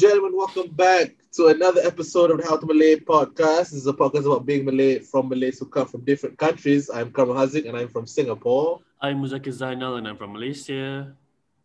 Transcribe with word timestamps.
Gentlemen, 0.00 0.32
welcome 0.34 0.70
back 0.72 1.12
to 1.30 1.48
another 1.48 1.82
episode 1.84 2.30
of 2.30 2.38
the 2.40 2.44
How 2.48 2.56
to 2.56 2.64
Malay 2.64 2.96
podcast. 2.96 3.68
This 3.68 3.84
is 3.84 3.86
a 3.86 3.92
podcast 3.92 4.24
about 4.24 4.46
being 4.46 4.64
Malay 4.64 4.98
from 4.98 5.28
Malays 5.28 5.58
who 5.58 5.66
come 5.66 5.86
from 5.86 6.06
different 6.06 6.38
countries. 6.38 6.88
I'm 6.88 7.12
Kamal 7.12 7.34
Hazik 7.34 7.68
and 7.68 7.76
I'm 7.76 7.88
from 7.88 8.06
Singapore. 8.06 8.80
I'm 9.02 9.20
Muzakir 9.22 9.52
Zainal 9.52 9.98
and 9.98 10.08
I'm 10.08 10.16
from 10.16 10.32
Malaysia. 10.32 11.14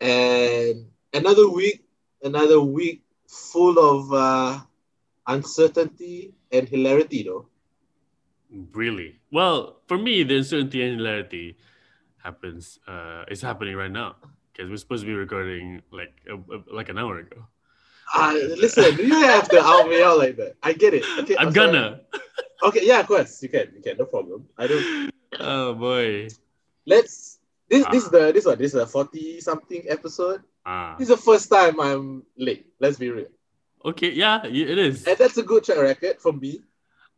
And 0.01 0.85
another 1.13 1.47
week, 1.49 1.85
another 2.23 2.59
week 2.59 3.03
full 3.25 3.79
of 3.79 4.11
uh, 4.11 4.59
uncertainty 5.27 6.33
and 6.51 6.67
hilarity, 6.67 7.23
though. 7.23 7.47
Really? 8.73 9.15
Well, 9.31 9.79
for 9.87 9.97
me, 9.97 10.23
the 10.23 10.43
uncertainty 10.43 10.83
and 10.83 10.97
hilarity 10.99 11.55
happens. 12.17 12.79
Uh, 12.85 13.23
is 13.31 13.41
happening 13.41 13.77
right 13.77 13.91
now 13.91 14.17
because 14.51 14.69
we're 14.69 14.75
supposed 14.75 15.03
to 15.03 15.07
be 15.07 15.13
recording 15.15 15.81
like 15.91 16.19
a, 16.27 16.35
a- 16.35 16.67
like 16.75 16.89
an 16.89 16.97
hour 16.97 17.19
ago. 17.19 17.47
Uh, 18.13 18.33
listen, 18.57 18.97
you 18.97 19.15
have 19.15 19.49
to 19.49 19.63
out 19.63 19.89
me 19.89 20.01
out 20.01 20.17
like 20.17 20.37
that. 20.37 20.55
I 20.61 20.73
get 20.73 20.93
it. 20.93 21.03
Okay, 21.19 21.35
I'm 21.37 21.53
sorry. 21.53 21.71
gonna. 21.71 22.01
Okay, 22.63 22.81
yeah, 22.83 22.99
of 22.99 23.07
course 23.07 23.41
you 23.41 23.49
can. 23.49 23.71
You 23.75 23.81
can, 23.81 23.97
no 23.97 24.05
problem. 24.05 24.47
I 24.57 24.67
don't. 24.67 25.11
Oh 25.39 25.73
boy. 25.73 26.27
Let's. 26.85 27.39
This 27.67 27.85
this 27.91 28.03
is 28.03 28.09
the 28.09 28.31
this 28.31 28.45
one. 28.45 28.57
This 28.57 28.73
is 28.73 28.81
a 28.81 28.85
forty 28.85 29.41
something 29.41 29.83
episode. 29.87 30.43
Ah. 30.65 30.95
This 30.97 31.09
is 31.09 31.15
the 31.15 31.21
first 31.21 31.49
time 31.49 31.79
I'm 31.79 32.23
late. 32.37 32.67
Let's 32.79 32.97
be 32.97 33.09
real. 33.09 33.27
Okay. 33.83 34.11
Yeah, 34.11 34.45
it 34.45 34.77
is. 34.77 35.05
And 35.07 35.17
that's 35.17 35.37
a 35.37 35.43
good 35.43 35.63
track 35.63 35.77
record 35.77 36.21
from 36.21 36.39
me. 36.39 36.61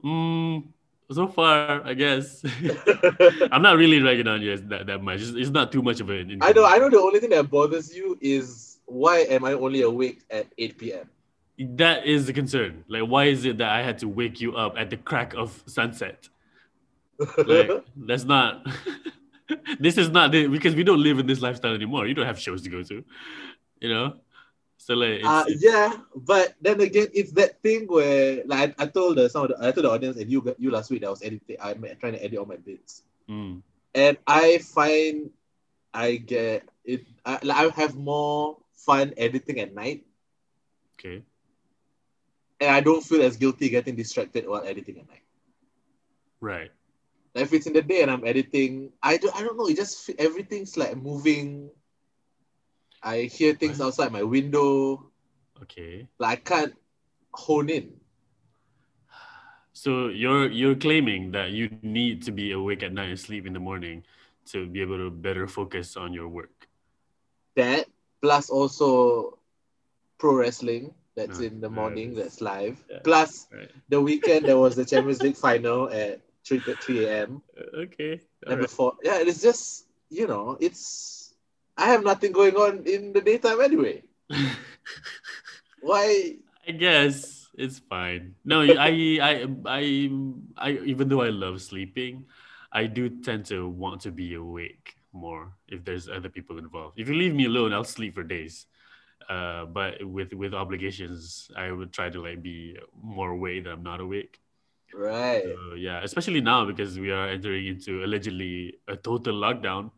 Mm, 0.04 0.68
so 1.12 1.28
far, 1.28 1.84
I 1.86 1.94
guess. 1.94 2.44
I'm 3.52 3.62
not 3.62 3.78
really 3.78 4.02
ragging 4.02 4.28
on 4.28 4.42
you 4.42 4.54
as 4.54 4.64
that, 4.64 4.88
that 4.88 5.04
much. 5.04 5.22
It's, 5.22 5.32
it's 5.32 5.50
not 5.50 5.72
too 5.72 5.82
much 5.82 6.00
of 6.00 6.10
an. 6.10 6.40
I 6.42 6.52
know. 6.52 6.66
I 6.66 6.78
know. 6.78 6.90
The 6.90 7.00
only 7.00 7.20
thing 7.20 7.32
that 7.32 7.50
bothers 7.50 7.96
you 7.96 8.18
is 8.22 8.77
why 8.88 9.20
am 9.20 9.46
I 9.46 9.54
only 9.54 9.82
awake 9.82 10.22
at 10.32 10.48
eight 10.58 10.78
p.m. 10.78 11.10
That 11.60 12.06
is 12.06 12.26
the 12.26 12.34
concern. 12.34 12.84
Like, 12.88 13.04
why 13.04 13.26
is 13.26 13.46
it 13.46 13.58
that 13.60 13.70
I 13.70 13.84
had 13.84 14.00
to 14.00 14.08
wake 14.08 14.42
you 14.42 14.56
up 14.56 14.76
at 14.78 14.90
the 14.90 14.98
crack 14.98 15.34
of 15.36 15.64
sunset? 15.68 16.30
Like, 17.46 17.70
that's 17.96 18.24
not. 18.24 18.66
this 19.80 19.98
is 19.98 20.10
not 20.10 20.32
the, 20.32 20.48
because 20.48 20.76
we 20.76 20.84
don't 20.84 21.02
live 21.02 21.20
in 21.20 21.28
this 21.28 21.42
lifestyle 21.42 21.74
anymore. 21.74 22.08
You 22.08 22.14
don't 22.14 22.26
have 22.26 22.40
shows 22.40 22.62
to 22.64 22.70
go 22.70 22.84
to, 22.84 23.04
you 23.80 23.90
know. 23.90 24.16
So 24.78 24.94
like, 24.94 25.20
it's, 25.20 25.26
uh, 25.26 25.46
yeah, 25.60 25.98
but 26.16 26.54
then 26.62 26.80
again, 26.80 27.08
it's 27.14 27.32
that 27.32 27.62
thing 27.62 27.88
where 27.88 28.44
like 28.46 28.80
I, 28.80 28.84
I 28.84 28.88
told 28.88 29.18
the 29.18 29.28
some 29.30 29.44
of 29.44 29.50
the, 29.50 29.58
I 29.60 29.72
told 29.72 29.86
the 29.86 29.92
audience 29.92 30.18
and 30.18 30.30
you 30.30 30.56
you 30.60 30.72
last 30.72 30.92
week 30.92 31.02
that 31.02 31.08
I 31.08 31.10
was 31.10 31.24
editing. 31.24 31.58
I'm 31.60 31.84
trying 32.00 32.14
to 32.14 32.24
edit 32.24 32.38
all 32.38 32.46
my 32.46 32.58
bits, 32.58 33.02
mm, 33.28 33.62
and 33.96 34.18
I 34.28 34.60
find 34.60 35.32
I 35.94 36.18
get 36.18 36.70
it. 36.86 37.06
I, 37.26 37.40
like, 37.42 37.58
I 37.58 37.82
have 37.82 37.96
more 37.96 38.58
fun 38.88 39.14
editing 39.18 39.60
at 39.60 39.76
night, 39.76 40.08
okay. 40.96 41.24
and 42.60 42.70
I 42.72 42.80
don't 42.82 43.04
feel 43.04 43.22
as 43.22 43.38
guilty 43.38 43.70
getting 43.70 43.96
distracted 43.96 44.48
while 44.48 44.64
editing 44.66 45.00
at 45.00 45.08
night. 45.10 45.26
Right. 46.40 46.72
If 47.36 47.54
it's 47.54 47.68
in 47.68 47.74
the 47.74 47.84
day 47.84 48.02
and 48.02 48.12
I'm 48.12 48.26
editing, 48.26 48.94
I 49.04 49.18
don't, 49.18 49.36
I 49.36 49.42
don't 49.44 49.58
know. 49.58 49.68
It 49.68 49.78
just 49.78 50.10
everything's 50.18 50.78
like 50.78 50.98
moving. 50.98 51.70
I 53.04 53.30
hear 53.30 53.54
things 53.54 53.80
Right. 53.80 53.86
outside 53.86 54.12
my 54.12 54.24
window. 54.24 55.12
Okay. 55.64 56.08
Like 56.20 56.52
I 56.52 56.56
can't 56.56 56.76
hone 57.34 57.70
in. 57.70 58.02
So 59.74 60.08
you're 60.10 60.50
you're 60.50 60.76
claiming 60.76 61.32
that 61.32 61.52
you 61.52 61.70
need 61.84 62.24
to 62.24 62.32
be 62.32 62.52
awake 62.52 62.84
at 62.84 62.94
night 62.94 63.10
and 63.10 63.20
sleep 63.20 63.46
in 63.46 63.54
the 63.54 63.60
morning 63.60 64.04
to 64.48 64.66
be 64.66 64.82
able 64.82 64.98
to 64.98 65.12
better 65.12 65.48
focus 65.48 65.96
on 65.96 66.14
your 66.14 66.28
work. 66.28 66.68
That 67.56 67.88
plus 68.22 68.50
also 68.50 69.38
pro 70.18 70.34
wrestling 70.36 70.94
that's 71.16 71.40
Ah, 71.40 71.44
in 71.44 71.62
the 71.62 71.70
right. 71.70 71.76
morning 71.76 72.14
that's 72.16 72.42
live. 72.42 72.78
Yeah. 72.90 73.00
Plus 73.04 73.48
Right. 73.52 73.72
the 73.90 74.02
weekend 74.02 74.46
there 74.46 74.58
was 74.58 74.76
the 74.76 74.86
Champions 74.86 75.22
League 75.22 75.38
final 75.38 75.90
at 75.90 76.22
3 76.46 76.60
3 76.62 77.06
a.m. 77.06 77.42
Uh, 77.58 77.88
Okay. 77.88 78.22
And 78.46 78.58
Alright. 78.58 78.62
before 78.62 78.94
yeah, 79.04 79.18
it's 79.20 79.42
just 79.42 79.88
you 80.10 80.28
know, 80.28 80.58
it's 80.60 81.34
I 81.78 81.86
have 81.88 82.04
nothing 82.04 82.32
going 82.32 82.56
on 82.56 82.86
in 82.86 83.14
the 83.14 83.22
daytime 83.22 83.62
anyway. 83.62 84.04
Why 85.82 86.38
I 86.68 86.72
guess 86.72 87.48
it's 87.56 87.80
fine. 87.80 88.36
No, 88.44 88.62
I, 88.62 89.20
I, 89.22 89.48
I, 89.66 90.10
I, 90.58 90.72
even 90.84 91.08
though 91.08 91.22
I 91.22 91.30
love 91.30 91.62
sleeping, 91.62 92.26
I 92.72 92.88
do 92.88 93.10
tend 93.22 93.46
to 93.46 93.68
want 93.70 94.02
to 94.02 94.12
be 94.12 94.34
awake 94.34 94.97
more 95.18 95.54
if 95.68 95.84
there's 95.84 96.08
other 96.08 96.30
people 96.30 96.58
involved. 96.62 97.00
If 97.02 97.10
you 97.10 97.16
leave 97.16 97.34
me 97.34 97.46
alone, 97.46 97.74
I'll 97.74 97.84
sleep 97.98 98.14
for 98.16 98.24
days. 98.24 98.66
Uh, 99.28 99.66
but 99.66 100.00
with 100.06 100.32
with 100.34 100.54
obligations, 100.54 101.50
I 101.58 101.72
would 101.74 101.92
try 101.92 102.08
to 102.10 102.22
like 102.22 102.40
be 102.42 102.78
more 102.96 103.32
awake 103.32 103.64
than 103.66 103.74
I'm 103.74 103.84
not 103.84 104.00
awake. 104.00 104.40
right. 104.96 105.44
So, 105.44 105.76
yeah, 105.76 106.00
especially 106.04 106.40
now 106.40 106.64
because 106.64 106.96
we 106.98 107.12
are 107.12 107.28
entering 107.28 107.68
into 107.68 108.04
allegedly 108.08 108.80
a 108.88 108.96
total 108.96 109.36
lockdown. 109.36 109.92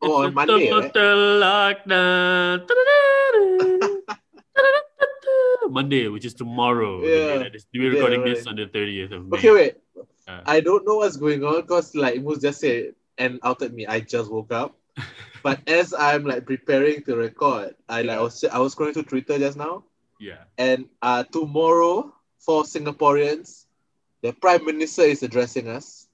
Oh, 0.00 0.24
on 0.24 0.32
It's 0.32 0.32
a 0.32 0.38
Monday, 0.40 0.70
right? 0.72 0.94
total 0.94 1.18
lockdown. 1.44 2.64
Monday, 5.70 6.08
which 6.08 6.24
is 6.24 6.34
tomorrow. 6.34 6.98
Yeah. 7.04 7.46
We're 7.74 7.92
Yeah, 7.92 7.94
recording 7.94 8.22
right. 8.22 8.34
this 8.34 8.46
on 8.46 8.56
the 8.56 8.66
30th 8.66 9.12
of 9.12 9.28
May. 9.28 9.38
Okay, 9.38 9.52
wait. 9.52 9.74
Uh. 10.26 10.40
I 10.46 10.60
don't 10.60 10.86
know 10.86 10.96
what's 10.96 11.16
going 11.16 11.44
on 11.44 11.60
because 11.62 11.94
like 11.94 12.22
Moose 12.22 12.40
just 12.40 12.60
said 12.60 12.94
and 13.20 13.38
outed 13.44 13.72
me. 13.76 13.86
I 13.86 14.00
just 14.00 14.30
woke 14.32 14.50
up. 14.52 14.74
But 15.42 15.60
as 15.68 15.94
I'm 15.96 16.24
like 16.24 16.44
preparing 16.44 17.02
to 17.04 17.16
record, 17.16 17.76
I 17.88 18.02
like 18.02 18.18
I 18.18 18.22
was 18.22 18.44
I 18.44 18.58
was 18.58 18.74
scrolling 18.74 18.92
to 19.00 19.02
Twitter 19.04 19.38
just 19.38 19.56
now, 19.56 19.84
Yeah. 20.20 20.44
and 20.58 20.84
uh 21.00 21.24
tomorrow 21.24 22.12
for 22.40 22.64
Singaporeans, 22.64 23.64
the 24.20 24.32
Prime 24.36 24.64
Minister 24.68 25.02
is 25.08 25.22
addressing 25.22 25.68
us. 25.68 26.08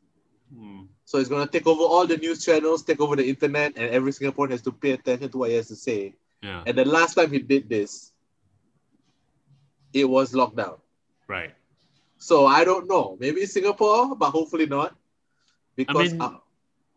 Hmm. 0.54 0.86
So 1.06 1.18
it's 1.18 1.28
gonna 1.28 1.50
take 1.50 1.66
over 1.66 1.82
all 1.82 2.06
the 2.06 2.18
news 2.18 2.44
channels, 2.44 2.84
take 2.86 3.00
over 3.02 3.16
the 3.18 3.26
internet, 3.26 3.74
and 3.74 3.90
every 3.90 4.12
Singaporean 4.14 4.50
has 4.54 4.62
to 4.62 4.70
pay 4.70 4.92
attention 4.94 5.26
to 5.34 5.38
what 5.38 5.50
he 5.50 5.56
has 5.58 5.68
to 5.74 5.76
say. 5.76 6.14
Yeah. 6.42 6.62
And 6.66 6.78
the 6.78 6.84
last 6.86 7.14
time 7.18 7.32
he 7.34 7.40
did 7.42 7.66
this, 7.68 8.12
it 9.92 10.04
was 10.04 10.32
lockdown. 10.32 10.78
Right. 11.26 11.54
So 12.18 12.46
I 12.46 12.62
don't 12.64 12.86
know. 12.88 13.16
Maybe 13.18 13.46
Singapore, 13.46 14.14
but 14.14 14.30
hopefully 14.30 14.66
not. 14.66 14.94
Because 15.74 16.12
mean- 16.12 16.22
uh, 16.22 16.38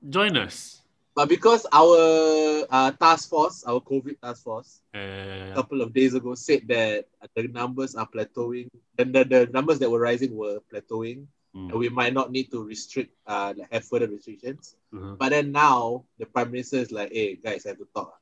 Join 0.08 0.38
us. 0.38 0.82
but 1.16 1.28
because 1.28 1.68
our 1.74 2.64
uh, 2.72 2.92
task 2.96 3.28
force, 3.30 3.64
our 3.68 3.82
COVID 3.84 4.16
task 4.24 4.44
force, 4.48 4.80
a 4.96 5.52
Uh, 5.52 5.56
couple 5.56 5.82
of 5.84 5.92
days 5.92 6.14
ago 6.16 6.32
said 6.36 6.64
that 6.72 7.08
the 7.36 7.44
numbers 7.52 7.96
are 7.96 8.08
plateauing, 8.08 8.70
and 8.98 9.12
the, 9.12 9.26
the 9.28 9.42
numbers 9.52 9.80
that 9.80 9.90
were 9.92 10.00
rising 10.00 10.32
were 10.38 10.60
plateauing, 10.72 11.28
mm, 11.52 11.68
and 11.70 11.76
we 11.76 11.90
might 11.92 12.14
not 12.14 12.32
need 12.32 12.48
to 12.52 12.64
restrict, 12.64 13.12
uh, 13.28 13.52
have 13.72 13.84
further 13.84 14.08
restrictions. 14.08 14.76
uh-huh. 14.96 15.16
But 15.20 15.30
then 15.36 15.52
now 15.52 16.06
the 16.20 16.26
prime 16.26 16.52
minister 16.56 16.78
is 16.80 16.92
like, 16.96 17.12
"Hey 17.12 17.36
guys, 17.36 17.66
I 17.68 17.76
have 17.76 17.80
to 17.84 17.90
talk." 17.94 18.16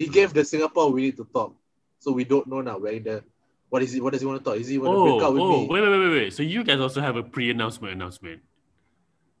He 0.00 0.08
gave 0.08 0.32
the 0.32 0.44
Singapore 0.48 0.88
we 0.90 1.12
need 1.12 1.18
to 1.20 1.28
talk, 1.28 1.52
so 2.00 2.08
we 2.16 2.24
don't 2.24 2.46
know 2.48 2.62
now. 2.64 2.78
Where 2.80 2.96
the 2.98 3.20
what 3.68 3.82
is 3.84 3.92
he? 3.92 4.00
What 4.00 4.16
does 4.16 4.22
he 4.24 4.26
want 4.26 4.40
to 4.40 4.44
talk? 4.48 4.56
Is 4.56 4.68
he 4.72 4.78
want 4.80 4.96
to 4.96 4.96
Oh, 4.96 5.04
break 5.04 5.20
up 5.28 5.32
with 5.36 5.42
oh, 5.44 5.52
me? 5.52 5.68
wait, 5.68 5.82
wait, 5.84 5.92
wait, 5.92 6.14
wait. 6.16 6.30
So 6.32 6.40
you 6.42 6.64
guys 6.64 6.80
also 6.80 7.04
have 7.04 7.16
a 7.20 7.22
pre-announcement 7.26 7.92
announcement. 7.92 8.40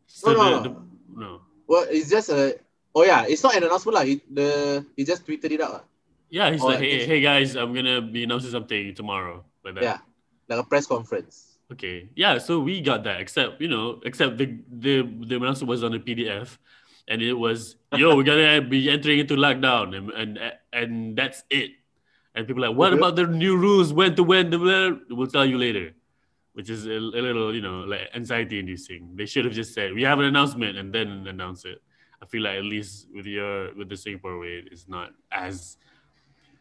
So 0.06 0.32
No, 0.32 0.36
no, 0.36 0.44
the, 0.44 0.50
no. 0.50 0.62
the- 0.68 1.20
no. 1.24 1.30
Well, 1.66 1.86
it's 1.88 2.10
just 2.10 2.28
a. 2.30 2.58
Oh 2.94 3.02
yeah, 3.02 3.26
it's 3.26 3.42
not 3.42 3.56
an 3.56 3.64
announcement 3.64 3.94
lah. 3.94 4.04
He 4.04 4.20
the 4.30 4.84
he 4.96 5.04
just 5.04 5.26
tweeted 5.26 5.50
it 5.50 5.60
out. 5.60 5.72
lah. 5.72 5.84
Yeah, 6.30 6.50
he's 6.50 6.62
Oh, 6.62 6.66
like, 6.66 6.80
hey, 6.80 7.06
hey 7.06 7.20
guys, 7.20 7.54
I'm 7.54 7.74
gonna 7.74 8.00
be 8.02 8.24
announcing 8.24 8.50
something 8.50 8.94
tomorrow. 8.94 9.44
Like 9.64 9.74
that. 9.76 9.82
Yeah, 9.82 9.98
like 10.48 10.58
a 10.58 10.66
press 10.68 10.86
conference. 10.86 11.58
Okay. 11.72 12.08
Yeah, 12.14 12.38
so 12.38 12.60
we 12.60 12.80
got 12.80 13.04
that, 13.04 13.20
except 13.20 13.60
you 13.60 13.68
know, 13.68 14.00
except 14.04 14.38
the 14.38 14.58
the 14.70 15.02
the 15.02 15.36
announcement 15.36 15.68
was 15.68 15.82
on 15.82 15.94
a 15.94 15.98
PDF, 15.98 16.58
and 17.08 17.22
it 17.22 17.34
was, 17.34 17.76
yo, 17.96 18.14
we're 18.14 18.22
gonna 18.22 18.60
be 18.74 18.90
entering 18.90 19.18
into 19.20 19.34
lockdown, 19.34 19.96
and 19.96 20.10
and 20.10 20.30
and 20.72 21.16
that's 21.16 21.42
it. 21.50 21.70
And 22.34 22.46
people 22.46 22.64
are 22.64 22.68
like, 22.68 22.76
what 22.76 22.92
about 22.92 23.14
the 23.14 23.26
new 23.26 23.56
rules? 23.56 23.92
When 23.94 24.14
to 24.18 24.22
when? 24.22 24.50
The? 24.50 25.00
We'll 25.10 25.30
tell 25.30 25.46
you 25.46 25.56
later. 25.56 25.94
Which 26.54 26.70
is 26.70 26.86
a, 26.86 26.92
a 26.92 27.20
little, 27.20 27.54
you 27.54 27.60
know, 27.60 27.80
like 27.80 28.10
anxiety 28.14 28.58
inducing. 28.60 29.10
They 29.16 29.26
should 29.26 29.44
have 29.44 29.54
just 29.54 29.74
said, 29.74 29.92
we 29.92 30.02
have 30.02 30.18
an 30.20 30.26
announcement 30.26 30.78
and 30.78 30.92
then 30.92 31.26
announce 31.26 31.64
it. 31.64 31.82
I 32.22 32.26
feel 32.26 32.42
like 32.42 32.56
at 32.56 32.64
least 32.64 33.08
with 33.12 33.26
your 33.26 33.74
with 33.74 33.88
the 33.88 33.96
Singapore 33.96 34.38
way, 34.38 34.62
it's 34.70 34.88
not 34.88 35.10
as 35.30 35.76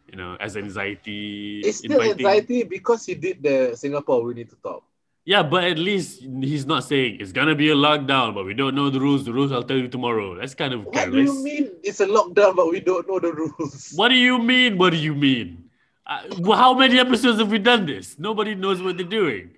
you 0.09 0.17
know, 0.17 0.35
as 0.39 0.57
anxiety. 0.57 1.61
It's 1.63 1.77
still 1.77 1.93
inviting. 1.93 2.25
anxiety 2.25 2.63
because 2.63 3.05
he 3.05 3.15
did 3.15 3.41
the 3.41 3.75
Singapore. 3.75 4.23
We 4.23 4.33
need 4.33 4.49
to 4.49 4.55
talk. 4.57 4.83
Yeah, 5.25 5.41
but 5.41 5.63
at 5.63 5.77
least 5.77 6.21
he's 6.41 6.65
not 6.65 6.83
saying 6.83 7.17
it's 7.21 7.31
gonna 7.31 7.55
be 7.55 7.69
a 7.69 7.75
lockdown, 7.75 8.35
but 8.35 8.45
we 8.45 8.53
don't 8.53 8.75
know 8.75 8.89
the 8.89 8.99
rules. 8.99 9.23
The 9.23 9.31
rules 9.31 9.51
I'll 9.53 9.63
tell 9.63 9.77
you 9.77 9.87
tomorrow. 9.87 10.35
That's 10.35 10.53
kind 10.53 10.73
of 10.73 10.83
What 10.85 10.95
careless. 10.95 11.31
do 11.31 11.37
you 11.37 11.43
mean? 11.43 11.71
It's 11.81 12.01
a 12.01 12.07
lockdown, 12.07 12.55
but 12.57 12.69
we 12.69 12.81
don't 12.81 13.07
know 13.07 13.19
the 13.19 13.31
rules. 13.31 13.93
What 13.95 14.09
do 14.09 14.15
you 14.15 14.37
mean? 14.37 14.77
What 14.77 14.89
do 14.89 14.97
you 14.97 15.15
mean? 15.15 15.69
Uh, 16.05 16.23
well, 16.39 16.57
how 16.57 16.73
many 16.73 16.99
episodes 16.99 17.39
have 17.39 17.49
we 17.49 17.59
done 17.59 17.85
this? 17.85 18.19
Nobody 18.19 18.53
knows 18.55 18.81
what 18.81 18.97
they're 18.97 19.05
doing. 19.05 19.51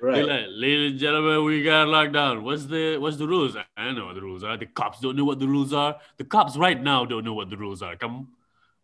Right. 0.00 0.24
like, 0.24 0.46
ladies 0.48 0.92
and 0.92 1.00
gentlemen, 1.00 1.44
we 1.44 1.62
got 1.62 1.86
lockdown. 1.88 2.42
What's 2.42 2.64
the 2.64 2.96
what's 2.96 3.18
the 3.18 3.28
rules? 3.28 3.54
I 3.56 3.84
don't 3.84 3.96
know 3.96 4.06
what 4.06 4.14
the 4.14 4.22
rules 4.22 4.42
are. 4.42 4.56
The 4.56 4.66
cops 4.66 5.00
don't 5.00 5.14
know 5.16 5.24
what 5.24 5.38
the 5.38 5.46
rules 5.46 5.72
are. 5.74 5.96
The 6.16 6.24
cops 6.24 6.56
right 6.56 6.80
now 6.80 7.04
don't 7.04 7.24
know 7.24 7.34
what 7.34 7.50
the 7.50 7.56
rules 7.56 7.82
are. 7.82 7.96
Come, 7.96 8.28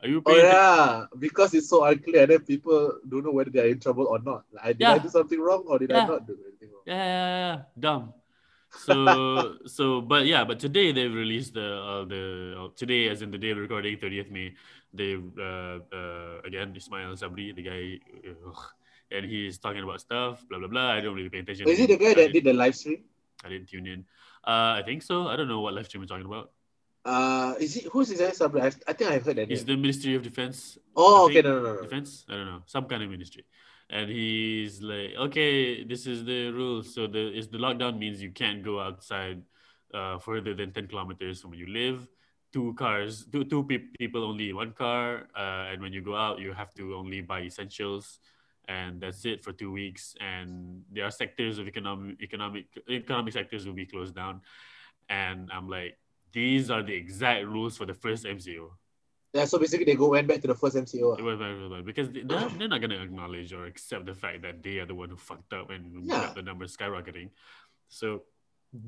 are 0.03 0.09
you 0.09 0.23
Oh 0.27 0.37
yeah, 0.37 1.07
because 1.19 1.55
it's 1.55 1.71
so 1.71 1.85
unclear, 1.85 2.23
and 2.23 2.33
then 2.33 2.41
people 2.41 3.01
don't 3.09 3.25
know 3.25 3.33
whether 3.33 3.51
they're 3.51 3.69
in 3.69 3.81
trouble 3.81 4.07
or 4.09 4.19
not. 4.19 4.45
Like, 4.53 4.65
I- 4.67 4.73
did 4.75 4.87
I 4.89 4.99
do 4.99 5.09
something 5.09 5.41
wrong 5.41 5.65
or 5.67 5.79
did 5.79 5.91
I 5.93 6.05
not 6.05 6.27
do 6.27 6.37
anything 6.47 6.69
wrong? 6.69 6.83
Yeah, 6.85 6.95
yeah, 6.95 7.05
yeah, 7.05 7.57
yeah. 7.57 7.63
dumb. 7.79 8.13
So 8.77 9.57
so, 9.67 10.01
but 10.03 10.27
yeah, 10.27 10.45
but 10.45 10.61
today 10.61 10.93
they've 10.93 11.13
released 11.13 11.55
the 11.55 11.65
uh, 11.65 12.05
the 12.05 12.23
uh, 12.61 12.69
today 12.77 13.09
as 13.09 13.23
in 13.23 13.31
the 13.31 13.39
day 13.39 13.51
of 13.51 13.59
recording, 13.59 13.97
30th 13.97 14.31
May. 14.31 14.53
They've 14.93 15.25
uh, 15.39 15.81
uh, 15.93 16.41
again 16.45 16.77
Ismail 16.77 17.17
Sabri, 17.17 17.55
the 17.55 17.63
guy, 17.63 18.01
ugh, 18.29 18.61
and 19.11 19.25
he's 19.25 19.59
talking 19.59 19.83
about 19.83 20.01
stuff, 20.01 20.45
blah 20.49 20.59
blah 20.59 20.69
blah. 20.69 20.91
I 20.93 21.01
don't 21.01 21.15
really 21.15 21.29
pay 21.29 21.39
attention. 21.41 21.69
Is 21.69 21.81
it 21.81 21.89
the 21.89 21.97
guy 21.97 22.15
that 22.15 22.33
didn't- 22.33 22.45
the 22.45 22.53
live 22.53 22.75
stream? 22.75 23.05
I 23.45 23.49
didn't 23.51 23.69
tune 23.69 23.87
in. 23.87 24.01
Uh, 24.47 24.81
I 24.81 24.83
think 24.85 25.03
so. 25.03 25.29
I 25.29 25.37
don't 25.37 25.49
know 25.49 25.61
what 25.61 25.75
live 25.75 25.87
stream 25.87 26.01
we're 26.03 26.07
talking 26.07 26.27
about. 26.27 26.51
Uh, 27.05 27.55
is 27.61 27.77
it 27.77 27.85
who's 27.93 28.09
his 28.09 28.19
name? 28.21 28.31
Sabri? 28.31 28.63
I, 28.63 28.67
I 28.89 28.93
think 28.93 29.11
I've 29.11 29.25
heard 29.25 29.37
that 29.37 29.51
It's 29.51 29.63
name. 29.63 29.77
the 29.77 29.81
Ministry 29.81 30.15
of 30.17 30.23
Defense. 30.23 30.79
Oh, 30.97 31.27
okay, 31.27 31.43
no, 31.43 31.61
no, 31.63 31.75
no. 31.77 31.83
Defense? 31.83 32.25
I 32.29 32.33
don't 32.35 32.47
know. 32.47 32.63
Some 32.67 32.87
kind 32.87 33.03
of 33.03 33.11
ministry. 33.11 33.45
And 33.89 34.11
he's 34.11 34.83
like, 34.83 35.15
okay, 35.17 35.85
this 35.85 36.07
is 36.09 36.25
the 36.25 36.51
rules. 36.51 36.93
So 36.93 37.07
the 37.07 37.31
is 37.39 37.47
the 37.49 37.59
lockdown 37.59 37.99
means 37.99 38.21
you 38.21 38.33
can't 38.33 38.65
go 38.65 38.81
outside 38.81 39.43
uh, 39.95 40.19
further 40.19 40.55
than 40.55 40.73
10 40.73 40.89
kilometers 40.89 41.41
from 41.41 41.51
where 41.51 41.61
you 41.61 41.69
live. 41.69 42.09
Two 42.53 42.75
cars, 42.75 43.27
two, 43.31 43.45
two 43.45 43.63
pe- 43.65 43.87
people 43.99 44.25
only 44.25 44.51
in 44.51 44.57
one 44.57 44.73
car. 44.73 45.29
Uh, 45.37 45.71
and 45.71 45.81
when 45.83 45.93
you 45.93 46.01
go 46.01 46.17
out, 46.17 46.41
you 46.41 46.53
have 46.53 46.75
to 46.75 46.95
only 46.97 47.21
buy 47.21 47.43
essentials. 47.43 48.19
And 48.69 49.01
that's 49.01 49.25
it 49.25 49.45
for 49.45 49.53
two 49.53 49.71
weeks. 49.71 50.15
And 50.21 50.83
there 50.93 51.05
are 51.05 51.11
sectors 51.11 51.59
of 51.59 51.69
economic, 51.69 52.21
economic, 52.23 52.67
economic 52.91 53.33
sectors 53.33 53.65
will 53.67 53.75
be 53.75 53.87
closed 53.87 54.15
down. 54.15 54.41
And 55.09 55.51
I'm 55.53 55.69
like, 55.69 55.99
these 56.33 56.71
are 56.71 56.83
the 56.83 56.93
exact 56.95 57.47
rules 57.47 57.77
for 57.77 57.87
the 57.87 57.95
first 57.95 58.25
MCO. 58.25 58.71
Yeah, 59.33 59.45
so 59.45 59.59
basically 59.59 59.85
they 59.85 59.95
go 59.95 60.09
went 60.09 60.27
back 60.27 60.41
to 60.41 60.49
the 60.49 60.55
first 60.55 60.77
MCO. 60.77 61.19
It 61.19 61.23
was 61.23 61.39
very 61.39 61.69
well 61.69 61.83
because 61.83 62.11
they- 62.11 62.23
they're, 62.23 62.49
they're 62.49 62.69
not 62.69 62.81
gonna 62.81 63.01
acknowledge 63.03 63.53
or 63.53 63.67
accept 63.67 64.07
the 64.07 64.15
fact 64.15 64.43
that 64.43 64.63
they 64.63 64.79
are 64.79 64.87
the 64.87 64.95
one 64.95 65.11
who 65.11 65.17
fucked 65.17 65.53
up 65.53 65.71
and 65.71 66.05
Yeah. 66.07 66.27
got 66.27 66.35
the 66.35 66.43
numbers 66.43 66.77
skyrocketing. 66.77 67.31
So 67.89 68.25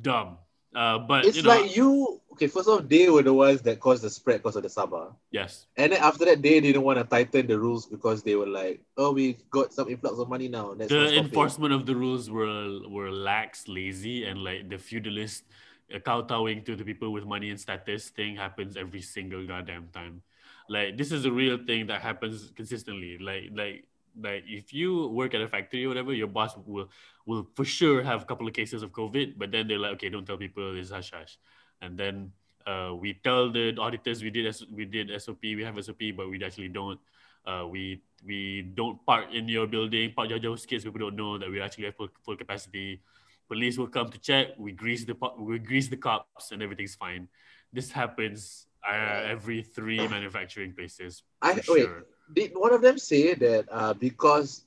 dumb. 0.02 0.38
Uh, 0.74 0.98
but 0.98 1.24
It's 1.24 1.36
you 1.36 1.42
know, 1.42 1.48
like 1.48 1.76
you 1.76 2.20
okay. 2.32 2.46
First 2.46 2.68
off, 2.68 2.86
they 2.88 3.08
were 3.08 3.22
the 3.22 3.32
ones 3.32 3.62
that 3.62 3.80
caused 3.80 4.02
the 4.04 4.10
spread 4.10 4.44
because 4.44 4.54
of 4.54 4.62
the 4.62 4.68
Sabah, 4.68 5.16
yes, 5.32 5.66
and 5.76 5.92
then 5.92 6.00
after 6.00 6.24
that, 6.26 6.42
they 6.42 6.60
didn't 6.60 6.82
want 6.82 6.98
to 6.98 7.04
tighten 7.04 7.46
the 7.48 7.58
rules 7.58 7.86
because 7.86 8.22
they 8.22 8.36
were 8.36 8.46
like, 8.46 8.84
"Oh, 9.00 9.12
we 9.12 9.40
got 9.50 9.72
some 9.72 9.88
influx 9.88 10.20
of 10.20 10.28
money 10.28 10.46
now." 10.46 10.76
Let's 10.76 10.92
the 10.92 11.08
not 11.08 11.08
it." 11.08 11.16
enforcement 11.24 11.72
of 11.72 11.86
the 11.88 11.96
rules 11.96 12.28
were 12.30 12.84
were 12.84 13.10
lax, 13.10 13.66
lazy, 13.66 14.28
and 14.28 14.44
like 14.44 14.68
the 14.68 14.76
feudalist 14.76 15.48
uh, 15.88 15.98
kowtowing 16.04 16.62
to 16.68 16.76
the 16.76 16.84
people 16.84 17.16
with 17.16 17.24
money 17.24 17.48
and 17.48 17.58
status 17.58 18.12
thing 18.12 18.36
happens 18.36 18.76
every 18.76 19.00
single 19.00 19.46
goddamn 19.48 19.88
time. 19.88 20.20
Like 20.68 21.00
this 21.00 21.12
is 21.12 21.24
a 21.24 21.32
real 21.32 21.56
thing 21.64 21.88
that 21.88 22.04
happens 22.04 22.52
consistently. 22.52 23.16
Like 23.16 23.56
like 23.56 23.87
like 24.20 24.44
if 24.46 24.72
you 24.72 25.08
work 25.08 25.34
at 25.34 25.40
a 25.40 25.48
factory 25.48 25.84
or 25.84 25.88
whatever, 25.88 26.12
your 26.12 26.26
boss 26.26 26.56
will 26.66 26.90
will 27.26 27.46
for 27.54 27.64
sure 27.64 28.02
have 28.02 28.22
a 28.22 28.24
couple 28.24 28.46
of 28.46 28.52
cases 28.52 28.82
of 28.82 28.92
COVID, 28.92 29.38
but 29.38 29.50
then 29.50 29.68
they're 29.68 29.78
like, 29.78 29.92
okay, 29.94 30.08
don't 30.08 30.26
tell 30.26 30.36
people 30.36 30.76
it's 30.76 30.90
hush 30.90 31.12
hush, 31.12 31.38
and 31.80 31.98
then. 31.98 32.32
Uh, 32.68 32.92
we 32.92 33.14
tell 33.24 33.48
the 33.48 33.72
auditors 33.80 34.20
we 34.20 34.28
did 34.28 34.44
we 34.76 34.84
did 34.84 35.08
SOP 35.16 35.40
we 35.40 35.64
have 35.64 35.82
SOP 35.82 36.12
but 36.12 36.28
we 36.28 36.36
actually 36.44 36.68
don't 36.68 37.00
uh, 37.48 37.64
we 37.64 38.02
we 38.26 38.62
don't 38.76 39.00
park 39.06 39.32
in 39.32 39.48
your 39.48 39.66
building, 39.66 40.12
park 40.12 40.28
jauh-jauh 40.28 40.58
sikit 40.60 40.82
so 40.82 40.92
people 40.92 41.08
don't 41.08 41.16
know 41.16 41.38
that 41.38 41.48
we 41.48 41.64
actually 41.64 41.88
have 41.88 41.96
full, 41.96 42.12
full 42.20 42.36
capacity. 42.36 43.00
Police 43.48 43.78
will 43.78 43.88
come 43.88 44.12
to 44.12 44.20
check. 44.20 44.52
We 44.58 44.72
grease 44.72 45.08
the 45.08 45.16
we 45.40 45.58
grease 45.58 45.88
the 45.88 45.96
cops 45.96 46.52
and 46.52 46.60
everything's 46.60 46.94
fine. 46.94 47.28
This 47.72 47.88
happens 47.88 48.68
uh, 48.84 49.24
every 49.24 49.64
three 49.64 50.04
manufacturing 50.04 50.76
places. 50.76 51.24
I 51.40 51.56
wait. 51.56 51.64
sure. 51.64 52.04
Did 52.34 52.52
one 52.54 52.72
of 52.72 52.82
them 52.82 52.98
say 52.98 53.34
that 53.34 53.66
uh, 53.70 53.94
because 53.94 54.64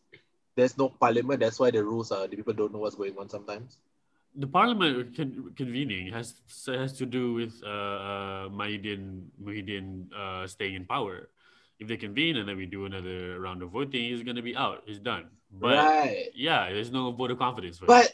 there's 0.56 0.78
no 0.78 0.90
parliament, 0.90 1.40
that's 1.40 1.60
why 1.60 1.72
the 1.72 1.84
rules 1.84 2.12
are 2.12 2.28
the 2.28 2.36
people 2.36 2.54
don't 2.54 2.74
know 2.74 2.80
what's 2.80 2.96
going 2.96 3.18
on 3.18 3.30
sometimes? 3.30 3.78
The 4.36 4.48
parliament 4.48 5.16
con- 5.16 5.54
convening 5.58 6.12
has 6.14 6.36
has 6.68 6.94
to 6.98 7.06
do 7.06 7.34
with 7.34 7.54
uh, 7.64 7.68
uh, 7.68 8.50
Mahidin 8.50 9.28
Muhyiddin 9.44 10.12
uh, 10.14 10.48
staying 10.48 10.76
in 10.76 10.86
power. 10.86 11.30
If 11.80 11.88
they 11.88 11.98
convene 11.98 12.38
and 12.38 12.48
then 12.48 12.56
we 12.56 12.66
do 12.66 12.86
another 12.86 13.40
round 13.42 13.62
of 13.62 13.72
voting, 13.72 14.04
he's 14.10 14.24
gonna 14.24 14.42
be 14.42 14.56
out. 14.56 14.84
He's 14.86 15.00
done. 15.00 15.28
But 15.52 15.76
right. 15.76 16.30
yeah, 16.34 16.72
there's 16.72 16.92
no 16.92 17.12
vote 17.12 17.32
of 17.32 17.40
confidence 17.40 17.80
for 17.80 17.86
him. 17.86 18.08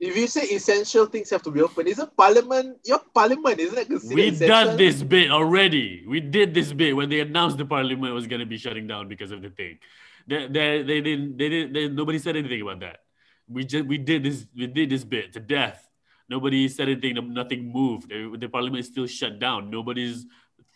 If 0.00 0.16
you 0.16 0.26
say 0.26 0.42
essential 0.42 1.04
things 1.06 1.28
have 1.30 1.42
to 1.42 1.50
be 1.50 1.60
open, 1.60 1.86
isn't 1.86 2.16
parliament 2.16 2.78
your 2.84 3.00
parliament? 3.14 3.60
Isn't 3.60 3.74
that 3.76 3.88
We 4.14 4.28
essential? 4.28 4.48
done 4.48 4.76
this 4.78 5.02
bit 5.02 5.30
already. 5.30 6.04
We 6.08 6.20
did 6.20 6.54
this 6.54 6.72
bit 6.72 6.96
when 6.96 7.10
they 7.10 7.20
announced 7.20 7.58
the 7.58 7.66
parliament 7.66 8.14
was 8.14 8.26
gonna 8.26 8.46
be 8.46 8.56
shutting 8.56 8.86
down 8.86 9.08
because 9.08 9.30
of 9.30 9.42
the 9.42 9.50
thing. 9.50 9.78
They, 10.26 10.46
they, 10.48 10.82
they 10.82 11.00
didn't 11.02 11.36
they 11.36 11.48
didn't 11.48 11.72
they, 11.74 11.88
nobody 11.88 12.18
said 12.18 12.36
anything 12.36 12.62
about 12.62 12.80
that. 12.80 13.00
We 13.46 13.64
just 13.64 13.84
we 13.86 13.98
did 13.98 14.22
this 14.24 14.46
we 14.56 14.66
did 14.66 14.88
this 14.88 15.04
bit 15.04 15.34
to 15.34 15.40
death. 15.40 15.86
Nobody 16.30 16.68
said 16.68 16.88
anything. 16.88 17.34
Nothing 17.34 17.70
moved. 17.72 18.08
The, 18.08 18.36
the 18.38 18.48
parliament 18.48 18.80
is 18.80 18.86
still 18.86 19.06
shut 19.06 19.38
down. 19.38 19.70
Nobody's 19.70 20.24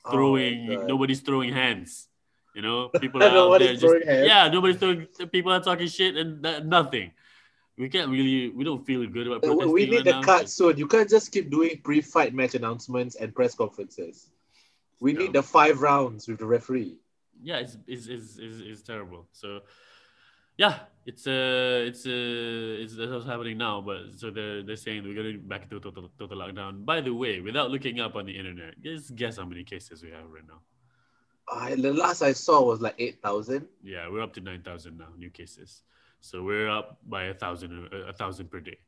Oh 0.06 0.10
throwing. 0.12 0.68
God. 0.68 0.86
nobody's 0.86 1.20
throwing 1.20 1.50
hands. 1.52 2.08
You 2.54 2.60
know, 2.60 2.88
people 3.00 3.22
are 3.24 3.28
out 3.30 3.58
there 3.58 3.74
just 3.74 4.04
hands. 4.04 4.26
yeah. 4.28 4.48
Nobody's 4.48 4.76
throwing. 4.76 5.06
People 5.32 5.52
are 5.52 5.60
talking 5.60 5.86
shit 5.88 6.14
and 6.16 6.42
that, 6.44 6.66
nothing. 6.66 7.12
We 7.76 7.88
can't 7.88 8.10
really. 8.10 8.50
We 8.50 8.62
don't 8.64 8.84
feel 8.86 9.06
good 9.06 9.26
about 9.26 9.44
Uh, 9.44 9.48
protesting. 9.48 9.72
We 9.72 9.86
need 9.86 10.06
right 10.06 10.24
cut 10.24 10.48
soon. 10.48 10.78
You 10.78 10.86
can't 10.86 11.10
just 11.10 11.32
keep 11.32 11.50
doing 11.50 11.80
pre-fight 11.82 12.32
match 12.34 12.54
announcements 12.54 13.16
and 13.16 13.34
press 13.34 13.54
conferences. 13.54 14.30
We 15.00 15.12
need 15.12 15.32
the 15.32 15.42
five 15.42 15.80
rounds 15.82 16.28
with 16.28 16.38
the 16.38 16.46
referee. 16.46 16.96
yeah, 17.42 17.58
it's 17.58 17.76
it's, 17.86 18.06
it's, 18.06 18.38
it's, 18.38 18.58
it's 18.60 18.82
terrible. 18.82 19.26
So 19.32 19.60
yeah, 20.56 20.86
it's 21.04 21.26
uh 21.26 21.82
it's 21.84 22.06
uh 22.06 22.80
it's 22.82 22.94
that's 22.96 23.10
what's 23.10 23.26
happening 23.26 23.58
now. 23.58 23.80
But 23.80 24.14
so 24.16 24.30
they're 24.30 24.62
they're 24.62 24.76
saying 24.76 25.02
we're 25.02 25.14
going 25.14 25.40
back 25.40 25.68
to 25.70 25.80
total 25.80 26.08
total 26.16 26.38
lockdown. 26.38 26.84
By 26.84 27.00
the 27.00 27.12
way, 27.12 27.40
without 27.40 27.70
looking 27.72 27.98
up 27.98 28.14
on 28.14 28.24
the 28.26 28.38
internet, 28.38 28.80
just 28.80 29.16
guess 29.16 29.36
how 29.36 29.44
many 29.46 29.64
cases 29.64 30.02
we 30.02 30.10
have 30.10 30.30
right 30.30 30.46
now. 30.46 30.60
Uh, 31.50 31.74
the 31.74 31.92
last 31.92 32.22
I 32.22 32.32
saw 32.32 32.62
was 32.62 32.80
like 32.80 32.94
eight 32.98 33.20
thousand. 33.20 33.66
Yeah, 33.82 34.08
we're 34.08 34.22
up 34.22 34.32
to 34.34 34.40
nine 34.40 34.62
thousand 34.62 34.96
now 34.96 35.08
new 35.18 35.28
cases. 35.30 35.82
So 36.24 36.42
we're 36.42 36.70
up 36.70 36.96
by 37.04 37.24
a 37.24 37.34
thousand 37.34 37.92
a, 37.92 38.12
thousand 38.14 38.50
per 38.50 38.60
day. 38.60 38.78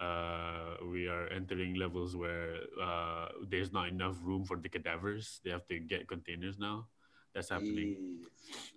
Uh, 0.00 0.74
we 0.90 1.06
are 1.06 1.28
entering 1.28 1.74
levels 1.76 2.16
where 2.16 2.56
uh, 2.82 3.28
there's 3.48 3.70
not 3.72 3.88
enough 3.88 4.16
room 4.24 4.44
for 4.44 4.56
the 4.56 4.68
cadavers. 4.68 5.40
They 5.44 5.50
have 5.50 5.66
to 5.68 5.78
get 5.78 6.08
containers 6.08 6.58
now. 6.58 6.88
That's 7.32 7.50
happening. 7.50 7.94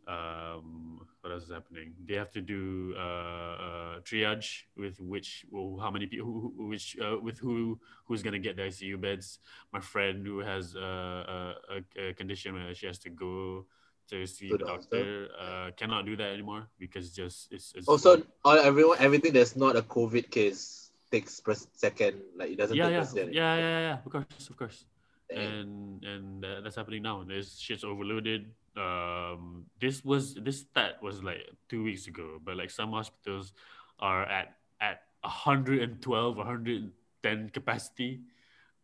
um, 0.08 1.02
what 1.22 1.32
else 1.34 1.44
is 1.46 1.52
happening? 1.52 1.94
They 2.06 2.16
have 2.16 2.32
to 2.34 2.42
do 2.42 2.94
uh, 2.98 3.00
uh, 3.02 4.00
triage 4.02 4.64
with 4.78 5.00
which, 5.00 5.46
well, 5.50 5.80
how 5.82 5.90
many 5.90 6.06
people, 6.06 6.28
who, 6.28 6.54
who- 6.58 6.68
which, 6.68 6.98
uh, 7.00 7.18
with 7.20 7.40
who, 7.40 7.80
who's 8.06 8.22
gonna 8.22 8.38
get 8.40 8.58
the 8.58 8.64
ICU 8.64 8.98
beds. 9.02 9.40
My 9.72 9.80
friend 9.80 10.28
who 10.28 10.40
has 10.40 10.76
uh, 10.76 10.80
a, 10.80 11.56
a, 11.98 12.10
a 12.10 12.14
condition 12.14 12.54
where 12.54 12.76
she 12.76 12.86
has 12.86 13.00
to 13.00 13.10
go 13.10 13.66
to 14.10 14.26
see 14.28 14.50
the 14.50 14.58
the 14.58 14.66
doctor, 14.66 15.30
uh, 15.40 15.72
cannot 15.78 16.06
do 16.06 16.16
that 16.16 16.34
anymore 16.34 16.68
because 16.80 17.12
just 17.12 17.52
it's, 17.52 17.74
it's 17.76 17.88
Also, 17.88 18.24
all 18.44 18.58
everyone, 18.60 18.98
everything 19.00 19.34
that's 19.34 19.56
not 19.56 19.76
a 19.76 19.82
COVID 19.82 20.30
case 20.30 20.92
takes 21.12 21.40
pres- 21.40 21.68
second. 21.74 22.22
Like 22.36 22.52
it 22.52 22.58
doesn't 22.58 22.76
yeah, 22.76 22.86
take 22.86 22.94
yeah, 22.94 23.00
precedent. 23.00 23.34
yeah, 23.34 23.56
yeah, 23.56 23.80
yeah, 23.80 23.98
of 24.06 24.10
course, 24.12 24.50
of 24.50 24.56
course. 24.58 24.86
And 25.30 26.04
and 26.04 26.46
uh, 26.46 26.62
that's 26.62 26.76
happening 26.76 27.02
now. 27.04 27.24
This 27.24 27.58
shit's 27.58 27.84
overloaded. 27.84 28.52
Um, 28.76 29.66
this 29.80 30.04
was 30.04 30.36
this 30.36 30.62
stat 30.68 31.02
was 31.02 31.24
like 31.24 31.46
two 31.70 31.84
weeks 31.84 32.08
ago, 32.08 32.42
but 32.44 32.58
like 32.58 32.70
some 32.70 32.92
hospitals 32.92 33.54
are 34.00 34.26
at 34.26 34.58
at 34.82 35.02
112, 35.22 35.96
110 36.36 37.50
capacity, 37.50 38.22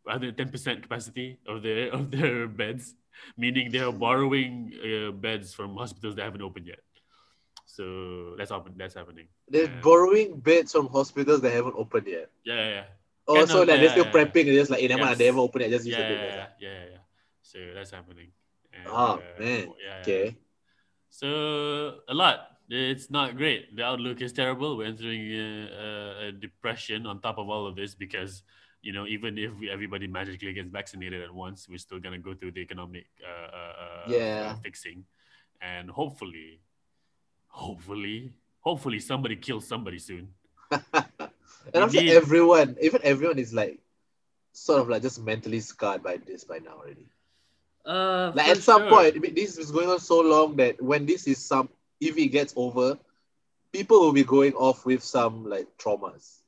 110 0.03 0.49
percent 0.49 0.81
capacity 0.81 1.37
of 1.45 1.61
their 1.61 1.91
of 1.93 2.09
their 2.09 2.47
beds, 2.47 2.95
meaning 3.37 3.71
they 3.71 3.79
are 3.79 3.91
borrowing 3.91 4.73
uh, 4.83 5.11
beds 5.11 5.53
from 5.53 5.75
hospitals 5.75 6.15
that 6.15 6.23
haven't 6.23 6.41
opened 6.41 6.67
yet. 6.67 6.79
So 7.65 8.35
that's 8.37 8.51
happen. 8.51 8.73
That's 8.77 8.95
happening. 8.95 9.27
They're 9.47 9.67
Yeah. 9.69 9.79
borrowing 9.81 10.39
beds 10.39 10.71
from 10.71 10.87
hospitals 10.89 11.41
that 11.41 11.53
haven't 11.53 11.75
opened 11.77 12.07
yet. 12.07 12.29
Yeah, 12.43 12.55
yeah, 12.55 12.69
yeah. 12.69 12.83
Oh, 13.27 13.35
Yeah, 13.39 13.45
so 13.45 13.53
no, 13.53 13.59
like 13.59 13.67
yeah, 13.69 13.75
they're 13.77 13.89
still 13.89 14.05
yeah, 14.05 14.11
yeah. 14.15 14.25
prepping. 14.25 14.45
They're 14.45 14.59
just 14.59 14.71
like, 14.71 14.79
hey, 14.81 14.87
never 14.87 15.05
mind, 15.05 15.17
they 15.17 15.25
Yes. 15.25 15.31
haven't 15.33 15.41
opened 15.41 15.63
it. 15.65 15.69
Just 15.69 15.85
use 15.85 15.95
yeah, 15.95 16.07
the 16.07 16.13
yeah, 16.13 16.21
bed. 16.21 16.33
yeah, 16.33 16.47
yeah, 16.59 16.69
yeah, 16.69 16.89
yeah. 16.91 16.97
So 17.41 17.59
that's 17.75 17.91
happening. 17.91 18.31
And, 18.73 18.87
Oh, 18.87 19.21
uh, 19.21 19.39
man. 19.39 19.67
yeah, 19.79 19.95
yeah. 19.95 20.01
Okay. 20.01 20.37
So 21.09 21.99
a 22.07 22.13
lot. 22.13 22.45
It's 22.71 23.09
not 23.09 23.35
great. 23.35 23.75
The 23.75 23.83
outlook 23.83 24.21
is 24.21 24.31
terrible. 24.31 24.77
We're 24.77 24.85
entering 24.85 25.25
a, 25.33 25.69
a, 25.73 26.27
a 26.27 26.31
depression 26.31 27.07
on 27.07 27.19
top 27.19 27.39
of 27.39 27.49
all 27.49 27.65
of 27.65 27.75
this 27.75 27.95
because 27.95 28.43
you 28.81 28.93
know 28.93 29.05
even 29.07 29.37
if 29.37 29.51
we, 29.59 29.69
everybody 29.69 30.07
magically 30.07 30.53
gets 30.53 30.69
vaccinated 30.69 31.21
at 31.21 31.33
once, 31.33 31.67
we're 31.69 31.77
still 31.77 31.99
gonna 31.99 32.17
go 32.19 32.33
through 32.33 32.51
the 32.51 32.61
economic 32.61 33.05
uh, 33.23 33.55
uh, 33.55 33.73
uh, 33.83 34.11
Yeah. 34.11 34.51
uh, 34.51 34.55
fixing, 34.63 35.05
and 35.61 35.89
hopefully, 35.89 36.59
hopefully, 37.47 38.33
hopefully 38.61 38.99
somebody 38.99 39.35
kills 39.35 39.67
somebody 39.67 39.99
soon. 39.99 40.29
and 40.71 41.03
I'm 41.73 41.91
sure 41.91 42.03
everyone, 42.07 42.77
even 42.81 43.01
everyone 43.03 43.39
is 43.39 43.53
like 43.53 43.79
sort 44.53 44.81
of 44.81 44.89
like 44.89 45.01
just 45.01 45.19
mentally 45.21 45.59
scarred 45.59 46.03
by 46.03 46.17
this 46.17 46.43
by 46.43 46.59
now 46.59 46.77
already. 46.79 47.07
Uh, 47.85 48.31
Like 48.35 48.45
for 48.45 48.51
at 48.51 48.57
some 48.57 48.81
sure. 48.83 48.89
point, 48.89 49.35
this 49.35 49.57
is 49.57 49.71
going 49.71 49.89
on 49.89 49.99
so 49.99 50.19
long 50.21 50.55
that 50.57 50.81
when 50.81 51.05
this 51.05 51.27
is 51.27 51.37
some, 51.43 51.69
if 51.99 52.17
it 52.17 52.27
gets 52.27 52.53
over, 52.55 52.97
people 53.71 53.99
will 53.99 54.13
be 54.13 54.23
going 54.23 54.53
off 54.53 54.85
with 54.85 55.03
some 55.03 55.45
like 55.45 55.67
traumas. 55.77 56.38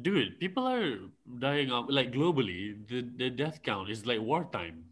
Dude, 0.00 0.38
people 0.38 0.66
are 0.66 0.98
dying 1.38 1.70
out 1.70 1.90
like 1.90 2.12
globally. 2.12 2.76
The 2.88 3.02
the 3.02 3.30
death 3.30 3.62
count 3.62 3.90
is 3.90 4.06
like 4.06 4.20
wartime. 4.20 4.84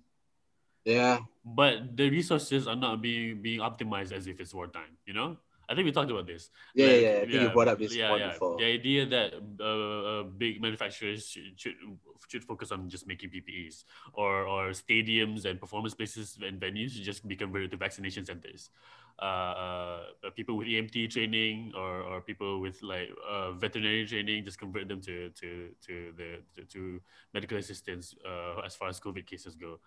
Yeah, 0.85 1.27
but 1.45 1.97
the 1.97 2.11
resources 2.11 2.67
are 2.67 2.77
not 2.77 3.03
being 3.03 3.43
being 3.43 3.61
optimized 3.61 4.13
as 4.13 4.27
if 4.27 4.39
it's 4.41 4.55
wartime. 4.55 4.99
You 5.07 5.15
know, 5.15 5.37
I 5.69 5.75
think 5.75 5.85
we 5.85 5.93
talked 5.93 6.11
about 6.11 6.27
this. 6.27 6.51
yeah, 6.75 6.87
Like, 6.87 7.03
yeah. 7.03 7.11
I 7.11 7.21
think 7.27 7.43
you 7.43 7.49
brought 7.51 7.69
up 7.69 7.79
this 7.79 7.97
point 7.97 8.23
before. 8.33 8.57
The 8.59 8.67
idea 8.67 9.07
that 9.07 9.35
uh, 9.59 9.65
uh, 9.65 10.23
big 10.23 10.63
manufacturers 10.63 11.27
should, 11.27 11.59
should 11.59 11.75
should 12.29 12.45
focus 12.45 12.71
on 12.71 12.89
just 12.89 13.07
making 13.07 13.31
PPEs, 13.31 13.85
or 14.15 14.47
or 14.47 14.71
stadiums 14.71 15.45
and 15.45 15.59
performance 15.59 15.95
places 15.95 16.39
and 16.43 16.61
venues 16.61 16.95
should 16.95 17.05
just 17.05 17.27
be 17.27 17.35
converted 17.35 17.71
to 17.73 17.77
vaccination 17.77 18.25
centers. 18.25 18.71
Uh, 19.19 20.03
uh, 20.25 20.31
people 20.35 20.59
with 20.59 20.69
EMT 20.69 21.11
training 21.11 21.73
or, 21.75 22.03
or 22.03 22.21
people 22.21 22.61
with 22.61 22.83
like 22.83 23.09
uh, 23.27 23.53
veterinary 23.53 24.07
training 24.07 24.45
just 24.45 24.59
convert 24.59 24.89
them 24.89 25.01
to 25.01 25.31
to 25.31 25.71
to 25.81 26.13
the 26.19 26.43
to, 26.55 26.65
to 26.67 27.01
medical 27.33 27.57
assistance 27.57 28.15
uh, 28.29 28.61
as 28.61 28.77
far 28.77 28.89
as 28.89 29.01
COVID 29.01 29.25
cases 29.25 29.57
go 29.57 29.79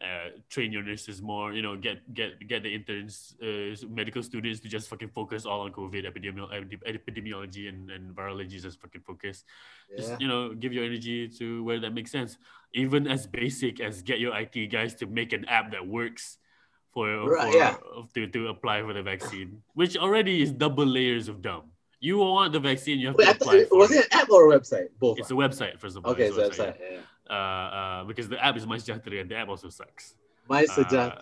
uh, 0.00 0.28
train 0.50 0.72
your 0.72 0.82
nurses 0.82 1.22
more. 1.22 1.52
You 1.52 1.62
know, 1.62 1.76
get 1.76 2.12
get 2.12 2.46
get 2.46 2.62
the 2.62 2.74
interns, 2.74 3.34
uh, 3.42 3.72
medical 3.88 4.22
students 4.22 4.60
to 4.60 4.68
just 4.68 4.88
fucking 4.88 5.08
focus 5.08 5.46
all 5.46 5.62
on 5.62 5.72
COVID 5.72 6.04
epidemiol- 6.04 6.52
epidemiology 6.84 7.68
and, 7.68 7.90
and 7.90 8.14
virology. 8.14 8.60
Just 8.60 8.80
fucking 8.80 9.00
focus. 9.00 9.44
Yeah. 9.90 9.96
Just 9.96 10.20
you 10.20 10.28
know, 10.28 10.52
give 10.52 10.72
your 10.72 10.84
energy 10.84 11.28
to 11.38 11.64
where 11.64 11.80
that 11.80 11.94
makes 11.94 12.10
sense. 12.10 12.36
Even 12.74 13.06
as 13.06 13.26
basic 13.26 13.80
as 13.80 14.02
get 14.02 14.20
your 14.20 14.36
IT 14.36 14.68
guys 14.68 14.94
to 14.96 15.06
make 15.06 15.32
an 15.32 15.46
app 15.46 15.72
that 15.72 15.86
works 15.86 16.38
for, 16.96 17.28
Right, 17.28 17.52
for 17.52 17.58
yeah. 17.60 17.76
to 18.16 18.20
to 18.32 18.48
apply 18.48 18.80
for 18.80 18.96
the 18.96 19.04
vaccine, 19.04 19.60
which 19.76 20.00
already 20.00 20.40
is 20.40 20.48
double 20.50 20.88
layers 20.88 21.28
of 21.28 21.44
dumb. 21.44 21.68
You 22.00 22.18
want 22.24 22.56
the 22.56 22.60
vaccine, 22.60 22.96
you 23.00 23.08
have 23.12 23.16
Wait, 23.20 23.28
to 23.28 23.36
apply 23.36 23.64
for 23.68 23.76
was 23.84 23.92
it. 23.92 24.08
an 24.08 24.20
app 24.20 24.30
or 24.32 24.48
a 24.48 24.56
website? 24.56 24.88
Both. 24.96 25.20
It's 25.20 25.28
a 25.28 25.36
website 25.36 25.76
first 25.76 25.96
of 26.00 26.04
all. 26.04 26.12
okay, 26.16 26.32
It's 26.32 26.40
a 26.40 26.48
website. 26.48 26.76
Yeah. 26.80 27.04
Uh, 27.28 27.68
uh, 27.80 28.00
because 28.08 28.28
the 28.32 28.38
app 28.40 28.56
is 28.56 28.64
My 28.66 28.76
Sejahtera 28.80 29.20
and 29.20 29.28
the 29.30 29.36
app 29.36 29.48
also 29.52 29.68
sucks. 29.68 30.14
My 30.48 30.64
Uh, 30.64 31.12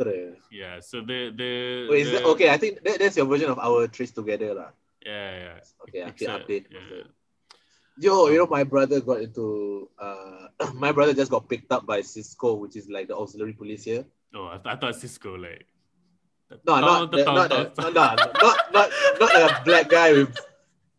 Yeah, 0.53 0.79
so 0.79 1.01
the 1.11 1.33
the, 1.41 1.51
Wait, 1.91 2.07
is 2.07 2.11
the 2.15 2.19
that, 2.23 2.27
okay, 2.39 2.49
I 2.55 2.59
think 2.63 2.83
that, 2.87 2.99
that's 3.03 3.17
your 3.19 3.27
version 3.27 3.51
of 3.51 3.59
our 3.59 3.89
trace 3.91 4.13
together. 4.15 4.51
lah. 4.55 4.71
yeah 5.03 5.31
yeah 5.45 5.59
Okay, 5.89 6.01
I 6.07 6.11
can 6.15 6.31
update. 6.39 6.67
yeah. 6.71 7.09
Yo, 7.99 8.27
you 8.31 8.39
know, 8.39 8.47
my 8.51 8.65
brother 8.67 8.99
got 9.01 9.23
into, 9.27 9.89
uh, 9.99 10.47
my 10.85 10.91
brother 10.93 11.15
just 11.15 11.31
got 11.35 11.49
picked 11.49 11.71
up 11.73 11.87
by 11.87 11.99
Cisco, 12.03 12.55
which 12.63 12.75
is 12.77 12.87
like 12.91 13.07
the 13.11 13.17
auxiliary 13.17 13.55
police 13.55 13.85
here. 13.91 14.05
Oh, 14.35 14.49
I, 14.49 14.59
th- 14.59 14.67
I 14.67 14.77
thought 14.77 14.97
Cisco 14.97 15.37
like. 15.37 15.67
No, 16.67 16.81
not, 16.81 17.11
the, 17.11 17.25
not, 17.25 17.51
Tom, 17.51 17.71
no, 17.79 17.91
no, 17.91 18.15
not, 18.15 18.73
not, 18.73 18.91
not 19.21 19.33
a 19.35 19.63
black 19.65 19.89
guy 19.89 20.13
with 20.13 20.37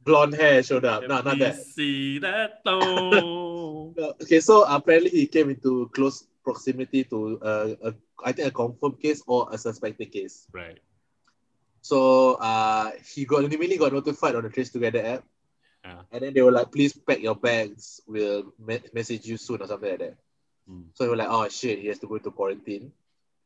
blonde 0.04 0.34
hair 0.36 0.64
showed 0.64 0.86
up. 0.86 1.04
No, 1.04 1.22
not 1.22 1.38
that. 1.40 1.56
See 1.58 2.20
that 2.20 2.62
though. 2.64 3.94
No, 3.98 4.14
okay, 4.22 4.42
so 4.42 4.66
apparently 4.68 5.10
he 5.10 5.26
came 5.26 5.50
into 5.50 5.90
close 5.94 6.28
proximity 6.44 7.06
to, 7.06 7.40
uh, 7.42 7.76
a, 7.84 7.94
I 8.26 8.32
think, 8.34 8.50
a 8.50 8.52
confirmed 8.52 9.00
case 9.00 9.24
or 9.26 9.48
a 9.52 9.58
suspected 9.58 10.12
case. 10.12 10.48
right. 10.52 10.80
So 11.82 12.34
uh, 12.42 12.92
he 13.14 13.26
got 13.26 13.44
immediately 13.44 13.78
got 13.78 13.94
notified 13.94 14.36
on 14.36 14.44
the 14.44 14.50
Trace 14.50 14.72
Together 14.72 15.06
app. 15.06 15.24
Yeah. 15.86 16.02
And 16.12 16.24
then 16.24 16.34
they 16.34 16.42
were 16.42 16.52
like, 16.52 16.72
please 16.72 16.94
pack 16.94 17.22
your 17.22 17.36
bags. 17.36 18.02
We'll 18.08 18.52
me- 18.58 18.82
message 18.92 19.28
you 19.28 19.38
soon 19.38 19.62
or 19.62 19.68
something 19.68 19.92
like 19.92 20.00
that. 20.00 20.18
Mm. 20.68 20.86
So 20.96 21.04
he 21.04 21.10
was 21.12 21.20
like, 21.20 21.30
oh 21.30 21.48
shit, 21.48 21.78
he 21.80 21.88
has 21.88 22.00
to 22.00 22.08
go 22.08 22.16
into 22.16 22.32
quarantine. 22.32 22.92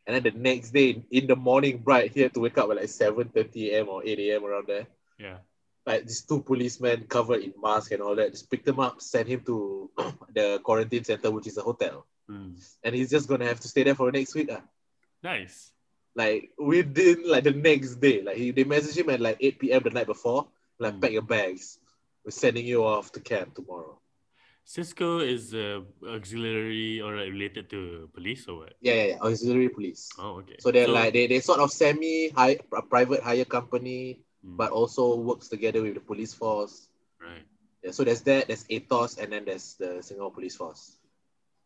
And 0.10 0.16
then 0.18 0.34
the 0.34 0.40
next 0.40 0.72
day 0.74 1.04
in 1.12 1.28
the 1.28 1.36
morning, 1.36 1.78
bright, 1.78 2.10
he 2.12 2.22
had 2.22 2.34
to 2.34 2.40
wake 2.40 2.58
up 2.58 2.72
at 2.72 2.78
like 2.78 2.86
7.30 2.90 3.70
a.m. 3.74 3.90
or 3.90 4.02
8 4.04 4.18
a.m. 4.18 4.44
around 4.44 4.66
there. 4.66 4.88
Yeah. 5.20 5.38
Like 5.86 6.08
these 6.08 6.26
two 6.26 6.42
policemen 6.42 7.06
covered 7.08 7.42
in 7.44 7.54
mask 7.62 7.92
and 7.92 8.02
all 8.02 8.16
that, 8.16 8.32
just 8.32 8.50
picked 8.50 8.68
him 8.68 8.80
up, 8.80 9.02
sent 9.02 9.28
him 9.30 9.42
to 9.46 9.92
the 10.34 10.60
quarantine 10.64 11.04
center, 11.04 11.30
which 11.30 11.46
is 11.46 11.58
a 11.58 11.62
hotel. 11.62 12.08
Mm. 12.28 12.58
And 12.84 12.96
he's 12.96 13.12
just 13.12 13.28
gonna 13.30 13.46
have 13.46 13.60
to 13.60 13.68
stay 13.68 13.84
there 13.84 13.94
for 13.94 14.10
the 14.12 14.18
next 14.18 14.34
week. 14.34 14.50
ah. 14.52 14.62
Nice. 15.22 15.72
Like 16.16 16.50
within 16.58 17.30
like 17.30 17.44
the 17.44 17.52
next 17.52 17.96
day. 18.02 18.24
Like 18.24 18.38
he 18.38 18.50
they 18.50 18.64
messaged 18.66 18.98
him 18.98 19.12
at 19.12 19.22
like 19.22 19.38
8 19.40 19.60
p.m. 19.60 19.84
the 19.84 19.92
night 19.92 20.08
before, 20.08 20.48
like 20.80 20.96
Mm. 20.96 21.02
pack 21.02 21.12
your 21.12 21.22
bags. 21.22 21.78
We're 22.26 22.32
sending 22.32 22.66
you 22.66 22.84
off 22.84 23.12
to 23.12 23.20
camp 23.20 23.54
tomorrow. 23.54 24.00
Cisco 24.70 25.18
is 25.18 25.56
uh, 25.56 25.82
auxiliary 26.06 27.02
or 27.02 27.18
like, 27.18 27.34
related 27.34 27.72
to 27.72 28.08
police 28.14 28.46
or 28.48 28.70
what? 28.70 28.74
Yeah, 28.82 28.94
yeah, 28.94 29.06
yeah. 29.18 29.18
Auxiliary 29.26 29.70
police. 29.70 30.10
Oh, 30.20 30.46
okay. 30.46 30.58
So 30.60 30.70
they're 30.70 30.88
like 30.88 31.12
they, 31.14 31.26
they 31.26 31.40
sort 31.40 31.58
of 31.60 31.72
semi 31.74 32.30
high 32.30 32.60
a 32.78 32.84
private 32.84 33.24
hire 33.24 33.46
company, 33.46 34.22
Mm, 34.40 34.56
but 34.56 34.72
also 34.72 35.18
works 35.18 35.50
together 35.50 35.82
with 35.82 35.96
the 35.96 36.00
police 36.00 36.34
force. 36.34 36.88
right. 37.20 37.44
Yeah, 37.84 37.92
so 37.92 38.06
there's 38.06 38.22
that, 38.22 38.48
there's 38.48 38.64
AETOS, 38.72 39.18
and 39.20 39.34
then 39.34 39.44
there's 39.44 39.74
the 39.76 40.00
Singapore 40.00 40.32
Police 40.32 40.56
Force. 40.56 40.96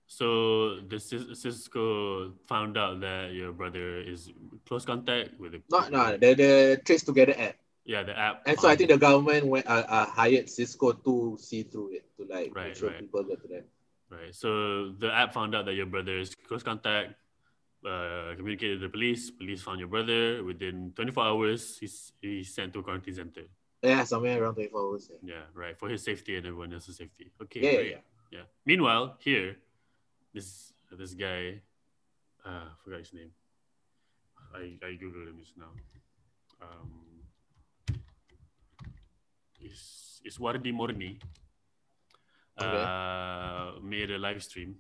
So 0.07 0.79
the 0.81 0.97
Cis- 0.99 1.37
Cisco 1.37 2.33
found 2.47 2.77
out 2.77 3.01
that 3.01 3.33
your 3.33 3.51
brother 3.53 4.01
is 4.01 4.31
close 4.65 4.85
contact 4.85 5.37
with 5.39 5.51
the. 5.53 5.61
No, 5.69 5.87
no, 5.89 6.17
the, 6.17 6.33
the 6.33 6.81
Trace 6.85 7.03
Together 7.03 7.35
app. 7.37 7.57
Yeah, 7.85 8.03
the 8.03 8.17
app. 8.17 8.43
And 8.45 8.57
so 8.59 8.67
I 8.69 8.75
think 8.75 8.89
the 8.89 8.97
government 8.97 9.45
went, 9.45 9.67
uh, 9.67 9.83
uh, 9.87 10.05
hired 10.05 10.49
Cisco 10.49 10.93
to 10.93 11.37
see 11.39 11.63
through 11.63 11.95
it, 11.95 12.05
to 12.17 12.23
like 12.25 12.55
Right, 12.55 12.67
make 12.67 12.75
sure 12.75 12.89
right. 12.89 12.99
people 12.99 13.23
get 13.23 13.41
to 13.41 13.47
them. 13.47 13.63
Right. 14.09 14.33
So 14.33 14.93
the 14.93 15.11
app 15.11 15.33
found 15.33 15.53
out 15.55 15.65
that 15.65 15.73
your 15.73 15.85
brother 15.87 16.17
is 16.19 16.33
close 16.47 16.63
contact, 16.63 17.15
uh, 17.85 18.33
communicated 18.37 18.79
with 18.79 18.87
the 18.87 18.93
police. 18.93 19.31
Police 19.31 19.61
found 19.63 19.79
your 19.79 19.89
brother. 19.89 20.43
Within 20.43 20.93
24 20.95 21.23
hours, 21.23 21.77
he's, 21.79 22.13
he's 22.21 22.53
sent 22.53 22.71
to 22.73 22.79
a 22.79 22.83
quarantine 22.83 23.15
center. 23.15 23.43
Yeah, 23.81 24.05
somewhere 24.05 24.41
around 24.41 24.53
24 24.55 24.79
hours. 24.79 25.09
Yeah, 25.11 25.33
Yeah, 25.35 25.43
right. 25.53 25.77
For 25.77 25.89
his 25.89 26.03
safety 26.03 26.37
and 26.37 26.45
everyone 26.47 26.71
else's 26.73 26.95
safety. 26.95 27.31
Okay, 27.41 27.59
yeah, 27.59 27.69
yeah. 27.69 27.75
great. 27.75 27.91
yeah. 27.91 27.97
Yeah. 28.31 28.45
Meanwhile, 28.65 29.17
here, 29.19 29.57
this 30.33 30.73
this 30.89 31.13
guy, 31.13 31.61
uh, 32.45 32.69
forgot 32.83 32.99
his 32.99 33.13
name. 33.13 33.29
I 34.55 34.77
I 34.81 34.97
googled 34.97 35.27
him 35.29 35.37
just 35.39 35.57
now. 35.57 35.69
Um, 36.61 36.89
is 39.65 40.21
is 40.25 40.37
Wardi 40.39 40.71
Morni. 40.71 41.19
Uh, 42.57 43.71
made 43.81 44.11
a 44.11 44.17
live 44.17 44.43
stream, 44.43 44.75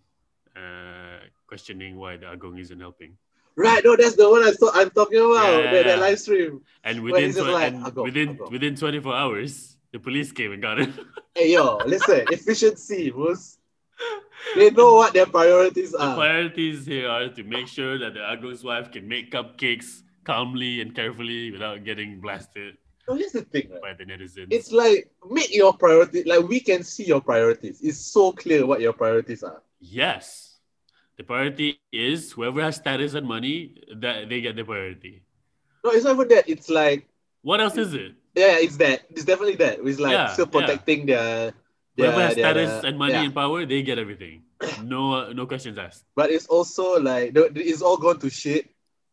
uh, 0.55 1.17
questioning 1.47 1.95
why 1.97 2.17
the 2.17 2.27
Agong 2.27 2.59
isn't 2.59 2.79
helping. 2.79 3.17
Right, 3.55 3.83
no, 3.83 3.95
that's 3.95 4.15
the 4.15 4.29
one 4.29 4.43
I 4.43 4.51
saw, 4.51 4.69
I'm 4.73 4.91
talking 4.91 5.17
about, 5.19 5.63
Yeah. 5.63 5.71
that, 5.71 5.83
that 5.85 5.99
live 5.99 6.19
stream. 6.19 6.61
And 6.83 7.01
within 7.03 7.33
twen- 7.33 7.51
like 7.51 7.73
and 7.73 7.85
Agong? 7.85 8.03
within 8.05 8.29
Agong. 8.29 8.51
within 8.51 8.75
24 8.75 9.15
hours, 9.15 9.77
the 9.91 9.99
police 9.99 10.31
came 10.31 10.51
and 10.51 10.61
got 10.61 10.79
him. 10.79 10.93
Hey, 11.35 11.53
yo, 11.53 11.77
listen, 11.87 12.25
efficiency, 12.29 13.09
boss. 13.09 13.57
They 14.55 14.69
know 14.69 14.93
what 14.93 15.13
their 15.13 15.25
priorities 15.25 15.93
The 15.93 15.99
are. 16.03 16.15
priorities 16.15 16.85
here 16.85 17.09
are 17.09 17.29
to 17.29 17.43
make 17.43 17.67
sure 17.67 17.97
that 17.97 18.13
the 18.13 18.19
Agong's 18.19 18.63
wife 18.63 18.91
can 18.91 19.07
make 19.07 19.31
cupcakes 19.31 20.03
calmly 20.25 20.79
and 20.81 20.93
carefully 20.93 21.49
without 21.49 21.83
getting 21.83 22.21
blasted 22.21 22.77
No, 23.07 23.15
here's 23.15 23.33
the 23.33 23.41
thing, 23.41 23.69
right? 23.71 23.81
by 23.81 23.93
the 23.93 24.05
netizens. 24.05 24.47
It's 24.51 24.71
like, 24.71 25.11
make 25.29 25.53
your 25.53 25.73
priority, 25.73 26.23
like, 26.23 26.47
we 26.47 26.59
can 26.59 26.83
see 26.83 27.03
your 27.05 27.21
priorities. 27.21 27.79
It's 27.81 27.97
so 27.97 28.31
clear 28.31 28.65
what 28.65 28.79
your 28.81 28.93
priorities 28.93 29.43
are. 29.43 29.61
yes. 29.79 30.49
The 31.15 31.23
priority 31.23 31.79
is 31.91 32.31
whoever 32.31 32.59
has 32.63 32.77
status 32.77 33.13
and 33.13 33.27
money, 33.27 33.75
that 33.97 34.29
they 34.29 34.41
get 34.41 34.55
the 34.55 34.63
priority. 34.63 35.21
No, 35.85 35.91
it's 35.91 36.03
not 36.05 36.15
even 36.15 36.27
that. 36.29 36.49
It's 36.49 36.69
like, 36.71 37.07
What 37.43 37.61
else 37.61 37.77
is 37.77 37.93
it? 37.93 38.13
yeah, 38.33 38.57
it's 38.57 38.77
that. 38.77 39.01
It's 39.11 39.23
definitely 39.23 39.57
that. 39.57 39.77
It's 39.85 39.99
like 39.99 40.13
Yeah, 40.13 40.33
still 40.33 40.49
yeah. 40.51 40.59
protecting 40.59 41.05
their, 41.05 41.53
Whoever 41.95 42.17
their, 42.17 42.25
has 42.27 42.35
their- 42.35 42.43
status 42.51 42.83
and 42.83 42.97
money 42.97 43.13
yeah. 43.13 43.23
and 43.25 43.35
power, 43.35 43.63
they 43.67 43.83
get 43.83 43.99
everything. 43.99 44.41
No, 44.83 45.13
uh, 45.13 45.33
no 45.33 45.45
questions 45.45 45.77
asked. 45.77 46.03
But 46.15 46.31
it's 46.31 46.47
also 46.47 46.99
like, 46.99 47.33
it's 47.35 47.83
all 47.83 47.97
gone 47.97 48.17
to 48.21 48.31
shit. 48.31 48.69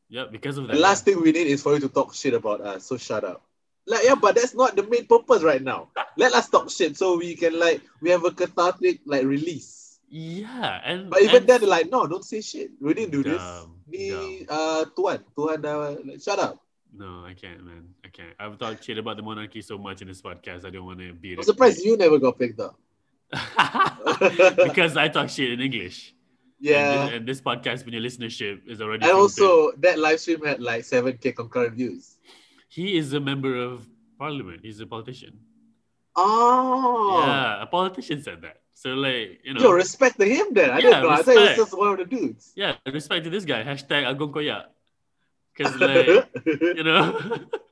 Yeah, 0.08 0.24
because 0.32 0.56
of 0.56 0.68
that. 0.68 0.72
The 0.74 0.80
last 0.80 1.04
thing 1.04 1.20
we 1.20 1.32
need 1.32 1.48
is 1.48 1.62
for 1.62 1.74
you 1.74 1.80
to 1.80 1.88
talk 1.90 2.14
shit 2.14 2.32
about 2.32 2.62
us. 2.62 2.86
So 2.86 2.96
shut 2.96 3.24
up. 3.24 3.42
Like, 3.86 4.04
yeah, 4.04 4.14
but 4.14 4.34
that's 4.36 4.54
not 4.54 4.76
the 4.76 4.84
main 4.84 5.06
purpose 5.06 5.42
right 5.42 5.62
now. 5.62 5.88
Let 6.16 6.34
us 6.34 6.48
talk 6.48 6.70
shit 6.70 6.96
so 6.96 7.16
we 7.16 7.34
can 7.34 7.58
like 7.58 7.80
we 8.00 8.10
have 8.10 8.24
a 8.24 8.30
cathartic 8.30 9.00
like 9.06 9.24
release. 9.24 9.98
Yeah, 10.10 10.80
and 10.84 11.08
But 11.08 11.22
even 11.22 11.42
and- 11.42 11.46
then, 11.46 11.62
like, 11.70 11.88
no, 11.88 12.06
don't 12.06 12.24
say 12.24 12.40
shit. 12.40 12.70
We 12.80 12.94
didn't 12.94 13.12
do 13.12 13.22
this. 13.22 13.38
Dumb, 13.38 13.78
Ni 13.86 14.44
uh 14.48 14.84
Tuan, 14.96 15.22
Tuan 15.38 15.62
dah 15.62 15.94
like, 16.02 16.20
shut 16.20 16.38
up. 16.38 16.58
No, 16.90 17.22
I 17.22 17.34
can't, 17.34 17.62
man. 17.62 17.94
I 18.04 18.08
can't. 18.08 18.34
I've 18.38 18.58
talked 18.58 18.82
shit 18.82 18.98
about 18.98 19.16
the 19.16 19.22
monarchy 19.22 19.62
so 19.62 19.78
much 19.78 20.02
in 20.02 20.08
this 20.08 20.20
podcast. 20.20 20.66
I 20.66 20.70
don't 20.70 20.84
want 20.84 20.98
to 20.98 21.14
be. 21.14 21.34
I'm 21.38 21.42
surprised 21.46 21.84
you 21.86 21.96
never 21.96 22.18
got 22.18 22.38
picked 22.38 22.58
up. 22.58 22.74
because 23.30 24.96
I 24.96 25.06
talk 25.06 25.30
shit 25.30 25.52
in 25.52 25.60
English. 25.60 26.14
Yeah. 26.58 26.74
And 26.74 26.90
this, 26.90 27.14
and 27.14 27.28
this 27.28 27.40
podcast, 27.40 27.84
when 27.84 27.94
your 27.94 28.02
listenership 28.02 28.66
is 28.66 28.82
already. 28.82 29.06
And 29.06 29.14
also, 29.14 29.70
that 29.78 29.98
live 29.98 30.18
stream 30.18 30.44
had 30.44 30.60
like 30.60 30.82
7k 30.82 31.36
concurrent 31.36 31.74
views. 31.74 32.16
He 32.70 32.94
is 32.96 33.12
a 33.12 33.20
member 33.20 33.58
of 33.58 33.82
parliament. 34.14 34.60
He's 34.62 34.78
a 34.78 34.86
politician. 34.86 35.34
Oh. 36.14 37.22
Yeah, 37.26 37.62
a 37.62 37.66
politician 37.66 38.22
said 38.22 38.42
that. 38.42 38.62
So 38.74 38.94
like 38.94 39.40
you 39.44 39.54
know. 39.54 39.60
Yo, 39.60 39.70
respect 39.72 40.18
to 40.22 40.26
him 40.26 40.54
then. 40.54 40.70
I 40.70 40.78
Yeah, 40.78 41.02
didn't 41.02 41.02
know. 41.02 41.10
I 41.10 41.22
thought 41.22 41.34
he 41.34 41.38
was 41.38 41.48
respect. 41.50 41.58
just 41.58 41.74
one 41.78 41.90
of 41.92 41.98
the 41.98 42.04
dudes. 42.06 42.52
yeah, 42.54 42.76
respect 42.86 43.24
to 43.24 43.30
this 43.30 43.44
guy. 43.44 43.62
Hashtag 43.66 44.06
Agung 44.06 44.32
Koyak. 44.32 44.70
Because 45.52 45.74
like 45.82 46.06
you 46.78 46.84
know, 46.86 47.18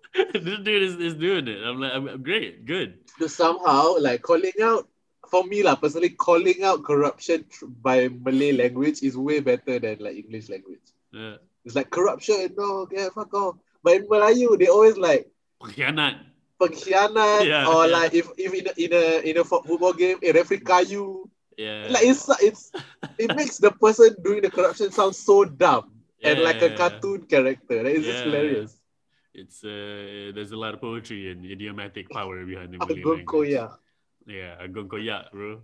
this 0.35 0.59
dude 0.67 0.83
is, 0.89 0.95
is 0.99 1.15
doing 1.15 1.47
it. 1.49 1.63
I'm 1.63 1.79
like, 1.81 1.93
I'm 1.95 2.23
great, 2.23 2.67
good. 2.67 2.99
to 3.19 3.29
somehow 3.29 3.97
like 3.99 4.23
calling 4.23 4.59
out 4.63 4.89
for 5.31 5.45
me 5.45 5.63
lah 5.63 5.77
personally 5.77 6.11
calling 6.11 6.63
out 6.65 6.83
corruption 6.85 7.45
tr- 7.53 7.69
by 7.69 8.09
Malay 8.09 8.53
language 8.53 9.03
is 9.03 9.17
way 9.17 9.39
better 9.41 9.79
than 9.79 9.99
like 10.01 10.17
English 10.17 10.49
language. 10.49 10.85
Yeah. 11.13 11.37
It's 11.65 11.75
like 11.77 11.91
corruption, 11.91 12.55
no, 12.57 12.89
yeah, 12.91 13.09
fuck 13.15 13.33
off. 13.35 13.57
But 13.83 14.03
in 14.03 14.09
Melayu, 14.09 14.59
they 14.59 14.67
always 14.69 14.97
like 14.99 15.31
Pengkhianat. 15.63 16.23
pengkhianat 16.59 17.47
Yeah, 17.47 17.67
or 17.71 17.87
yeah. 17.87 17.95
like 17.97 18.13
if 18.15 18.27
if 18.39 18.51
in 18.55 18.67
a, 18.67 18.73
in 18.79 18.91
a 18.93 19.05
in 19.31 19.35
a 19.39 19.45
football 19.45 19.93
game, 19.95 20.19
a 20.23 20.31
referee 20.33 20.63
kayu. 20.63 21.27
Yeah. 21.59 21.91
Like 21.91 22.07
it's 22.07 22.23
it's 22.43 22.63
it 23.19 23.35
makes 23.35 23.59
the 23.59 23.71
person 23.75 24.15
doing 24.23 24.43
the 24.43 24.51
corruption 24.51 24.91
sound 24.95 25.15
so 25.15 25.43
dumb 25.47 25.91
and 26.23 26.39
like 26.43 26.63
a 26.63 26.71
Yeah. 26.71 26.79
cartoon 26.79 27.27
character. 27.27 27.83
Is 27.87 28.07
just 28.07 28.23
Yeah. 28.23 28.31
hilarious. 28.31 28.73
It's 29.35 29.63
uh, 29.63 30.35
there's 30.35 30.51
a 30.51 30.59
lot 30.59 30.75
of 30.75 30.81
poetry 30.83 31.31
and 31.31 31.47
idiomatic 31.47 32.11
power 32.11 32.43
behind 32.43 32.75
the 32.75 32.79
Malay 32.83 33.03
language. 33.03 33.55
Yeah, 34.27 34.59
Agung 34.61 34.91
Koyak, 34.91 35.31
bro. 35.33 35.63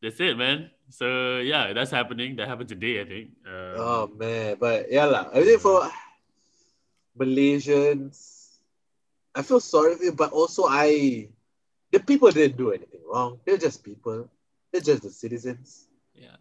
That's 0.00 0.20
it, 0.20 0.36
man. 0.36 0.70
So 0.88 1.38
yeah, 1.44 1.72
that's 1.72 1.90
happening. 1.92 2.36
That 2.36 2.48
happened 2.48 2.68
today, 2.68 3.00
I 3.00 3.04
think. 3.08 3.26
Um, 3.44 3.76
Oh 3.76 4.02
man, 4.16 4.56
but 4.60 4.88
yeah 4.92 5.04
lah. 5.08 5.28
I 5.32 5.44
think 5.44 5.60
for 5.60 5.84
Malaysians, 7.18 8.58
I 9.34 9.42
feel 9.42 9.60
sorry 9.60 9.96
for 9.96 10.04
you, 10.04 10.12
but 10.12 10.32
also 10.32 10.64
I, 10.68 11.28
the 11.90 12.00
people 12.00 12.30
didn't 12.30 12.56
do 12.56 12.70
anything 12.72 13.00
wrong. 13.10 13.40
They're 13.44 13.58
just 13.58 13.84
people. 13.84 14.28
They're 14.72 14.80
just 14.80 15.02
the 15.02 15.10
citizens. 15.10 15.88
yeah 16.14 16.36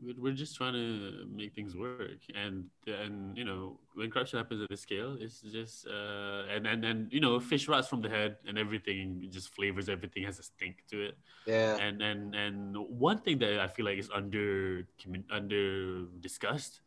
we're 0.00 0.14
we're 0.22 0.38
just 0.44 0.54
trying 0.54 0.74
to 0.78 1.26
make 1.26 1.50
things 1.58 1.74
work 1.74 2.22
and 2.42 2.70
and 2.86 3.34
you 3.36 3.42
know 3.42 3.80
when 3.98 4.06
corruption 4.14 4.38
happens 4.38 4.62
at 4.62 4.68
this 4.70 4.82
scale 4.86 5.18
it's 5.18 5.42
just 5.42 5.90
uh 5.90 6.46
and 6.54 6.70
and, 6.70 6.84
and 6.86 6.98
you 7.10 7.18
know 7.18 7.40
fish 7.42 7.66
rots 7.66 7.88
from 7.90 8.00
the 8.00 8.08
head 8.08 8.38
and 8.46 8.54
everything 8.56 9.26
just 9.36 9.50
flavors 9.58 9.88
everything 9.90 10.22
has 10.22 10.38
a 10.38 10.46
stink 10.46 10.86
to 10.90 10.96
it 11.10 11.14
Yeah. 11.50 11.74
and 11.82 11.98
and 12.00 12.30
and 12.38 12.78
one 12.78 13.18
thing 13.18 13.42
that 13.42 13.58
i 13.58 13.66
feel 13.66 13.86
like 13.90 13.98
is 13.98 14.06
under 14.14 14.86
under 15.34 16.06
discussed 16.22 16.78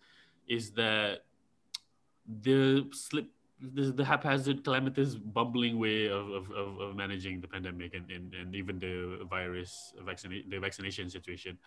is 0.47 0.71
that 0.79 1.27
the 2.27 2.87
slip 2.91 3.27
the, 3.61 3.91
the 3.91 4.03
haphazard 4.03 4.63
calamitous 4.63 5.13
bumbling 5.13 5.77
way 5.77 6.07
of, 6.09 6.29
of, 6.31 6.49
of, 6.49 6.79
of 6.81 6.95
managing 6.95 7.39
the 7.41 7.47
pandemic 7.47 7.93
and, 7.93 8.09
and, 8.09 8.33
and 8.33 8.55
even 8.55 8.79
the 8.79 9.19
virus 9.29 9.93
vaccina- 10.03 10.49
the 10.49 10.57
vaccination 10.57 11.09
situation 11.11 11.59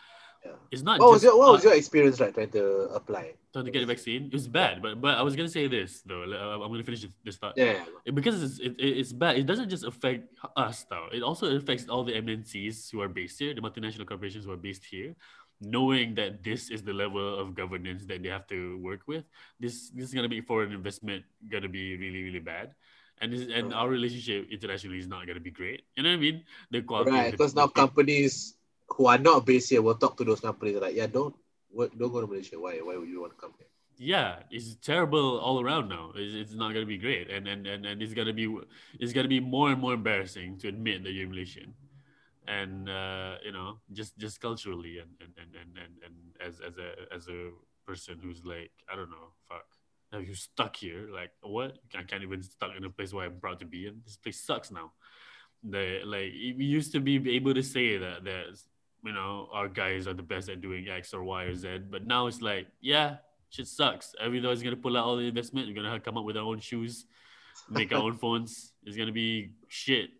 Yeah. 0.44 0.52
it's 0.72 0.82
not 0.82 0.98
What 0.98 1.12
was 1.12 1.22
your 1.22 1.38
What 1.38 1.52
was 1.52 1.62
your 1.62 1.74
experience 1.74 2.18
like 2.18 2.34
trying 2.34 2.50
to 2.50 2.90
apply? 2.90 3.34
trying 3.52 3.66
to 3.66 3.70
get 3.70 3.84
a 3.84 3.86
vaccine 3.86 4.26
it 4.26 4.32
was 4.32 4.48
bad 4.48 4.82
but 4.82 4.98
but 5.00 5.14
i 5.16 5.22
was 5.22 5.36
gonna 5.38 5.48
say 5.48 5.68
this 5.70 6.02
though 6.02 6.26
uh, 6.26 6.58
i'm 6.58 6.70
gonna 6.72 6.82
finish 6.82 7.06
this 7.22 7.36
thought 7.38 7.54
Yeah. 7.56 7.78
because 8.12 8.42
it's, 8.42 8.58
it, 8.58 8.74
it- 8.78 8.96
it's 8.98 9.12
bad, 9.14 9.38
it 9.38 9.46
doesn't 9.46 9.70
just 9.70 9.84
affect 9.84 10.34
us, 10.56 10.82
though. 10.90 11.06
It 11.14 11.22
also 11.22 11.46
affects 11.56 11.86
all 11.88 12.02
the 12.02 12.12
MNCs 12.26 12.90
who 12.90 13.00
are 13.00 13.08
based 13.08 13.38
here, 13.38 13.54
the 13.54 13.60
multinational 13.62 14.06
corporations 14.06 14.44
who 14.44 14.52
are 14.52 14.56
based 14.68 14.84
here, 14.84 15.14
knowing 15.64 16.14
that 16.14 16.44
this 16.44 16.70
is 16.70 16.82
the 16.82 16.92
level 16.92 17.38
of 17.38 17.54
governance 17.54 18.04
that 18.06 18.22
they 18.22 18.28
have 18.28 18.46
to 18.48 18.78
work 18.78 19.00
with. 19.06 19.24
This 19.58 19.90
this 19.90 20.08
is 20.08 20.14
gonna 20.14 20.28
be 20.28 20.40
foreign 20.40 20.72
investment 20.72 21.24
gonna 21.48 21.68
be 21.68 21.96
really 21.96 22.22
really 22.22 22.44
bad, 22.44 22.74
and 23.20 23.32
this, 23.32 23.48
and 23.48 23.72
our 23.72 23.88
relationship 23.88 24.48
internationally 24.50 24.98
is 24.98 25.08
not 25.08 25.26
gonna 25.26 25.42
be 25.42 25.50
great. 25.50 25.84
You 25.96 26.02
know 26.04 26.10
what 26.10 26.20
I 26.20 26.24
mean? 26.24 26.44
The 26.70 26.82
quality, 26.82 27.10
Right. 27.10 27.32
Because 27.32 27.54
now 27.54 27.66
companies 27.66 28.56
who 28.88 29.06
are 29.06 29.18
not 29.18 29.46
based 29.46 29.70
here 29.70 29.82
will 29.82 29.96
talk 29.96 30.16
to 30.18 30.24
those 30.24 30.40
companies 30.40 30.76
like, 30.80 30.94
yeah, 30.94 31.06
don't 31.06 31.34
don't 31.74 32.12
go 32.12 32.20
to 32.20 32.26
Malaysia. 32.26 32.60
Why? 32.60 32.78
Why 32.78 32.96
would 32.96 33.08
you 33.08 33.20
want 33.20 33.32
to 33.32 33.40
come 33.40 33.54
here? 33.58 33.68
yeah, 33.96 34.42
it's 34.50 34.74
terrible 34.76 35.38
all 35.38 35.60
around 35.60 35.88
now. 35.88 36.12
It's, 36.14 36.34
it's 36.34 36.54
not 36.54 36.72
gonna 36.72 36.86
be 36.86 36.98
great, 36.98 37.30
and 37.30 37.46
and 37.46 37.66
and 37.66 37.86
and 37.86 38.02
it's 38.02 38.14
gonna 38.14 38.32
be 38.32 38.50
it's 38.98 39.12
gonna 39.12 39.28
be 39.28 39.40
more 39.40 39.70
and 39.70 39.80
more 39.80 39.94
embarrassing 39.94 40.58
to 40.58 40.68
admit 40.68 41.04
that 41.04 41.12
you're 41.12 41.28
Malaysian, 41.28 41.74
and 42.46 42.88
uh, 42.88 43.36
you 43.44 43.52
know 43.52 43.78
just 43.92 44.16
just 44.18 44.40
culturally 44.40 44.98
and 44.98 45.10
and 45.20 45.32
and 45.38 45.54
and 45.54 45.78
and, 45.78 45.94
and 46.04 46.14
as 46.46 46.60
as 46.60 46.78
a 46.78 47.14
as 47.14 47.28
a 47.28 47.50
person 47.86 48.18
who's 48.22 48.44
like 48.44 48.70
I 48.90 48.96
don't 48.96 49.10
know, 49.10 49.32
fuck. 49.48 49.64
Now 50.12 50.18
you're 50.18 50.34
stuck 50.34 50.76
here. 50.76 51.08
Like 51.12 51.30
what? 51.42 51.78
I 51.96 52.02
can't 52.02 52.22
even 52.22 52.42
stuck 52.42 52.70
in 52.76 52.84
a 52.84 52.90
place 52.90 53.12
where 53.12 53.26
I'm 53.26 53.40
proud 53.40 53.60
to 53.60 53.66
be 53.66 53.86
in. 53.86 54.00
This 54.04 54.16
place 54.16 54.40
sucks 54.40 54.70
now. 54.70 54.92
The 55.62 56.00
like 56.04 56.32
we 56.58 56.64
used 56.64 56.92
to 56.92 57.00
be 57.00 57.16
able 57.36 57.54
to 57.54 57.62
say 57.62 57.96
that 57.96 58.24
that 58.24 58.44
you 59.04 59.12
know 59.12 59.48
our 59.52 59.68
guys 59.68 60.06
are 60.06 60.14
the 60.14 60.22
best 60.22 60.48
at 60.48 60.60
doing 60.60 60.88
X 60.88 61.14
or 61.14 61.24
Y 61.24 61.44
or 61.44 61.54
Z, 61.54 61.80
but 61.90 62.06
now 62.06 62.26
it's 62.26 62.42
like 62.42 62.66
yeah, 62.80 63.16
shit 63.50 63.66
sucks. 63.66 64.14
Everyone's 64.20 64.62
gonna 64.62 64.76
pull 64.76 64.96
out 64.96 65.04
all 65.04 65.16
the 65.16 65.26
investment. 65.26 65.68
We're 65.68 65.74
gonna 65.74 66.00
come 66.00 66.18
up 66.18 66.24
with 66.24 66.36
our 66.36 66.44
own 66.44 66.60
shoes, 66.60 67.06
make 67.70 67.92
our 67.92 68.02
own 68.02 68.16
phones. 68.22 68.72
It's 68.84 68.96
gonna 68.96 69.12
be 69.12 69.52
shit. 69.68 70.10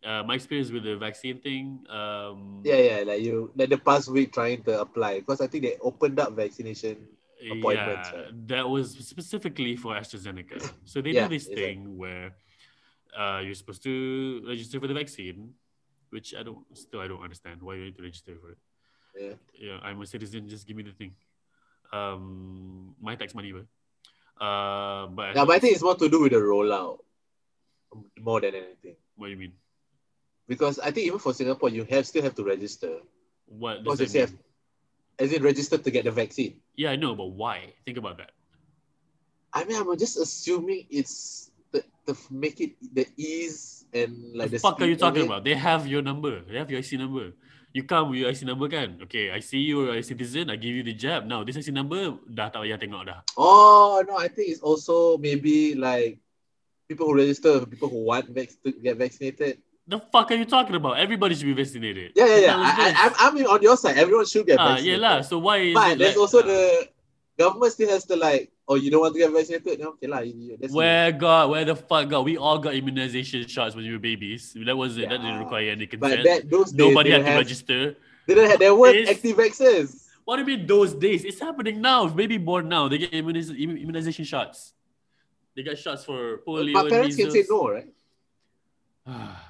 Uh, 0.00 0.22
my 0.24 0.34
experience 0.34 0.70
with 0.72 0.84
the 0.84 0.96
vaccine 0.96 1.38
thing. 1.40 1.84
Um, 1.92 2.64
Yeah, 2.64 2.80
yeah. 2.80 3.00
Like 3.04 3.20
you, 3.20 3.52
like 3.54 3.68
the 3.68 3.76
past 3.76 4.08
week 4.08 4.32
trying 4.32 4.62
to 4.64 4.80
apply 4.80 5.20
because 5.20 5.40
I 5.40 5.46
think 5.46 5.64
they 5.64 5.76
opened 5.80 6.18
up 6.18 6.32
vaccination. 6.32 7.04
appointments, 7.40 8.08
Yeah, 8.12 8.20
right? 8.20 8.48
that 8.48 8.64
was 8.68 8.96
specifically 9.00 9.76
for 9.76 9.92
AstraZeneca. 9.96 10.60
So 10.84 11.00
they 11.00 11.12
Yeah, 11.12 11.24
do 11.24 11.36
this 11.36 11.48
exactly. 11.48 11.64
thing 11.80 11.96
where 11.96 12.36
uh, 13.16 13.40
you're 13.44 13.56
supposed 13.56 13.82
to 13.84 14.44
register 14.48 14.80
for 14.80 14.88
the 14.88 14.96
vaccine, 14.96 15.52
which 16.12 16.32
I 16.36 16.42
don't 16.44 16.64
still 16.76 17.00
I 17.00 17.08
don't 17.08 17.20
understand 17.24 17.60
why 17.64 17.76
you 17.80 17.84
need 17.88 17.96
to 17.96 18.04
register 18.04 18.36
for 18.40 18.52
it. 18.56 18.60
Yeah. 19.16 19.36
Yeah, 19.56 19.78
I'm 19.84 20.00
a 20.00 20.06
citizen. 20.08 20.48
Just 20.48 20.68
give 20.68 20.76
me 20.76 20.84
the 20.84 20.92
thing. 20.92 21.12
Um, 21.92 22.94
my 23.00 23.16
tax 23.16 23.34
money, 23.34 23.52
but 23.52 23.64
uh, 24.40 25.08
but 25.08 25.32
Yeah, 25.36 25.44
but 25.44 25.56
I 25.56 25.58
think 25.60 25.74
it's 25.74 25.82
more 25.84 25.96
to 25.96 26.08
do 26.08 26.20
with 26.24 26.32
the 26.32 26.40
rollout 26.44 27.00
more 28.20 28.40
than 28.40 28.54
anything. 28.54 28.96
what 29.16 29.26
do 29.28 29.32
you 29.32 29.40
mean? 29.48 29.52
Because 30.50 30.82
I 30.82 30.90
think 30.90 31.06
even 31.06 31.22
for 31.22 31.30
Singapore, 31.30 31.70
you 31.70 31.86
have 31.94 32.10
still 32.10 32.26
have 32.26 32.34
to 32.34 32.42
register. 32.42 32.98
What 33.46 33.86
does 33.86 34.02
that 34.02 34.10
say, 34.10 34.26
mean? 34.26 34.42
as 35.22 35.30
in 35.30 35.46
register 35.46 35.78
to 35.78 35.90
get 35.94 36.02
the 36.02 36.10
vaccine. 36.10 36.58
Yeah, 36.74 36.90
I 36.90 36.98
know, 36.98 37.14
but 37.14 37.30
why? 37.38 37.70
Think 37.86 38.02
about 38.02 38.18
that. 38.18 38.34
I 39.54 39.62
mean, 39.62 39.78
I'm 39.78 39.86
just 39.94 40.18
assuming 40.18 40.90
it's 40.90 41.54
the, 41.70 41.86
the 42.02 42.18
make 42.34 42.58
it 42.58 42.74
the 42.82 43.06
ease 43.14 43.86
and 43.94 44.34
like 44.34 44.50
the 44.50 44.58
the, 44.58 44.66
fuck 44.66 44.82
are 44.82 44.90
you 44.90 44.98
talking 44.98 45.22
about? 45.22 45.46
They 45.46 45.54
have 45.54 45.86
your 45.86 46.02
number. 46.02 46.42
They 46.42 46.58
have 46.58 46.66
your 46.66 46.82
IC 46.82 46.98
number. 46.98 47.30
You 47.70 47.86
come 47.86 48.10
with 48.10 48.18
your 48.18 48.34
IC 48.34 48.42
number 48.42 48.66
kan? 48.66 48.98
Okay, 49.06 49.30
I 49.30 49.38
see 49.38 49.62
you're 49.62 49.94
a 49.94 50.02
citizen. 50.02 50.50
I 50.50 50.58
give 50.58 50.74
you 50.74 50.82
the 50.82 50.98
jab. 50.98 51.30
Now, 51.30 51.46
this 51.46 51.54
IC 51.54 51.70
number 51.70 52.18
dah 52.26 52.50
tak 52.50 52.66
payah 52.66 52.74
tengok 52.74 53.06
dah. 53.06 53.22
Oh 53.38 54.02
no, 54.02 54.18
I 54.18 54.26
think 54.26 54.50
it's 54.50 54.66
also 54.66 55.14
maybe 55.14 55.78
like 55.78 56.18
people 56.90 57.06
who 57.06 57.14
register, 57.14 57.62
people 57.70 57.86
who 57.86 58.02
want 58.02 58.26
to 58.34 58.34
get 58.82 58.98
vaccinated. 58.98 59.62
The 59.90 59.98
fuck 59.98 60.30
are 60.30 60.38
you 60.38 60.44
talking 60.46 60.76
about? 60.78 60.98
Everybody 61.02 61.34
should 61.34 61.50
be 61.50 61.52
vaccinated. 61.52 62.12
Yeah, 62.14 62.26
yeah, 62.26 62.36
yeah. 62.46 62.56
What 62.56 62.76
the 62.76 62.82
hell 62.82 62.90
is 62.90 62.94
I, 62.94 63.24
I? 63.24 63.26
I'm, 63.26 63.38
I'm 63.38 63.46
on 63.58 63.60
your 63.62 63.76
side. 63.76 63.98
Everyone 63.98 64.24
should 64.24 64.46
get 64.46 64.58
Ah, 64.58 64.78
vaccinated. 64.78 65.00
yeah 65.00 65.08
lah. 65.08 65.16
So 65.26 65.38
why 65.42 65.74
But 65.74 65.98
there's 65.98 66.14
like- 66.14 66.22
also 66.22 66.38
ah. 66.40 66.46
the 66.46 66.62
government 67.36 67.72
still 67.74 67.90
has 67.90 68.04
to 68.06 68.14
like, 68.14 68.52
oh, 68.70 68.76
you 68.78 68.86
don't 68.92 69.00
want 69.02 69.14
to 69.14 69.18
get 69.18 69.32
vaccinated? 69.34 69.80
No, 69.82 69.98
okay 69.98 70.06
lah. 70.06 70.20
you- 70.22 70.38
you- 70.38 70.56
That's 70.62 70.70
Where 70.72 71.10
God, 71.10 71.50
where 71.50 71.64
the 71.66 71.74
fuck 71.74 72.06
God? 72.08 72.22
We 72.22 72.38
all 72.38 72.62
got 72.62 72.78
immunization 72.78 73.42
shots 73.50 73.74
when 73.74 73.82
we 73.84 73.90
were 73.90 73.98
babies. 73.98 74.54
That 74.54 74.76
was 74.78 74.94
it. 74.94 75.10
That 75.10 75.18
didn't 75.26 75.42
require 75.42 75.74
any 75.74 75.86
But 75.90 75.98
consent. 75.98 76.22
that 76.22 76.40
those 76.46 76.70
days, 76.70 76.86
Nobody 76.86 77.10
had 77.10 77.26
to 77.26 77.34
have, 77.34 77.42
register. 77.42 77.96
They 78.30 78.34
didn't 78.38 78.50
have, 78.54 78.60
there 78.62 78.74
weren't 78.78 79.08
active 79.10 79.34
vaccines. 79.42 80.06
What 80.22 80.38
do 80.38 80.46
you 80.46 80.54
mean 80.54 80.70
those 80.70 80.94
days? 80.94 81.26
It's 81.26 81.42
happening 81.42 81.82
now. 81.82 82.06
Baby 82.06 82.38
born 82.38 82.70
now. 82.70 82.86
They 82.86 82.98
get 83.02 83.10
immuniz- 83.10 83.50
immunization 83.58 84.22
shots. 84.22 84.70
They 85.58 85.66
get 85.66 85.74
shots 85.82 86.06
for 86.06 86.38
polio. 86.46 86.78
But 86.78 86.86
and 86.86 86.90
parents 86.94 87.16
can 87.18 87.26
say 87.34 87.42
no, 87.50 87.74
right? 87.74 87.90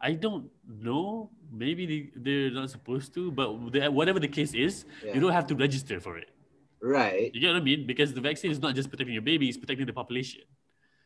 I 0.00 0.12
don't 0.12 0.48
know. 0.66 1.30
Maybe 1.52 1.84
they, 1.86 2.10
they're 2.16 2.50
not 2.50 2.70
supposed 2.70 3.12
to, 3.14 3.30
but 3.30 3.72
they, 3.72 3.88
whatever 3.88 4.20
the 4.20 4.28
case 4.28 4.54
is, 4.54 4.84
Yeah. 5.04 5.14
you 5.14 5.20
don't 5.20 5.32
have 5.32 5.46
to 5.48 5.54
register 5.54 6.00
for 6.00 6.16
it. 6.16 6.28
Right. 6.80 7.30
You 7.34 7.40
get 7.40 7.48
what 7.52 7.56
I 7.56 7.64
mean? 7.64 7.86
Because 7.86 8.14
the 8.14 8.20
vaccine 8.20 8.50
is 8.50 8.58
not 8.58 8.74
just 8.74 8.88
protecting 8.88 9.12
your 9.12 9.22
baby; 9.22 9.48
it's 9.48 9.58
protecting 9.58 9.84
the 9.86 9.92
population. 9.92 10.42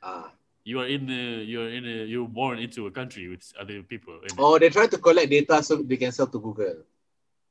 Ah. 0.03 0.31
You 0.65 0.81
are 0.81 0.87
in 0.87 1.07
the 1.07 1.45
you're 1.45 1.69
in 1.69 1.85
a 1.85 2.05
you're 2.07 2.29
born 2.29 2.59
into 2.59 2.87
a 2.87 2.91
country 2.91 3.29
with 3.29 3.43
other 3.61 3.83
people. 3.83 4.21
Oh, 4.39 4.59
they're 4.59 4.71
trying 4.71 4.89
to 4.91 4.99
collect 4.99 5.29
data 5.31 5.63
so 5.63 5.83
they 5.83 5.97
can 5.97 6.13
sell 6.13 6.27
to 6.29 6.39
Google. 6.39 6.85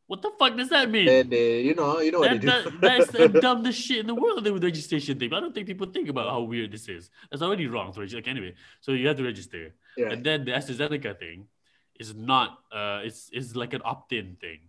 What 0.07 0.21
the 0.21 0.31
fuck 0.37 0.57
does 0.57 0.69
that 0.69 0.89
mean? 0.89 1.07
And 1.07 1.29
they, 1.29 1.61
you 1.61 1.75
know, 1.75 1.99
you 1.99 2.11
know 2.11 2.19
what 2.19 2.41
That, 2.41 2.63
do. 2.65 2.77
that's 2.81 3.11
the 3.11 3.27
dumbest 3.41 3.79
shit 3.79 3.99
in 3.99 4.07
the 4.07 4.15
world 4.15 4.43
with 4.43 4.61
the 4.61 4.67
registration 4.67 5.17
thing. 5.17 5.33
I 5.33 5.39
don't 5.39 5.55
think 5.55 5.65
people 5.65 5.87
think 5.87 6.09
about 6.09 6.29
how 6.29 6.41
weird 6.41 6.71
this 6.71 6.89
is. 6.89 7.09
That's 7.31 7.41
already 7.41 7.67
wrong 7.67 7.93
to 7.93 8.01
register. 8.01 8.17
Like 8.17 8.27
anyway, 8.27 8.53
so 8.81 8.91
you 8.91 9.07
have 9.07 9.17
to 9.17 9.23
register, 9.23 9.73
yeah. 9.97 10.09
and 10.09 10.23
then 10.23 10.43
the 10.45 10.51
AstraZeneca 10.51 11.17
thing 11.17 11.47
is 11.99 12.13
not. 12.13 12.59
Uh, 12.71 13.01
it's 13.03 13.29
it's 13.31 13.55
like 13.55 13.73
an 13.73 13.81
opt-in 13.85 14.35
thing. 14.41 14.59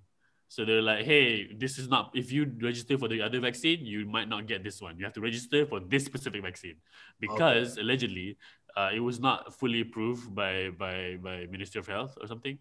So 0.49 0.65
they're 0.65 0.83
like, 0.83 1.05
hey, 1.05 1.53
this 1.53 1.79
is 1.79 1.89
not. 1.89 2.13
If 2.15 2.31
you 2.31 2.53
register 2.63 2.97
for 2.97 3.09
the 3.09 3.21
other 3.21 3.41
vaccine, 3.41 3.85
you 3.85 4.07
might 4.07 4.29
not 4.29 4.47
get 4.47 4.63
this 4.63 4.81
one. 4.81 4.97
You 4.99 5.05
have 5.05 5.15
to 5.15 5.21
register 5.21 5.67
for 5.67 5.81
this 5.81 6.05
specific 6.05 6.43
vaccine 6.43 6.77
because 7.19 7.77
allegedly, 7.77 8.37
uh, 8.77 8.91
it 8.95 9.01
was 9.01 9.19
not 9.19 9.53
fully 9.53 9.81
approved 9.81 10.33
by 10.33 10.71
by 10.71 11.19
by 11.21 11.47
Ministry 11.51 11.81
of 11.81 11.89
Health 11.89 12.17
or 12.21 12.29
something 12.29 12.57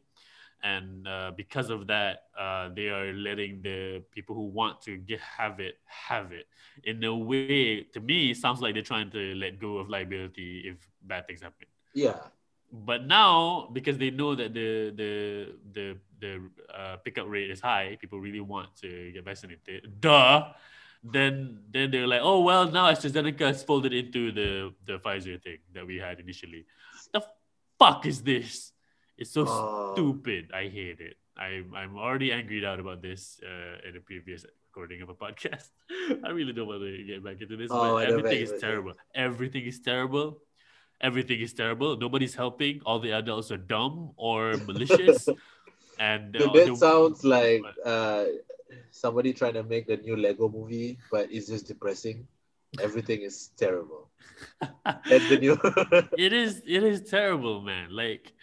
and 0.64 1.08
uh, 1.08 1.32
because 1.36 1.70
of 1.70 1.88
that, 1.88 2.24
uh, 2.40 2.70
they 2.74 2.88
are 2.88 3.14
letting 3.14 3.62
the 3.62 4.02
people 4.12 4.34
who 4.34 4.48
want 4.48 4.82
to 4.84 4.98
get 4.98 5.20
have 5.20 5.60
it 5.60 5.78
have 5.86 6.32
it. 6.32 6.48
In 6.86 7.04
a 7.04 7.16
way, 7.16 7.84
to 7.94 8.00
me, 8.00 8.32
it 8.32 8.38
sounds 8.38 8.62
like 8.62 8.74
they're 8.74 8.82
trying 8.82 9.12
to 9.12 9.36
let 9.36 9.60
go 9.60 9.78
of 9.78 9.90
liability 9.90 10.64
if 10.66 10.78
bad 11.04 11.28
things 11.28 11.42
happen. 11.42 11.68
yeah. 11.94 12.20
But 12.76 13.06
now, 13.06 13.70
because 13.72 14.00
they 14.00 14.10
know 14.10 14.34
that 14.34 14.56
the 14.56 14.90
the 14.98 15.54
the 15.74 15.98
the 16.20 16.42
uh, 16.74 16.98
pickup 17.06 17.28
rate 17.30 17.52
is 17.52 17.62
high, 17.62 17.98
people 18.02 18.20
really 18.20 18.40
want 18.40 18.76
to 18.78 19.12
get 19.12 19.24
vaccinated. 19.24 20.02
Duh. 20.02 20.50
Then 21.04 21.60
then 21.70 21.92
they're 21.92 22.08
like, 22.08 22.22
oh 22.24 22.42
well, 22.42 22.72
now 22.72 22.90
AstraZeneca 22.90 23.52
is 23.52 23.62
folded 23.62 23.94
into 23.94 24.32
the 24.32 24.74
the 24.88 24.98
Pfizer 24.98 25.38
thing 25.38 25.60
that 25.76 25.86
we 25.86 25.98
had 25.98 26.20
initially. 26.20 26.66
The 27.14 27.22
fuck 27.78 28.08
is 28.08 28.24
this? 28.24 28.73
It's 29.24 29.32
so 29.32 29.46
Oh. 29.48 29.96
stupid. 29.96 30.52
I 30.52 30.68
hate 30.68 31.00
it. 31.00 31.16
I'm 31.40 31.72
I'm 31.72 31.96
already 31.96 32.36
angry 32.36 32.60
out 32.68 32.80
about 32.84 33.00
this 33.02 33.40
uh, 33.40 33.88
in 33.88 33.96
a 33.96 34.04
previous 34.04 34.44
recording 34.68 35.00
of 35.02 35.08
a 35.08 35.16
podcast. 35.16 35.72
I 36.28 36.30
really 36.36 36.52
don't 36.52 36.68
want 36.68 36.84
to 36.84 36.92
get 37.08 37.24
back 37.24 37.40
into 37.40 37.56
this, 37.56 37.72
Oh, 37.72 37.96
but 37.96 38.12
everything 38.12 38.42
is 38.44 38.52
terrible. 38.60 38.94
Everything 39.16 39.64
is 39.66 39.80
terrible. 39.80 40.44
Everything 41.00 41.40
is 41.40 41.54
terrible. 41.56 41.96
Nobody's 41.96 42.36
helping. 42.36 42.82
All 42.86 43.00
the 43.00 43.12
adults 43.16 43.48
are 43.56 43.58
dumb 43.76 44.12
or 44.20 44.60
malicious. 44.68 45.28
and 46.00 46.36
So 46.38 46.50
uh, 46.50 46.54
that 46.54 46.68
the- 46.68 46.76
sounds 46.76 47.24
like 47.38 47.64
uh, 47.88 48.26
somebody 48.92 49.32
trying 49.32 49.56
to 49.56 49.64
make 49.64 49.88
the 49.88 49.98
new 50.04 50.20
Lego 50.20 50.52
movie, 50.52 51.00
but 51.12 51.32
it's 51.32 51.48
just 51.48 51.66
depressing. 51.72 52.28
Everything 52.82 53.22
is 53.24 53.56
terrible. 53.56 54.12
That's 55.08 55.28
the 55.32 55.38
new. 55.40 55.56
it 56.18 56.34
is 56.34 56.60
it 56.68 56.84
is 56.84 57.08
terrible, 57.08 57.62
man. 57.62 57.88
Like 57.96 58.34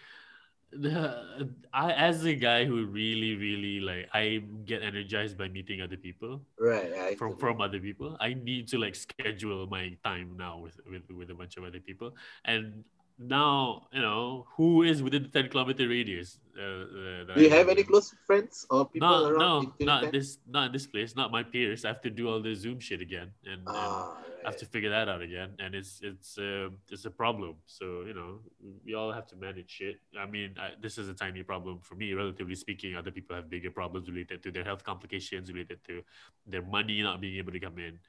the 0.71 1.49
I 1.73 1.91
as 1.91 2.23
a 2.23 2.33
guy 2.33 2.65
who 2.65 2.85
really 2.85 3.35
really 3.35 3.79
like 3.79 4.07
I 4.13 4.43
get 4.65 4.81
energized 4.83 5.37
by 5.37 5.49
meeting 5.49 5.81
other 5.81 5.97
people 5.97 6.41
right. 6.59 6.93
I 6.93 7.15
from 7.15 7.37
from 7.37 7.61
other 7.61 7.79
people. 7.79 8.17
I 8.19 8.33
need 8.33 8.67
to 8.69 8.77
like 8.77 8.95
schedule 8.95 9.67
my 9.67 9.97
time 10.03 10.35
now 10.37 10.59
with 10.59 10.79
with 10.89 11.03
with 11.11 11.29
a 11.29 11.35
bunch 11.35 11.57
of 11.57 11.63
other 11.63 11.79
people. 11.79 12.15
And 12.45 12.83
now 13.21 13.87
you 13.93 14.01
know 14.01 14.45
who 14.57 14.83
is 14.83 15.01
within 15.03 15.23
the 15.23 15.29
ten 15.29 15.49
kilometer 15.49 15.87
radius. 15.87 16.39
Uh, 16.57 16.61
uh, 16.61 17.35
Do 17.35 17.41
you 17.43 17.49
have 17.49 17.69
any 17.69 17.83
close 17.83 18.13
friends 18.27 18.65
or 18.69 18.85
people 18.89 19.07
No, 19.07 19.29
around? 19.29 19.63
no, 19.63 19.73
in 19.79 19.85
not 19.85 20.11
this, 20.11 20.37
not 20.49 20.65
in 20.67 20.71
this 20.73 20.85
place, 20.85 21.15
not 21.15 21.31
my 21.31 21.43
peers. 21.43 21.85
I 21.85 21.89
have 21.89 22.01
to 22.01 22.09
do 22.09 22.27
all 22.29 22.41
the 22.41 22.53
Zoom 22.53 22.79
shit 22.79 22.99
again, 23.01 23.31
and, 23.45 23.61
and 23.61 23.67
Ah, 23.67 24.17
I 24.43 24.47
have 24.49 24.57
to 24.57 24.65
figure 24.65 24.89
that 24.89 25.07
out 25.07 25.21
again, 25.21 25.51
and 25.59 25.73
it's 25.73 26.01
it's 26.03 26.37
uh, 26.37 26.69
it's 26.89 27.05
a 27.05 27.09
problem. 27.11 27.55
So 27.67 28.03
you 28.05 28.13
know, 28.13 28.39
we 28.85 28.95
all 28.95 29.11
have 29.13 29.27
to 29.27 29.35
manage 29.37 29.69
shit. 29.71 29.97
I 30.19 30.25
mean, 30.25 30.55
I, 30.59 30.71
this 30.81 30.97
is 30.97 31.07
a 31.07 31.13
tiny 31.13 31.41
problem 31.43 31.79
for 31.81 31.95
me, 31.95 32.13
relatively 32.13 32.55
speaking. 32.55 32.95
Other 32.95 33.11
people 33.11 33.35
have 33.35 33.49
bigger 33.49 33.71
problems 33.71 34.09
related 34.09 34.43
to 34.43 34.51
their 34.51 34.63
health 34.65 34.83
complications, 34.83 35.51
related 35.51 35.79
to 35.85 36.01
their 36.47 36.63
money 36.63 37.01
not 37.01 37.21
being 37.21 37.37
able 37.37 37.53
to 37.53 37.59
come 37.59 37.77
in. 37.79 37.99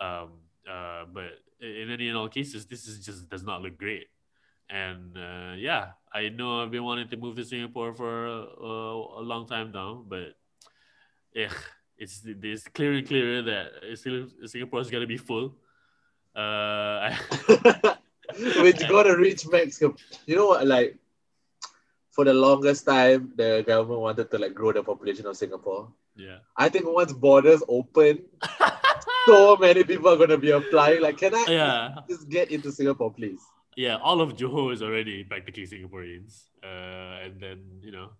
Um, 0.00 0.30
uh, 0.68 1.04
but 1.12 1.38
in 1.60 1.90
any 1.90 2.08
and 2.08 2.16
all 2.16 2.28
cases, 2.28 2.66
this 2.66 2.86
is 2.88 3.04
just 3.04 3.28
does 3.28 3.42
not 3.42 3.60
look 3.60 3.76
great. 3.76 4.06
And 4.72 5.16
uh, 5.18 5.54
yeah, 5.56 5.92
I 6.12 6.28
know 6.28 6.62
I've 6.62 6.70
been 6.70 6.84
wanting 6.84 7.08
to 7.08 7.16
move 7.16 7.36
to 7.36 7.44
Singapore 7.44 7.92
for 7.94 8.28
uh, 8.28 9.20
a 9.20 9.22
long 9.22 9.46
time 9.46 9.72
now, 9.72 10.04
but 10.06 10.34
yeah, 11.34 11.50
it's 11.98 12.22
it's 12.24 12.68
clearer 12.68 12.94
and 12.98 13.06
clearer 13.06 13.42
that 13.42 13.98
Singapore 14.46 14.80
is 14.80 14.90
gonna 14.90 15.06
be 15.06 15.16
full. 15.16 15.56
Uh, 16.34 17.14
Which 18.62 18.78
gotta 18.88 19.16
reach 19.16 19.46
max. 19.48 19.78
cap- 19.78 19.98
You 20.26 20.36
know 20.36 20.46
what? 20.46 20.64
Like, 20.66 20.96
for 22.12 22.24
the 22.24 22.32
longest 22.34 22.86
time, 22.86 23.32
the 23.34 23.64
government 23.66 24.00
wanted 24.00 24.30
to 24.30 24.38
like 24.38 24.54
grow 24.54 24.72
the 24.72 24.84
population 24.84 25.26
of 25.26 25.36
Singapore. 25.36 25.90
yeah. 26.14 26.38
I 26.56 26.68
think 26.68 26.86
once 26.86 27.12
borders 27.12 27.62
open, 27.66 28.22
so 29.26 29.56
many 29.56 29.82
people 29.82 30.08
are 30.10 30.16
gonna 30.16 30.38
be 30.38 30.52
applying. 30.52 31.02
Like, 31.02 31.18
can 31.18 31.34
I 31.34 31.44
yeah, 31.48 31.94
just 32.08 32.28
get 32.28 32.52
into 32.52 32.70
Singapore, 32.70 33.10
please? 33.12 33.42
Yeah. 33.80 33.96
All 34.04 34.20
of 34.20 34.36
Johor 34.36 34.76
is 34.76 34.84
already 34.84 35.24
practically 35.24 35.64
Singaporeans, 35.64 36.52
uh, 36.60 37.24
and 37.24 37.40
then 37.40 37.80
you 37.80 37.92
know, 37.96 38.12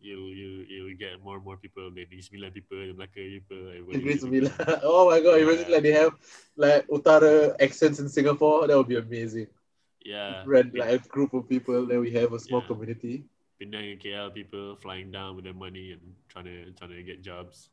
you 0.00 0.16
you 0.32 0.48
you 0.64 0.80
get 0.96 1.20
more 1.20 1.36
and 1.36 1.44
more 1.44 1.60
people. 1.60 1.92
The 1.92 2.08
Negeri 2.08 2.24
Sembilan 2.24 2.50
people, 2.56 2.80
the 2.80 2.96
Melaka 2.96 3.20
people. 3.20 3.60
Negeri 3.92 4.16
Sembilan. 4.16 4.56
Oh 4.88 5.12
my 5.12 5.20
god! 5.20 5.44
Imagine 5.44 5.68
like 5.68 5.84
they 5.84 5.92
have 5.92 6.16
like 6.56 6.88
Utara 6.88 7.52
accents 7.60 8.00
in 8.00 8.08
Singapore. 8.08 8.64
That 8.64 8.80
would 8.80 8.88
be 8.88 8.96
amazing. 8.96 9.52
Yeah, 10.00 10.46
Rent 10.48 10.72
like 10.72 11.04
a 11.04 11.08
group 11.12 11.36
of 11.36 11.44
people. 11.44 11.84
Then 11.84 12.00
we 12.00 12.14
have 12.16 12.32
a 12.32 12.40
small 12.40 12.64
Yeah. 12.64 12.70
community. 12.72 13.28
Penang 13.60 13.96
and 13.96 14.00
KL 14.00 14.32
people 14.32 14.76
flying 14.80 15.12
down 15.12 15.36
with 15.36 15.44
their 15.48 15.56
money 15.56 15.92
and 15.92 16.00
trying 16.32 16.48
to 16.48 16.72
trying 16.80 16.96
to 16.96 17.02
get 17.04 17.20
jobs. 17.20 17.68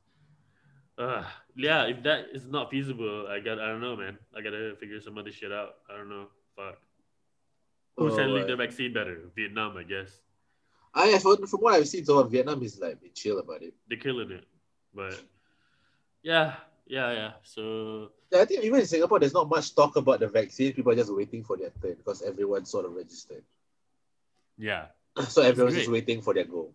Uh, 0.98 1.26
yeah, 1.58 1.90
if 1.90 2.04
that 2.06 2.30
is 2.36 2.46
not 2.46 2.70
feasible, 2.70 3.26
I 3.32 3.40
got 3.40 3.58
I 3.64 3.70
don't 3.72 3.82
know, 3.82 3.96
man. 3.96 4.18
I 4.36 4.42
gotta 4.44 4.76
figure 4.80 5.00
some 5.00 5.16
other 5.18 5.32
shit 5.32 5.52
out. 5.56 5.82
I 5.90 5.98
don't 5.98 6.10
know. 6.12 6.28
Fuck. 6.58 6.83
Who's 7.98 8.14
Oh, 8.14 8.18
handling 8.18 8.42
right. 8.44 8.48
the 8.48 8.56
vaccine 8.56 8.94
better? 8.94 9.30
Vietnam, 9.36 9.78
I 9.78 9.84
guess. 9.84 10.12
I 10.94 11.18
from, 11.20 11.46
from 11.48 11.62
what 11.62 11.74
I've 11.76 11.88
seen, 11.88 12.06
so 12.06 12.22
Vietnam 12.24 12.62
is 12.64 12.80
like 12.80 13.02
be 13.02 13.10
chill 13.10 13.40
about 13.40 13.62
it. 13.64 13.74
They're 13.90 13.98
killing 13.98 14.32
it. 14.32 14.46
But 14.94 15.20
yeah, 16.22 16.56
yeah, 16.86 17.12
yeah. 17.12 17.32
So 17.44 18.12
Yeah, 18.32 18.42
I 18.42 18.46
think 18.46 18.64
even 18.64 18.80
in 18.82 18.86
Singapore, 18.86 19.20
there's 19.20 19.34
not 19.34 19.50
much 19.50 19.74
talk 19.76 19.96
about 19.96 20.20
the 20.20 20.28
vaccine. 20.28 20.74
People 20.74 20.92
are 20.92 20.96
just 20.96 21.14
waiting 21.14 21.44
for 21.44 21.58
their 21.58 21.72
turn 21.82 21.96
because 21.98 22.22
everyone's 22.22 22.70
sort 22.70 22.86
of 22.86 22.94
registered. 22.94 23.44
yeah. 24.58 24.88
So 25.30 25.42
everyone's 25.44 25.76
just 25.76 25.92
waiting 25.92 26.22
for 26.22 26.34
their 26.34 26.46
go. 26.46 26.74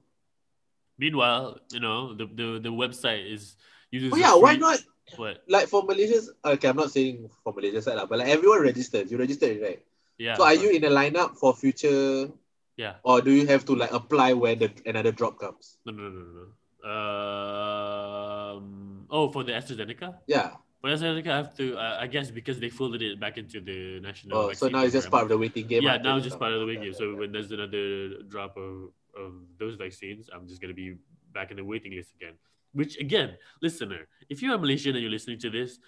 Meanwhile, 0.98 1.58
you 1.72 1.80
know, 1.80 2.14
the 2.14 2.26
the, 2.26 2.58
the 2.58 2.68
website 2.70 3.26
is 3.32 3.54
uses 3.90 4.12
Oh 4.12 4.16
yeah, 4.16 4.34
why 4.34 4.56
not? 4.56 4.78
What? 5.16 5.42
Like 5.48 5.68
for 5.68 5.82
Malaysians, 5.86 6.28
okay, 6.44 6.68
I'm 6.68 6.76
not 6.76 6.90
saying 6.90 7.30
for 7.42 7.52
Malaysia 7.52 7.80
side, 7.82 7.98
but 8.08 8.18
like 8.18 8.28
everyone 8.28 8.62
registered. 8.62 9.10
You 9.10 9.16
registered, 9.16 9.62
right? 9.62 9.80
Yeah. 10.18 10.36
so 10.36 10.44
are 10.44 10.54
you 10.54 10.70
in 10.70 10.84
a 10.84 10.90
lineup 10.90 11.36
for 11.36 11.54
future, 11.54 12.28
Yeah. 12.76 12.94
or 13.04 13.22
do 13.22 13.30
you 13.30 13.46
have 13.46 13.64
to 13.66 13.74
like 13.74 13.92
apply 13.92 14.34
when 14.34 14.58
the 14.58 14.70
another 14.84 15.12
drop 15.12 15.38
comes? 15.38 15.78
No, 15.86 15.92
no, 15.92 16.08
no, 16.10 16.20
no. 16.20 16.32
no. 16.42 16.48
Um. 16.88 19.06
Oh, 19.10 19.28
for 19.30 19.44
the 19.44 19.52
AstraZeneca. 19.52 20.16
Yeah. 20.26 20.50
For 20.80 20.90
AstraZeneca, 20.90 21.28
I 21.28 21.36
have 21.36 21.56
to. 21.56 21.76
Uh, 21.76 21.98
I 22.00 22.06
guess 22.06 22.30
because 22.30 22.60
they 22.60 22.68
folded 22.68 23.02
it 23.02 23.20
back 23.20 23.38
into 23.38 23.60
the 23.60 24.00
national. 24.00 24.38
Oh, 24.38 24.52
so 24.52 24.68
now 24.68 24.82
it's 24.82 24.92
just 24.92 25.10
part 25.10 25.24
of 25.24 25.28
the 25.28 25.38
waiting 25.38 25.66
game. 25.66 25.82
Yeah, 25.82 25.96
now 25.98 26.16
it's 26.16 26.24
just 26.24 26.38
part 26.38 26.52
of 26.52 26.60
the 26.60 26.66
waiting 26.66 26.84
game. 26.84 26.94
So 26.94 27.14
when 27.16 27.32
there's 27.32 27.50
another 27.52 28.22
drop 28.28 28.56
of 28.56 28.90
of 29.16 29.32
those 29.58 29.74
vaccines, 29.74 30.30
I'm 30.32 30.46
just 30.46 30.60
gonna 30.60 30.74
be 30.74 30.96
back 31.32 31.50
in 31.50 31.56
the 31.56 31.64
waiting 31.64 31.92
list 31.94 32.14
again. 32.14 32.34
Which 32.72 32.98
again, 32.98 33.36
listener, 33.62 34.06
if 34.28 34.42
you're 34.42 34.54
a 34.54 34.58
Malaysian 34.58 34.94
and 34.94 35.02
you're 35.02 35.10
listening 35.10 35.38
to 35.40 35.50
this, 35.50 35.78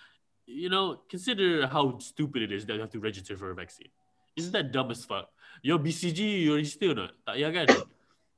you 0.47 0.69
know, 0.69 1.03
consider 1.09 1.67
how 1.67 1.99
stupid 1.99 2.43
it 2.43 2.53
is 2.53 2.67
that 2.67 2.75
you 2.75 2.81
have 2.81 2.91
to 2.91 3.01
register 3.01 3.37
for 3.37 3.51
a 3.51 3.55
vaccine. 3.55 3.91
Isn't 4.41 4.53
that 4.57 4.73
dumb 4.73 4.91
as 4.91 5.05
fuck? 5.05 5.29
Your 5.61 5.79
BCG, 5.79 6.49
you 6.49 6.57
register 6.57 6.97
or 6.97 6.97
not? 6.97 7.13
Tak 7.29 7.37
payah 7.37 7.53
kan? 7.53 7.69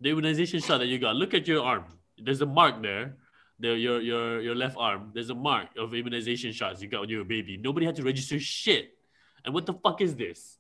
The 0.03 0.11
immunization 0.11 0.59
shot 0.59 0.83
that 0.83 0.91
you 0.91 0.99
got, 0.99 1.15
look 1.15 1.31
at 1.31 1.47
your 1.47 1.62
arm. 1.62 1.87
There's 2.19 2.43
a 2.43 2.51
mark 2.51 2.83
there. 2.83 3.15
The, 3.62 3.79
your, 3.79 4.03
your, 4.03 4.43
your 4.43 4.57
left 4.59 4.75
arm, 4.75 5.15
there's 5.15 5.31
a 5.31 5.38
mark 5.38 5.71
of 5.79 5.95
immunization 5.95 6.51
shots 6.51 6.83
you 6.83 6.91
got 6.91 7.07
when 7.07 7.11
you 7.15 7.23
were 7.23 7.29
a 7.29 7.33
baby. 7.38 7.55
Nobody 7.55 7.87
had 7.87 7.95
to 7.95 8.03
register 8.03 8.43
shit. 8.43 8.99
And 9.47 9.55
what 9.55 9.67
the 9.67 9.79
fuck 9.79 10.03
is 10.03 10.19
this? 10.19 10.59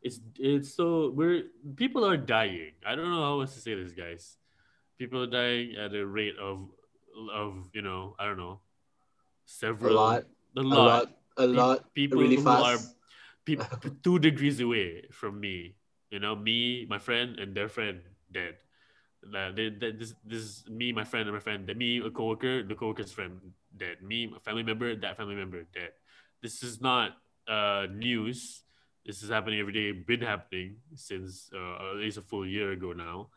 It's 0.00 0.16
it's 0.38 0.72
so 0.72 1.12
we're 1.12 1.52
people 1.76 2.08
are 2.08 2.16
dying. 2.16 2.72
I 2.86 2.96
don't 2.96 3.10
know 3.10 3.20
how 3.20 3.40
else 3.40 3.52
to 3.52 3.60
say 3.60 3.76
this, 3.76 3.92
guys. 3.92 4.38
People 4.96 5.20
are 5.22 5.28
dying 5.28 5.76
at 5.76 5.92
a 5.92 6.06
rate 6.06 6.40
of 6.40 6.64
of 7.28 7.68
you 7.76 7.82
know 7.82 8.16
I 8.16 8.24
don't 8.24 8.40
know 8.40 8.64
several 9.44 9.92
A 9.92 10.00
lot, 10.00 10.24
a 10.56 10.60
a 10.60 10.62
lot, 10.62 10.76
lot, 10.76 11.08
a 11.36 11.46
lot, 11.46 11.94
people 11.94 12.20
really 12.20 12.36
who 12.36 12.48
are 12.48 12.78
fast. 13.46 13.80
pe- 13.82 13.90
two 14.02 14.18
degrees 14.18 14.60
away 14.60 15.04
from 15.10 15.40
me. 15.40 15.76
You 16.10 16.18
know, 16.18 16.34
me, 16.34 16.86
my 16.88 16.98
friend, 16.98 17.38
and 17.38 17.54
their 17.54 17.68
friend 17.68 18.00
dead. 18.32 18.56
Like, 19.22 19.54
they, 19.54 19.68
they, 19.70 19.92
this, 19.92 20.14
this 20.24 20.40
is 20.42 20.64
me, 20.68 20.92
my 20.92 21.04
friend, 21.04 21.28
and 21.28 21.36
my 21.36 21.40
friend. 21.40 21.66
Then 21.66 21.78
me, 21.78 21.98
a 21.98 22.10
coworker, 22.10 22.62
the 22.62 22.74
coworker's 22.74 23.12
friend 23.12 23.38
dead. 23.76 24.02
Me, 24.02 24.32
a 24.34 24.40
family 24.40 24.62
member, 24.62 24.96
that 24.96 25.16
family 25.16 25.34
member 25.34 25.62
dead. 25.72 25.90
This 26.42 26.62
is 26.62 26.80
not 26.80 27.16
uh, 27.46 27.86
news. 27.92 28.62
This 29.04 29.22
is 29.22 29.30
happening 29.30 29.60
every 29.60 29.72
day. 29.72 29.92
Been 29.92 30.20
happening 30.22 30.76
since 30.94 31.50
uh, 31.54 31.90
at 31.90 31.96
least 31.96 32.18
a 32.18 32.22
full 32.22 32.46
year 32.46 32.72
ago 32.72 32.92
now. 32.92 33.28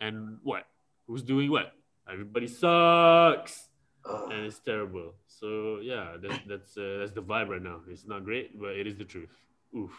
And 0.00 0.38
what? 0.42 0.66
Who's 1.06 1.22
doing 1.22 1.50
what? 1.50 1.72
Everybody 2.10 2.46
sucks, 2.46 3.68
And 4.06 4.46
it's 4.46 4.58
terrible. 4.58 5.14
So 5.26 5.80
yeah, 5.80 6.16
that's 6.20 6.40
that's 6.46 6.76
uh, 6.76 6.98
that's 7.00 7.12
the 7.12 7.22
vibe 7.22 7.48
right 7.48 7.62
now. 7.62 7.80
It's 7.88 8.06
not 8.06 8.24
great, 8.24 8.58
but 8.58 8.76
it 8.76 8.86
is 8.86 8.96
the 8.96 9.04
truth. 9.04 9.30
Oof. 9.76 9.92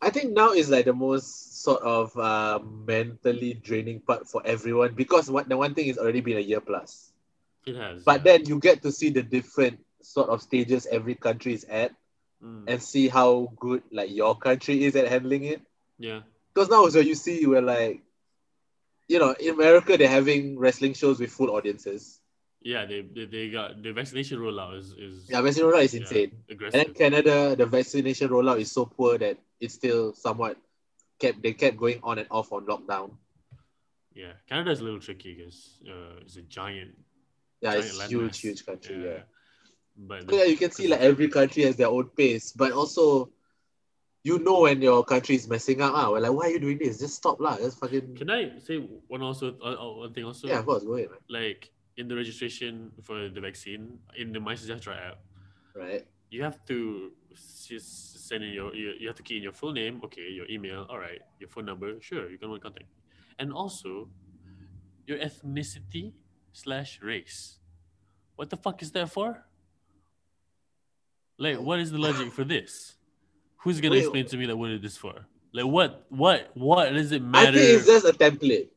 I 0.00 0.10
think 0.10 0.32
now 0.32 0.52
is 0.52 0.68
like 0.70 0.84
the 0.86 0.92
most 0.92 1.62
sort 1.62 1.82
of 1.82 2.16
uh, 2.16 2.58
mentally 2.62 3.54
draining 3.54 4.00
part 4.00 4.26
for 4.28 4.42
everyone 4.44 4.94
because 4.94 5.30
what 5.30 5.48
the 5.48 5.56
one 5.56 5.74
thing 5.74 5.86
is 5.86 5.98
already 5.98 6.20
been 6.20 6.38
a 6.38 6.40
year 6.40 6.60
plus. 6.60 7.12
It 7.66 7.76
has. 7.76 8.02
But 8.04 8.24
yeah. 8.24 8.24
then 8.24 8.46
you 8.46 8.58
get 8.58 8.82
to 8.82 8.92
see 8.92 9.10
the 9.10 9.22
different 9.22 9.80
sort 10.02 10.28
of 10.30 10.42
stages 10.42 10.86
every 10.90 11.14
country 11.14 11.54
is 11.54 11.64
at 11.64 11.92
Mm, 12.42 12.64
and 12.66 12.82
see 12.82 13.08
how 13.08 13.52
good 13.56 13.82
like 13.92 14.10
your 14.10 14.36
country 14.36 14.84
is 14.84 14.96
at 14.96 15.08
handling 15.08 15.44
it. 15.44 15.62
yeah, 15.98 16.22
Because 16.52 16.68
now 16.70 16.88
so 16.88 16.98
you 16.98 17.14
see 17.14 17.46
we're 17.46 17.62
like, 17.62 18.02
you 19.08 19.18
know, 19.18 19.34
in 19.38 19.54
America 19.54 19.96
they're 19.96 20.08
having 20.08 20.58
wrestling 20.58 20.94
shows 20.94 21.20
with 21.20 21.30
full 21.30 21.50
audiences. 21.50 22.20
Yeah. 22.64 22.86
They, 22.86 23.02
they 23.02 23.26
they 23.26 23.50
got 23.50 23.82
the 23.82 23.92
vaccination 23.92 24.38
rollout 24.38 24.78
is 24.78 24.92
is 24.92 25.28
Yeah, 25.28 25.40
vaccination 25.40 25.70
rollout 25.70 25.84
is 25.84 25.94
yeah, 25.94 26.00
insane. 26.00 26.32
And 26.48 26.72
then 26.72 26.94
Canada, 26.94 27.56
the 27.56 27.66
vaccination 27.66 28.28
rollout 28.28 28.60
is 28.60 28.70
so 28.70 28.86
poor 28.86 29.18
that 29.18 29.38
it's 29.60 29.74
still 29.74 30.14
somewhat 30.14 30.56
kept 31.18 31.42
they 31.42 31.52
kept 31.52 31.76
going 31.76 32.00
on 32.02 32.18
and 32.18 32.26
off 32.30 32.52
on 32.52 32.66
lockdown. 32.66 33.12
Yeah, 34.14 34.32
Canada 34.48 34.70
is 34.70 34.80
a 34.80 34.84
little 34.84 35.00
tricky 35.00 35.34
because 35.34 35.80
uh, 35.88 36.20
it's 36.20 36.36
a 36.36 36.42
giant. 36.42 36.92
Yeah, 37.60 37.80
giant 37.80 37.86
it's 37.86 38.06
huge, 38.06 38.40
huge 38.40 38.66
country. 38.66 39.04
Yeah. 39.04 39.22
But 39.96 40.28
So 40.30 40.36
yeah, 40.36 40.44
you 40.44 40.56
can 40.56 40.70
see 40.70 40.88
like 40.88 41.00
every 41.00 41.28
country 41.28 41.62
has 41.64 41.76
their 41.76 41.88
own 41.88 42.08
pace, 42.16 42.52
but 42.52 42.72
also 42.72 43.30
you 44.24 44.38
know 44.38 44.60
when 44.62 44.80
your 44.80 45.04
country 45.04 45.34
is 45.34 45.48
messing 45.48 45.80
up. 45.80 45.92
Ah, 45.94 46.10
we're 46.10 46.20
like, 46.20 46.32
why 46.32 46.46
are 46.46 46.50
you 46.50 46.60
doing 46.60 46.78
this? 46.78 46.98
Just 46.98 47.16
stop 47.16 47.40
lah. 47.40 47.56
Just 47.56 47.78
fucking 47.78 48.16
Can 48.16 48.30
I 48.30 48.58
say 48.58 48.78
one 48.78 49.22
also 49.22 49.56
uh, 49.62 49.74
uh, 49.74 49.92
one 49.98 50.12
thing 50.12 50.24
also? 50.24 50.48
yeah, 50.48 50.58
of 50.58 50.66
course, 50.66 50.84
go 50.84 50.94
ahead, 50.94 51.10
man. 51.10 51.18
Like 51.28 51.70
in 51.96 52.08
the 52.08 52.16
registration 52.16 52.90
for 53.02 53.28
the 53.28 53.40
vaccine 53.40 53.98
in 54.16 54.32
the 54.32 54.38
MySejahtera 54.38 55.10
app, 55.12 55.18
Right? 55.74 56.06
you 56.30 56.42
have 56.42 56.64
to 56.66 57.12
just 57.68 58.28
send 58.28 58.42
in 58.44 58.52
your 58.52 58.74
you, 58.74 58.92
you 58.98 59.06
have 59.06 59.16
to 59.16 59.22
key 59.22 59.36
in 59.36 59.42
your 59.42 59.52
full 59.52 59.72
name, 59.72 60.00
okay, 60.04 60.28
your 60.30 60.46
email, 60.48 60.86
all 60.88 60.98
right, 60.98 61.20
your 61.38 61.48
phone 61.48 61.66
number, 61.66 62.00
sure, 62.00 62.30
you 62.30 62.38
can 62.38 62.48
contact, 62.58 62.86
and 63.38 63.52
also 63.52 64.08
your 65.06 65.18
ethnicity 65.18 66.12
slash 66.52 67.00
race. 67.02 67.58
What 68.36 68.50
the 68.50 68.56
fuck 68.56 68.82
is 68.82 68.92
that 68.92 69.10
for? 69.10 69.44
Like, 71.38 71.60
what 71.60 71.80
is 71.80 71.90
the 71.90 71.98
logic 71.98 72.32
for 72.32 72.44
this? 72.44 72.94
Who's 73.58 73.80
gonna 73.80 73.94
Wait. 73.96 74.00
explain 74.00 74.26
to 74.26 74.36
me 74.36 74.46
that 74.46 74.56
what 74.56 74.70
is 74.70 74.80
this 74.80 74.96
for? 74.96 75.26
Like, 75.52 75.66
what, 75.66 76.06
what, 76.08 76.50
what 76.54 76.90
does 76.92 77.12
it 77.12 77.22
matter? 77.22 77.48
I 77.48 77.52
think 77.52 77.78
it's 77.78 77.86
just 77.86 78.06
a 78.06 78.12
template. 78.12 78.68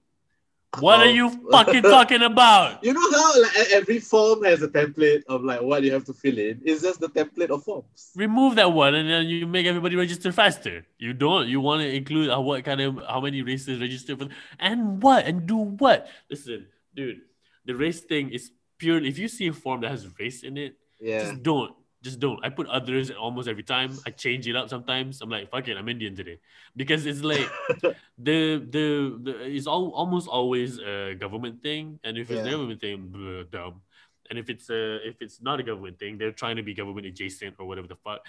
What 0.81 0.99
are 0.99 1.09
you 1.09 1.29
fucking 1.51 1.83
talking 1.83 2.21
about? 2.23 2.83
You 2.83 2.93
know 2.93 3.11
how 3.11 3.41
like 3.41 3.69
every 3.71 3.99
form 3.99 4.43
has 4.43 4.61
a 4.61 4.67
template 4.67 5.23
of 5.27 5.43
like 5.43 5.61
what 5.61 5.83
you 5.83 5.91
have 5.93 6.05
to 6.05 6.13
fill 6.13 6.37
in. 6.37 6.61
It's 6.63 6.81
just 6.81 6.99
the 6.99 7.09
template 7.09 7.49
of 7.49 7.63
forms. 7.63 8.11
remove 8.15 8.55
that 8.55 8.71
one 8.71 8.95
and 8.95 9.09
then 9.09 9.25
you 9.27 9.45
make 9.47 9.65
everybody 9.65 9.95
register 9.95 10.31
faster. 10.31 10.85
You 10.97 11.13
don't. 11.13 11.47
You 11.47 11.61
want 11.61 11.81
to 11.81 11.93
include 11.93 12.29
uh, 12.29 12.39
what 12.41 12.63
kind 12.63 12.81
of 12.81 12.99
how 13.07 13.21
many 13.21 13.41
races 13.41 13.79
register 13.79 14.15
for 14.17 14.27
and 14.59 15.01
what 15.01 15.25
and 15.25 15.45
do 15.45 15.57
what? 15.57 16.07
Listen, 16.29 16.67
dude, 16.95 17.21
the 17.65 17.75
race 17.75 18.01
thing 18.01 18.29
is 18.29 18.51
pure. 18.77 18.97
If 19.03 19.17
you 19.17 19.27
see 19.27 19.47
a 19.47 19.53
form 19.53 19.81
that 19.81 19.91
has 19.91 20.07
race 20.19 20.43
in 20.43 20.57
it, 20.57 20.75
Yeah. 20.99 21.19
just 21.29 21.43
don't. 21.43 21.73
Just 22.05 22.19
don't. 22.21 22.37
I 22.45 22.49
put 22.53 22.67
others 22.69 23.09
almost 23.09 23.47
every 23.49 23.65
time. 23.65 23.89
I 24.05 24.11
change 24.13 24.45
it 24.47 24.55
up 24.55 24.69
sometimes. 24.69 25.21
I'm 25.25 25.29
like, 25.33 25.49
fuck 25.49 25.65
it, 25.67 25.75
I'm 25.75 25.89
Indian 25.89 26.13
today 26.15 26.37
because 26.77 27.09
it's 27.09 27.23
like 27.25 27.49
the 28.29 28.61
the, 28.75 28.85
the 29.25 29.33
it's 29.49 29.65
all, 29.65 29.89
almost 29.89 30.29
always 30.29 30.77
a 30.77 31.15
government 31.17 31.65
thing, 31.65 31.97
and 32.05 32.13
if 32.21 32.29
it's 32.29 32.37
a 32.41 32.45
Yeah. 32.45 32.51
government 32.61 32.79
thing, 32.85 33.09
blah, 33.09 33.41
dumb. 33.49 33.81
And 34.29 34.37
if 34.37 34.53
it's 34.53 34.69
a 34.69 35.01
if 35.01 35.17
it's 35.25 35.41
not 35.41 35.57
a 35.59 35.65
government 35.65 35.97
thing, 35.97 36.21
they're 36.21 36.37
trying 36.43 36.57
to 36.61 36.65
be 36.69 36.77
government 36.77 37.09
adjacent 37.09 37.57
or 37.57 37.65
whatever 37.65 37.89
the 37.89 37.97
fuck. 38.05 38.21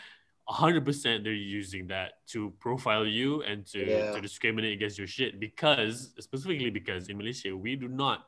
hundred 0.49 0.85
percent, 0.89 1.21
they're 1.25 1.37
using 1.61 1.85
that 1.93 2.25
to 2.33 2.39
profile 2.65 3.05
you 3.05 3.43
and 3.45 3.67
to, 3.75 3.81
Yeah. 3.83 4.09
to 4.15 4.19
discriminate 4.25 4.73
against 4.79 4.97
your 4.97 5.11
shit 5.17 5.37
because 5.37 6.15
specifically 6.17 6.71
because 6.81 7.11
in 7.13 7.19
Malaysia 7.21 7.53
we 7.53 7.77
do 7.77 7.89
not 7.93 8.19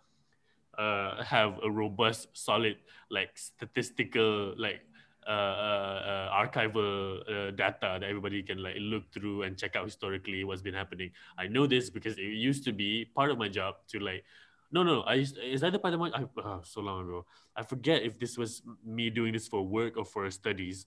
uh, 0.77 1.23
have 1.25 1.57
a 1.63 1.71
robust, 1.71 2.29
solid 2.37 2.77
like 3.09 3.33
statistical 3.39 4.53
like 4.59 4.81
uh, 5.29 5.31
uh, 5.31 6.01
uh, 6.33 6.47
archival 6.47 7.21
uh, 7.29 7.51
data 7.51 7.99
that 8.01 8.03
everybody 8.03 8.43
can 8.43 8.63
like 8.63 8.77
look 8.81 9.13
through 9.13 9.43
and 9.43 9.59
check 9.59 9.77
out 9.77 9.85
historically 9.85 10.43
what's 10.43 10.63
been 10.63 10.73
happening. 10.73 11.11
I 11.37 11.49
know 11.49 11.67
this 11.67 11.91
because 11.91 12.17
it 12.17 12.33
used 12.33 12.65
to 12.65 12.73
be 12.73 13.05
part 13.15 13.31
of 13.31 13.37
my 13.37 13.49
job 13.49 13.75
to 13.89 14.01
like. 14.01 14.25
No, 14.73 14.83
no, 14.83 15.03
I 15.03 15.15
used, 15.15 15.37
is 15.37 15.61
that 15.61 15.73
the 15.73 15.79
part 15.79 15.93
of 15.93 16.01
my 16.01 16.09
I, 16.15 16.25
oh, 16.45 16.61
so 16.65 16.81
long 16.81 17.05
ago. 17.05 17.27
I 17.55 17.63
forget 17.63 18.03
if 18.03 18.19
this 18.19 18.39
was 18.39 18.63
me 18.85 19.11
doing 19.11 19.35
this 19.35 19.49
for 19.49 19.67
work 19.67 19.99
or 19.99 20.05
for 20.07 20.31
studies. 20.31 20.87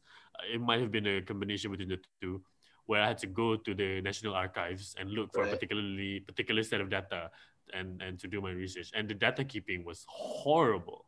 It 0.52 0.60
might 0.60 0.82
have 0.82 0.92
been 0.92 1.06
a 1.06 1.22
combination 1.22 1.70
between 1.70 1.90
the 1.90 2.00
two, 2.20 2.42
where 2.88 3.02
I 3.02 3.08
had 3.08 3.20
to 3.20 3.28
go 3.28 3.56
to 3.56 3.74
the 3.76 4.02
National 4.02 4.34
Archives 4.34 4.96
and 5.00 5.12
look 5.12 5.34
for 5.34 5.44
a 5.44 5.48
particularly 5.48 6.22
particular 6.22 6.64
set 6.64 6.82
of 6.82 6.90
data 6.90 7.30
and 7.74 8.02
and 8.02 8.18
to 8.20 8.28
do 8.28 8.42
my 8.42 8.52
research. 8.52 8.90
And 8.96 9.08
the 9.08 9.14
data 9.14 9.44
keeping 9.44 9.86
was 9.86 10.04
horrible. 10.10 11.01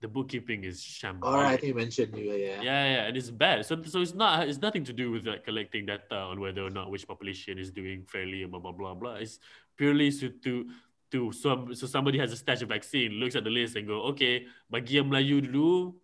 The 0.00 0.08
bookkeeping 0.08 0.64
is 0.64 0.82
shambolic. 0.82 1.24
All 1.24 1.34
right, 1.34 1.54
I 1.54 1.56
think 1.56 1.68
you 1.68 1.74
mentioned 1.74 2.16
you. 2.16 2.32
Yeah. 2.32 2.60
Yeah, 2.60 2.84
yeah, 2.84 3.02
and 3.08 3.16
it's 3.16 3.30
bad. 3.30 3.64
So, 3.64 3.80
so 3.82 4.00
it's 4.00 4.12
not. 4.12 4.48
It's 4.48 4.60
nothing 4.60 4.84
to 4.84 4.92
do 4.92 5.10
with 5.10 5.26
like 5.26 5.44
collecting 5.44 5.86
data 5.86 6.16
on 6.16 6.40
whether 6.40 6.62
or 6.62 6.70
not 6.70 6.90
which 6.90 7.08
population 7.08 7.58
is 7.58 7.70
doing 7.70 8.04
fairly 8.04 8.42
and 8.42 8.50
blah 8.50 8.60
blah 8.60 8.72
blah 8.72 8.94
blah. 8.94 9.14
It's 9.14 9.38
purely 9.76 10.10
to 10.12 10.28
to 10.28 10.66
to 11.12 11.32
some. 11.32 11.74
So 11.74 11.86
somebody 11.86 12.18
has 12.18 12.32
a 12.32 12.36
stash 12.36 12.60
of 12.60 12.68
vaccine, 12.68 13.12
looks 13.12 13.34
at 13.36 13.44
the 13.44 13.50
list 13.50 13.76
and 13.76 13.86
go, 13.86 14.02
okay, 14.12 14.46
bagi 14.68 14.96
yang 15.00 15.08
Melayu 15.08 15.40
dulu, 15.40 15.94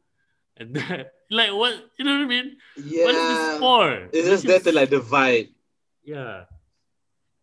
and 0.57 0.74
then, 0.76 1.05
like 1.31 1.53
what 1.53 1.74
you 1.98 2.05
know 2.05 2.16
what 2.16 2.24
I 2.24 2.26
mean? 2.26 2.57
Yeah. 2.76 3.05
What 3.05 3.14
is 3.14 3.29
this 3.29 3.59
for? 3.59 4.09
It's 4.12 4.29
just 4.29 4.44
there 4.46 4.61
to 4.61 4.72
like 4.72 4.88
divide. 4.88 5.48
yeah. 6.03 6.44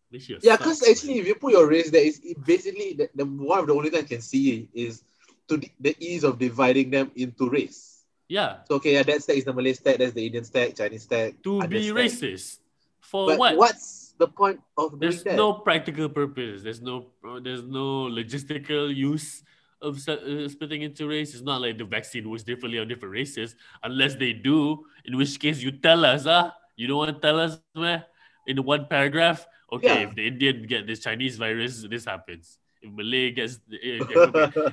Yeah, 0.09 0.55
because 0.55 0.87
actually, 0.87 1.19
if 1.19 1.27
you 1.27 1.35
put 1.35 1.51
your 1.51 1.67
race 1.67 1.91
there, 1.91 2.05
is 2.05 2.21
basically 2.45 2.93
the, 2.93 3.09
the 3.13 3.25
one 3.25 3.59
of 3.59 3.67
the 3.67 3.73
only 3.73 3.89
thing 3.89 3.99
I 3.99 4.07
can 4.07 4.21
see 4.21 4.69
is 4.73 5.03
to 5.47 5.57
the, 5.57 5.69
the 5.79 5.95
ease 5.99 6.23
of 6.23 6.37
dividing 6.39 6.89
them 6.91 7.11
into 7.15 7.49
race. 7.49 8.03
yeah. 8.27 8.63
So 8.67 8.75
okay, 8.75 8.93
yeah, 8.93 9.03
that 9.03 9.23
stack 9.23 9.37
is 9.37 9.45
the 9.45 9.53
Malay 9.53 9.73
stack, 9.73 9.97
that's 9.97 10.13
the 10.13 10.25
Indian 10.25 10.43
stack, 10.43 10.75
Chinese 10.75 11.03
stack. 11.03 11.41
To 11.43 11.61
be 11.67 11.83
stack. 11.87 11.95
racist 11.95 12.59
for 12.99 13.27
But 13.27 13.37
what? 13.39 13.55
what's 13.57 14.13
the 14.17 14.27
point 14.27 14.59
of 14.77 14.99
there's 14.99 15.23
that? 15.23 15.35
no 15.39 15.53
practical 15.63 16.09
purpose. 16.09 16.63
There's 16.63 16.81
no 16.81 17.07
there's 17.41 17.63
no 17.63 18.09
logistical 18.11 18.91
use 18.93 19.43
of 19.79 19.95
uh, 20.09 20.49
splitting 20.49 20.81
into 20.81 21.07
race. 21.07 21.33
It's 21.37 21.43
not 21.45 21.61
like 21.61 21.77
the 21.77 21.85
vaccine 21.85 22.27
works 22.29 22.43
differently 22.43 22.79
on 22.81 22.87
different 22.89 23.13
races, 23.13 23.55
unless 23.83 24.15
they 24.15 24.33
do. 24.33 24.83
In 25.05 25.15
which 25.15 25.39
case, 25.39 25.61
you 25.61 25.71
tell 25.71 26.03
us, 26.03 26.25
ah, 26.25 26.51
you 26.75 26.87
don't 26.89 26.97
want 26.97 27.13
to 27.15 27.21
tell 27.21 27.39
us, 27.39 27.61
meh? 27.77 28.01
In 28.47 28.57
one 28.65 28.87
paragraph, 28.89 29.45
okay, 29.71 30.01
Yeah. 30.01 30.07
if 30.09 30.15
the 30.17 30.25
Indian 30.27 30.65
get 30.65 30.87
this 30.87 30.99
Chinese 31.05 31.37
virus, 31.37 31.85
this 31.87 32.05
happens. 32.09 32.57
If 32.81 32.91
Malay 32.91 33.31
gets, 33.31 33.59
the, 33.67 33.77
if, 33.81 34.09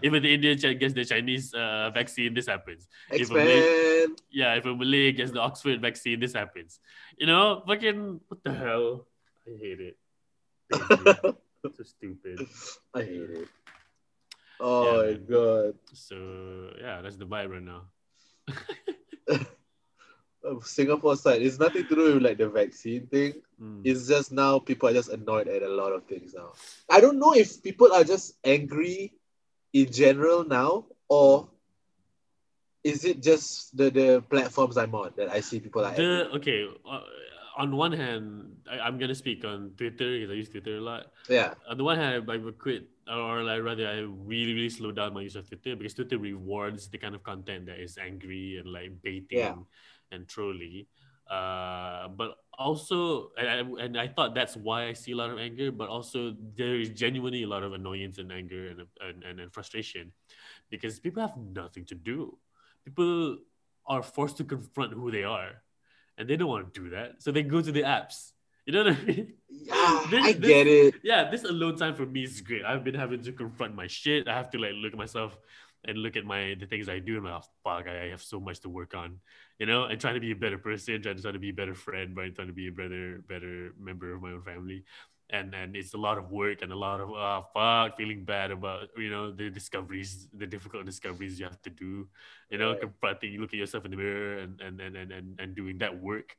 if, 0.02 0.12
the 0.22 0.34
Indian 0.34 0.78
gets 0.78 0.94
the 0.94 1.04
Chinese 1.04 1.54
uh, 1.54 1.90
vaccine, 1.94 2.34
this 2.34 2.46
happens. 2.46 2.86
if 3.10 3.30
a 3.30 3.58
Expand. 3.58 4.18
Yeah, 4.30 4.54
if 4.54 4.64
a 4.66 4.74
Malay 4.74 5.12
gets 5.12 5.32
the 5.32 5.40
Oxford 5.40 5.80
vaccine, 5.80 6.20
this 6.20 6.34
happens. 6.34 6.80
You 7.18 7.26
know, 7.26 7.62
fucking 7.66 8.20
what 8.28 8.42
the 8.44 8.52
hell? 8.52 9.06
I 9.46 9.50
hate 9.60 9.80
it. 9.80 9.96
So 10.72 11.82
stupid. 11.82 12.46
I 12.94 13.02
hate 13.02 13.30
it. 13.30 13.48
Oh 14.60 14.84
Yeah, 14.84 15.12
my 15.12 15.18
god. 15.18 15.74
So 15.92 16.70
yeah, 16.80 17.00
that's 17.02 17.16
the 17.16 17.26
vibe 17.26 17.50
right 17.50 17.62
now. 17.62 17.82
Singapore 20.62 21.16
side, 21.16 21.42
it's 21.42 21.59
nothing 21.59 21.87
to 21.88 21.94
do 21.94 22.14
with 22.14 22.22
like 22.22 22.38
the 22.38 22.48
vaccine 22.48 23.07
thing. 23.07 23.35
Mm. 23.61 23.83
It's 23.85 24.07
just 24.07 24.33
now 24.33 24.59
people 24.59 24.88
are 24.88 24.92
just 24.92 25.09
annoyed 25.09 25.48
at 25.48 25.62
a 25.62 25.68
lot 25.68 25.92
of 25.92 26.04
things 26.04 26.35
now. 26.35 26.52
I 26.90 27.00
don't 27.00 27.18
know 27.18 27.35
if 27.35 27.62
people 27.62 27.92
are 27.92 28.04
just 28.04 28.35
angry 28.44 29.14
in 29.72 29.90
general 29.90 30.44
now, 30.44 30.87
or 31.09 31.48
is 32.83 33.04
it 33.04 33.22
just 33.22 33.76
the, 33.76 33.90
the 33.90 34.22
platforms 34.28 34.76
I'm 34.76 34.94
on 34.94 35.12
that 35.16 35.30
I 35.30 35.40
see 35.40 35.61
people 35.61 35.85
are 35.85 35.90
angry? 35.90 36.28
Okay. 36.37 36.68
Uh, 36.85 37.00
on 37.57 37.76
one 37.76 37.92
hand, 37.92 38.57
I, 38.70 38.80
I'm 38.80 38.98
gonna 38.98 39.14
speak 39.14 39.44
on 39.44 39.72
Twitter 39.76 40.18
because 40.18 40.30
I 40.30 40.35
use 40.35 40.48
Twitter 40.48 40.76
a 40.76 40.80
lot. 40.80 41.12
Yeah, 41.28 41.54
On 41.68 41.78
the 41.78 41.85
one 41.85 41.98
hand, 41.98 42.28
I 42.28 42.37
would 42.37 42.59
quit, 42.59 42.88
or 43.11 43.42
like 43.42 43.62
rather, 43.62 43.87
I 43.88 44.00
really 44.00 44.54
really 44.54 44.70
slow 44.70 44.92
down 44.92 45.14
my 45.14 45.22
use 45.22 45.37
of 45.37 45.48
Twitter 45.48 45.76
because 45.76 45.94
Twitter 45.94 46.18
rewards 46.18 46.88
the 46.88 46.98
kind 46.98 47.14
of 47.14 47.22
content 47.22 47.66
that 47.66 47.78
is 47.78 47.96
angry 47.98 48.59
and 48.59 48.72
like 48.72 49.00
baiting 49.02 49.38
Yeah. 49.38 49.54
And 50.12 50.26
truly. 50.28 50.88
Uh, 51.30 52.08
but 52.08 52.36
also, 52.58 53.30
and 53.38 53.48
I, 53.48 53.84
and 53.84 53.98
I 53.98 54.08
thought 54.08 54.34
that's 54.34 54.56
why 54.56 54.86
I 54.88 54.92
see 54.92 55.12
a 55.12 55.16
lot 55.16 55.30
of 55.30 55.38
anger, 55.38 55.72
but 55.72 55.88
also 55.88 56.36
there 56.54 56.76
is 56.78 56.90
genuinely 56.90 57.42
a 57.44 57.48
lot 57.48 57.62
of 57.62 57.72
annoyance 57.72 58.18
and 58.18 58.30
anger 58.30 58.68
and 58.68 58.80
and, 59.00 59.24
and, 59.24 59.40
and 59.40 59.52
frustration 59.52 60.12
because 60.70 61.00
people 61.00 61.22
have 61.22 61.36
nothing 61.36 61.84
to 61.86 61.94
do. 61.94 62.36
People 62.84 63.38
are 63.86 64.02
forced 64.02 64.36
to 64.36 64.44
confront 64.44 64.92
who 64.92 65.10
they 65.10 65.24
are, 65.24 65.62
and 66.18 66.28
they 66.28 66.36
don't 66.36 66.48
want 66.48 66.72
to 66.74 66.80
do 66.80 66.90
that, 66.90 67.22
so 67.22 67.32
they 67.32 67.42
go 67.42 67.60
to 67.62 67.72
the 67.72 67.82
apps 67.82 68.32
You 68.66 68.72
know 68.72 68.84
what 68.84 68.96
I 68.96 69.04
mean? 69.04 69.32
Yeah, 69.48 70.04
This- 70.10 70.24
I 70.24 70.32
this- 70.32 70.48
get 70.48 70.66
it. 70.66 70.94
Yeah, 71.02 71.28
this 71.30 71.44
alone 71.44 71.76
time 71.76 71.94
for 71.94 72.06
me 72.06 72.24
is 72.24 72.40
great. 72.40 72.64
I've 72.64 72.84
been 72.84 72.94
having 72.96 73.20
to 73.24 73.32
confront 73.32 73.74
my 73.76 73.86
shit. 73.88 74.28
I 74.28 74.32
have 74.36 74.48
to 74.52 74.58
like 74.58 74.72
look 74.76 74.92
at 74.92 74.98
myself 74.98 75.36
and 75.86 75.98
look 75.98 76.16
at 76.16 76.24
my 76.24 76.54
the 76.58 76.66
things 76.66 76.88
I 76.88 76.98
do 76.98 77.16
and 77.18 77.26
I'm 77.26 77.32
like, 77.34 77.42
oh, 77.44 77.48
fuck, 77.64 77.86
I 77.88 78.06
I 78.06 78.08
have 78.10 78.22
so 78.22 78.40
much 78.40 78.60
to 78.60 78.68
work 78.68 78.94
on. 78.94 79.20
You 79.58 79.66
know, 79.66 79.84
and 79.84 80.00
trying 80.00 80.14
to 80.14 80.20
be 80.20 80.32
a 80.32 80.36
better 80.36 80.58
person, 80.58 81.02
trying 81.02 81.16
to 81.16 81.22
try 81.22 81.32
to 81.32 81.38
be 81.38 81.50
a 81.50 81.54
better 81.54 81.74
friend, 81.74 82.16
right? 82.16 82.34
Trying 82.34 82.48
to 82.48 82.54
be 82.54 82.68
a 82.68 82.72
better, 82.72 83.22
better 83.28 83.72
member 83.78 84.12
of 84.14 84.22
my 84.22 84.32
own 84.32 84.42
family. 84.42 84.84
And 85.30 85.54
and 85.54 85.74
it's 85.74 85.94
a 85.94 85.98
lot 85.98 86.18
of 86.18 86.30
work 86.30 86.60
and 86.62 86.70
a 86.72 86.76
lot 86.76 87.00
of 87.00 87.10
ah 87.10 87.42
fuck, 87.54 87.96
feeling 87.96 88.24
bad 88.24 88.50
about 88.50 88.88
you 88.96 89.08
know 89.10 89.32
the 89.32 89.48
discoveries, 89.50 90.28
the 90.36 90.46
difficult 90.46 90.84
discoveries 90.84 91.38
you 91.40 91.46
have 91.46 91.60
to 91.62 91.70
do. 91.70 92.08
You 92.50 92.58
know, 92.58 92.72
Right. 92.72 92.80
confronting, 92.80 93.32
you 93.32 93.40
look 93.40 93.54
at 93.54 93.58
yourself 93.58 93.84
in 93.86 93.90
the 93.92 93.96
mirror 93.96 94.38
and 94.38 94.60
and 94.60 94.80
and 94.80 94.96
and 94.96 95.12
and, 95.12 95.40
and 95.40 95.54
doing 95.56 95.78
that 95.78 95.96
work. 96.00 96.36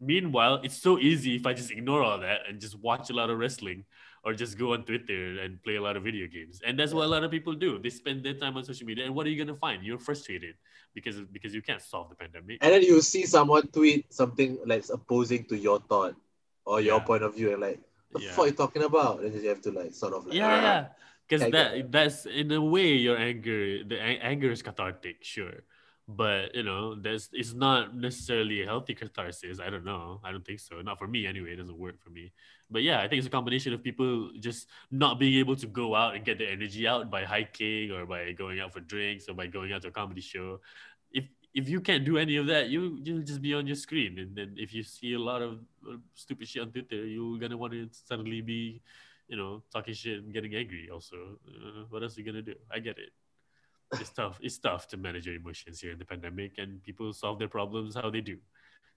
Meanwhile, 0.00 0.60
it's 0.62 0.76
so 0.80 0.98
easy 0.98 1.34
if 1.36 1.46
I 1.46 1.54
just 1.54 1.70
ignore 1.72 2.02
all 2.02 2.18
that 2.20 2.40
and 2.48 2.60
just 2.60 2.78
watch 2.78 3.10
a 3.10 3.14
lot 3.14 3.30
of 3.30 3.38
wrestling 3.38 3.84
or 4.24 4.34
just 4.34 4.58
go 4.58 4.72
on 4.72 4.84
Twitter 4.84 5.40
and 5.40 5.62
play 5.62 5.76
a 5.76 5.82
lot 5.82 5.96
of 5.96 6.02
video 6.02 6.26
games. 6.26 6.60
And 6.66 6.78
that's 6.78 6.92
what 6.92 7.06
a 7.06 7.10
lot 7.10 7.24
of 7.24 7.30
people 7.30 7.54
do. 7.54 7.78
They 7.78 7.90
spend 7.90 8.24
their 8.24 8.34
time 8.34 8.56
on 8.56 8.64
social 8.64 8.86
media. 8.86 9.04
And 9.06 9.14
what 9.14 9.26
are 9.26 9.30
you 9.30 9.38
gonna 9.38 9.56
find? 9.58 9.82
You're 9.82 9.98
frustrated 9.98 10.54
because 10.94 11.20
because 11.32 11.54
you 11.54 11.62
can't 11.62 11.82
solve 11.82 12.10
the 12.10 12.16
pandemic. 12.16 12.58
And 12.60 12.72
then 12.72 12.82
you 12.82 13.00
see 13.00 13.24
someone 13.26 13.66
tweet 13.68 14.12
something 14.12 14.58
like 14.66 14.84
opposing 14.92 15.44
to 15.46 15.56
your 15.56 15.80
thought 15.80 16.16
or 16.64 16.80
your 16.80 16.98
Yeah. 16.98 17.04
point 17.04 17.22
of 17.22 17.34
view, 17.34 17.52
and 17.52 17.60
like, 17.60 17.80
what 18.10 18.20
the 18.20 18.26
Yeah. 18.26 18.32
fuck 18.32 18.44
are 18.44 18.48
you 18.48 18.52
talking 18.54 18.82
about? 18.82 19.20
And 19.22 19.32
then 19.32 19.42
you 19.42 19.48
have 19.48 19.62
to 19.62 19.72
like 19.72 19.94
sort 19.94 20.12
of 20.14 20.26
like, 20.26 20.36
Yeah, 20.36 20.54
uh, 20.54 20.62
yeah. 20.62 20.86
Because 21.28 21.52
that 21.52 21.92
that's 21.92 22.24
in 22.24 22.50
a 22.52 22.60
way 22.60 22.96
your 22.96 23.18
anger. 23.20 23.84
The 23.84 24.00
anger 24.00 24.50
is 24.50 24.62
cathartic, 24.62 25.22
sure, 25.22 25.60
but 26.08 26.54
you 26.54 26.62
know 26.62 26.94
that's 26.94 27.28
it's 27.32 27.52
not 27.52 27.94
necessarily 27.94 28.62
a 28.62 28.64
healthy 28.64 28.94
catharsis. 28.94 29.60
I 29.60 29.68
don't 29.68 29.84
know. 29.84 30.20
I 30.24 30.32
don't 30.32 30.44
think 30.44 30.60
so. 30.60 30.80
Not 30.80 30.98
for 30.98 31.06
me 31.06 31.26
anyway. 31.26 31.52
It 31.52 31.56
doesn't 31.56 31.78
work 31.78 32.00
for 32.00 32.08
me. 32.08 32.32
But 32.70 32.82
yeah, 32.82 33.00
I 33.00 33.08
think 33.08 33.18
it's 33.18 33.26
a 33.26 33.30
combination 33.30 33.74
of 33.74 33.82
people 33.82 34.30
just 34.40 34.68
not 34.90 35.18
being 35.18 35.38
able 35.38 35.56
to 35.56 35.66
go 35.66 35.94
out 35.94 36.14
and 36.14 36.24
get 36.24 36.38
their 36.38 36.48
energy 36.48 36.86
out 36.88 37.10
by 37.10 37.24
hiking 37.24 37.92
or 37.92 38.06
by 38.06 38.32
going 38.32 38.58
out 38.60 38.72
for 38.72 38.80
drinks 38.80 39.28
or 39.28 39.34
by 39.34 39.46
going 39.46 39.72
out 39.72 39.82
to 39.82 39.88
a 39.88 39.90
comedy 39.90 40.22
show. 40.22 40.60
If 41.12 41.28
if 41.52 41.68
you 41.68 41.80
can't 41.80 42.04
do 42.04 42.16
any 42.16 42.36
of 42.36 42.46
that, 42.46 42.68
you 42.70 42.98
you'll 43.04 43.22
just 43.22 43.42
be 43.42 43.52
on 43.52 43.66
your 43.66 43.76
screen, 43.76 44.18
and 44.18 44.34
then 44.34 44.54
if 44.56 44.72
you 44.72 44.82
see 44.82 45.12
a 45.12 45.18
lot 45.20 45.42
of 45.42 45.60
uh, 45.86 45.96
stupid 46.14 46.48
shit 46.48 46.62
on 46.62 46.70
Twitter, 46.70 47.04
you're 47.04 47.38
gonna 47.38 47.56
want 47.56 47.74
to 47.74 47.88
suddenly 47.92 48.40
be 48.40 48.80
you 49.28 49.36
know, 49.36 49.62
talking 49.72 49.94
shit 49.94 50.24
and 50.24 50.32
getting 50.32 50.54
angry. 50.54 50.88
Also, 50.90 51.38
uh, 51.46 51.84
what 51.90 52.02
else 52.02 52.16
are 52.16 52.20
you 52.20 52.26
gonna 52.26 52.42
do? 52.42 52.54
I 52.72 52.78
get 52.78 52.96
it. 52.98 53.10
It's 53.92 54.10
tough. 54.10 54.38
It's 54.42 54.58
tough 54.58 54.88
to 54.88 54.96
manage 54.96 55.26
your 55.26 55.36
emotions 55.36 55.80
here 55.80 55.92
in 55.92 55.98
the 55.98 56.04
pandemic, 56.04 56.58
and 56.58 56.82
people 56.82 57.12
solve 57.12 57.38
their 57.38 57.48
problems 57.48 57.94
how 57.94 58.10
they 58.10 58.20
do. 58.20 58.38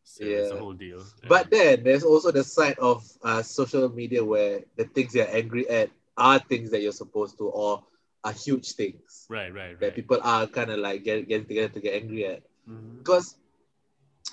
So 0.03 0.25
it's 0.25 0.51
a 0.51 0.57
whole 0.57 0.73
deal. 0.73 1.03
But 1.27 1.49
then 1.51 1.83
there's 1.83 2.03
also 2.03 2.31
the 2.31 2.43
side 2.43 2.77
of 2.79 3.07
uh, 3.23 3.41
social 3.41 3.87
media 3.89 4.23
where 4.23 4.61
the 4.75 4.85
things 4.85 5.15
you're 5.15 5.29
angry 5.29 5.69
at 5.69 5.89
are 6.17 6.39
things 6.39 6.71
that 6.71 6.81
you're 6.81 6.91
supposed 6.91 7.37
to 7.37 7.45
or 7.45 7.83
are 8.23 8.33
huge 8.33 8.73
things 8.73 9.25
right, 9.29 9.53
right, 9.53 9.69
right. 9.69 9.79
that 9.79 9.95
people 9.95 10.19
are 10.21 10.45
kind 10.45 10.69
of 10.69 10.79
like 10.79 11.03
get, 11.03 11.27
getting 11.27 11.47
together 11.47 11.73
to 11.73 11.79
get 11.79 11.95
angry 11.95 12.25
at. 12.27 12.43
Mhm. 12.69 12.99
Because 12.99 13.35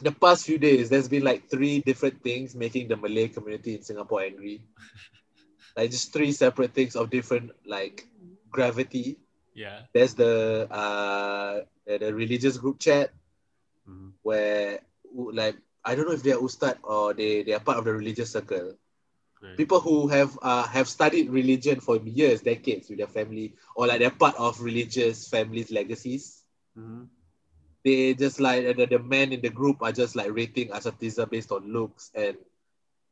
the 0.02 0.12
past 0.12 0.44
few 0.44 0.58
days, 0.58 0.88
there's 0.88 1.08
been 1.08 1.24
like 1.24 1.48
three 1.48 1.80
different 1.80 2.22
things 2.22 2.54
making 2.54 2.88
the 2.88 2.96
Malay 2.96 3.28
community 3.28 3.76
in 3.76 3.82
Singapore 3.82 4.22
angry. 4.22 4.62
like 5.76 5.90
just 5.90 6.12
three 6.12 6.32
separate 6.32 6.74
things 6.74 6.96
of 6.96 7.10
different 7.10 7.52
like 7.66 8.06
gravity. 8.50 9.18
Yeah. 9.58 9.90
There's 9.90 10.14
the 10.14 10.70
uh 10.70 11.66
the, 11.82 11.98
the 11.98 12.10
religious 12.14 12.56
group 12.62 12.78
chat 12.78 13.10
Mhm. 13.88 14.14
where 14.22 14.78
like 15.34 15.56
I 15.82 15.94
don't 15.98 16.06
know 16.06 16.14
if 16.14 16.22
they're 16.22 16.38
ustad 16.38 16.78
or 16.84 17.14
they, 17.14 17.42
they 17.42 17.54
are 17.56 17.64
part 17.64 17.78
of 17.78 17.84
the 17.88 17.92
religious 17.92 18.30
circle. 18.30 18.76
Right. 19.42 19.56
People 19.56 19.80
who 19.80 20.06
have 20.08 20.38
uh, 20.42 20.66
have 20.68 20.86
studied 20.86 21.30
religion 21.30 21.80
for 21.80 21.96
years, 21.96 22.42
decades 22.42 22.90
with 22.90 22.98
their 22.98 23.10
family, 23.10 23.54
or 23.74 23.86
like 23.86 23.98
they're 23.98 24.10
part 24.14 24.34
of 24.38 24.60
religious 24.62 25.26
families' 25.26 25.70
legacies. 25.74 26.44
Mhm. 26.78 27.08
They 27.84 28.14
just 28.14 28.38
like 28.38 28.76
the, 28.76 28.86
the 28.86 28.98
men 28.98 29.32
in 29.32 29.40
the 29.40 29.50
group 29.50 29.82
are 29.82 29.92
just 29.94 30.14
like 30.14 30.30
rating 30.34 30.68
Asatiza 30.70 31.26
based 31.30 31.50
on 31.50 31.72
looks 31.72 32.10
and 32.14 32.36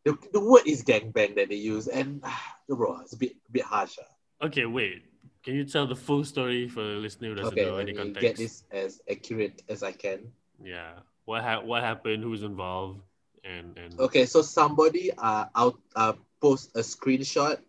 the, 0.05 0.19
the 0.33 0.41
word 0.43 0.67
is 0.67 0.85
gangbang 0.85 1.35
that 1.35 1.49
they 1.49 1.57
use 1.59 1.87
and 1.89 2.21
ah, 2.23 2.45
bro, 2.69 3.01
it's 3.01 3.15
a 3.15 3.19
bit 3.19 3.33
a 3.49 3.53
bit 3.53 3.65
harsh. 3.65 3.97
ah. 4.03 4.47
Okay, 4.47 4.67
wait. 4.67 5.03
Can 5.47 5.55
you 5.55 5.65
tell 5.65 5.87
the 5.87 5.95
full 5.95 6.25
story 6.25 6.67
for 6.67 6.83
the 6.83 6.99
listener 6.99 7.29
who 7.29 7.35
doesn't 7.37 7.55
Okay, 7.55 7.71
know 7.71 7.79
any 7.79 7.93
context? 7.95 8.21
get 8.21 8.37
this 8.37 8.65
as 8.73 9.01
accurate 9.09 9.63
as 9.69 9.85
I 9.85 9.93
can. 9.93 10.27
Yeah. 10.59 11.07
What 11.25 11.45
ha- 11.47 11.63
What 11.63 11.85
happened? 11.87 12.25
Who's 12.25 12.43
involved? 12.43 12.99
And 13.47 13.79
and 13.79 13.95
Okay, 14.01 14.27
so 14.27 14.43
somebody 14.43 15.13
uh 15.15 15.47
out 15.55 15.79
uh 15.95 16.15
post 16.43 16.75
a 16.75 16.81
screenshot 16.83 17.63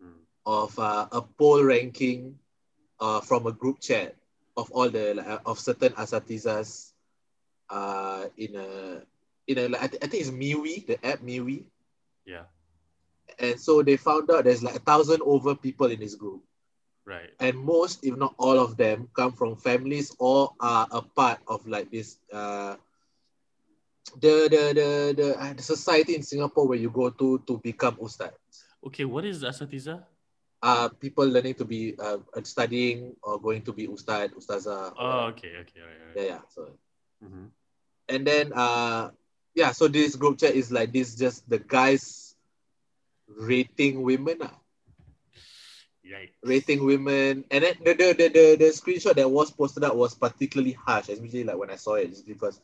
Mm. 0.00 0.24
of 0.46 0.78
uh, 0.78 1.04
a 1.12 1.20
poll 1.20 1.60
ranking 1.64 2.38
uh 3.00 3.20
from 3.20 3.44
a 3.46 3.52
group 3.52 3.80
chat 3.82 4.14
of 4.56 4.70
all 4.70 4.88
the 4.88 5.12
like, 5.20 5.26
uh, 5.26 5.40
of 5.44 5.58
certain 5.58 5.92
asatizas 6.00 6.94
uh 7.68 8.24
in 8.38 8.54
a 8.56 9.02
in 9.50 9.58
a 9.58 9.68
like, 9.68 9.82
I, 9.82 9.86
th- 9.88 10.00
I 10.02 10.06
think 10.08 10.22
it's 10.22 10.30
MeWe, 10.32 10.86
the 10.86 10.96
app 11.04 11.20
MeWe. 11.20 11.66
yeah. 12.24 12.48
And 13.38 13.60
so 13.60 13.82
they 13.82 13.96
found 14.00 14.30
out 14.30 14.44
there's 14.48 14.62
like 14.64 14.76
a 14.76 14.86
thousand 14.86 15.20
over 15.28 15.54
people 15.54 15.90
in 15.92 16.00
this 16.00 16.14
group. 16.14 16.40
Right. 17.08 17.32
And 17.40 17.56
most, 17.56 18.04
if 18.04 18.12
not 18.20 18.36
all 18.36 18.60
of 18.60 18.76
them, 18.76 19.08
come 19.16 19.32
from 19.32 19.56
families 19.56 20.12
or 20.20 20.52
are 20.60 20.84
a 20.92 21.00
part 21.00 21.40
of 21.48 21.64
like 21.64 21.88
this 21.88 22.20
uh 22.28 22.76
the 24.20 24.48
the 24.52 24.62
the 24.76 24.88
the, 25.16 25.28
uh, 25.40 25.52
the 25.56 25.62
society 25.64 26.14
in 26.14 26.22
Singapore 26.22 26.68
where 26.68 26.76
you 26.78 26.92
go 26.92 27.08
to 27.08 27.40
to 27.48 27.56
become 27.64 27.96
ustad. 28.04 28.36
Okay. 28.84 29.08
What 29.08 29.24
is 29.24 29.40
asatiza? 29.40 30.04
Uh 30.60 30.92
people 31.00 31.24
learning 31.24 31.54
to 31.56 31.64
be 31.64 31.96
uh 31.96 32.20
studying 32.44 33.16
or 33.24 33.40
going 33.40 33.64
to 33.64 33.72
be 33.72 33.88
ustad, 33.88 34.36
ustazah. 34.36 34.92
Oh, 34.98 35.32
okay. 35.32 35.64
Okay. 35.64 35.80
All 35.80 35.88
right. 35.88 36.04
All 36.04 36.12
yeah, 36.12 36.28
yeah. 36.28 36.42
So 36.52 36.76
Mhm. 37.24 37.48
and 38.12 38.22
then 38.26 38.52
uh 38.52 39.16
yeah, 39.56 39.72
so 39.72 39.88
this 39.88 40.12
group 40.14 40.36
chat 40.38 40.52
is 40.52 40.68
like 40.68 40.92
this 40.92 41.16
just 41.16 41.48
the 41.48 41.58
guys 41.58 42.36
rating 43.28 44.04
women 44.04 44.44
ah. 44.44 44.52
Yikes. 46.08 46.30
rating 46.42 46.84
women. 46.84 47.44
And 47.50 47.64
then 47.64 47.74
the 47.84 47.94
the, 47.94 48.12
the, 48.14 48.28
the, 48.28 48.56
the 48.56 48.64
screenshot 48.72 49.14
that 49.14 49.30
was 49.30 49.50
posted 49.50 49.84
out 49.84 49.96
was 49.96 50.14
particularly 50.14 50.72
harsh 50.72 51.08
especially 51.08 51.44
like 51.44 51.58
when 51.58 51.70
i 51.70 51.76
saw 51.76 51.94
it 51.94 52.08
just 52.08 52.26
because 52.26 52.60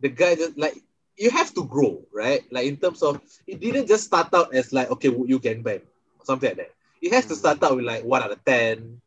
the 0.00 0.08
guy 0.08 0.34
just 0.34 0.58
like 0.58 0.76
you 1.16 1.30
have 1.30 1.52
to 1.54 1.64
grow 1.64 2.02
right? 2.12 2.42
Like 2.50 2.66
in 2.66 2.76
terms 2.76 3.02
of 3.02 3.20
it 3.46 3.60
didn't 3.60 3.86
just 3.86 4.04
start 4.04 4.32
out 4.34 4.54
as 4.54 4.72
like 4.72 4.90
okay 4.90 5.08
would 5.08 5.28
you 5.28 5.38
gangbang 5.38 5.82
or 6.18 6.24
something 6.24 6.50
like 6.50 6.56
that. 6.58 6.70
It 7.00 7.12
has 7.12 7.26
to 7.26 7.36
start 7.36 7.62
out 7.62 7.76
with 7.76 7.84
like 7.84 8.04
one 8.04 8.22
out 8.22 8.32
of 8.32 8.44
ten. 8.44 9.00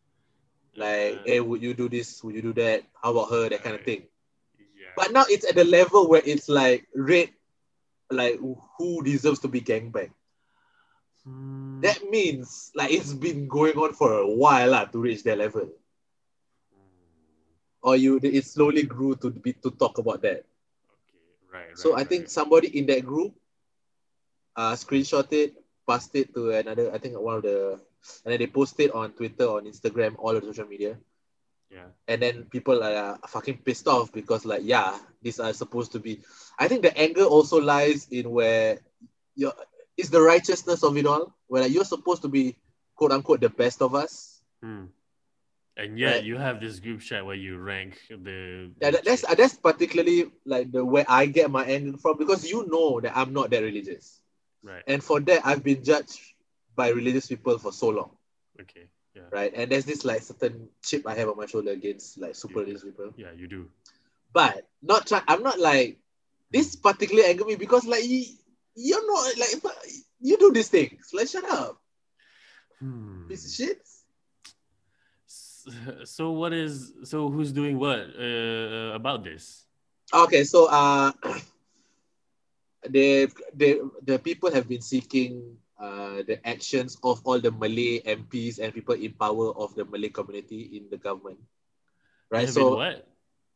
Like 0.75 1.21
hey 1.25 1.39
would 1.39 1.61
you 1.61 1.73
do 1.73 1.89
this? 1.89 2.23
Would 2.23 2.35
you 2.35 2.41
do 2.41 2.53
that? 2.53 2.83
How 3.01 3.11
about 3.11 3.31
her? 3.31 3.49
That 3.49 3.63
kind 3.63 3.75
of 3.75 3.83
thing. 3.83 4.03
Yeah. 4.59 4.91
but 4.95 5.11
now 5.11 5.25
it's 5.27 5.47
at 5.47 5.55
the 5.55 5.63
level 5.63 6.09
where 6.09 6.21
it's 6.25 6.49
like 6.49 6.87
rate 6.93 7.33
like 8.11 8.39
who 8.77 9.03
deserves 9.03 9.39
to 9.39 9.47
be 9.47 9.61
gangbang. 9.61 10.09
Hmm. 10.09 10.24
Mm. 11.25 11.81
that 11.81 11.97
means 12.11 12.69
like 12.75 12.93
it's 12.93 13.09
been 13.09 13.47
going 13.47 13.73
on 13.81 13.97
for 13.97 14.21
a 14.21 14.29
while 14.29 14.69
lah, 14.69 14.85
to 14.85 15.01
reach 15.01 15.25
that 15.25 15.41
level 15.41 15.65
mm. 15.65 16.85
or 17.81 17.97
you 17.97 18.21
it 18.21 18.45
slowly 18.45 18.85
grew 18.85 19.17
to 19.17 19.33
be 19.33 19.53
to 19.57 19.73
talk 19.73 19.97
about 19.97 20.21
that. 20.21 20.45
Okay. 20.45 21.17
Right. 21.49 21.73
So 21.73 21.97
right, 21.97 22.01
I 22.01 22.03
think 22.05 22.29
right. 22.29 22.29
somebody 22.29 22.77
in 22.77 22.85
that 22.93 23.01
group 23.01 23.33
uh 24.53 24.77
screenshot 24.77 25.25
it, 25.33 25.57
passed 25.89 26.13
it 26.13 26.29
to 26.37 26.51
another, 26.51 26.93
I 26.93 27.01
think 27.01 27.17
one 27.17 27.41
of 27.41 27.43
the 27.43 27.81
and 28.23 28.29
then 28.29 28.37
they 28.37 28.45
post 28.45 28.77
it 28.77 28.93
on 28.93 29.17
Twitter, 29.17 29.49
on 29.49 29.65
Instagram, 29.65 30.13
all 30.21 30.37
the 30.37 30.45
social 30.45 30.69
media. 30.69 30.93
Yeah. 31.73 31.89
And 32.07 32.21
then 32.21 32.45
people 32.53 32.85
are 32.85 33.17
uh, 33.17 33.27
fucking 33.27 33.65
pissed 33.65 33.87
off 33.89 34.13
because 34.13 34.45
like, 34.45 34.61
yeah, 34.61 34.93
these 35.25 35.41
are 35.41 35.49
supposed 35.53 35.91
to 35.93 35.99
be 35.99 36.21
I 36.59 36.69
think 36.69 36.85
the 36.85 36.93
anger 36.93 37.25
also 37.25 37.57
lies 37.57 38.05
in 38.13 38.29
where 38.29 38.77
you're 39.33 39.57
it's 39.97 40.09
the 40.09 40.21
righteousness 40.21 40.83
of 40.83 40.97
it 40.97 41.05
all, 41.05 41.33
where 41.47 41.67
you're 41.67 41.85
supposed 41.85 42.21
to 42.23 42.27
be 42.27 42.55
quote 42.95 43.11
unquote 43.11 43.41
the 43.41 43.49
best 43.49 43.81
of 43.81 43.95
us. 43.95 44.41
Hmm. 44.61 44.85
And 45.77 45.99
yet 45.99 46.15
Right. 46.15 46.23
you 46.23 46.37
have 46.37 46.61
this 46.61 46.79
group 46.79 47.01
chat 47.01 47.25
where 47.25 47.35
you 47.35 47.57
rank 47.57 47.99
the. 48.09 48.71
Yeah, 48.81 48.91
that, 48.91 49.03
that's 49.03 49.21
chicks. 49.21 49.35
that's 49.35 49.53
particularly 49.55 50.31
like 50.45 50.71
the 50.71 50.83
where 50.85 51.05
I 51.07 51.25
get 51.25 51.51
my 51.51 51.65
anger 51.65 51.97
from 51.97 52.17
because 52.17 52.49
you 52.49 52.65
know 52.67 53.01
that 53.01 53.15
I'm 53.17 53.33
not 53.33 53.49
that 53.49 53.61
religious, 53.61 54.21
right. 54.63 54.83
and 54.87 55.03
for 55.03 55.19
that 55.19 55.45
I've 55.45 55.63
been 55.63 55.83
judged 55.83 56.17
by 56.75 56.89
religious 56.89 57.27
people 57.27 57.57
for 57.59 57.73
so 57.73 57.89
long, 57.89 58.11
Okay. 58.61 58.87
Yeah. 59.15 59.23
right? 59.31 59.51
And 59.53 59.69
there's 59.71 59.83
this 59.85 60.03
like 60.05 60.21
certain 60.21 60.69
chip 60.81 61.05
I 61.07 61.15
have 61.15 61.27
on 61.29 61.35
my 61.37 61.45
shoulder 61.45 61.71
against 61.71 62.17
like 62.19 62.35
super 62.35 62.59
religious 62.59 62.83
people, 62.83 63.13
Yeah, 63.17 63.31
you 63.35 63.47
do. 63.47 63.67
but 64.31 64.67
not 64.81 65.07
try. 65.07 65.21
I'm 65.27 65.43
not 65.43 65.59
like 65.59 65.97
this 66.51 66.75
particularly 66.77 67.27
anger 67.29 67.43
me 67.43 67.55
because 67.55 67.85
like 67.85 68.03
you're 68.75 69.07
not 69.07 69.37
like 69.37 69.55
you 70.19 70.37
do 70.37 70.51
these 70.51 70.69
things. 70.69 71.09
Like 71.13 71.27
shut 71.27 71.45
up, 71.49 71.79
Hmm. 72.79 73.27
piece 73.27 73.45
of 73.45 73.51
shit. 73.51 73.81
So 76.05 76.29
what 76.31 76.53
is 76.53 76.93
so 77.09 77.29
who's 77.29 77.51
doing 77.51 77.79
what 77.79 77.99
uh, 78.13 78.93
about 78.93 79.23
this? 79.23 79.65
Okay, 80.13 80.43
so 80.45 80.69
uh, 80.69 81.11
the 82.89 83.31
they, 83.53 83.79
the 84.05 84.19
people 84.19 84.53
have 84.53 84.69
been 84.69 84.81
seeking 84.81 85.57
uh, 85.81 86.21
the 86.27 86.37
actions 86.45 86.97
of 87.03 87.19
all 87.25 87.39
the 87.41 87.51
Malay 87.51 87.99
MPs 88.05 88.59
and 88.59 88.73
people 88.73 88.93
in 88.95 89.13
power 89.13 89.51
of 89.57 89.73
the 89.73 89.85
Malay 89.85 90.09
community 90.09 90.77
in 90.77 90.85
the 90.91 90.97
government. 90.97 91.39
Right. 92.29 92.47
So 92.47 92.75
what? 92.77 93.07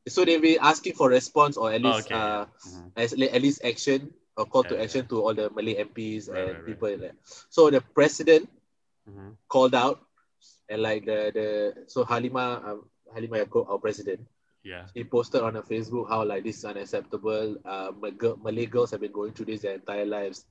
so 0.08 0.26
they've 0.26 0.42
been 0.42 0.58
asking 0.62 0.94
for 0.94 1.10
response 1.10 1.58
or 1.58 1.72
at 1.72 1.82
Oh, 1.86 1.94
least 1.94 2.08
okay, 2.10 2.16
uh. 2.16 2.46
Mhm. 2.66 2.92
as, 2.98 3.14
at 3.14 3.42
least 3.42 3.62
action 3.64 4.14
or 4.40 4.46
call 4.48 4.64
to 4.72 4.76
Yeah, 4.76 4.84
action 4.88 5.04
to 5.12 5.22
all 5.22 5.36
the 5.36 5.50
Malay 5.52 5.76
MPs 5.84 6.30
Right, 6.30 6.40
and 6.40 6.48
right, 6.48 6.56
right. 6.56 6.66
people 6.66 6.88
in 6.96 7.00
there. 7.04 7.16
So 7.50 7.70
the 7.70 7.82
president 7.82 8.48
Mhm. 9.10 9.36
called 9.48 9.76
out 9.76 10.00
and 10.70 10.82
like 10.82 11.06
the 11.06 11.20
the 11.38 11.48
so 11.88 12.06
Halimah 12.06 12.64
um, 12.70 12.80
Halimah 13.16 13.44
Yacob, 13.46 13.68
our 13.70 13.80
president, 13.80 14.22
Yeah. 14.64 14.86
he 14.94 15.04
posted 15.04 15.42
on 15.42 15.56
her 15.56 15.64
Facebook 15.66 16.08
how 16.10 16.24
like 16.24 16.44
this 16.44 16.58
is 16.60 16.66
unacceptable. 16.66 17.58
Uh, 17.66 17.92
Malay 18.44 18.66
girls 18.66 18.92
have 18.92 19.02
been 19.02 19.12
going 19.12 19.34
through 19.34 19.48
this 19.52 19.62
their 19.62 19.76
entire 19.76 20.06
lives, 20.06 20.46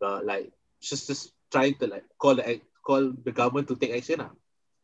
but 0.00 0.24
like 0.24 0.52
she's 0.80 1.06
just 1.06 1.32
trying 1.50 1.74
to 1.82 1.86
like 1.86 2.04
call 2.18 2.34
the 2.36 2.60
call 2.86 3.12
the 3.24 3.32
government 3.32 3.68
to 3.68 3.76
take 3.76 3.92
action. 3.98 4.20
ah. 4.20 4.32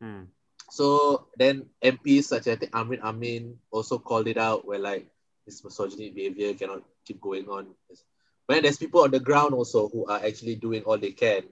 Mm. 0.03 0.27
So 0.69 1.27
then 1.37 1.69
MPs 1.83 2.23
such 2.31 2.47
as 2.47 2.57
Amrin 2.71 3.01
Amin 3.03 3.59
also 3.71 3.99
called 3.99 4.27
it 4.27 4.37
out 4.37 4.65
where 4.65 4.79
like 4.79 5.07
this 5.45 5.63
misogyny 5.63 6.09
behavior 6.11 6.53
cannot 6.53 6.83
keep 7.05 7.19
going 7.21 7.47
on. 7.49 7.67
But 8.47 8.63
there's 8.63 8.77
people 8.77 9.01
on 9.01 9.11
the 9.11 9.19
ground 9.19 9.53
also 9.53 9.87
who 9.89 10.05
are 10.07 10.19
actually 10.23 10.55
doing 10.55 10.83
all 10.83 10.97
they 10.97 11.11
can 11.11 11.43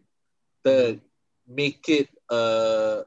to 0.65 0.99
make 1.47 1.87
it 1.87 2.09
uh 2.29 3.01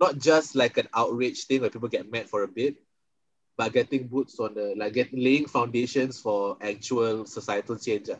not 0.00 0.18
just 0.18 0.54
like 0.54 0.78
an 0.78 0.88
outrage 0.94 1.44
thing 1.44 1.60
where 1.60 1.70
people 1.70 1.88
get 1.88 2.10
mad 2.10 2.28
for 2.28 2.42
a 2.42 2.48
bit, 2.48 2.76
but 3.56 3.72
getting 3.72 4.08
boots 4.08 4.38
on 4.40 4.54
the 4.54 4.74
like 4.76 4.92
get 4.92 5.12
laying 5.12 5.46
foundations 5.46 6.20
for 6.20 6.56
actual 6.60 7.24
societal 7.26 7.76
change. 7.78 8.10
ah. 8.10 8.18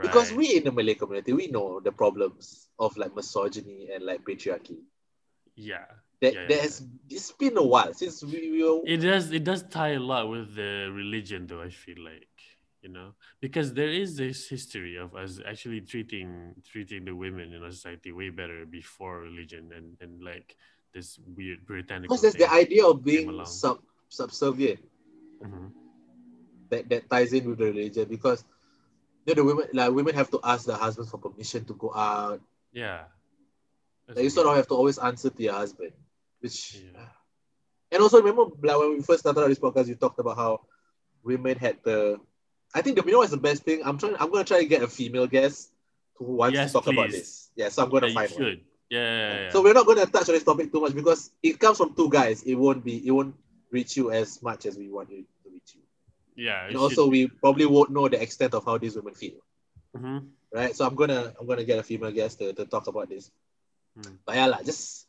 Because 0.00 0.32
we 0.32 0.56
in 0.56 0.64
the 0.64 0.72
Malay 0.72 0.94
community 0.94 1.32
we 1.32 1.48
know 1.48 1.80
the 1.80 1.92
problems 1.92 2.68
of 2.78 2.96
like 2.96 3.14
misogyny 3.14 3.90
and 3.92 4.04
like 4.04 4.24
patriarchy. 4.24 4.78
Yeah. 5.54 5.86
That 6.22 6.34
Yeah, 6.34 6.40
yeah, 6.42 6.48
that 6.48 6.60
has 6.60 6.82
it's 7.10 7.32
been 7.32 7.56
a 7.56 7.62
while 7.62 7.92
since 7.92 8.22
we, 8.22 8.50
we 8.52 8.62
were 8.62 8.80
It 8.86 8.98
does 8.98 9.32
it 9.32 9.44
does 9.44 9.62
tie 9.64 9.94
a 9.94 10.00
lot 10.00 10.28
with 10.28 10.54
the 10.54 10.90
religion 10.92 11.46
though, 11.46 11.62
I 11.62 11.70
feel 11.70 11.98
like. 12.04 12.28
You 12.86 12.92
know? 12.92 13.18
Because 13.40 13.74
there 13.74 13.90
is 13.90 14.16
this 14.16 14.46
history 14.46 14.94
of 14.94 15.10
us 15.18 15.40
actually 15.42 15.80
treating 15.80 16.54
treating 16.62 17.04
the 17.04 17.10
women 17.18 17.52
in 17.52 17.58
our 17.58 17.74
society 17.74 18.12
way 18.12 18.30
better 18.30 18.62
before 18.64 19.26
religion 19.26 19.74
and, 19.74 19.98
and 19.98 20.22
like 20.22 20.54
this 20.94 21.18
weird 21.34 21.66
puritanical 21.66 22.14
because 22.14 22.22
there's 22.22 22.38
the 22.38 22.46
idea 22.46 22.86
of 22.86 23.02
being 23.02 23.26
sub 23.44 23.82
subservient 24.08 24.78
Mhm. 25.42 25.74
that, 26.70 26.88
that 26.88 27.10
ties 27.10 27.32
in 27.34 27.50
with 27.50 27.58
the 27.58 27.64
religion 27.74 28.06
because 28.06 28.46
you 29.26 29.34
know, 29.34 29.42
the 29.42 29.44
women 29.50 29.66
like 29.74 29.90
women 29.90 30.14
have 30.14 30.30
to 30.30 30.38
ask 30.46 30.70
their 30.70 30.78
husbands 30.78 31.10
for 31.10 31.18
permission 31.18 31.66
to 31.66 31.74
go 31.74 31.90
out. 31.92 32.40
Yeah. 32.70 33.10
Like, 34.06 34.22
you 34.22 34.30
sort 34.30 34.46
of 34.46 34.54
have 34.54 34.70
to 34.70 34.74
always 34.78 34.98
answer 35.02 35.28
to 35.28 35.42
your 35.42 35.58
husband, 35.58 35.90
which 36.38 36.86
Yeah. 36.86 37.10
and 37.90 37.98
also 37.98 38.22
remember 38.22 38.46
like 38.62 38.78
when 38.78 38.94
we 38.94 39.02
first 39.02 39.26
started 39.26 39.42
on 39.42 39.50
this 39.50 39.58
podcast, 39.58 39.90
you 39.90 39.98
talked 39.98 40.22
about 40.22 40.38
how 40.38 40.62
women 41.26 41.58
had 41.58 41.82
the. 41.82 42.22
I 42.76 42.82
think 42.84 42.96
the 43.00 43.02
you 43.06 43.12
know 43.12 43.18
what's 43.24 43.32
the 43.32 43.40
best 43.40 43.64
thing? 43.64 43.80
I'm 43.84 43.96
trying. 43.96 44.16
I'm 44.20 44.30
gonna 44.30 44.44
try 44.44 44.60
to 44.60 44.68
get 44.68 44.82
a 44.84 44.88
female 44.88 45.26
guest 45.26 45.72
who 46.20 46.36
wants 46.44 46.54
Yes, 46.54 46.70
to 46.70 46.78
talk 46.78 46.86
about 46.92 47.08
please. 47.08 47.16
this. 47.16 47.30
Yeah, 47.56 47.68
so 47.72 47.82
I'm 47.82 47.90
gonna 47.90 48.08
Yeah, 48.12 48.20
you 48.20 48.28
find 48.28 48.44
one. 48.44 48.60
Yeah, 48.88 49.00
yeah, 49.02 49.40
yeah, 49.44 49.50
So 49.50 49.62
we're 49.64 49.74
not 49.74 49.84
going 49.84 49.98
to 49.98 50.06
touch 50.06 50.28
on 50.30 50.34
this 50.38 50.44
topic 50.46 50.70
too 50.70 50.80
much 50.80 50.94
because 50.94 51.32
it 51.42 51.58
comes 51.58 51.76
from 51.76 51.90
two 51.98 52.06
guys. 52.08 52.44
It 52.46 52.54
won't 52.54 52.84
be, 52.84 53.02
it 53.04 53.10
won't 53.10 53.34
reach 53.72 53.96
you 53.96 54.12
as 54.12 54.40
much 54.46 54.64
as 54.64 54.78
we 54.78 54.86
want 54.88 55.10
it 55.10 55.26
to 55.42 55.50
reach 55.50 55.74
you. 55.74 55.82
yeah. 56.36 56.68
And 56.68 56.76
also, 56.76 57.02
should- 57.04 57.10
we 57.10 57.26
probably 57.26 57.66
won't 57.66 57.90
know 57.90 58.06
the 58.08 58.22
extent 58.22 58.54
of 58.54 58.64
how 58.64 58.78
these 58.78 58.94
women 58.94 59.14
feel, 59.14 59.42
Mhm. 59.96 60.28
right? 60.54 60.70
So 60.76 60.86
I'm 60.86 60.94
gonna, 60.94 61.34
I'm 61.34 61.46
gonna 61.50 61.64
get 61.64 61.80
a 61.80 61.82
female 61.82 62.12
guest 62.12 62.38
to, 62.38 62.52
to 62.52 62.64
talk 62.64 62.86
about 62.86 63.08
this. 63.10 63.32
Hmm. 63.98 64.22
But 64.24 64.36
yeah, 64.36 64.46
lah, 64.46 64.62
just 64.62 65.08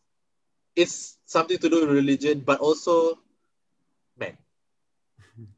it's 0.75 1.19
something 1.29 1.59
to 1.59 1.69
do 1.69 1.85
with 1.85 1.93
religion, 2.01 2.39
but 2.41 2.59
also, 2.59 3.19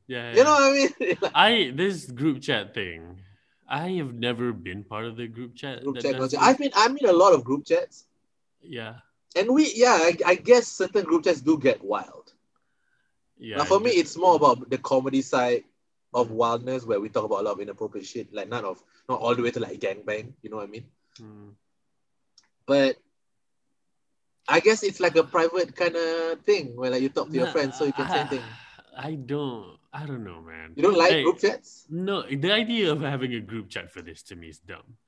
yeah, 0.08 0.36
you 0.36 0.44
know 0.44 0.52
what 0.52 0.64
I 0.64 0.74
mean? 0.74 1.18
Like, 1.22 1.32
I 1.36 1.72
this 1.76 2.06
group 2.12 2.42
chat 2.42 2.74
thing. 2.74 3.22
I 3.68 3.90
have 4.02 4.14
never 4.14 4.52
been 4.52 4.84
part 4.84 5.06
of 5.06 5.16
the 5.16 5.28
group 5.28 5.56
chat. 5.56 5.84
group 5.84 6.00
chat. 6.00 6.16
I've 6.40 6.58
been, 6.58 6.72
I'm 6.76 6.98
in 6.98 7.06
a 7.06 7.14
lot 7.14 7.34
of 7.34 7.44
group 7.44 7.66
chats, 7.66 8.06
yeah, 8.62 8.96
and 9.36 9.54
we, 9.54 9.72
yeah, 9.76 9.94
I, 9.94 10.18
I 10.26 10.36
guess 10.36 10.68
certain 10.68 11.06
group 11.06 11.24
chats 11.24 11.42
do 11.42 11.58
get 11.58 11.84
wild. 11.84 12.34
yeah. 13.38 13.58
Now, 13.58 13.66
for 13.66 13.80
me, 13.80 13.92
it's 13.92 14.18
more 14.18 14.36
about 14.36 14.70
the 14.70 14.78
comedy 14.80 15.22
side 15.22 15.64
of 16.14 16.32
wildness 16.32 16.86
where 16.86 17.00
we 17.00 17.10
talk 17.10 17.26
about 17.26 17.42
a 17.42 17.44
lot 17.44 17.52
of 17.54 17.60
inappropriate 17.60 18.08
shit, 18.08 18.34
like 18.34 18.50
none 18.50 18.66
of 18.66 18.82
not 19.08 19.22
all 19.22 19.36
the 19.36 19.44
way 19.44 19.52
to 19.52 19.60
like 19.60 19.80
gangbang, 19.80 20.34
you 20.42 20.50
know 20.50 20.58
what 20.58 20.68
I 20.68 20.72
mean? 20.72 20.86
Mm. 21.22 21.54
But 22.66 22.98
I 24.48 24.60
guess 24.60 24.82
it's 24.84 25.00
like 25.00 25.16
a 25.16 25.24
private 25.24 25.76
kind 25.76 25.96
of 25.96 26.42
thing 26.42 26.76
where 26.76 26.90
like 26.90 27.04
you 27.04 27.10
talk 27.10 27.30
to 27.30 27.36
your 27.36 27.46
Nah, 27.46 27.52
friends 27.52 27.78
so 27.78 27.86
you 27.86 27.94
can 27.94 28.10
say 28.10 28.22
I- 28.22 28.26
things. 28.26 28.46
I 29.00 29.16
don't. 29.16 29.80
I 29.96 30.04
don't 30.04 30.28
know, 30.28 30.44
man. 30.44 30.76
You 30.76 30.84
don't 30.84 31.00
like 31.00 31.12
Hey, 31.16 31.24
group 31.24 31.40
chats? 31.40 31.88
No, 31.88 32.28
the 32.28 32.52
idea 32.52 32.92
of 32.92 33.00
having 33.00 33.32
a 33.34 33.40
group 33.40 33.72
chat 33.72 33.88
for 33.88 34.04
this 34.04 34.28
to 34.28 34.36
me 34.36 34.52
is 34.52 34.60
dumb. 34.60 35.00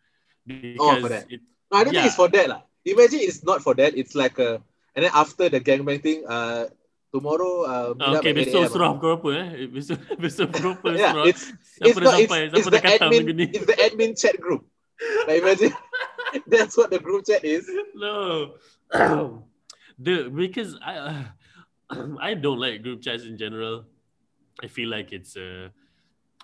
Because 0.48 0.80
Oh, 0.80 0.96
for 1.04 1.12
that. 1.12 1.28
it, 1.28 1.44
No, 1.68 1.76
I 1.78 1.84
don't 1.84 1.92
Yeah. 1.94 2.08
think 2.08 2.16
it's 2.16 2.16
for 2.16 2.32
that. 2.32 2.48
lah. 2.48 2.62
Imagine 2.88 3.20
it's 3.20 3.44
not 3.44 3.60
for 3.60 3.76
that. 3.76 3.92
It's 4.00 4.16
like 4.16 4.40
a 4.40 4.64
and 4.96 5.04
then 5.04 5.12
after 5.14 5.52
the 5.52 5.60
gangbang 5.60 6.00
thing, 6.00 6.24
uh 6.24 6.72
tomorrow 7.12 7.54
uh 7.68 7.92
okay, 8.16 8.32
at 8.32 8.40
8 8.40 8.48
besok 8.48 8.64
a.m. 8.64 8.72
serah 8.72 8.92
pukul 8.96 9.12
apa 9.20 9.30
eh? 9.36 9.48
Besok, 9.68 10.00
besok 10.24 10.48
pukul 10.56 10.72
apa 10.80 10.88
Yeah, 10.96 11.12
serah? 11.12 11.26
it's 11.28 11.44
it's 11.84 12.00
not 12.00 12.16
it's, 12.16 12.32
sampai? 12.32 12.40
it's 12.48 12.70
the 12.72 12.82
admin 12.88 13.24
it's 13.52 13.68
the 13.68 13.78
admin 13.78 14.12
chat 14.16 14.40
group. 14.40 14.64
Like 15.28 15.44
imagine 15.44 15.76
that's 16.52 16.80
what 16.80 16.96
the 16.96 17.00
group 17.04 17.28
chat 17.28 17.44
is. 17.44 17.68
No. 17.92 18.56
the 20.00 20.32
because 20.32 20.80
I 20.80 20.96
uh, 20.98 21.24
I 22.22 22.34
don't 22.34 22.60
like 22.60 22.84
group 22.84 23.02
chats 23.02 23.24
in 23.24 23.38
general. 23.38 23.86
I 24.64 24.68
feel 24.68 24.90
like 24.90 25.12
it's 25.12 25.36
uh, 25.36 25.70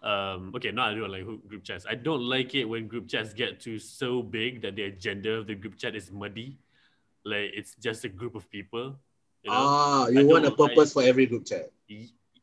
um 0.03 0.53
okay, 0.55 0.71
no, 0.71 0.81
I 0.83 0.93
don't 0.93 1.11
like 1.11 1.25
group 1.47 1.63
chats. 1.63 1.85
I 1.89 1.95
don't 1.95 2.21
like 2.21 2.55
it 2.55 2.65
when 2.65 2.87
group 2.87 3.07
chats 3.07 3.33
get 3.33 3.59
to 3.61 3.79
so 3.79 4.21
big 4.21 4.61
that 4.61 4.75
the 4.75 4.83
agenda 4.83 5.33
of 5.33 5.47
the 5.47 5.55
group 5.55 5.77
chat 5.77 5.95
is 5.95 6.11
muddy. 6.11 6.59
Like 7.23 7.51
it's 7.53 7.75
just 7.75 8.03
a 8.03 8.09
group 8.09 8.35
of 8.35 8.49
people. 8.49 8.95
You 9.43 9.51
know? 9.51 9.57
ah, 9.57 10.05
I 10.05 10.09
you 10.09 10.27
want 10.27 10.45
a 10.45 10.51
purpose 10.51 10.93
for 10.93 11.03
every 11.03 11.25
group 11.25 11.45
chat. 11.45 11.71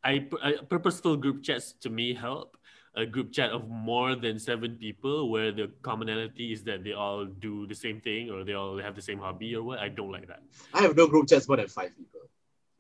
I, 0.05 0.27
I 0.43 0.53
purposeful 0.69 1.17
group 1.17 1.43
chats 1.43 1.73
to 1.81 1.91
me 1.91 2.15
help. 2.15 2.57
A 2.97 3.05
group 3.05 3.33
chat 3.33 3.51
of 3.51 3.69
more 3.69 4.15
than 4.15 4.39
seven 4.39 4.77
people 4.77 5.29
where 5.29 5.51
the 5.51 5.69
commonality 5.83 6.53
is 6.53 6.63
that 6.63 6.85
they 6.85 6.93
all 6.93 7.25
do 7.25 7.67
the 7.67 7.75
same 7.75 8.01
thing 8.01 8.31
or 8.31 8.45
they 8.45 8.53
all 8.53 8.79
have 8.79 8.95
the 8.95 9.03
same 9.03 9.19
hobby 9.19 9.57
or 9.57 9.65
what. 9.65 9.81
I 9.81 9.89
don't 9.89 10.13
like 10.13 10.29
that 10.29 10.45
I 10.73 10.83
have 10.83 10.97
no 10.97 11.09
group 11.09 11.27
chats 11.27 11.49
more 11.49 11.57
than 11.57 11.67
five 11.67 11.91
people. 11.97 12.14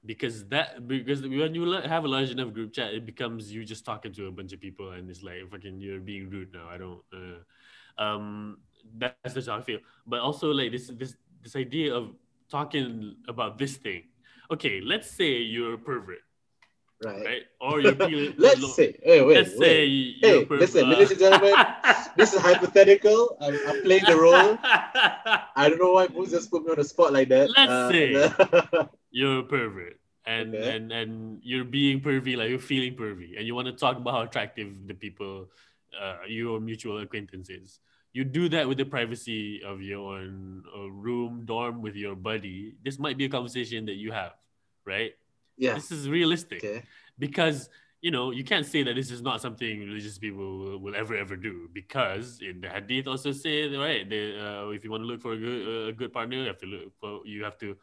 Because 0.06 0.44
that 0.48 0.86
because 0.86 1.22
when 1.22 1.54
you 1.54 1.70
have 1.72 2.04
a 2.04 2.08
large 2.08 2.30
enough 2.30 2.52
group 2.52 2.72
chat, 2.72 2.92
it 2.94 3.06
becomes 3.06 3.52
you 3.52 3.64
just 3.64 3.84
talking 3.84 4.12
to 4.12 4.26
a 4.26 4.30
bunch 4.30 4.52
of 4.52 4.60
people 4.60 4.90
and 4.92 5.08
it's 5.08 5.22
like 5.22 5.50
fucking 5.50 5.80
you're 5.80 6.00
being 6.00 6.30
rude 6.30 6.52
now. 6.52 6.68
I 6.68 6.78
don't. 6.78 7.00
Uh, 7.12 8.02
um, 8.02 8.58
that's 8.98 9.34
just 9.34 9.48
how 9.48 9.58
I 9.58 9.62
feel. 9.62 9.78
But 10.06 10.20
also 10.20 10.50
like 10.50 10.72
this 10.72 10.90
this 10.94 11.16
this 11.42 11.56
idea 11.56 11.94
of 11.94 12.14
talking 12.50 13.16
about 13.28 13.58
this 13.58 13.76
thing. 13.76 14.04
Okay, 14.50 14.80
let's 14.84 15.10
say 15.10 15.38
you're 15.38 15.74
a 15.74 15.78
pervert, 15.78 16.20
Right. 17.02 17.24
right? 17.24 17.42
Or 17.60 17.80
you're 17.80 17.94
feeling. 17.96 18.34
Let's 18.38 18.74
say, 18.74 18.96
hey, 19.02 19.20
wait, 19.22 19.36
let's 19.36 19.58
say 19.58 19.86
wait. 19.86 20.16
you're 20.20 20.30
Hey, 20.30 20.42
a 20.42 20.46
perv- 20.46 20.60
listen, 20.60 20.84
uh, 20.84 20.88
ladies 20.88 21.10
and 21.10 21.20
gentlemen, 21.20 21.54
this 22.16 22.32
is 22.32 22.40
hypothetical. 22.40 23.36
I'm, 23.40 23.58
I'm 23.68 23.82
playing 23.82 24.04
the 24.06 24.16
role. 24.16 24.58
I 24.64 25.68
don't 25.68 25.78
know 25.78 25.92
why 25.92 26.08
Moose 26.08 26.30
just 26.30 26.50
put 26.50 26.64
me 26.64 26.70
on 26.70 26.76
the 26.76 26.84
spot 26.84 27.12
like 27.12 27.28
that. 27.28 27.50
Uh, 27.50 27.56
Let's 27.66 27.90
say. 27.90 28.88
you're 29.10 29.40
a 29.40 29.42
pervert 29.42 30.00
and 30.26 30.54
Okay. 30.54 30.76
and 30.76 30.90
and 30.92 31.40
you're 31.42 31.64
being 31.64 32.00
pervy 32.00 32.36
like 32.36 32.48
you're 32.48 32.58
feeling 32.58 32.96
pervy 32.96 33.36
and 33.36 33.46
you 33.46 33.54
want 33.54 33.66
to 33.66 33.72
talk 33.76 33.96
about 33.96 34.14
how 34.14 34.22
attractive 34.22 34.72
the 34.88 34.94
people 34.94 35.46
uh, 36.00 36.16
your 36.26 36.58
mutual 36.60 36.98
acquaintances 36.98 37.78
you 38.12 38.24
do 38.24 38.48
that 38.48 38.66
with 38.66 38.78
the 38.78 38.84
privacy 38.84 39.62
of 39.62 39.82
your 39.82 40.16
own 40.18 40.64
uh, 40.74 40.88
room 40.90 41.44
dorm 41.44 41.82
with 41.82 41.94
your 41.94 42.16
buddy 42.16 42.72
this 42.82 42.98
might 42.98 43.18
be 43.18 43.26
a 43.26 43.28
conversation 43.28 43.84
that 43.86 43.94
you 44.00 44.10
have 44.10 44.32
right 44.86 45.12
yeah. 45.56 45.74
this 45.74 45.90
is 45.90 46.08
realistic 46.08 46.58
Okay. 46.64 46.82
because 47.18 47.68
you 48.02 48.10
know 48.10 48.30
you 48.32 48.44
can't 48.44 48.66
say 48.66 48.82
that 48.82 48.94
this 48.94 49.10
is 49.10 49.22
not 49.22 49.40
something 49.40 49.80
religious 49.80 50.18
people 50.18 50.58
will, 50.58 50.78
will 50.78 50.94
ever 50.94 51.16
ever 51.16 51.36
do 51.36 51.68
because 51.72 52.40
in 52.42 52.60
the 52.60 52.68
hadith 52.68 53.06
also 53.06 53.32
say 53.32 53.68
right 53.76 54.08
they, 54.10 54.38
uh, 54.38 54.68
if 54.76 54.84
you 54.84 54.90
want 54.90 55.02
to 55.02 55.06
look 55.06 55.20
for 55.22 55.32
a 55.32 55.38
good 55.38 55.60
uh, 55.66 55.88
a 55.88 55.92
good 55.92 56.12
partner 56.12 56.36
you 56.36 56.46
have 56.46 56.58
to 56.58 56.66
look 56.66 56.92
for 57.00 57.20
you 57.24 57.42
have 57.44 57.56
to 57.56 57.76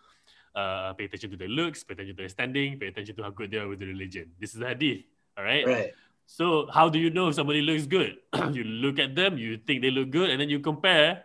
uh, 0.55 0.93
pay 0.93 1.05
attention 1.05 1.31
to 1.31 1.37
their 1.37 1.47
looks 1.49 1.83
pay 1.83 1.93
attention 1.93 2.15
to 2.15 2.21
their 2.21 2.29
standing 2.29 2.77
pay 2.77 2.87
attention 2.87 3.15
to 3.15 3.23
how 3.23 3.29
good 3.31 3.49
they 3.51 3.57
are 3.57 3.67
with 3.67 3.79
the 3.79 3.87
religion 3.87 4.29
this 4.39 4.53
is 4.53 4.59
the 4.59 4.67
hadith 4.67 5.01
all 5.37 5.43
right 5.43 5.65
Right. 5.65 5.91
so 6.27 6.67
how 6.73 6.87
do 6.89 6.99
you 6.99 7.09
know 7.09 7.29
if 7.29 7.35
somebody 7.35 7.61
looks 7.61 7.85
good 7.87 8.17
you 8.53 8.63
look 8.63 8.99
at 8.99 9.15
them 9.15 9.37
you 9.37 9.57
think 9.57 9.81
they 9.81 9.89
look 9.91 10.11
good 10.11 10.29
and 10.29 10.39
then 10.41 10.49
you 10.49 10.59
compare 10.59 11.23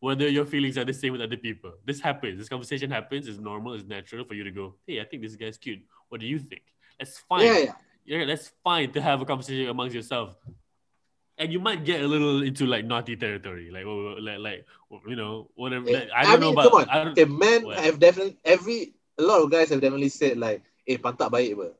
whether 0.00 0.28
your 0.28 0.44
feelings 0.46 0.78
are 0.78 0.84
the 0.84 0.92
same 0.94 1.12
with 1.12 1.20
other 1.20 1.36
people 1.36 1.72
this 1.84 2.00
happens 2.00 2.38
this 2.38 2.48
conversation 2.48 2.90
happens 2.90 3.26
it's 3.26 3.38
normal 3.38 3.74
it's 3.74 3.84
natural 3.84 4.24
for 4.24 4.34
you 4.34 4.44
to 4.44 4.50
go 4.52 4.74
hey 4.86 5.00
i 5.00 5.04
think 5.04 5.22
this 5.22 5.34
guy's 5.36 5.58
cute 5.58 5.80
what 6.08 6.20
do 6.20 6.26
you 6.26 6.38
think 6.38 6.62
that's 6.98 7.18
fine 7.18 7.44
Yeah, 7.46 7.58
yeah. 7.58 7.74
yeah, 8.04 8.24
that's 8.24 8.52
fine 8.62 8.90
to 8.92 9.00
have 9.02 9.20
a 9.20 9.24
conversation 9.24 9.68
amongst 9.68 9.94
yourself. 9.94 10.36
and 11.38 11.52
you 11.52 11.60
might 11.60 11.84
get 11.84 12.02
a 12.02 12.08
little 12.08 12.42
into 12.42 12.66
like 12.66 12.84
naughty 12.84 13.14
territory, 13.14 13.70
like 13.70 13.86
oh, 13.86 14.16
like 14.18 14.38
like 14.42 14.66
you 15.06 15.14
know 15.14 15.46
whatever. 15.54 15.86
I 16.10 16.24
don't 16.26 16.40
know 16.42 16.50
mean, 16.50 16.58
about. 16.58 16.64
come 16.66 16.78
on. 16.82 16.88
I 16.90 16.96
don't, 17.04 17.14
Okay, 17.14 17.24
men 17.30 17.62
What? 17.62 17.78
have 17.78 17.98
definitely 18.02 18.34
every 18.44 18.94
a 19.18 19.22
lot 19.22 19.42
of 19.42 19.50
guys 19.50 19.70
have 19.70 19.78
definitely 19.80 20.10
said 20.10 20.34
like, 20.38 20.66
"Eh, 20.90 20.98
pantat 20.98 21.30
baik 21.30 21.54
ber." 21.54 21.78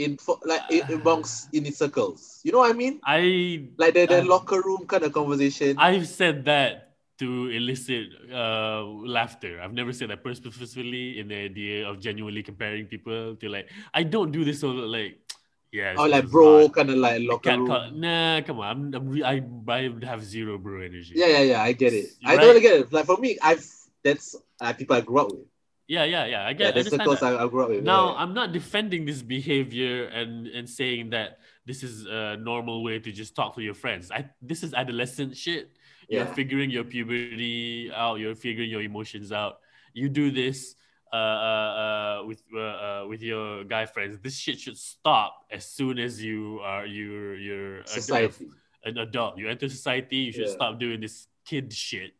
In 0.00 0.16
for 0.16 0.40
like 0.48 0.64
in, 0.72 0.80
amongst 0.92 1.52
in 1.52 1.68
circles, 1.72 2.40
you 2.44 2.52
know 2.52 2.64
what 2.64 2.72
I 2.72 2.76
mean? 2.76 3.00
I 3.04 3.68
Like 3.76 3.92
the, 3.96 4.04
the 4.08 4.20
Uh, 4.20 4.24
locker 4.24 4.60
room 4.64 4.88
kind 4.88 5.04
of 5.04 5.12
conversation. 5.12 5.76
I've 5.76 6.08
said 6.08 6.44
that 6.48 6.85
to 7.18 7.48
elicit 7.50 8.08
uh, 8.32 8.84
laughter. 8.84 9.60
I've 9.62 9.72
never 9.72 9.92
said 9.92 10.10
that 10.10 10.22
purposefully 10.22 11.18
in 11.18 11.28
the 11.28 11.36
idea 11.36 11.88
of 11.88 12.00
genuinely 12.00 12.42
comparing 12.42 12.86
people 12.86 13.36
to 13.36 13.48
like 13.48 13.70
I 13.94 14.02
don't 14.02 14.32
do 14.32 14.44
this 14.44 14.60
so 14.60 14.68
like 14.68 15.18
yeah. 15.72 15.96
or 15.96 16.08
this 16.08 16.12
like 16.12 16.30
bro, 16.30 16.68
kind 16.68 16.90
of 16.90 16.96
like 16.96 17.22
locker 17.22 17.50
can't 17.50 17.60
room. 17.60 17.68
call, 17.68 17.90
nah, 17.92 18.40
come 18.42 18.60
on. 18.60 18.94
I'm, 18.94 18.94
I'm 18.94 19.08
re- 19.08 19.24
I, 19.24 19.42
I 19.68 19.90
have 20.04 20.24
zero 20.24 20.58
bro 20.58 20.80
energy. 20.82 21.12
Yeah, 21.14 21.26
yeah, 21.26 21.40
yeah. 21.40 21.62
I 21.62 21.72
get 21.72 21.92
it. 21.92 22.10
I 22.24 22.36
totally 22.36 22.60
get 22.60 22.80
it. 22.80 22.92
Like 22.92 23.06
for 23.06 23.16
me, 23.16 23.38
I've 23.42 23.64
that's 24.04 24.36
uh, 24.60 24.72
people 24.72 24.96
I 24.96 25.00
grew 25.00 25.18
up 25.20 25.32
with. 25.32 25.46
yeah, 25.88 26.04
yeah, 26.04 26.24
yeah. 26.26 26.42
I 26.46 26.52
Yeah, 26.58 26.70
get. 26.72 26.74
the 26.74 26.80
I 26.80 26.80
understand 26.80 27.00
circles. 27.02 27.22
I, 27.22 27.44
I 27.44 27.48
grew 27.48 27.62
up 27.62 27.70
with. 27.70 27.84
Now, 27.84 28.12
yeah. 28.12 28.22
I'm 28.22 28.34
not 28.34 28.52
defending 28.52 29.04
this 29.06 29.22
behavior 29.22 30.06
and 30.08 30.46
and 30.48 30.68
saying 30.68 31.10
that 31.10 31.38
this 31.64 31.82
is 31.82 32.06
a 32.06 32.36
normal 32.36 32.82
way 32.82 32.98
to 32.98 33.10
just 33.12 33.34
talk 33.34 33.54
to 33.56 33.62
your 33.62 33.74
friends. 33.74 34.10
I 34.10 34.30
this 34.42 34.62
is 34.62 34.74
adolescent 34.74 35.36
shit. 35.36 35.70
You're 36.08 36.26
figuring 36.26 36.70
your 36.70 36.84
puberty 36.84 37.90
out. 37.94 38.18
You're 38.20 38.34
figuring 38.34 38.70
your 38.70 38.82
emotions 38.82 39.32
out. 39.32 39.58
You 39.92 40.08
do 40.08 40.30
this 40.30 40.74
uh, 41.12 41.16
uh, 41.16 42.18
uh, 42.20 42.24
with 42.26 42.42
uh, 42.54 42.58
uh, 42.60 43.04
with 43.08 43.22
your 43.22 43.64
guy 43.64 43.86
friends. 43.86 44.18
This 44.22 44.36
shit 44.36 44.60
should 44.60 44.76
stop 44.78 45.46
as 45.50 45.64
soon 45.66 45.98
as 45.98 46.22
you 46.22 46.60
are 46.62 46.86
you're 46.86 47.36
you're 47.36 47.84
society. 47.86 48.46
an 48.84 48.98
adult. 48.98 49.38
You 49.38 49.48
enter 49.48 49.68
society. 49.68 50.16
You 50.16 50.32
should 50.32 50.46
Yeah. 50.48 50.58
stop 50.58 50.78
doing 50.78 51.00
this 51.00 51.26
kid 51.44 51.72
shit 51.72 52.12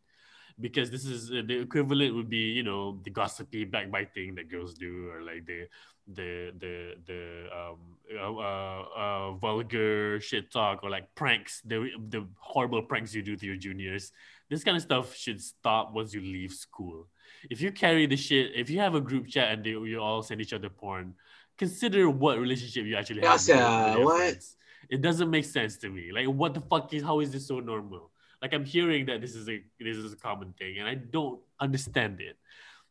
because 0.59 0.89
this 0.89 1.05
is 1.05 1.29
uh, 1.31 1.43
the 1.45 1.59
equivalent 1.59 2.15
would 2.15 2.29
be 2.29 2.51
you 2.51 2.63
know 2.63 2.99
the 3.03 3.11
gossipy 3.11 3.63
backbiting 3.65 4.35
that 4.35 4.49
girls 4.49 4.73
do 4.73 5.09
or 5.11 5.21
like 5.21 5.45
the 5.45 5.67
the 6.07 6.53
the 6.59 6.95
the 7.05 7.47
um 7.55 7.77
uh, 8.17 8.33
uh, 8.33 8.85
uh, 8.95 9.31
vulgar 9.33 10.19
shit 10.21 10.49
talk 10.49 10.83
or 10.83 10.89
like 10.89 11.13
pranks 11.15 11.61
the 11.65 11.89
the 12.09 12.25
horrible 12.39 12.81
pranks 12.81 13.13
you 13.13 13.21
do 13.21 13.35
to 13.35 13.45
your 13.45 13.57
juniors 13.57 14.11
this 14.49 14.63
kind 14.63 14.77
of 14.77 14.83
stuff 14.83 15.13
should 15.13 15.41
stop 15.41 15.91
once 15.93 16.13
you 16.13 16.21
leave 16.21 16.53
school 16.53 17.07
if 17.49 17.59
you 17.59 17.71
carry 17.71 18.05
the 18.05 18.15
shit 18.15 18.51
if 18.55 18.69
you 18.69 18.79
have 18.79 18.95
a 18.95 19.01
group 19.01 19.27
chat 19.27 19.51
and 19.51 19.65
they, 19.65 19.71
you 19.71 19.99
all 19.99 20.23
send 20.23 20.39
each 20.39 20.53
other 20.53 20.69
porn 20.69 21.13
consider 21.57 22.09
what 22.09 22.39
relationship 22.39 22.85
you 22.85 22.95
actually 22.95 23.21
have 23.21 23.33
with 23.33 23.47
your- 23.49 23.57
sia, 23.57 23.83
with 23.85 23.95
your 23.95 24.05
what? 24.05 24.17
friends. 24.17 24.55
it 24.89 25.01
doesn't 25.01 25.29
make 25.29 25.43
sense 25.43 25.75
to 25.75 25.89
me 25.89 26.11
like 26.13 26.27
what 26.27 26.53
the 26.53 26.61
fuck 26.61 26.93
is 26.93 27.03
how 27.03 27.19
is 27.19 27.31
this 27.31 27.47
so 27.47 27.59
normal 27.59 28.09
like 28.41 28.53
I'm 28.53 28.65
hearing 28.65 29.05
that 29.07 29.21
this 29.21 29.35
is 29.35 29.49
a 29.49 29.61
this 29.79 29.97
is 29.97 30.13
a 30.13 30.15
common 30.15 30.53
thing, 30.57 30.77
and 30.77 30.87
I 30.87 30.95
don't 30.95 31.39
understand 31.59 32.21
it. 32.21 32.37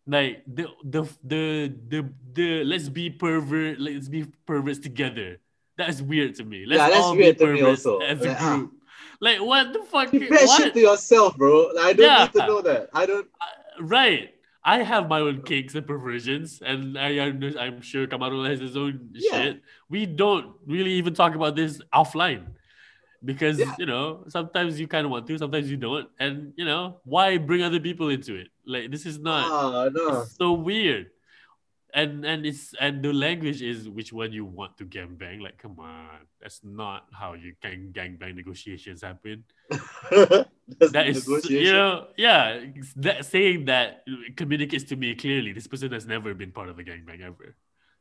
Like 0.07 0.45
the 0.47 0.67
the 0.85 1.03
the 1.25 1.75
the 1.89 2.09
the 2.33 2.65
let's 2.65 2.89
be 2.89 3.11
pervert, 3.11 3.81
let's 3.81 4.09
be 4.09 4.25
perverts 4.47 4.79
together. 4.79 5.41
That 5.79 5.89
is 5.91 6.03
weird 6.03 6.37
to 6.37 6.45
me. 6.45 6.65
Let's 6.67 6.79
Yeah, 6.81 6.89
that's 6.91 7.05
all 7.05 7.17
weird 7.17 7.39
be 7.39 7.45
to 7.45 7.53
me 7.53 7.59
perverts 7.61 7.85
also. 7.87 7.99
as 8.07 8.21
a 8.25 8.29
Like, 8.29 8.41
ah. 8.41 8.57
group. 8.57 8.73
Like 9.21 9.41
what 9.41 9.73
the 9.73 9.83
fuck? 9.83 10.11
Keep 10.11 10.31
that 10.31 10.47
What? 10.47 10.63
shit 10.63 10.75
to 10.75 10.81
yourself, 10.81 11.37
bro. 11.37 11.71
Like, 11.75 11.85
I 11.85 11.93
don't 11.93 12.07
Yeah. 12.07 12.23
need 12.25 12.33
to 12.35 12.47
know 12.47 12.61
that. 12.63 12.89
I 12.95 13.07
don't. 13.07 13.27
Right. 13.81 14.33
I 14.63 14.83
have 14.83 15.09
my 15.09 15.21
own 15.21 15.43
kinks 15.43 15.75
and 15.77 15.87
perversions, 15.87 16.61
and 16.61 16.99
I, 16.99 17.21
I'm 17.21 17.81
sure 17.83 18.07
Kamarul 18.07 18.49
has 18.51 18.59
his 18.59 18.77
own 18.77 19.11
Yeah. 19.15 19.31
shit. 19.43 19.63
We 19.89 20.07
don't 20.07 20.55
really 20.67 20.93
even 20.93 21.15
talk 21.15 21.35
about 21.37 21.55
this 21.55 21.81
offline 21.95 22.47
because 23.27 23.59
Yeah. 23.59 23.75
you 23.77 23.87
know 23.87 24.25
sometimes 24.31 24.79
you 24.79 24.87
kind 24.87 25.05
of 25.05 25.11
want 25.11 25.27
to, 25.27 25.39
sometimes 25.39 25.67
you 25.71 25.77
don't, 25.77 26.09
and 26.23 26.55
you 26.57 26.65
know 26.65 27.03
why 27.05 27.37
bring 27.37 27.63
other 27.67 27.81
people 27.81 28.09
into 28.09 28.39
it? 28.39 28.49
Like 28.65 28.91
this 28.95 29.05
is 29.05 29.19
not 29.19 29.51
Ah, 29.51 29.91
no. 29.93 30.23
so 30.39 30.55
weird. 30.55 31.11
And 31.95 32.25
and 32.29 32.45
it's 32.45 32.75
and 32.79 33.01
the 33.03 33.13
language 33.13 33.63
is 33.63 33.89
which 33.89 34.13
one 34.13 34.31
you 34.33 34.45
want 34.45 34.77
to 34.79 34.85
gangbang. 34.85 35.41
Like, 35.41 35.57
come 35.57 35.81
on, 35.81 36.29
that's 36.41 36.61
not 36.63 37.09
how 37.13 37.35
you 37.35 37.57
can 37.63 37.93
gangbang 37.93 38.37
negotiations 38.37 39.01
happen 39.01 39.45
that 40.93 41.07
is 41.07 41.27
you 41.49 41.73
know 41.73 42.09
yeah 42.17 42.59
that 42.97 43.25
saying 43.25 43.65
that 43.67 44.05
communicates 44.37 44.85
to 44.85 44.97
me 44.97 45.15
clearly 45.15 45.53
this 45.53 45.67
person 45.67 45.93
has 45.93 46.07
never 46.07 46.35
been 46.35 46.53
part 46.53 46.69
of 46.69 46.79
a 46.79 46.85
gangbang 46.85 47.23
ever 47.23 47.55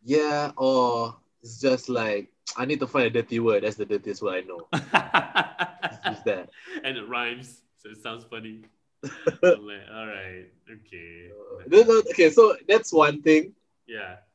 Yeah, 0.05 0.51
or 0.57 1.17
it's 1.45 1.61
just 1.61 1.89
like 1.89 2.33
I 2.57 2.65
need 2.65 2.79
to 2.81 2.87
find 2.89 3.05
a 3.05 3.13
dirty 3.13 3.37
word. 3.39 3.63
That's 3.63 3.77
the 3.77 3.85
dirtiest 3.85 4.21
word 4.25 4.41
I 4.41 4.47
know. 4.49 4.65
Just 6.09 6.25
that. 6.25 6.49
and 6.83 6.97
it 6.97 7.05
rhymes 7.07 7.61
so 7.77 7.89
it 7.89 8.01
sounds 8.01 8.25
funny 8.25 8.61
like, 9.05 9.85
all 9.93 10.07
right 10.09 10.49
okay 10.65 11.29
No, 11.69 11.81
no, 11.85 11.93
okay, 12.09 12.29
so 12.29 12.57
that's 12.67 12.89
one 12.93 13.21
thing. 13.21 13.53
yeah 13.85 14.25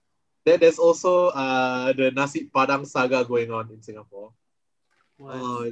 Then 0.47 0.61
there's 0.63 0.79
also 0.79 1.35
uh 1.35 1.93
the 1.93 2.11
nasi 2.15 2.47
padang 2.55 2.87
saga 2.87 3.25
going 3.27 3.51
on 3.51 3.71
in 3.71 3.83
Singapore. 3.83 4.31
what? 5.19 5.35
Oh! 5.35 5.67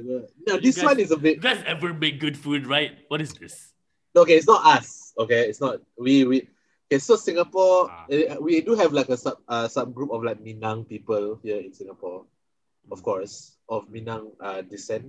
No, 0.45 0.59
this 0.59 0.75
guys- 0.77 0.85
one 0.85 0.99
is 0.99 1.11
a 1.11 1.15
you 1.15 1.23
bit 1.23 1.35
guys 1.41 1.63
ever 1.65 1.93
make 1.95 2.19
good 2.19 2.35
food 2.37 2.67
right 2.67 2.99
what 3.07 3.19
is 3.23 3.31
this 3.33 3.71
okay. 4.15 4.35
It's 4.35 4.47
not 4.47 4.65
us. 4.67 5.13
Okay, 5.17 5.47
it's 5.47 5.61
not 5.63 5.79
we 5.95 6.23
we. 6.27 6.37
Okay, 6.89 6.97
so 6.97 7.13
Singapore, 7.15 7.93
Ah. 7.93 8.09
eh, 8.09 8.33
we 8.41 8.65
do 8.65 8.73
have 8.73 8.89
like 8.89 9.13
a 9.13 9.17
sub 9.17 9.37
uh, 9.45 9.69
subgroup 9.69 10.09
of 10.09 10.25
like 10.25 10.41
Minang 10.41 10.89
people 10.89 11.37
here 11.45 11.61
in 11.61 11.69
Singapore, 11.69 12.25
of 12.89 13.05
course, 13.05 13.61
of 13.69 13.85
Minang 13.93 14.33
uh, 14.41 14.65
descent. 14.65 15.05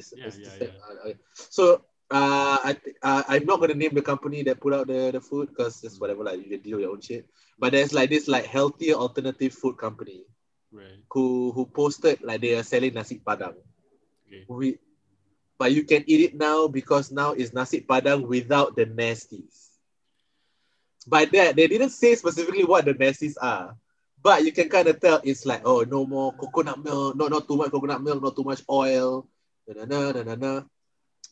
Is- 0.00 0.16
Yeah, 0.16 0.24
is 0.32 0.40
yeah, 0.40 0.44
descent, 0.48 0.72
uh, 0.80 1.12
uh, 1.12 1.16
so 1.36 1.84
uh, 2.08 2.56
I 2.64 2.72
th- 2.72 2.96
uh, 3.04 3.20
I'm 3.28 3.44
not 3.44 3.60
gonna 3.60 3.76
name 3.76 3.92
the 3.92 4.00
company 4.00 4.40
that 4.48 4.64
put 4.64 4.72
out 4.72 4.88
the, 4.88 5.12
the 5.12 5.20
food 5.20 5.52
because 5.52 5.84
it's 5.84 6.00
whatever 6.00 6.24
like 6.24 6.40
you 6.40 6.48
can 6.56 6.64
deal 6.64 6.80
with 6.80 6.88
your 6.88 6.96
own 6.96 7.04
shit. 7.04 7.28
But 7.60 7.76
there's 7.76 7.92
like 7.92 8.08
this 8.08 8.24
like 8.24 8.48
healthier 8.48 8.96
alternative 8.96 9.52
food 9.52 9.76
company 9.76 10.24
right 10.72 11.04
who 11.12 11.52
who 11.52 11.68
posted 11.68 12.24
like 12.24 12.40
they 12.40 12.56
are 12.56 12.64
selling 12.64 12.96
nasi 12.96 13.20
padang. 13.20 13.60
okay 14.24 14.48
We, 14.48 14.80
but 15.60 15.68
you 15.76 15.84
can 15.84 16.00
eat 16.08 16.32
it 16.32 16.34
now 16.40 16.64
because 16.64 17.12
now 17.12 17.36
it's 17.36 17.52
nasi 17.52 17.84
padang 17.84 18.24
without 18.24 18.72
the 18.72 18.88
nasties. 18.88 19.69
By 21.06 21.24
that, 21.26 21.56
they 21.56 21.66
didn't 21.66 21.90
say 21.90 22.14
specifically 22.14 22.64
what 22.64 22.84
the 22.84 22.94
nasties 22.94 23.36
are, 23.40 23.74
but 24.22 24.44
you 24.44 24.52
can 24.52 24.68
kind 24.68 24.88
of 24.88 25.00
tell 25.00 25.20
it's 25.24 25.46
like, 25.46 25.62
oh, 25.64 25.82
no 25.82 26.06
more 26.06 26.32
coconut 26.32 26.84
milk, 26.84 27.16
not 27.16 27.30
not 27.30 27.48
too 27.48 27.56
much 27.56 27.70
coconut 27.70 28.02
milk, 28.02 28.22
not 28.22 28.36
too 28.36 28.44
much 28.44 28.62
oil, 28.68 29.26
na 29.66 29.84
na 29.84 30.12
na 30.12 30.22
na 30.22 30.34
na. 30.34 30.62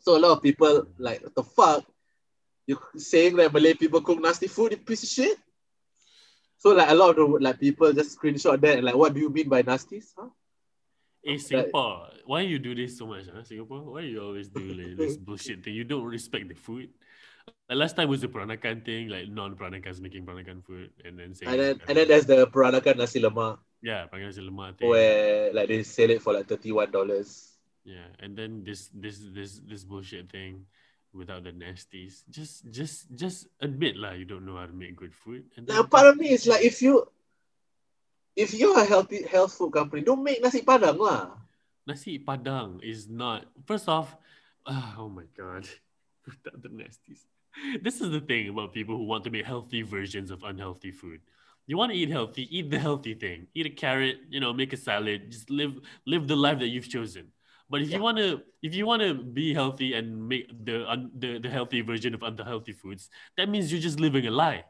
So 0.00 0.16
a 0.16 0.20
lot 0.20 0.32
of 0.38 0.42
people 0.42 0.86
like, 0.98 1.22
what 1.22 1.34
the 1.34 1.42
fuck? 1.42 1.84
You 2.66 2.78
saying 2.96 3.36
that 3.36 3.52
Malay 3.52 3.74
people 3.74 4.00
cook 4.00 4.20
nasty 4.20 4.46
food, 4.46 4.72
you 4.72 4.78
piece 4.78 5.02
of 5.02 5.08
shit? 5.08 5.38
So 6.58 6.70
like 6.70 6.90
a 6.90 6.94
lot 6.94 7.10
of 7.10 7.16
the 7.16 7.24
like 7.38 7.60
people 7.60 7.92
just 7.92 8.18
screenshot 8.18 8.60
that 8.60 8.76
and 8.78 8.86
like, 8.86 8.96
what 8.96 9.14
do 9.14 9.20
you 9.20 9.30
mean 9.30 9.48
by 9.48 9.62
nasties? 9.62 10.12
Huh? 10.16 10.28
Hey 11.22 11.38
Singapore, 11.38 12.08
why 12.24 12.40
you 12.42 12.58
do 12.58 12.74
this 12.74 12.96
so 12.96 13.06
much, 13.06 13.24
huh? 13.32 13.42
Singapore? 13.44 13.82
Why 13.82 14.00
you 14.00 14.22
always 14.22 14.48
do 14.48 14.60
like, 14.60 14.96
this 14.96 15.16
bullshit 15.16 15.62
thing? 15.62 15.74
You 15.74 15.84
don't 15.84 16.04
respect 16.04 16.48
the 16.48 16.54
food. 16.54 16.90
Like 17.68 17.78
last 17.78 17.96
time 17.96 18.08
was 18.08 18.20
the 18.20 18.28
Peranakan 18.28 18.84
thing, 18.84 19.08
like 19.08 19.28
non-Peranakans 19.28 20.00
making 20.00 20.24
Peranakan 20.24 20.64
food, 20.64 20.90
and 21.04 21.18
then 21.18 21.34
saying, 21.34 21.52
And 21.52 21.60
then 21.60 21.74
and 21.88 21.94
then 21.96 22.08
there's 22.08 22.26
the 22.26 22.46
Peranakan 22.48 22.96
nasi 22.96 23.20
lemak 23.20 23.58
yeah, 23.82 24.06
Peranakan 24.08 24.28
nasi 24.32 24.42
lemak 24.42 24.70
thing. 24.78 24.88
where 24.88 25.52
like 25.52 25.68
they 25.68 25.82
sell 25.82 26.10
it 26.10 26.22
for 26.22 26.32
like 26.32 26.48
thirty 26.48 26.72
one 26.72 26.90
dollars. 26.90 27.56
Yeah, 27.84 28.08
and 28.20 28.36
then 28.36 28.64
this 28.64 28.90
this 28.92 29.20
this 29.32 29.60
this 29.64 29.84
bullshit 29.84 30.28
thing 30.32 30.64
without 31.12 31.44
the 31.44 31.52
nasties. 31.52 32.24
Just 32.28 32.68
just 32.68 33.08
just 33.16 33.48
admit 33.60 33.96
lah 33.96 34.12
you 34.12 34.24
don't 34.24 34.44
know 34.44 34.56
how 34.56 34.68
to 34.68 34.76
make 34.76 34.96
good 34.96 35.12
food. 35.14 35.48
And 35.56 35.68
Now 35.68 35.84
part 35.84 36.06
of 36.06 36.16
me 36.16 36.32
is 36.32 36.44
like 36.46 36.64
if 36.64 36.80
you 36.84 37.04
if 38.36 38.54
you're 38.54 38.78
a 38.78 38.84
healthy 38.84 39.24
health 39.24 39.56
food 39.56 39.72
company, 39.72 40.04
don't 40.04 40.22
make 40.22 40.38
nasi 40.44 40.62
padang 40.62 41.00
lah. 41.00 41.36
nasi 41.88 42.20
padang 42.20 42.84
is 42.84 43.08
not. 43.08 43.48
First 43.64 43.88
off, 43.88 44.12
ah, 44.68 45.00
oh 45.00 45.08
my 45.08 45.24
god, 45.32 45.64
without 46.28 46.60
the 46.60 46.68
nasties. 46.68 47.24
This 47.82 48.00
is 48.00 48.10
the 48.10 48.20
thing 48.20 48.48
about 48.48 48.72
people 48.72 48.96
who 48.96 49.04
want 49.04 49.24
to 49.24 49.30
make 49.30 49.44
healthy 49.44 49.82
versions 49.82 50.30
of 50.30 50.42
unhealthy 50.42 50.90
food. 50.90 51.20
You 51.66 51.76
want 51.76 51.92
to 51.92 51.98
eat 51.98 52.08
healthy, 52.08 52.48
eat 52.56 52.70
the 52.70 52.78
healthy 52.78 53.14
thing. 53.14 53.46
Eat 53.54 53.66
a 53.66 53.70
carrot, 53.70 54.16
you 54.30 54.40
know, 54.40 54.52
make 54.52 54.72
a 54.72 54.76
salad. 54.76 55.30
Just 55.30 55.50
live 55.50 55.74
live 56.06 56.26
the 56.26 56.36
life 56.36 56.58
that 56.60 56.68
you've 56.68 56.88
chosen. 56.88 57.28
But 57.70 57.82
if 57.82 57.90
you 57.90 58.00
want 58.00 58.16
to 58.18 58.40
if 58.62 58.74
you 58.74 58.86
want 58.86 59.02
to 59.02 59.12
be 59.14 59.52
healthy 59.52 59.92
and 59.94 60.28
make 60.28 60.48
the, 60.64 60.88
un, 60.88 61.10
the 61.14 61.38
the 61.38 61.50
healthy 61.50 61.82
version 61.82 62.14
of 62.14 62.22
unhealthy 62.22 62.72
foods, 62.72 63.10
that 63.36 63.48
means 63.48 63.70
you're 63.70 63.82
just 63.82 64.00
living 64.00 64.26
a 64.26 64.30
lie. 64.30 64.64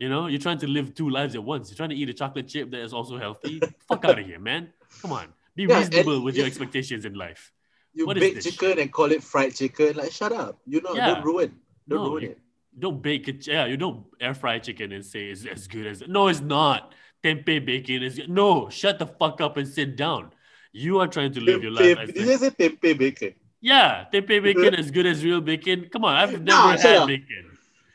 You 0.00 0.08
know, 0.08 0.26
you're 0.26 0.40
trying 0.40 0.58
to 0.58 0.66
live 0.66 0.94
two 0.94 1.08
lives 1.10 1.34
at 1.34 1.44
once. 1.44 1.70
You're 1.70 1.76
trying 1.76 1.90
to 1.90 1.94
eat 1.96 2.08
a 2.08 2.14
chocolate 2.14 2.48
chip 2.48 2.70
that 2.72 2.80
is 2.80 2.92
also 2.92 3.18
healthy. 3.18 3.60
Fuck 3.88 4.04
out 4.04 4.18
of 4.18 4.26
here, 4.26 4.40
man. 4.40 4.72
Come 5.02 5.12
on. 5.12 5.28
Be 5.54 5.66
Yeah, 5.66 5.76
reasonable 5.76 6.22
with 6.24 6.36
your 6.36 6.46
expectations 6.46 7.04
in 7.04 7.14
life. 7.14 7.52
You 7.92 8.06
What 8.06 8.18
bake 8.18 8.40
chicken 8.40 8.78
and 8.78 8.90
call 8.90 9.12
it 9.12 9.22
fried 9.22 9.54
chicken. 9.54 9.96
Like 9.96 10.10
shut 10.10 10.32
up. 10.32 10.58
You 10.66 10.80
know, 10.80 10.94
Yeah. 10.94 11.14
don't 11.14 11.24
ruin. 11.24 11.60
Don't 11.90 12.04
No, 12.04 12.10
ruin 12.10 12.22
you- 12.22 12.30
it. 12.30 12.38
Don't 12.78 13.02
bake 13.02 13.26
it. 13.28 13.46
Yeah, 13.46 13.66
you 13.66 13.76
don't 13.76 14.04
air 14.20 14.32
fry 14.32 14.58
chicken 14.60 14.92
and 14.92 15.04
say 15.04 15.26
it's 15.30 15.44
as 15.44 15.66
good 15.66 15.86
as. 15.86 16.02
No, 16.06 16.28
it's 16.28 16.40
not. 16.40 16.94
Tempeh 17.22 17.64
bacon 17.66 18.02
is. 18.04 18.20
No, 18.28 18.70
shut 18.70 18.98
the 19.00 19.06
fuck 19.06 19.40
up 19.40 19.56
and 19.56 19.66
sit 19.68 19.96
down. 19.96 20.30
You 20.72 21.00
are 21.00 21.08
trying 21.08 21.32
to 21.32 21.40
live 21.40 21.62
your 21.64 21.72
life. 21.72 21.98
Did 22.06 22.16
you 22.16 22.38
say 22.38 22.50
tempeh 22.50 22.96
bacon? 22.96 23.34
Yeah, 23.60 24.06
tempeh 24.12 24.40
bacon 24.42 24.74
as 24.76 24.90
good 24.92 25.04
as 25.04 25.24
real 25.24 25.40
bacon. 25.40 25.88
Come 25.92 26.04
on, 26.04 26.14
I've 26.16 26.40
never 26.40 26.78
shut 26.78 26.98
had 27.00 27.06
bacon. 27.08 27.44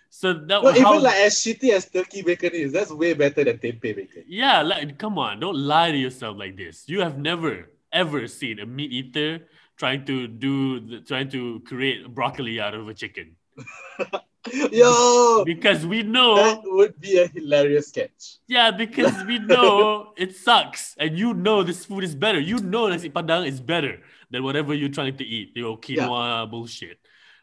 So 0.09 0.33
that 0.33 0.61
No, 0.63 0.69
even 0.71 1.01
like 1.03 1.15
as 1.27 1.35
shitty 1.35 1.71
as 1.71 1.89
turkey 1.89 2.21
bacon 2.21 2.51
is, 2.53 2.71
that's 2.73 2.91
way 2.91 3.13
better 3.13 3.43
than 3.45 3.57
tempeh 3.57 3.95
bacon. 3.95 4.23
yeah, 4.27 4.61
like 4.61 4.97
come 4.97 5.17
on, 5.17 5.39
don't 5.39 5.57
lie 5.57 5.91
to 5.91 5.97
yourself 5.97 6.37
like 6.37 6.55
this. 6.57 6.83
You 6.87 6.99
have 7.01 7.17
never 7.17 7.69
ever 7.93 8.27
seen 8.27 8.59
a 8.59 8.65
meat 8.65 8.91
eater 8.91 9.47
trying 9.77 10.05
to 10.05 10.27
do 10.27 10.79
the, 10.81 10.99
trying 11.01 11.29
to 11.29 11.61
create 11.65 12.13
broccoli 12.13 12.59
out 12.59 12.73
of 12.75 12.87
a 12.89 12.93
chicken 12.93 13.35
Yo, 14.71 15.43
because 15.43 15.85
we 15.89 16.03
know 16.03 16.35
that 16.37 16.61
would 16.65 16.99
be 17.01 17.17
a 17.17 17.25
hilarious 17.27 17.89
sketch. 17.89 18.37
yeah 18.47 18.69
because 18.69 19.11
we 19.25 19.39
know 19.39 20.13
it 20.21 20.35
sucks 20.37 20.93
and 21.01 21.17
you 21.17 21.33
know 21.33 21.63
this 21.63 21.85
food 21.85 22.03
is 22.03 22.13
better. 22.13 22.39
You 22.39 22.59
know 22.61 22.85
nasi 22.87 23.09
padang 23.09 23.47
is 23.49 23.59
better 23.59 23.97
than 24.29 24.43
whatever 24.45 24.73
you're 24.77 24.93
trying 24.93 25.17
to 25.17 25.25
eat. 25.25 25.57
Your 25.57 25.79
quinoa 25.81 26.45
bullshit, 26.49 26.99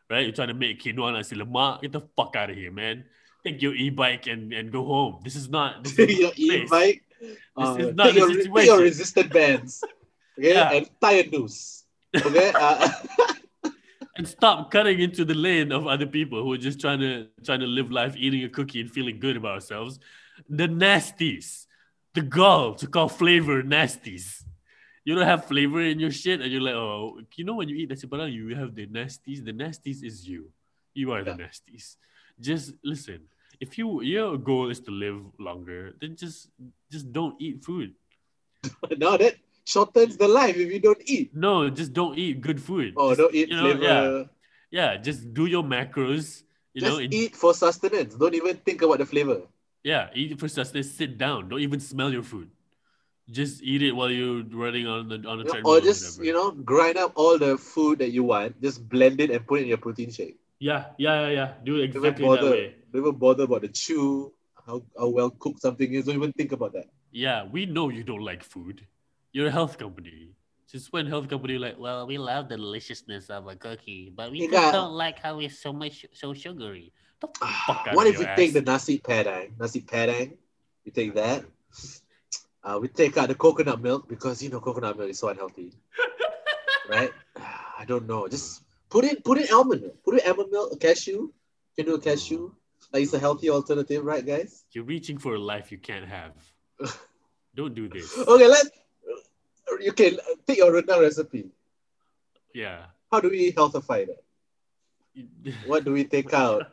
right? 0.08 0.22
You're 0.22 0.36
trying 0.36 0.54
to 0.54 0.58
make 0.58 0.78
quinoa 0.78 1.10
nasi 1.12 1.34
lemak. 1.34 1.82
Get 1.82 1.90
the 1.90 2.06
fuck 2.14 2.36
out 2.38 2.50
of 2.50 2.56
here, 2.56 2.70
man. 2.70 3.02
Take 3.42 3.58
your 3.60 3.74
e-bike 3.74 4.28
and, 4.30 4.52
and 4.54 4.70
go 4.70 4.86
home. 4.86 5.18
This 5.26 5.34
is 5.34 5.50
not 5.50 5.82
this 5.82 5.98
is 5.98 6.18
your 6.22 6.30
not 6.30 6.38
place. 6.38 6.68
e-bike. 6.70 7.02
Uh, 7.58 7.76
is 7.82 7.94
not 7.98 8.14
take, 8.14 8.22
your, 8.22 8.62
your 8.62 8.78
resistant 8.78 9.32
bands. 9.34 9.82
Okay, 10.38 10.54
Yeah. 10.54 10.70
and 10.70 10.86
tie 11.02 11.18
a 11.18 11.26
noose. 11.26 11.82
Okay. 12.14 12.52
Uh, 12.54 12.86
and 14.16 14.28
stop 14.28 14.70
cutting 14.70 15.00
into 15.00 15.24
the 15.24 15.34
lane 15.34 15.72
of 15.72 15.86
other 15.86 16.06
people 16.06 16.42
who 16.42 16.52
are 16.52 16.58
just 16.58 16.80
trying 16.80 17.00
to 17.00 17.28
trying 17.44 17.60
to 17.60 17.66
live 17.66 17.90
life 17.90 18.14
eating 18.16 18.44
a 18.44 18.48
cookie 18.48 18.80
and 18.80 18.90
feeling 18.90 19.18
good 19.18 19.36
about 19.36 19.52
ourselves. 19.54 19.98
The 20.48 20.68
nasties. 20.68 21.66
The 22.14 22.20
gall 22.20 22.74
to 22.74 22.86
call 22.86 23.08
flavor 23.08 23.62
nasties. 23.62 24.44
You 25.04 25.14
don't 25.14 25.26
have 25.26 25.46
flavor 25.46 25.80
in 25.80 25.98
your 25.98 26.10
shit 26.10 26.40
and 26.40 26.52
you're 26.52 26.60
like 26.60 26.74
oh 26.74 27.20
you 27.36 27.44
know 27.44 27.54
when 27.54 27.68
you 27.68 27.76
eat 27.76 27.88
nasi 27.88 28.06
padang 28.06 28.32
you 28.32 28.54
have 28.54 28.74
the 28.74 28.86
nasties. 28.86 29.44
The 29.44 29.52
nasties 29.52 30.04
is 30.04 30.28
you. 30.28 30.52
You 30.92 31.12
are 31.12 31.24
the 31.24 31.32
nasties. 31.32 31.96
Just 32.38 32.74
listen. 32.84 33.20
If 33.60 33.78
you 33.78 34.02
your 34.02 34.36
goal 34.36 34.68
is 34.68 34.80
to 34.80 34.90
live 34.90 35.24
longer 35.38 35.96
then 36.00 36.16
just 36.16 36.50
just 36.90 37.10
don't 37.12 37.40
eat 37.40 37.64
food. 37.64 37.94
Now 38.98 39.16
that 39.16 39.34
shortens 39.64 40.16
the 40.16 40.26
life 40.28 40.56
if 40.56 40.70
you 40.72 40.80
don't 40.80 41.00
eat. 41.06 41.30
no 41.34 41.70
just 41.70 41.92
don't 41.92 42.18
eat 42.18 42.40
good 42.40 42.60
food 42.60 42.94
Oh, 42.96 43.10
Just, 43.10 43.20
don't 43.20 43.34
eat 43.34 43.48
you 43.48 43.56
know, 43.56 43.70
flavor. 43.76 44.28
yeah. 44.70 44.90
yeah 44.94 44.96
just 44.96 45.32
do 45.32 45.46
your 45.46 45.62
macros 45.62 46.42
you 46.74 46.80
Just 46.80 46.92
know 46.98 47.00
eat 47.10 47.36
for 47.36 47.52
sustenance. 47.54 48.14
Don't 48.14 48.34
even 48.34 48.56
think 48.64 48.80
about 48.80 48.98
the 48.98 49.04
flavor. 49.06 49.42
Yeah, 49.84 50.08
eat 50.14 50.40
for 50.40 50.48
sustenance. 50.48 50.90
Sit 50.90 51.18
down. 51.18 51.50
Don't 51.50 51.60
even 51.60 51.80
smell 51.80 52.10
your 52.10 52.22
food. 52.22 52.48
Just 53.30 53.62
eat 53.62 53.82
it 53.82 53.92
while 53.92 54.10
you're 54.10 54.42
running 54.44 54.86
on 54.86 55.08
the 55.12 55.16
on 55.28 55.36
the 55.38 55.44
treadmill. 55.44 55.72
or 55.72 55.76
or 55.76 55.80
just 55.84 56.16
whatever. 56.18 56.24
you 56.24 56.32
know 56.32 56.50
grind 56.64 56.96
up 56.96 57.12
all 57.14 57.36
the 57.36 57.58
food 57.58 57.98
that 58.00 58.08
you 58.10 58.24
want, 58.24 58.56
just 58.62 58.88
blend 58.88 59.20
it 59.20 59.28
and 59.30 59.46
put 59.46 59.60
it 59.60 59.62
in 59.64 59.68
your 59.68 59.76
protein 59.84 60.10
shake. 60.10 60.38
Yeah, 60.60 60.86
yeah, 60.96 61.28
yeah, 61.28 61.28
yeah. 61.28 61.48
Do 61.62 61.76
it 61.76 61.92
Don't 61.92 62.08
exactly 62.08 62.24
that 62.24 62.40
bother. 62.40 62.50
way. 62.56 62.74
Don't 62.90 63.02
even 63.04 63.16
bother 63.20 63.44
about 63.44 63.60
the 63.62 63.68
chew, 63.68 64.32
how, 64.66 64.80
how 64.98 65.08
well 65.08 65.28
cooked 65.28 65.60
something 65.60 65.92
is. 65.92 66.06
Don't 66.06 66.16
even 66.16 66.32
think 66.32 66.52
about 66.52 66.72
that. 66.72 66.86
Yeah, 67.12 67.44
we 67.44 67.66
know 67.66 67.90
you 67.90 68.02
don't 68.02 68.24
like 68.24 68.42
food. 68.42 68.86
You're 69.32 69.48
a 69.48 69.50
health 69.50 69.78
company. 69.78 70.30
Just 70.70 70.92
when 70.92 71.06
health 71.06 71.28
company 71.28 71.58
like, 71.58 71.78
well, 71.78 72.06
we 72.06 72.16
love 72.16 72.48
the 72.48 72.56
deliciousness 72.56 73.28
of 73.28 73.46
a 73.46 73.56
cookie, 73.56 74.12
but 74.14 74.30
we 74.30 74.40
just 74.40 74.52
got- 74.52 74.72
don't 74.72 74.92
like 74.92 75.18
how 75.18 75.40
it's 75.40 75.58
so 75.58 75.72
much 75.72 76.06
so 76.12 76.32
sugary. 76.32 76.92
Out 77.22 77.94
what 77.94 78.06
if 78.08 78.18
your 78.18 78.28
we 78.28 78.36
take 78.36 78.52
the 78.52 78.62
nasi 78.62 78.98
padang? 78.98 79.52
Nasi 79.58 79.80
padang, 79.80 80.36
we 80.84 80.90
take 80.90 81.14
that. 81.14 81.44
Uh, 82.64 82.78
we 82.80 82.88
take 82.88 83.16
out 83.16 83.28
the 83.28 83.34
coconut 83.34 83.80
milk 83.80 84.08
because 84.08 84.42
you 84.42 84.48
know 84.48 84.60
coconut 84.60 84.98
milk 84.98 85.10
is 85.10 85.18
so 85.18 85.28
unhealthy, 85.28 85.72
right? 86.88 87.12
I 87.36 87.84
don't 87.86 88.06
know. 88.08 88.26
Just 88.26 88.62
put 88.90 89.04
in 89.04 89.16
put 89.22 89.38
in 89.38 89.46
almond 89.54 89.82
milk. 89.82 90.02
Put 90.02 90.20
in 90.20 90.28
almond 90.28 90.50
milk, 90.50 90.72
a 90.72 90.76
cashew. 90.76 91.30
You 91.30 91.32
can 91.76 91.86
do 91.86 91.94
a 91.94 92.00
cashew. 92.00 92.50
Like 92.92 93.04
it's 93.04 93.12
a 93.14 93.18
healthy 93.18 93.50
alternative, 93.50 94.04
right, 94.04 94.24
guys? 94.24 94.64
You're 94.72 94.84
reaching 94.84 95.18
for 95.18 95.34
a 95.34 95.38
life 95.38 95.70
you 95.70 95.78
can't 95.78 96.06
have. 96.06 96.32
don't 97.54 97.74
do 97.74 97.88
this. 97.88 98.18
Okay, 98.18 98.48
let's. 98.48 98.70
You 99.82 99.92
can 99.92 100.18
take 100.46 100.58
your 100.58 100.72
rendang 100.72 101.00
recipe. 101.00 101.50
Yeah. 102.54 102.86
How 103.10 103.20
do 103.20 103.28
we 103.28 103.52
healthify 103.52 104.06
that? 104.06 104.22
What 105.66 105.84
do 105.84 105.92
we 105.92 106.04
take 106.04 106.32
out 106.32 106.72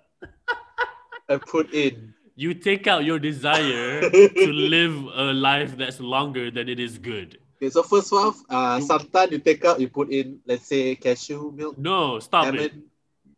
and 1.27 1.41
put 1.41 1.73
in? 1.73 2.13
you 2.39 2.53
take 2.53 2.87
out 2.87 3.03
your 3.03 3.19
desire 3.19 3.99
to 4.09 4.51
live 4.53 4.95
a 5.13 5.35
life 5.35 5.75
that's 5.75 5.99
longer 5.99 6.49
than 6.49 6.69
it 6.69 6.79
is 6.79 6.97
good. 6.97 7.37
Okay, 7.57 7.69
so 7.69 7.83
first 7.83 8.13
one, 8.13 8.31
uh, 8.49 8.79
santan 8.79 9.31
you 9.31 9.39
take 9.39 9.65
out, 9.65 9.77
you 9.81 9.89
put 9.89 10.09
in, 10.09 10.39
let's 10.47 10.65
say, 10.65 10.95
cashew 10.95 11.51
milk, 11.51 11.77
No, 11.77 12.17
stop 12.19 12.47
it. 12.47 12.55
almond. 12.55 12.83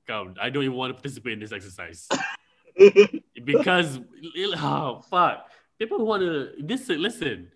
Come, 0.06 0.36
I 0.40 0.52
don't 0.52 0.62
even 0.62 0.78
want 0.78 0.92
to 0.92 0.94
participate 0.94 1.34
in 1.34 1.40
this 1.40 1.52
exercise 1.52 2.08
because 3.44 4.00
oh 4.62 5.02
fuck, 5.10 5.50
people 5.80 6.06
want 6.06 6.22
to. 6.22 6.54
This 6.62 6.88
listen. 6.90 7.50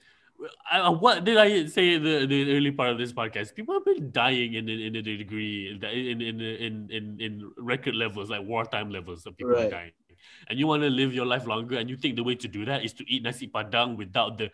I, 0.71 0.89
what 0.89 1.23
did 1.23 1.37
I 1.37 1.65
say 1.65 1.93
in 1.93 2.03
the, 2.03 2.25
the 2.25 2.55
early 2.55 2.71
part 2.71 2.89
of 2.89 2.97
this 2.97 3.13
podcast? 3.13 3.55
People 3.55 3.73
have 3.75 3.85
been 3.85 4.11
dying 4.11 4.53
in 4.55 4.67
in, 4.69 4.79
in 4.79 4.95
a 4.95 5.01
degree 5.01 5.71
in 5.71 5.83
in 5.83 6.21
in 6.21 6.41
in 6.41 6.89
in, 6.91 7.19
in 7.19 7.51
record 7.57 7.95
levels, 7.95 8.29
like 8.29 8.43
wartime 8.45 8.89
levels 8.89 9.25
of 9.25 9.37
people 9.37 9.53
Right. 9.53 9.71
dying. 9.71 9.91
And 10.49 10.59
you 10.59 10.67
want 10.67 10.83
to 10.83 10.89
live 10.89 11.13
your 11.13 11.25
life 11.25 11.45
longer, 11.47 11.77
and 11.77 11.89
you 11.89 11.95
think 11.97 12.15
the 12.15 12.23
way 12.23 12.35
to 12.35 12.47
do 12.47 12.65
that 12.65 12.83
is 12.83 12.93
to 12.93 13.03
eat 13.09 13.23
nasi 13.23 13.47
padang 13.47 13.95
without 13.97 14.37
the 14.37 14.51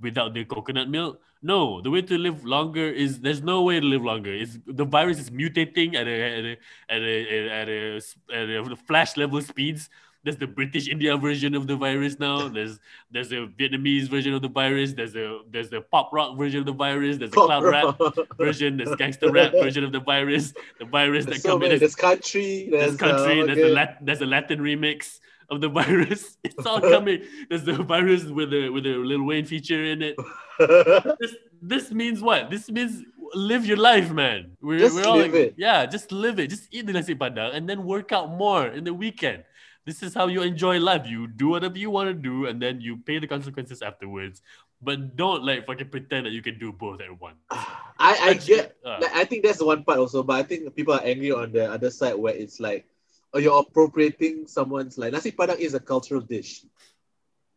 without 0.00 0.32
the 0.34 0.44
coconut 0.44 0.88
milk. 0.88 1.20
No, 1.42 1.80
the 1.80 1.90
way 1.90 2.02
to 2.02 2.16
live 2.18 2.44
longer 2.44 2.88
is 2.88 3.20
there's 3.20 3.42
no 3.42 3.62
way 3.62 3.80
to 3.80 3.86
live 3.86 4.02
longer. 4.02 4.32
It's 4.32 4.58
the 4.66 4.84
virus 4.84 5.18
is 5.18 5.30
mutating 5.30 5.94
at 5.94 6.06
a 6.06 6.16
at 6.22 6.44
a 6.44 6.56
at 6.88 7.02
a, 7.02 7.50
at 7.50 7.68
a, 7.68 7.96
at 8.32 8.48
a, 8.48 8.60
at 8.60 8.72
a 8.72 8.76
flash 8.76 9.16
level 9.16 9.40
speeds. 9.42 9.88
There's 10.22 10.36
the 10.36 10.46
British 10.46 10.88
India 10.88 11.16
version 11.16 11.54
of 11.54 11.66
the 11.66 11.76
virus 11.76 12.18
now. 12.18 12.48
There's 12.48 12.78
there's 13.10 13.32
a 13.32 13.46
Vietnamese 13.58 14.08
version 14.08 14.34
of 14.34 14.42
the 14.42 14.48
virus. 14.48 14.92
There's 14.92 15.16
a 15.16 15.40
there's 15.50 15.70
the 15.70 15.80
pop 15.80 16.12
rock 16.12 16.36
version 16.36 16.60
of 16.60 16.66
the 16.66 16.72
virus. 16.74 17.16
There's 17.16 17.30
a 17.32 17.34
Pop 17.34 17.46
cloud 17.46 17.64
rap 17.64 17.98
version. 18.36 18.76
There's 18.76 18.94
gangster 18.96 19.32
rap 19.32 19.52
version 19.52 19.82
of 19.82 19.92
the 19.92 20.00
virus. 20.00 20.52
The 20.78 20.84
virus 20.84 21.24
There's 21.24 21.42
that 21.42 21.48
so 21.48 21.58
come 21.58 21.62
in 21.62 21.78
There's 21.78 21.94
country. 21.94 22.68
there's 22.70 22.96
There's 22.96 22.96
country, 22.98 23.40
uh, 23.42 23.46
there's 23.46 23.58
a 23.58 23.72
Lat- 23.72 23.98
there's 24.04 24.20
a 24.20 24.26
Latin 24.26 24.60
remix 24.60 25.20
of 25.48 25.60
the 25.62 25.68
virus. 25.80 26.36
It's 26.44 26.66
all 26.66 26.80
coming. 26.80 27.22
There's 27.48 27.64
the 27.64 27.74
virus 27.82 28.24
with 28.24 28.52
a 28.52 28.68
with 28.68 28.84
a 28.84 28.90
Lil 29.00 29.22
Wayne 29.24 29.46
feature 29.46 29.82
in 29.84 30.02
it. 30.02 30.16
This 31.20 31.34
this 31.62 31.90
means 31.92 32.20
what? 32.20 32.50
This 32.50 32.70
means 32.70 33.02
live 33.32 33.64
your 33.64 33.76
life, 33.78 34.10
man. 34.12 34.52
We're, 34.60 34.78
Just 34.80 34.94
we're 34.94 35.04
all 35.08 35.18
like, 35.18 35.32
it. 35.32 35.54
yeah, 35.56 35.86
just 35.86 36.12
live 36.12 36.38
it. 36.38 36.48
Just 36.50 36.68
eat 36.70 36.84
the 36.86 36.92
nasi 36.92 37.14
padang 37.14 37.54
and 37.54 37.68
then 37.68 37.84
work 37.84 38.12
out 38.12 38.28
more 38.30 38.66
in 38.68 38.84
the 38.84 38.92
weekend. 38.92 39.44
This 39.86 40.02
is 40.02 40.14
how 40.14 40.26
you 40.28 40.42
enjoy 40.42 40.78
life. 40.78 41.06
You 41.06 41.26
do 41.26 41.48
whatever 41.48 41.78
you 41.78 41.90
want 41.90 42.08
to 42.08 42.14
do, 42.14 42.46
and 42.46 42.60
then 42.60 42.80
you 42.80 42.98
pay 42.98 43.18
the 43.18 43.26
consequences 43.26 43.82
afterwards. 43.82 44.42
But 44.82 45.16
don't 45.16 45.44
like 45.44 45.66
fucking 45.66 45.88
pretend 45.88 46.26
that 46.26 46.32
you 46.32 46.42
can 46.42 46.58
do 46.58 46.72
both 46.72 47.00
at 47.00 47.20
once. 47.20 47.36
I, 47.50 48.16
I 48.22 48.34
get 48.34 48.76
uh, 48.84 48.98
like, 49.00 49.14
I 49.14 49.24
think 49.24 49.44
that's 49.44 49.62
one 49.62 49.84
part 49.84 49.98
also, 49.98 50.22
but 50.22 50.36
I 50.36 50.42
think 50.42 50.74
people 50.74 50.94
are 50.94 51.02
angry 51.04 51.32
on 51.32 51.52
the 51.52 51.70
other 51.70 51.90
side 51.90 52.14
where 52.14 52.34
it's 52.34 52.60
like, 52.60 52.86
oh, 53.32 53.38
you're 53.38 53.58
appropriating 53.58 54.46
someone's 54.46 54.96
like 54.96 55.12
nasi 55.12 55.30
padang 55.30 55.58
is 55.58 55.74
a 55.74 55.80
cultural 55.80 56.20
dish 56.20 56.64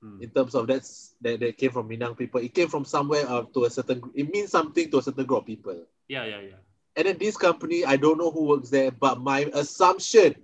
hmm. 0.01 0.21
in 0.21 0.29
terms 0.29 0.53
of 0.53 0.67
that's 0.67 1.15
that, 1.21 1.39
that 1.39 1.57
came 1.57 1.71
from 1.71 1.89
Minang 1.89 2.17
people. 2.17 2.41
It 2.41 2.53
came 2.53 2.67
from 2.67 2.83
somewhere 2.83 3.27
uh, 3.27 3.43
to 3.53 3.65
a 3.65 3.69
certain. 3.69 4.01
It 4.15 4.31
means 4.31 4.51
something 4.51 4.91
to 4.91 4.97
a 4.99 5.01
certain 5.01 5.25
group 5.25 5.41
of 5.41 5.45
people. 5.47 5.79
yeah, 6.07 6.25
yeah, 6.25 6.41
yeah. 6.41 6.59
And 6.95 7.07
then 7.07 7.17
this 7.17 7.37
company, 7.37 7.85
I 7.85 7.95
don't 7.97 8.19
know 8.19 8.29
who 8.29 8.45
works 8.45 8.69
there, 8.69 8.91
but 8.91 9.19
my 9.19 9.49
assumption 9.53 10.35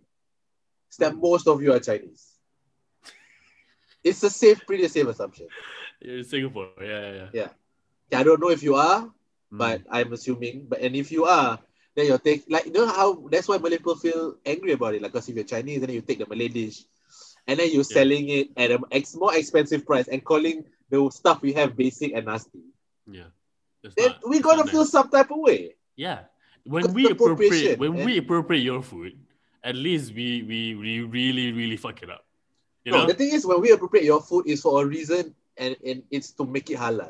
is 0.90 0.98
that 0.98 1.16
most 1.16 1.48
of 1.48 1.62
you 1.62 1.74
are 1.74 1.80
Chinese. 1.80 2.26
It's 4.04 4.24
a 4.24 4.30
safe, 4.30 4.66
pretty 4.66 4.88
safe 4.88 5.08
assumption. 5.08 5.48
You're 6.02 6.20
in 6.20 6.24
Singapore. 6.24 6.70
Yeah, 6.82 7.12
yeah, 7.12 7.28
yeah. 7.34 7.48
Yeah, 8.12 8.20
I 8.20 8.24
don't 8.24 8.40
know 8.40 8.50
if 8.50 8.64
you 8.64 8.76
are, 8.76 9.02
Mm. 9.52 9.58
but 9.58 9.82
I'm 9.90 10.14
assuming. 10.14 10.68
But 10.70 10.80
and 10.82 10.96
if 10.96 11.12
you 11.12 11.26
are, 11.26 11.60
then 11.96 12.06
you're 12.08 12.18
take 12.20 12.46
like 12.50 12.66
you 12.66 12.72
know 12.72 12.88
how 12.88 13.28
that's 13.30 13.48
why 13.48 13.58
Malay 13.58 13.78
people 13.78 13.96
feel 13.96 14.38
angry 14.46 14.72
about 14.74 14.94
it. 14.96 15.02
Like 15.02 15.12
because 15.12 15.28
if 15.28 15.36
you're 15.36 15.44
Chinese, 15.44 15.82
then 15.82 15.90
you 15.90 16.02
take 16.02 16.20
the 16.20 16.28
Malay 16.30 16.48
dish, 16.48 16.84
and 17.48 17.60
then 17.60 17.68
you're 17.70 17.84
Yeah. 17.90 17.96
selling 17.98 18.30
it 18.30 18.50
at 18.56 18.72
an 18.72 18.84
ex- 18.92 19.16
more 19.16 19.36
expensive 19.36 19.86
price 19.86 20.08
and 20.08 20.24
calling 20.24 20.66
the 20.90 21.10
stuff 21.12 21.42
we 21.42 21.52
have 21.54 21.76
basic 21.76 22.14
and 22.14 22.26
nasty. 22.26 22.62
yeah. 23.10 23.34
Then 23.84 24.10
not- 24.16 24.28
we 24.30 24.40
gotta 24.40 24.70
feel 24.70 24.82
nice. 24.82 24.92
some 24.92 25.10
type 25.10 25.32
of 25.32 25.40
way. 25.40 25.76
Yeah. 25.96 26.26
When 26.64 26.94
we 26.94 27.10
appropriate 27.10 27.80
when 27.80 27.94
man. 27.96 28.06
we 28.06 28.18
appropriate 28.18 28.62
your 28.62 28.82
food, 28.84 29.18
at 29.64 29.76
least 29.76 30.14
we 30.14 30.44
we, 30.44 30.76
we 30.76 31.02
really 31.02 31.52
really 31.52 31.78
fuck 31.78 32.02
it 32.04 32.10
up. 32.10 32.26
You 32.86 32.92
no, 32.94 32.98
know. 33.00 33.08
the 33.08 33.14
thing 33.14 33.34
is 33.34 33.46
when 33.46 33.62
we 33.62 33.72
appropriate 33.72 34.06
your 34.06 34.22
food 34.22 34.48
is 34.48 34.62
for 34.62 34.82
a 34.82 34.86
reason, 34.86 35.36
and, 35.58 35.76
and 35.86 36.04
it's 36.12 36.32
to 36.40 36.46
make 36.46 36.70
it 36.70 36.78
halal. 36.78 37.10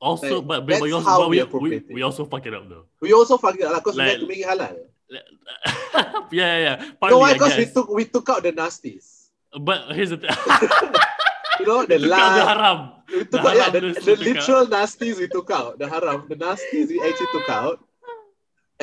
also, 0.00 0.42
like, 0.42 0.46
but, 0.46 0.66
but 0.66 0.80
we 0.82 0.90
that's 0.90 1.06
also 1.06 1.22
but 1.22 1.28
we 1.30 1.42
we, 1.42 1.80
we, 1.88 1.94
we 1.94 2.02
also 2.02 2.24
fuck 2.24 2.44
it 2.46 2.54
up 2.54 2.68
though. 2.68 2.84
We 3.00 3.12
also 3.12 3.38
fuck 3.38 3.56
it 3.56 3.64
up 3.64 3.82
because 3.82 3.96
we 3.96 4.02
Like- 4.02 4.10
have 4.12 4.20
to 4.20 4.26
make 4.26 4.38
it 4.38 4.46
halal. 4.48 4.76
yeah, 6.32 6.32
yeah, 6.32 6.58
yeah. 6.58 6.90
Partly, 7.00 7.18
why? 7.18 7.32
Because 7.34 7.56
we 7.56 7.66
took 7.66 7.88
we 7.90 8.04
took 8.04 8.28
out 8.30 8.42
the 8.42 8.52
nasties. 8.52 9.28
But 9.52 9.92
here's 9.92 10.10
the 10.10 10.16
thing. 10.18 10.30
You 11.60 11.66
know 11.66 11.84
the 11.84 11.98
We 12.00 12.12
out 12.12 12.34
the 12.34 12.46
haram. 12.48 12.78
We 13.12 13.18
The 13.18 13.24
took 13.24 13.44
out, 13.44 13.56
yeah, 13.56 13.70
the, 13.70 13.80
the 13.92 14.16
we 14.18 14.32
literal 14.32 14.66
nasties 14.66 15.18
we 15.18 15.28
took 15.28 15.50
out. 15.50 15.78
The 15.78 15.86
haram, 15.88 16.24
the 16.28 16.36
nasties 16.36 16.88
we 16.88 16.96
actually 17.06 17.26
took 17.32 17.48
out. 17.50 17.84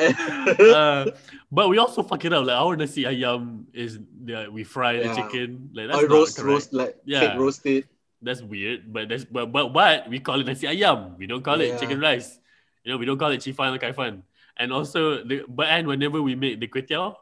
uh, 0.74 1.10
but 1.52 1.68
we 1.68 1.78
also 1.78 2.02
fuck 2.02 2.24
it 2.24 2.32
up. 2.32 2.46
Like 2.46 2.56
our 2.56 2.76
nasi 2.76 3.04
ayam 3.04 3.64
is 3.72 3.98
the, 4.24 4.48
we 4.50 4.64
fry 4.64 4.96
the 5.02 5.14
chicken. 5.14 5.70
Like 5.74 5.88
that's 5.88 6.02
not 6.02 6.10
roast, 6.10 6.36
correct. 6.36 6.48
roast 6.48 6.72
like 6.72 6.96
Yeah. 7.04 7.20
fake 7.20 7.38
roasted. 7.38 7.84
That's 8.22 8.42
weird. 8.42 8.92
But 8.92 9.08
that's 9.08 9.24
but 9.24 9.52
but 9.52 9.72
but 9.72 10.08
we 10.08 10.20
call 10.20 10.40
it 10.40 10.46
nasi 10.46 10.66
ayam. 10.66 11.16
We 11.18 11.26
don't 11.26 11.42
call 11.42 11.60
it 11.60 11.68
Yeah. 11.74 11.78
chicken 11.78 12.00
rice. 12.00 12.38
You 12.84 12.92
know, 12.92 12.98
we 12.98 13.04
don't 13.06 13.18
call 13.18 13.30
it 13.32 13.40
chifan 13.40 13.76
or 13.76 13.78
kaifan. 13.78 14.22
And 14.56 14.72
also 14.72 15.24
the 15.24 15.44
but 15.48 15.68
and 15.68 15.86
whenever 15.88 16.20
we 16.20 16.34
make 16.36 16.60
the 16.60 16.68
kway 16.68 16.84
teow, 16.86 17.16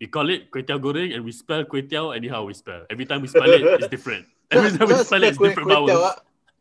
we 0.00 0.06
call 0.06 0.30
it 0.30 0.50
kway 0.50 0.62
teow 0.62 0.78
goreng 0.78 1.14
and 1.14 1.24
we 1.24 1.32
spell 1.32 1.64
kway 1.64 1.82
teow 1.86 2.14
anyhow 2.14 2.44
we 2.46 2.54
spell. 2.54 2.86
Every 2.90 3.06
time 3.06 3.22
we 3.22 3.28
spell 3.28 3.50
it, 3.50 3.62
it's 3.62 3.88
different. 3.88 4.26
Every 4.50 4.70
time 4.76 4.88
we 4.88 4.94
spell 5.02 5.22
it, 5.22 5.34
it's 5.34 5.38
different 5.38 5.68
kway- 5.68 5.86
kway 5.86 5.88
teow, 5.90 5.98
vowels. 5.98 6.14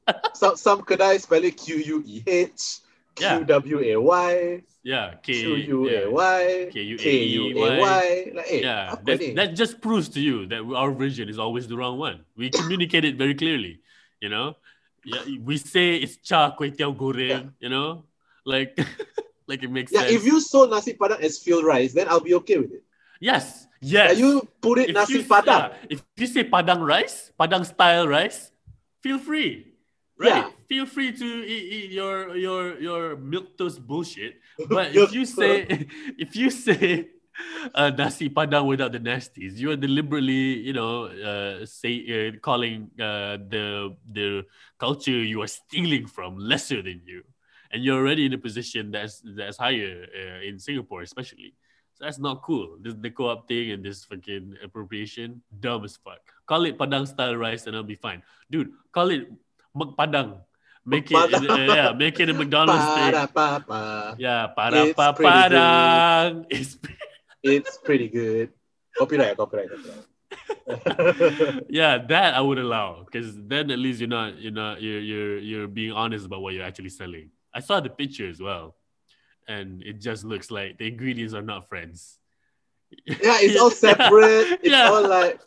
ah. 0.08 0.14
some 0.34 0.56
some 0.58 0.82
kedai 0.82 1.22
spell 1.22 1.44
it 1.44 1.58
Q 1.58 1.78
U 1.78 1.98
E 2.06 2.24
H, 2.26 2.82
Yeah. 3.22 3.38
Q 3.38 3.46
W 3.46 3.78
A 3.86 3.94
Y, 4.02 4.64
Yeah, 4.84 5.16
K 5.22 5.34
U 5.68 5.90
A 5.90 6.08
Y, 6.10 6.70
K 6.72 6.80
U 6.82 6.96
A 6.96 6.96
Y. 6.96 6.96
yeah. 6.96 6.96
Y, 6.96 6.96
K-U-A-E-Y. 6.96 7.04
K 7.04 7.26
U 7.36 7.66
A 7.68 7.80
Y. 7.80 8.32
Like, 8.34 8.48
eh, 8.50 8.62
Yeah, 8.64 8.96
that, 9.04 9.20
that 9.36 9.50
just 9.56 9.82
proves 9.82 10.08
to 10.16 10.20
you 10.24 10.46
that 10.48 10.64
our 10.64 10.92
version 10.96 11.28
is 11.28 11.38
always 11.38 11.68
the 11.68 11.76
wrong 11.76 12.00
one. 12.00 12.24
We 12.40 12.50
communicate 12.60 13.04
it 13.04 13.18
very 13.20 13.36
clearly, 13.36 13.82
you 14.24 14.30
know. 14.30 14.56
Yeah, 15.04 15.24
we 15.44 15.58
say 15.60 15.96
it's 16.00 16.18
cha 16.24 16.56
kway 16.56 16.72
teow 16.76 16.96
goreng, 16.96 17.52
you 17.60 17.68
know, 17.70 18.04
like 18.46 18.76
like 19.48 19.64
it 19.64 19.72
makes 19.72 19.92
Yeah, 19.92 20.08
sense. 20.08 20.16
if 20.16 20.24
you 20.24 20.40
saw 20.40 20.64
nasi 20.68 20.94
padang 20.96 21.20
as 21.24 21.40
field 21.40 21.64
rice, 21.68 21.92
then 21.96 22.08
I'll 22.08 22.20
be 22.24 22.36
okay 22.44 22.58
with 22.60 22.72
it. 22.72 22.84
yes, 23.20 23.68
Yeah, 23.80 24.12
yes. 24.12 24.20
you 24.20 24.44
put 24.64 24.80
it 24.80 24.92
If 24.92 24.96
nasi 24.96 25.14
you- 25.20 25.28
padang. 25.28 25.72
yeah, 25.76 25.92
if 25.92 26.00
you 26.20 26.28
say 26.28 26.44
padang 26.48 26.84
rice, 26.84 27.32
padang 27.40 27.64
style 27.68 28.08
rice, 28.08 28.52
feel 29.04 29.20
free. 29.20 29.72
Right, 30.20 30.44
Yeah. 30.44 30.52
Feel 30.70 30.86
free 30.86 31.12
to 31.12 31.26
eat, 31.26 31.66
eat 31.74 31.92
your 31.92 32.38
your 32.38 32.78
your 32.78 33.18
milk 33.18 33.58
toast 33.58 33.82
bullshit. 33.82 34.38
But 34.70 34.94
if 34.94 35.10
you 35.12 35.26
say 35.26 35.66
if 36.24 36.38
you 36.38 36.54
say 36.54 37.10
uh, 37.74 37.90
nasi 37.90 38.30
padang 38.30 38.70
without 38.70 38.94
the 38.94 39.02
nasties, 39.02 39.58
you 39.58 39.74
are 39.74 39.80
deliberately, 39.80 40.62
you 40.62 40.78
know, 40.78 41.10
uh, 41.10 41.66
say 41.66 42.06
uh, 42.06 42.38
calling 42.40 42.94
uh, 43.02 43.42
the 43.50 43.98
the 44.06 44.46
culture 44.78 45.18
you 45.18 45.42
are 45.42 45.50
stealing 45.50 46.06
from 46.06 46.38
lesser 46.38 46.86
than 46.86 47.02
you, 47.04 47.26
and 47.74 47.82
you're 47.82 47.98
already 47.98 48.30
in 48.30 48.38
a 48.38 48.42
position 48.42 48.94
that's 48.94 49.26
that's 49.36 49.58
higher 49.58 50.06
uh, 50.14 50.46
in 50.46 50.62
Singapore, 50.62 51.02
especially. 51.02 51.58
So 51.98 52.06
that's 52.06 52.22
not 52.22 52.46
cool. 52.46 52.78
This 52.80 52.96
the 52.96 53.10
co-op 53.12 53.50
thing 53.50 53.74
and 53.74 53.82
this 53.84 54.06
fucking 54.06 54.62
appropriation, 54.64 55.42
dumb 55.50 55.84
as 55.84 55.98
fuck. 55.98 56.22
Call 56.46 56.64
it 56.70 56.78
padang 56.78 57.10
style 57.10 57.36
rice 57.36 57.68
and 57.68 57.76
I'll 57.76 57.84
be 57.84 58.00
fine, 58.00 58.22
dude. 58.48 58.72
Call 58.94 59.10
it 59.10 59.28
mak 59.74 59.98
padang. 59.98 60.46
Make 60.86 61.12
it, 61.12 61.16
uh, 61.16 61.56
yeah, 61.56 61.92
make 61.94 62.20
it 62.20 62.30
a 62.30 62.34
McDonald's 62.34 62.84
thing. 62.96 63.14
Yeah, 64.18 64.48
para 64.56 64.86
It's 64.86 64.96
pa 64.96 65.12
pretty 65.14 65.32
padang. 65.32 66.46
It's 66.50 66.78
It's 67.44 67.78
pretty 67.78 68.08
good. 68.10 68.50
Copyright, 68.98 69.38
copyright, 69.38 69.70
copyright. 69.70 70.06
yeah, 71.70 71.98
that 72.10 72.34
I 72.36 72.42
would 72.42 72.58
allow 72.60 73.04
because 73.06 73.34
then 73.48 73.72
at 73.72 73.80
least 73.80 74.00
you're 74.00 74.10
not 74.10 74.40
you're 74.42 74.52
not 74.52 74.82
you're 74.82 75.00
you're 75.00 75.38
you're 75.40 75.68
being 75.68 75.92
honest 75.92 76.26
about 76.26 76.42
what 76.42 76.54
you're 76.54 76.66
actually 76.66 76.90
selling. 76.90 77.32
I 77.54 77.60
saw 77.62 77.80
the 77.80 77.90
picture 77.90 78.28
as 78.30 78.40
well, 78.42 78.76
and 79.48 79.82
it 79.84 80.00
just 80.02 80.24
looks 80.24 80.52
like 80.52 80.78
the 80.78 80.88
ingredients 80.88 81.34
are 81.34 81.42
not 81.42 81.68
friends. 81.70 82.18
yeah, 83.06 83.38
it's 83.42 83.60
all 83.60 83.72
separate. 83.88 84.60
It's 84.62 84.70
Yeah. 84.70 84.90
all 84.90 85.08
like 85.08 85.40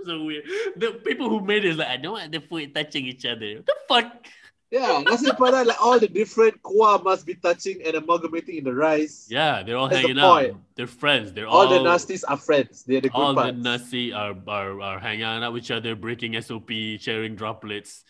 so 0.06 0.24
weird. 0.24 0.44
The 0.76 0.92
people 1.04 1.28
who 1.28 1.40
made 1.40 1.64
it 1.64 1.70
is 1.70 1.76
like 1.78 1.88
I 1.88 1.96
don't 1.96 2.12
want 2.12 2.32
the 2.32 2.40
food 2.40 2.74
touching 2.74 3.06
each 3.06 3.24
other. 3.26 3.56
What 3.56 3.66
the 3.66 3.76
fuck? 3.88 4.26
yeah, 4.70 5.02
nasi 5.02 5.26
padang 5.34 5.66
like 5.66 5.82
all 5.82 5.98
the 5.98 6.06
different 6.06 6.62
kuah 6.62 7.02
must 7.02 7.26
be 7.26 7.34
touching 7.34 7.82
and 7.82 7.96
amalgamating 7.98 8.58
in 8.58 8.64
the 8.64 8.72
rice. 8.72 9.26
Yeah, 9.28 9.62
they're 9.64 9.76
all 9.76 9.88
That's 9.88 10.02
the 10.02 10.14
hanging 10.14 10.22
out. 10.22 10.30
point. 10.38 10.56
They're 10.76 10.86
friends. 10.86 11.32
They're 11.32 11.48
All 11.50 11.66
all, 11.66 11.68
the 11.68 11.82
nasties 11.82 12.22
are 12.26 12.36
friends. 12.38 12.84
They're 12.86 13.00
the 13.02 13.10
good 13.10 13.18
all 13.18 13.34
the 13.34 13.50
parts. 13.50 13.58
nasi 13.58 14.12
are, 14.12 14.34
are 14.46 14.80
are 14.80 14.98
hanging 15.02 15.26
out 15.26 15.52
with 15.52 15.64
each 15.64 15.74
other, 15.74 15.96
breaking 15.98 16.38
SOP, 16.40 16.70
sharing 17.02 17.34
droplets. 17.34 18.04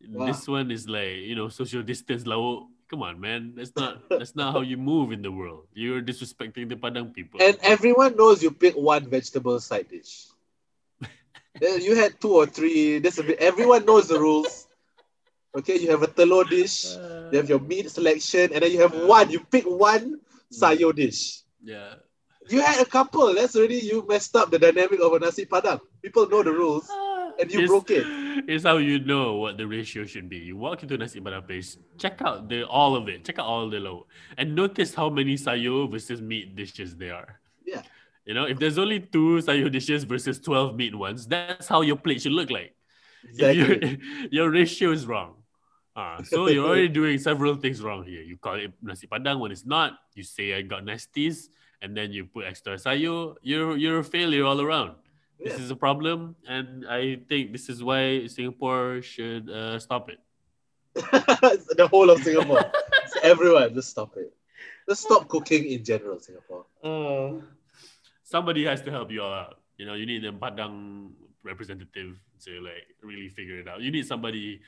Yeah. 0.00 0.26
This 0.26 0.46
one 0.46 0.70
is 0.70 0.86
like 0.88 1.26
you 1.26 1.34
know 1.34 1.48
social 1.50 1.82
distance. 1.82 2.26
Lau. 2.30 2.38
Oh, 2.38 2.68
come 2.86 3.02
on, 3.02 3.18
man. 3.18 3.54
That's 3.58 3.74
not 3.74 4.06
that's 4.08 4.36
not 4.38 4.54
how 4.54 4.60
you 4.62 4.76
move 4.78 5.10
in 5.10 5.18
the 5.22 5.32
world. 5.34 5.66
You're 5.74 5.98
disrespecting 5.98 6.68
the 6.70 6.76
Padang 6.78 7.10
people. 7.10 7.42
And 7.42 7.58
everyone 7.62 8.14
knows 8.14 8.38
you 8.38 8.52
pick 8.54 8.76
one 8.78 9.10
vegetable 9.10 9.58
side 9.58 9.88
dish. 9.90 10.30
Then 11.60 11.80
you 11.82 11.94
had 11.94 12.20
two 12.20 12.34
or 12.34 12.46
three. 12.46 12.98
This. 12.98 13.20
Everyone 13.38 13.84
knows 13.84 14.08
the 14.08 14.18
rules. 14.18 14.66
Okay, 15.56 15.78
you 15.78 15.90
have 15.90 16.02
a 16.02 16.08
telur 16.08 16.48
dish. 16.48 16.96
Uh, 16.96 17.30
you 17.30 17.38
have 17.38 17.48
your 17.48 17.60
meat 17.60 17.90
selection, 17.90 18.50
and 18.52 18.62
then 18.62 18.72
you 18.72 18.80
have 18.80 18.94
one. 19.06 19.30
You 19.30 19.38
pick 19.38 19.64
one 19.64 20.18
hmm. 20.18 20.50
sayo 20.50 20.94
dish. 20.94 21.42
yeah. 21.62 21.94
You 22.50 22.60
had 22.60 22.76
a 22.80 22.84
couple. 22.84 23.32
That's 23.32 23.56
already 23.56 23.76
you 23.76 24.04
messed 24.06 24.36
up 24.36 24.50
the 24.50 24.58
dynamic 24.58 25.00
of 25.00 25.12
a 25.14 25.18
nasi 25.18 25.46
padang. 25.46 25.80
People 26.02 26.28
know 26.28 26.42
the 26.42 26.52
rules, 26.52 26.84
ah. 26.90 27.32
and 27.40 27.50
you 27.50 27.64
Here's- 27.64 27.70
broke 27.70 27.90
it. 27.90 28.04
It's 28.50 28.64
how 28.64 28.76
you 28.78 28.98
know 28.98 29.36
what 29.36 29.56
the 29.56 29.66
ratio 29.66 30.04
should 30.04 30.28
be. 30.28 30.38
You 30.38 30.58
walk 30.58 30.82
into 30.82 30.96
a 30.96 30.98
nasi 30.98 31.20
padang 31.20 31.46
place, 31.46 31.78
check 31.96 32.20
out 32.20 32.50
the 32.50 32.66
all 32.66 32.96
of 32.96 33.08
it, 33.08 33.24
check 33.24 33.38
out 33.38 33.46
all 33.46 33.70
the 33.70 33.80
low, 33.80 34.06
and 34.36 34.54
notice 34.54 34.92
how 34.92 35.08
many 35.08 35.36
sayo 35.40 35.88
versus 35.90 36.20
meat 36.20 36.54
dishes 36.54 36.96
there 36.96 37.14
are. 37.14 37.40
Yeah. 37.64 37.80
You 38.24 38.32
know, 38.34 38.44
if 38.44 38.58
there's 38.58 38.78
only 38.78 39.00
two 39.00 39.38
sayo 39.44 39.70
dishes 39.70 40.04
versus 40.04 40.40
twelve 40.40 40.76
meat 40.76 40.94
ones, 40.94 41.26
that's 41.26 41.68
how 41.68 41.82
your 41.82 41.96
plate 41.96 42.22
should 42.22 42.32
look 42.32 42.50
like. 42.50 42.74
Exactly. 43.28 43.56
your- 43.56 43.98
your 44.30 44.50
ratio 44.50 44.90
is 44.92 45.06
wrong. 45.06 45.36
Ah, 45.96 46.18
so 46.24 46.48
you're 46.48 46.66
already 46.68 46.88
doing 46.88 47.18
several 47.18 47.54
things 47.54 47.82
wrong 47.82 48.04
here. 48.04 48.22
You 48.22 48.36
call 48.36 48.54
it 48.56 48.72
nasi 48.82 49.06
padang 49.06 49.38
when 49.40 49.52
it's 49.52 49.64
not. 49.64 49.98
You 50.16 50.24
say 50.24 50.54
I 50.56 50.62
got 50.62 50.82
nasties, 50.84 51.48
and 51.82 51.94
then 51.96 52.12
you 52.12 52.24
put 52.24 52.44
extra 52.48 52.74
sayo. 52.80 53.36
You're 53.42 53.76
you're 53.76 54.00
a 54.00 54.04
failure 54.04 54.44
all 54.44 54.60
around. 54.60 54.96
This 55.38 55.58
Yeah. 55.58 55.64
is 55.64 55.70
a 55.70 55.76
problem, 55.76 56.34
and 56.48 56.86
I 56.88 57.20
think 57.28 57.52
this 57.52 57.68
is 57.68 57.82
why 57.84 58.26
Singapore 58.26 59.02
should 59.02 59.50
uh, 59.50 59.78
stop 59.78 60.08
it. 60.08 60.18
the 60.94 61.88
whole 61.90 62.08
of 62.08 62.22
Singapore. 62.22 62.64
Everyone, 63.22 63.74
just 63.74 63.90
stop 63.90 64.16
it. 64.16 64.32
Just 64.88 65.02
stop 65.02 65.26
cooking 65.28 65.64
in 65.68 65.82
general, 65.84 66.18
Singapore. 66.22 66.64
Somebody 68.34 68.64
has 68.66 68.82
to 68.82 68.90
help 68.90 69.12
you 69.14 69.22
all 69.22 69.32
out. 69.32 69.62
You 69.78 69.86
know, 69.86 69.94
you 69.94 70.06
need 70.06 70.24
a 70.24 70.32
Padang 70.32 71.14
representative 71.44 72.18
to 72.42 72.50
like 72.58 72.90
really 73.00 73.28
figure 73.28 73.60
it 73.62 73.68
out. 73.68 73.80
You 73.80 73.92
need 73.92 74.06
somebody. 74.10 74.58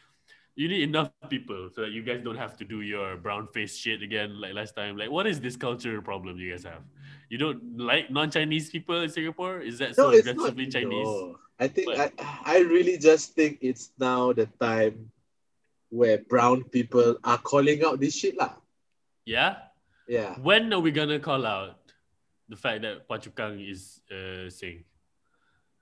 You 0.55 0.69
need 0.69 0.83
enough 0.83 1.11
people 1.29 1.69
so 1.75 1.83
that 1.83 1.91
you 1.91 2.03
guys 2.07 2.23
don't 2.23 2.39
have 2.39 2.57
to 2.59 2.65
do 2.65 2.83
your 2.83 3.17
brown 3.17 3.49
face 3.49 3.75
shit 3.77 4.03
again 4.07 4.41
like 4.41 4.55
last 4.55 4.77
time. 4.77 4.97
Like, 4.97 5.11
what 5.11 5.27
is 5.27 5.41
this 5.41 5.57
culture 5.57 6.01
problem 6.01 6.39
you 6.39 6.53
guys 6.53 6.63
have? 6.63 6.87
You 7.29 7.39
don't 7.39 7.77
like 7.77 8.09
non-Chinese 8.09 8.71
people 8.71 9.03
in 9.03 9.11
Singapore? 9.11 9.59
Is 9.59 9.81
that 9.81 9.97
so 9.97 10.11
No, 10.11 10.17
it's 10.17 10.31
not. 10.31 10.55
Chinese? 10.71 11.11
No. 11.11 11.37
I 11.59 11.67
think 11.67 11.91
I, 11.99 12.13
I 12.45 12.59
really 12.61 12.97
just 12.99 13.35
think 13.35 13.59
it's 13.63 13.91
now 13.99 14.33
the 14.33 14.47
time 14.63 15.11
where 15.91 16.19
brown 16.31 16.63
people 16.71 17.19
are 17.25 17.39
calling 17.39 17.83
out 17.83 17.99
this 17.99 18.15
shit 18.15 18.39
lah. 18.39 18.55
Yeah. 19.27 19.57
Yeah. 20.07 20.39
When 20.39 20.73
are 20.73 20.79
we 20.79 20.93
gonna 20.95 21.19
call 21.19 21.45
out 21.45 21.86
the 22.49 22.57
fact 22.57 22.83
that 22.83 23.09
Phua 23.09 23.21
Chu 23.21 23.31
Kang 23.31 23.61
is 23.61 24.01
uh, 24.11 24.49
Singh? 24.51 24.85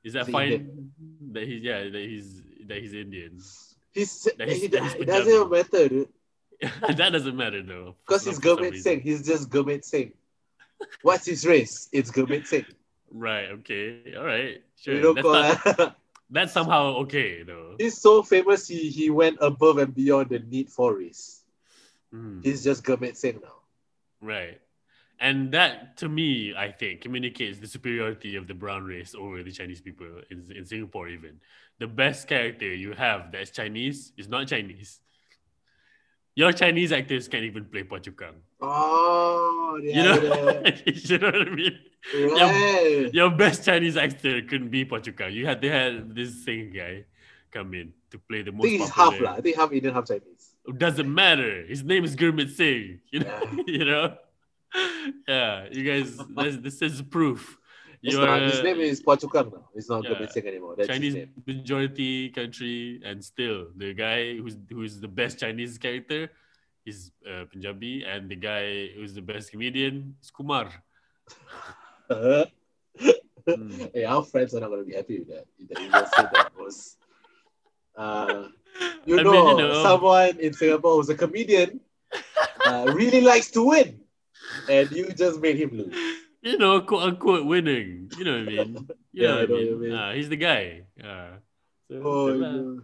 Is 0.03 0.13
that 0.15 0.27
fine? 0.29 0.93
That 1.33 1.45
he's 1.45 1.63
yeah, 1.63 1.85
that 1.85 1.95
he's 1.95 2.43
that 2.67 2.79
he's 2.79 2.93
Indian. 2.95 3.41
He's, 3.93 4.29
That 4.39 4.49
is- 4.49 4.61
he, 4.63 4.67
that 4.69 4.97
it 5.01 5.07
doesn't 5.07 5.51
matter, 5.51 5.89
dude. 5.89 6.09
that 6.97 7.11
doesn't 7.13 7.37
matter 7.37 7.63
though. 7.63 7.97
Because 8.07 8.25
he's 8.25 8.39
Gurmit. 8.39 8.77
Singh. 8.81 9.01
He's 9.01 9.27
just 9.27 9.51
Gurmit 9.51 9.85
Singh. 9.85 10.13
What's 11.03 11.27
his 11.27 11.47
race? 11.47 11.89
It's 11.93 12.11
Gurmit 12.11 12.47
Singh. 12.47 12.67
Right. 13.11 13.49
Okay. 13.51 14.15
All 14.17 14.25
right. 14.25 14.63
Sure. 14.81 14.95
You 14.95 15.15
know, 15.15 15.15
That's, 15.15 15.79
not, 15.79 15.97
that's 16.31 16.53
somehow 16.53 16.97
okay 17.05 17.43
though. 17.43 17.77
he's 17.79 18.01
so 18.01 18.23
famous, 18.23 18.67
he, 18.69 18.91
he 18.91 19.11
went 19.11 19.39
above 19.41 19.79
and 19.79 19.95
beyond 19.95 20.31
the 20.31 20.41
need 20.41 20.69
for 20.71 20.95
race. 20.97 21.43
Hmm. 22.11 22.41
He's 22.43 22.63
just 22.65 22.85
Gurmit 22.85 23.17
Singh 23.17 23.41
now. 23.43 23.55
Right. 24.21 24.61
And 25.21 25.53
that, 25.53 25.97
to 25.99 26.09
me, 26.09 26.55
I 26.57 26.71
think, 26.73 27.01
communicates 27.01 27.59
the 27.59 27.67
superiority 27.69 28.37
of 28.37 28.47
the 28.47 28.55
brown 28.55 28.85
race 28.85 29.15
over 29.15 29.43
the 29.43 29.53
Chinese 29.53 29.81
people 29.81 30.07
in, 30.31 30.45
in 30.55 30.65
Singapore, 30.67 31.09
even. 31.09 31.41
The 31.79 31.87
best 31.87 32.27
character 32.29 32.67
you 32.75 32.93
have 32.93 33.33
that's 33.33 33.51
Chinese 33.51 34.13
is 34.17 34.29
not 34.29 34.49
Chinese. 34.49 35.01
Your 36.37 36.53
Chinese 36.53 36.91
actors 36.93 37.29
can't 37.29 37.45
even 37.45 37.65
play 37.67 37.85
Phua 37.85 38.03
Chu 38.03 38.11
Kang. 38.13 38.35
Oh, 38.61 39.79
You 39.81 39.91
yeah. 39.91 40.03
know? 40.03 40.63
yeah. 40.65 40.81
you 40.87 41.19
know 41.19 41.27
what 41.31 41.49
I 41.49 41.55
mean? 41.55 41.79
Right. 42.13 43.11
Your 43.13 43.31
best 43.31 43.65
Chinese 43.65 43.97
actor 43.97 44.43
couldn't 44.43 44.69
be 44.71 44.85
Phua 44.85 45.01
Chu 45.03 45.13
Kang. 45.13 45.33
You 45.33 45.47
had 45.47 45.61
they 45.61 45.69
had 45.69 46.15
this 46.15 46.45
same 46.45 46.73
guy 46.73 47.05
come 47.53 47.73
in 47.75 47.93
to 48.11 48.19
play 48.19 48.43
the 48.43 48.51
I 48.51 48.55
most 48.55 48.65
think 48.67 48.81
he's 48.83 48.91
half 48.91 49.21
lah. 49.21 49.35
I 49.35 49.41
think 49.41 49.57
half 49.57 49.71
Indian, 49.73 49.95
half 49.95 50.07
Chinese. 50.09 50.55
Doesn't 50.77 51.13
matter. 51.13 51.65
His 51.67 51.85
name 51.85 52.05
is 52.05 52.17
Gurmit 52.17 52.51
Singh. 52.51 53.01
You 53.13 53.21
know, 53.21 53.41
Yeah. 53.57 53.63
you 53.69 53.85
know. 53.85 54.17
Yeah, 55.29 55.67
you 55.71 55.85
guys. 55.85 56.17
This, 56.17 56.57
this 56.57 56.83
is 56.83 57.03
proof. 57.03 57.59
It's 58.03 58.15
You're 58.15 58.27
not, 58.27 58.43
his 58.43 58.63
name 58.63 58.81
is 58.81 59.01
Phua 59.01 59.19
Chu 59.21 59.29
Kang 59.29 59.51
now. 59.51 59.69
It's 59.75 59.89
not 59.89 60.05
Yeah. 60.05 60.27
Singh 60.29 60.47
anymore. 60.47 60.75
That's 60.77 60.89
Chinese 60.89 61.29
majority 61.47 62.29
country, 62.31 63.01
and 63.05 63.25
still 63.25 63.69
the 63.77 63.95
guy 63.95 64.37
who's 64.37 64.57
who's 64.69 65.01
the 65.01 65.09
best 65.09 65.41
Chinese 65.41 65.79
character 65.79 66.31
is 66.85 67.13
uh, 67.25 67.45
Punjabi, 67.51 68.05
and 68.05 68.29
the 68.29 68.37
guy 68.37 68.93
who's 68.97 69.15
the 69.15 69.23
best 69.23 69.51
comedian 69.51 70.17
is 70.21 70.31
Kumar. 70.31 70.69
Hmm. 72.11 72.45
hey, 73.95 74.05
our 74.05 74.23
friends 74.23 74.55
are 74.55 74.61
not 74.61 74.69
gonna 74.69 74.85
be 74.85 74.95
happy 74.95 75.21
with 75.21 75.29
that. 75.29 75.47
That 75.71 75.81
you 75.81 75.91
just 75.91 76.15
said 76.15 76.29
that 76.33 76.53
was. 76.59 76.97
Uh, 77.97 78.49
you, 79.07 79.23
know, 79.23 79.33
mean, 79.33 79.59
you 79.59 79.69
know. 79.69 79.83
someone 79.83 80.37
in 80.41 80.53
Singapore 80.53 80.97
who's 80.97 81.09
a 81.09 81.15
comedian 81.15 81.81
uh, 82.67 82.93
really 82.93 83.21
likes 83.21 83.51
to 83.53 83.63
win, 83.63 84.01
and 84.69 84.91
you 84.93 85.13
just 85.13 85.41
made 85.41 85.57
him 85.57 85.71
lose. 85.73 85.95
You 86.43 86.59
know, 86.59 86.81
quote 86.83 87.03
unquote 87.03 87.47
winning. 87.47 88.11
You 88.15 88.25
know 88.25 88.33
what 88.33 88.41
I 88.41 88.45
mean? 88.45 88.89
You 89.13 89.23
Yeah, 89.23 89.29
know 89.29 89.35
what 89.41 89.51
I 89.51 89.53
what 89.53 89.61
you 89.65 89.77
mean? 89.77 89.81
mean. 89.81 89.93
Uh, 89.93 90.13
he's 90.13 90.29
the 90.29 90.37
guy. 90.37 90.83
Uh, 91.03 91.39
so, 91.89 92.01
Oh, 92.05 92.29
yeah. 92.35 92.81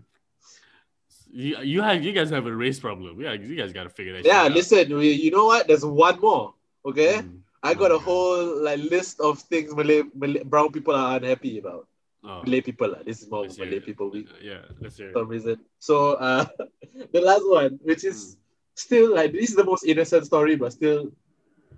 you, 1.31 1.59
you 1.63 1.83
have 1.83 2.03
you 2.03 2.13
guys 2.13 2.31
have 2.31 2.47
a 2.47 2.55
race 2.55 2.79
problem. 2.81 3.21
Yeah, 3.21 3.33
you 3.33 3.57
guys 3.57 3.73
got 3.73 3.85
to 3.85 3.91
figure 3.91 4.15
that. 4.15 4.25
yeah. 4.25 4.49
Listen, 4.49 4.97
we, 4.97 5.13
you 5.13 5.31
know 5.31 5.47
what? 5.47 5.67
There's 5.67 5.85
one 5.85 6.21
more. 6.21 6.55
Okay, 6.85 7.21
Mm. 7.23 7.41
I 7.63 7.75
got 7.75 7.91
a 7.91 7.95
Okay. 7.95 8.05
whole 8.05 8.65
like 8.65 8.81
list 8.81 9.21
of 9.21 9.39
things 9.39 9.75
Malay, 9.77 10.03
Malay 10.15 10.43
brown 10.45 10.73
people 10.73 10.95
are 10.95 11.17
unhappy 11.19 11.59
about. 11.59 11.87
Oh, 12.25 12.43
Malay 12.45 12.61
people, 12.63 12.89
lah. 12.89 13.03
this 13.05 13.21
is 13.23 13.31
more 13.31 13.45
Malay 13.59 13.81
people 13.81 14.09
week. 14.11 14.29
Yeah, 14.43 14.65
let's 14.81 14.97
hear. 14.97 15.11
it. 15.11 15.15
some 15.15 15.29
reason. 15.29 15.59
So 15.79 16.15
uh, 16.15 16.47
the 17.13 17.21
last 17.21 17.45
one, 17.45 17.79
which 17.83 18.05
is 18.05 18.37
Hmm. 18.37 18.41
still 18.75 19.15
like 19.15 19.33
this 19.33 19.51
is 19.51 19.57
the 19.57 19.65
most 19.65 19.85
innocent 19.85 20.25
story, 20.25 20.57
but 20.57 20.73
still 20.73 21.13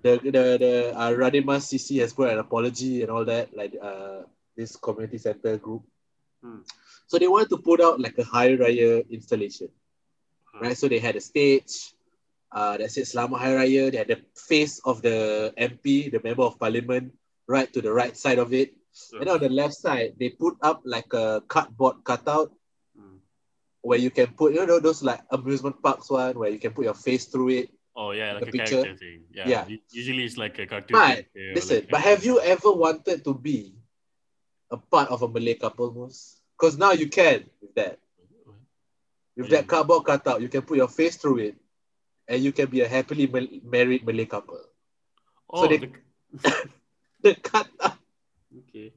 the 0.03 0.19
the 0.19 0.31
the 0.59 0.73
uh, 0.95 1.59
CC 1.59 1.99
has 2.01 2.13
put 2.13 2.29
an 2.29 2.39
apology 2.39 3.01
and 3.01 3.09
all 3.11 3.25
that, 3.25 3.55
like 3.55 3.73
uh 3.81 4.23
this 4.55 4.75
community 4.75 5.17
center 5.17 5.57
group. 5.57 5.83
Hmm. 6.43 6.61
So 7.07 7.17
they 7.17 7.27
wanted 7.27 7.49
to 7.49 7.57
put 7.57 7.81
out 7.81 7.99
like 7.99 8.17
a 8.19 8.23
Hari 8.23 8.57
Raya 8.57 9.09
installation, 9.09 9.69
Huh. 10.53 10.59
right? 10.69 10.77
So 10.77 10.87
they 10.87 10.99
had 10.99 11.15
a 11.15 11.21
stage. 11.21 11.95
Uh, 12.53 12.77
that 12.77 12.91
said 12.91 13.09
Selamat 13.09 13.39
Hari 13.41 13.55
Raya. 13.57 13.83
They 13.91 13.97
had 13.97 14.07
the 14.13 14.21
face 14.37 14.77
of 14.85 15.01
the 15.01 15.49
MP, 15.57 16.11
the 16.13 16.21
member 16.21 16.43
of 16.45 16.59
parliament, 16.59 17.09
right 17.49 17.65
to 17.73 17.81
the 17.81 17.89
right 17.91 18.15
side 18.15 18.37
of 18.37 18.53
it. 18.53 18.77
And 19.17 19.25
on 19.27 19.39
the 19.41 19.49
left 19.49 19.73
side, 19.73 20.13
they 20.21 20.29
put 20.29 20.61
up 20.61 20.85
like 20.85 21.09
a 21.17 21.41
cardboard 21.49 22.05
cutout 22.05 22.53
Mm. 22.93 23.17
where 23.81 23.97
you 23.97 24.13
can 24.13 24.37
put, 24.37 24.53
you 24.53 24.61
know, 24.69 24.77
those 24.77 25.01
like 25.01 25.25
amusement 25.33 25.81
parks 25.81 26.13
one 26.13 26.37
where 26.37 26.53
you 26.53 26.61
can 26.61 26.77
put 26.77 26.85
your 26.85 26.93
face 26.93 27.25
through 27.25 27.49
it. 27.65 27.72
Oh 27.95 28.11
yeah, 28.11 28.33
the 28.33 28.39
like 28.39 28.49
a 28.49 28.51
picture. 28.51 28.81
character 28.81 28.97
thing. 28.97 29.23
Yeah. 29.33 29.47
Yeah. 29.69 29.77
Usually 29.91 30.23
it's 30.25 30.37
like 30.37 30.57
a 30.59 30.65
cartoon. 30.65 30.97
But, 30.97 31.25
Listen, 31.53 31.77
like 31.85 31.89
but 31.89 32.01
have 32.01 32.25
you 32.25 32.39
ever 32.41 32.71
wanted 32.71 33.23
to 33.23 33.33
be 33.33 33.75
a 34.71 34.77
part 34.77 35.09
of 35.09 35.21
a 35.21 35.27
Malay 35.27 35.53
couple, 35.55 35.93
Moose? 35.93 36.41
Because 36.57 36.77
now 36.77 36.91
you 36.91 37.07
can 37.09 37.45
with 37.61 37.75
that. 37.75 37.99
With 39.35 39.49
that 39.49 39.65
Mm. 39.65 39.67
cardboard 39.67 40.05
cutout, 40.05 40.41
you 40.41 40.47
can 40.49 40.61
put 40.61 40.77
your 40.77 40.87
face 40.87 41.17
through 41.17 41.39
it 41.39 41.55
and 42.27 42.41
you 42.43 42.51
can 42.51 42.69
be 42.69 42.81
a 42.81 42.87
happily 42.87 43.25
mal- 43.25 43.49
married 43.63 44.05
Malay 44.05 44.25
couple. 44.25 44.61
Oh, 45.49 45.67
they- 45.67 45.77
the- 45.77 45.91
The 47.21 47.35
cutout. 47.35 47.97
okay. 48.69 48.93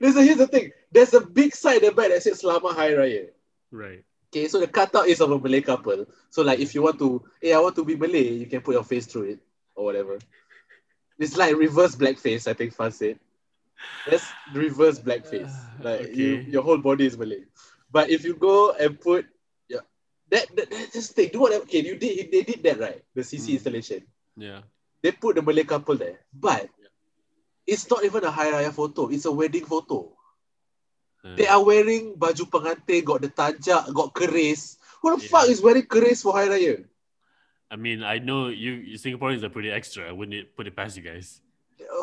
Listen, 0.00 0.22
here's 0.24 0.36
the 0.38 0.46
thing. 0.46 0.70
There's 0.92 1.14
a 1.14 1.20
big 1.20 1.54
sign 1.54 1.76
at 1.76 1.82
the 1.82 1.92
back 1.92 2.10
that 2.10 2.22
says 2.22 2.42
Selamat 2.42 2.74
Hari 2.74 2.94
Raya. 2.94 3.26
Right. 3.72 4.04
Okay, 4.36 4.48
so 4.48 4.60
the 4.60 4.66
cutout 4.66 5.08
is 5.08 5.22
of 5.22 5.30
a 5.30 5.38
Malay 5.38 5.62
couple. 5.62 6.04
So 6.28 6.42
like 6.42 6.58
if 6.58 6.74
you 6.74 6.82
want 6.82 6.98
to, 6.98 7.24
hey, 7.40 7.54
I 7.54 7.58
want 7.58 7.74
to 7.76 7.84
be 7.86 7.96
Malay, 7.96 8.34
you 8.34 8.44
can 8.44 8.60
put 8.60 8.74
your 8.74 8.84
face 8.84 9.06
through 9.06 9.30
it 9.30 9.38
or 9.74 9.86
whatever. 9.86 10.18
It's 11.18 11.38
like 11.38 11.56
reverse 11.56 11.96
blackface, 11.96 12.46
I 12.46 12.52
think 12.52 12.74
Fan 12.74 12.92
said. 12.92 13.18
That's 14.06 14.30
reverse 14.52 14.98
blackface. 14.98 15.50
Like 15.80 16.14
you, 16.14 16.44
your 16.48 16.62
whole 16.62 16.76
body 16.76 17.06
is 17.06 17.16
Malay. 17.16 17.44
But 17.90 18.10
if 18.10 18.24
you 18.24 18.34
go 18.34 18.72
and 18.72 19.00
put 19.00 19.24
yeah, 19.70 19.80
that, 20.28 20.54
that, 20.54 20.68
that 20.68 20.92
just 20.92 21.12
think, 21.12 21.32
do 21.32 21.40
whatever. 21.40 21.62
Okay, 21.62 21.80
you 21.80 21.96
did 21.96 22.30
they 22.30 22.42
did 22.42 22.62
that 22.64 22.78
right, 22.78 23.02
the 23.14 23.22
CC 23.22 23.40
Mm. 23.40 23.52
installation. 23.54 24.02
Yeah. 24.36 24.60
They 25.00 25.12
put 25.12 25.36
the 25.36 25.42
Malay 25.42 25.64
couple 25.64 25.96
there. 25.96 26.18
But 26.34 26.68
it's 27.66 27.88
not 27.88 28.04
even 28.04 28.22
a 28.24 28.30
Hari 28.30 28.52
Raya 28.52 28.72
photo, 28.72 29.08
it's 29.08 29.24
a 29.24 29.32
wedding 29.32 29.64
photo. 29.64 30.12
Uh, 31.26 31.34
They 31.36 31.46
are 31.46 31.64
wearing 31.64 32.14
baju 32.14 32.46
pengantin, 32.50 33.04
got 33.04 33.20
the 33.22 33.28
tanjak, 33.28 33.92
got 33.92 34.14
keris. 34.14 34.78
Who 35.02 35.16
the 35.16 35.22
Yeah. 35.22 35.28
fuck 35.28 35.48
is 35.48 35.60
wearing 35.60 35.86
keris 35.86 36.22
for 36.22 36.32
Hari 36.32 36.48
Raya? 36.48 36.84
I 37.70 37.76
mean, 37.76 38.02
I 38.02 38.18
know 38.18 38.48
you, 38.48 38.94
Singaporeans 38.94 39.42
are 39.42 39.48
pretty 39.50 39.70
extra. 39.70 40.08
I 40.08 40.12
wouldn't 40.12 40.54
put 40.56 40.66
it 40.66 40.76
past 40.76 40.96
you 40.96 41.02
guys. 41.02 41.40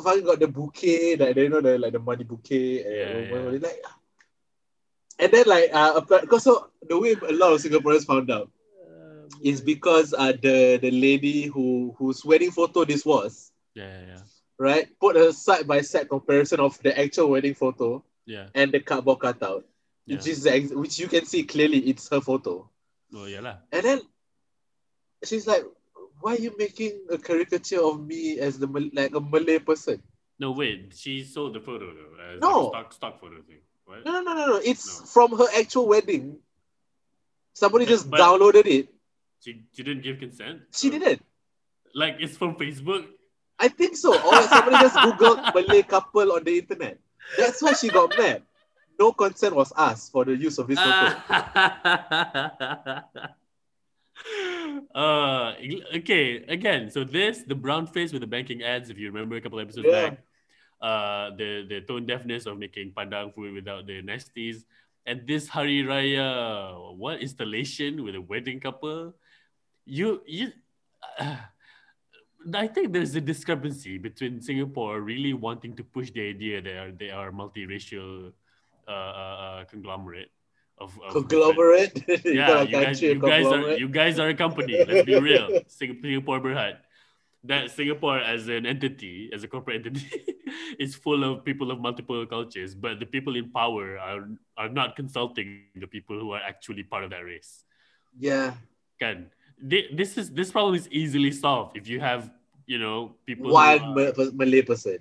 Fucking 0.03 0.25
got 0.25 0.39
the 0.39 0.47
bouquet, 0.47 1.15
like 1.15 1.35
they 1.35 1.47
know 1.47 1.61
the 1.61 1.77
like 1.79 1.93
the 1.93 1.99
money 1.99 2.23
bouquet, 2.23 2.83
and 2.83 3.29
Yeah, 3.31 3.39
yeah. 3.39 3.59
like. 3.63 3.81
And 5.19 5.31
then 5.31 5.45
like 5.47 5.69
uh, 5.71 6.01
because 6.01 6.43
so 6.43 6.69
the 6.81 6.99
way 6.99 7.13
a 7.13 7.31
lot 7.31 7.53
of 7.53 7.61
Singaporeans 7.61 8.05
found 8.05 8.29
out 8.31 8.49
is 9.41 9.61
because 9.61 10.13
uh 10.13 10.33
the 10.33 10.77
the 10.81 10.91
lady 10.91 11.45
who 11.47 11.93
whose 11.97 12.25
wedding 12.25 12.51
photo 12.51 12.83
this 12.83 13.05
was 13.05 13.51
Yeah, 13.73 13.85
yeah, 13.87 14.05
yeah. 14.07 14.21
right 14.57 14.87
put 14.99 15.15
a 15.15 15.31
side 15.33 15.67
by 15.67 15.81
side 15.81 16.09
comparison 16.09 16.59
of 16.59 16.77
the 16.81 16.97
actual 16.97 17.29
wedding 17.29 17.53
photo 17.53 18.03
Yeah. 18.25 18.47
and 18.55 18.71
the 18.71 18.79
cardboard 18.79 19.19
cutout, 19.19 19.65
yeah. 20.05 20.15
which 20.17 20.27
is 20.27 20.45
ex- 20.47 20.71
which 20.71 20.99
you 20.99 21.07
can 21.07 21.25
see 21.25 21.43
clearly 21.43 21.79
it's 21.91 22.07
her 22.09 22.21
photo. 22.21 22.69
oh, 23.13 23.25
yeah 23.25 23.41
lah. 23.41 23.57
And 23.71 23.83
then 23.83 23.99
she's 25.23 25.45
like, 25.47 25.63
"Why 26.21 26.35
are 26.35 26.39
you 26.39 26.55
making 26.57 27.05
a 27.11 27.17
caricature 27.17 27.81
of 27.83 27.99
me 27.99 28.39
as 28.39 28.57
the 28.59 28.67
like 28.93 29.13
a 29.15 29.19
Malay 29.19 29.59
person?" 29.59 30.01
No, 30.39 30.51
wait. 30.51 30.93
She 30.95 31.23
sold 31.23 31.53
the 31.53 31.59
photo 31.59 31.91
though. 31.93 32.39
No. 32.39 32.69
Stock, 32.69 32.93
stock 32.93 33.13
photo 33.21 33.41
thing. 33.43 33.59
What? 33.85 34.05
No, 34.05 34.11
no, 34.17 34.21
no, 34.23 34.33
no, 34.33 34.45
no. 34.55 34.59
It's 34.63 34.87
No. 34.99 35.05
from 35.05 35.37
her 35.37 35.47
actual 35.59 35.87
wedding. 35.87 36.39
Somebody 37.53 37.85
just 37.85 38.09
but- 38.09 38.19
downloaded 38.19 38.65
it. 38.65 38.87
She, 39.43 39.67
she 39.75 39.83
didn't 39.83 40.03
give 40.03 40.19
consent. 40.19 40.61
She 40.71 40.89
didn't. 40.89 41.21
Like 41.93 42.15
it's 42.19 42.37
from 42.37 42.55
Facebook. 42.55 43.05
I 43.59 43.67
think 43.67 43.95
so. 43.95 44.15
Or 44.15 44.41
somebody 44.47 44.77
just 44.79 44.95
googled 45.05 45.53
Malay 45.53 45.83
couple 45.83 46.31
on 46.31 46.43
the 46.43 46.57
internet. 46.57 46.97
That's 47.37 47.61
why 47.61 47.73
she 47.73 47.89
got 47.89 48.17
mad. 48.17 48.43
No 48.99 49.11
consent 49.11 49.55
was 49.55 49.73
asked 49.75 50.11
for 50.11 50.23
the 50.25 50.35
use 50.35 50.57
of 50.59 50.67
this 50.67 50.79
photo. 50.79 51.15
uh 54.95 55.53
okay 55.95 56.45
again 56.47 56.89
so 56.89 57.03
this 57.03 57.43
the 57.43 57.55
brown 57.55 57.85
face 57.85 58.13
with 58.13 58.21
the 58.21 58.27
banking 58.27 58.63
ads 58.63 58.89
if 58.89 58.97
you 58.97 59.07
remember 59.07 59.35
a 59.35 59.41
couple 59.41 59.59
episodes 59.59 59.87
Yeah. 59.89 60.09
back 60.09 60.17
uh 60.81 61.35
the 61.35 61.65
the 61.67 61.81
tone 61.81 62.05
deafness 62.05 62.45
of 62.45 62.57
making 62.57 62.93
padang 62.95 63.33
food 63.33 63.53
without 63.53 63.85
the 63.87 64.01
nasties 64.05 64.63
and 65.05 65.25
this 65.27 65.49
hari 65.49 65.83
raya 65.83 66.95
what 66.95 67.19
installation 67.19 68.03
with 68.03 68.15
a 68.15 68.21
wedding 68.21 68.59
couple 68.61 69.13
you 69.85 70.21
you 70.25 70.53
I 72.53 72.67
think 72.67 72.91
there's 72.91 73.15
a 73.15 73.21
discrepancy 73.21 73.97
between 73.97 74.41
Singapore 74.41 75.01
really 75.01 75.33
wanting 75.33 75.75
to 75.75 75.83
push 75.83 76.11
the 76.11 76.27
idea 76.29 76.61
that 76.61 76.75
are, 76.75 76.91
they 76.91 77.09
are 77.09 77.29
a 77.29 77.31
multiracial 77.31 78.33
uh, 78.87 78.91
uh, 78.91 78.93
uh, 78.93 79.65
conglomerate 79.65 80.29
of, 80.77 80.99
of 81.01 81.13
Conglomerate. 81.13 82.03
You 82.25 82.33
yeah, 82.33 82.61
you 82.61 82.71
guys, 82.71 83.01
you 83.01 83.19
guys 83.19 83.45
are 83.45 83.71
you 83.77 83.87
guys 83.87 84.19
are 84.19 84.29
a 84.29 84.33
company. 84.33 84.83
Let's 84.85 85.05
be 85.05 85.19
real. 85.19 85.61
Singapore 85.67 86.39
Berhad. 86.39 86.77
That 87.45 87.71
Singapore 87.71 88.19
as 88.19 88.47
an 88.47 88.65
entity, 88.65 89.29
as 89.33 89.43
a 89.43 89.47
corporate 89.47 89.85
entity, 89.85 90.35
is 90.79 90.95
full 90.95 91.23
of 91.23 91.43
people 91.43 91.71
of 91.71 91.79
multiple 91.79 92.25
cultures, 92.25 92.73
but 92.73 92.99
the 92.99 93.05
people 93.05 93.35
in 93.35 93.51
power 93.51 93.99
are 93.99 94.27
are 94.57 94.69
not 94.69 94.95
consulting 94.95 95.67
the 95.75 95.87
people 95.87 96.19
who 96.19 96.31
are 96.31 96.41
actually 96.41 96.83
part 96.83 97.03
of 97.03 97.09
that 97.11 97.23
race. 97.23 97.65
Yeah. 98.17 98.53
Can 98.99 99.27
this 99.61 100.17
is 100.17 100.31
this 100.31 100.51
problem 100.51 100.75
is 100.75 100.87
easily 100.89 101.31
solved 101.31 101.77
if 101.77 101.87
you 101.87 101.99
have 101.99 102.31
you 102.65 102.79
know 102.79 103.15
people 103.25 103.51
One 103.51 103.79
are- 103.79 104.31
Malay 104.33 104.61
person 104.61 104.99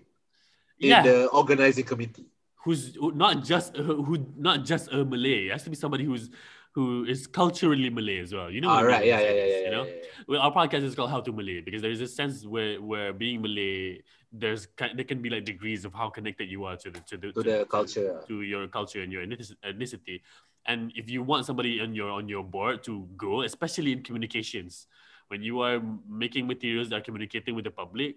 in 0.81 0.89
yeah 0.91 1.03
the 1.03 1.27
organizing 1.29 1.85
committee. 1.85 2.27
who's 2.65 2.95
who, 2.95 3.13
not 3.13 3.45
just 3.45 3.77
who, 3.77 4.03
who 4.03 4.27
not 4.37 4.65
just 4.65 4.93
a 4.93 5.05
Malay. 5.05 5.47
It 5.47 5.53
has 5.53 5.63
to 5.65 5.71
be 5.71 5.77
somebody 5.77 6.05
who's 6.05 6.31
who 6.75 7.05
is 7.05 7.27
culturally 7.27 7.91
Malay 7.91 8.19
as 8.21 8.33
well. 8.33 8.51
You 8.51 8.61
know, 8.63 8.71
All 8.71 8.83
what 8.83 8.95
ah, 8.95 8.97
I 8.99 9.03
Yeah, 9.03 9.21
yeah, 9.21 9.31
yeah, 9.33 9.45
yeah. 9.45 9.65
You 9.67 9.71
know, 9.71 9.87
well, 10.27 10.41
our 10.41 10.53
podcast 10.53 10.85
is 10.85 10.95
called 10.95 11.11
How 11.11 11.21
to 11.21 11.33
Malay 11.33 11.61
because 11.61 11.83
there 11.83 11.91
is 11.91 12.01
a 12.01 12.09
sense 12.09 12.47
where 12.47 12.81
where 12.81 13.13
being 13.13 13.43
Malay, 13.43 14.01
there's 14.33 14.67
there 14.79 15.05
can 15.05 15.21
be 15.21 15.29
like 15.29 15.45
degrees 15.45 15.85
of 15.85 15.93
how 15.93 16.09
connected 16.09 16.49
you 16.49 16.65
are 16.65 16.77
to 16.77 16.91
the 16.91 17.01
to 17.01 17.17
the, 17.17 17.33
To 17.33 17.43
the 17.43 17.67
culture. 17.67 18.23
to 18.29 18.43
your 18.43 18.67
culture 18.69 19.03
and 19.03 19.13
your 19.13 19.23
ethnicity. 19.27 20.23
And 20.67 20.93
if 20.95 21.11
you 21.11 21.23
want 21.23 21.47
somebody 21.47 21.81
on 21.81 21.95
your 21.95 22.11
on 22.11 22.29
your 22.29 22.45
board 22.45 22.85
to 22.85 23.09
grow, 23.17 23.43
especially 23.43 23.93
in 23.93 24.03
communications, 24.03 24.87
when 25.29 25.43
you 25.43 25.61
are 25.61 25.83
making 26.09 26.47
materials 26.47 26.91
that 26.91 26.97
are 27.03 27.07
communicating 27.07 27.55
with 27.55 27.65
the 27.65 27.71
public, 27.75 28.17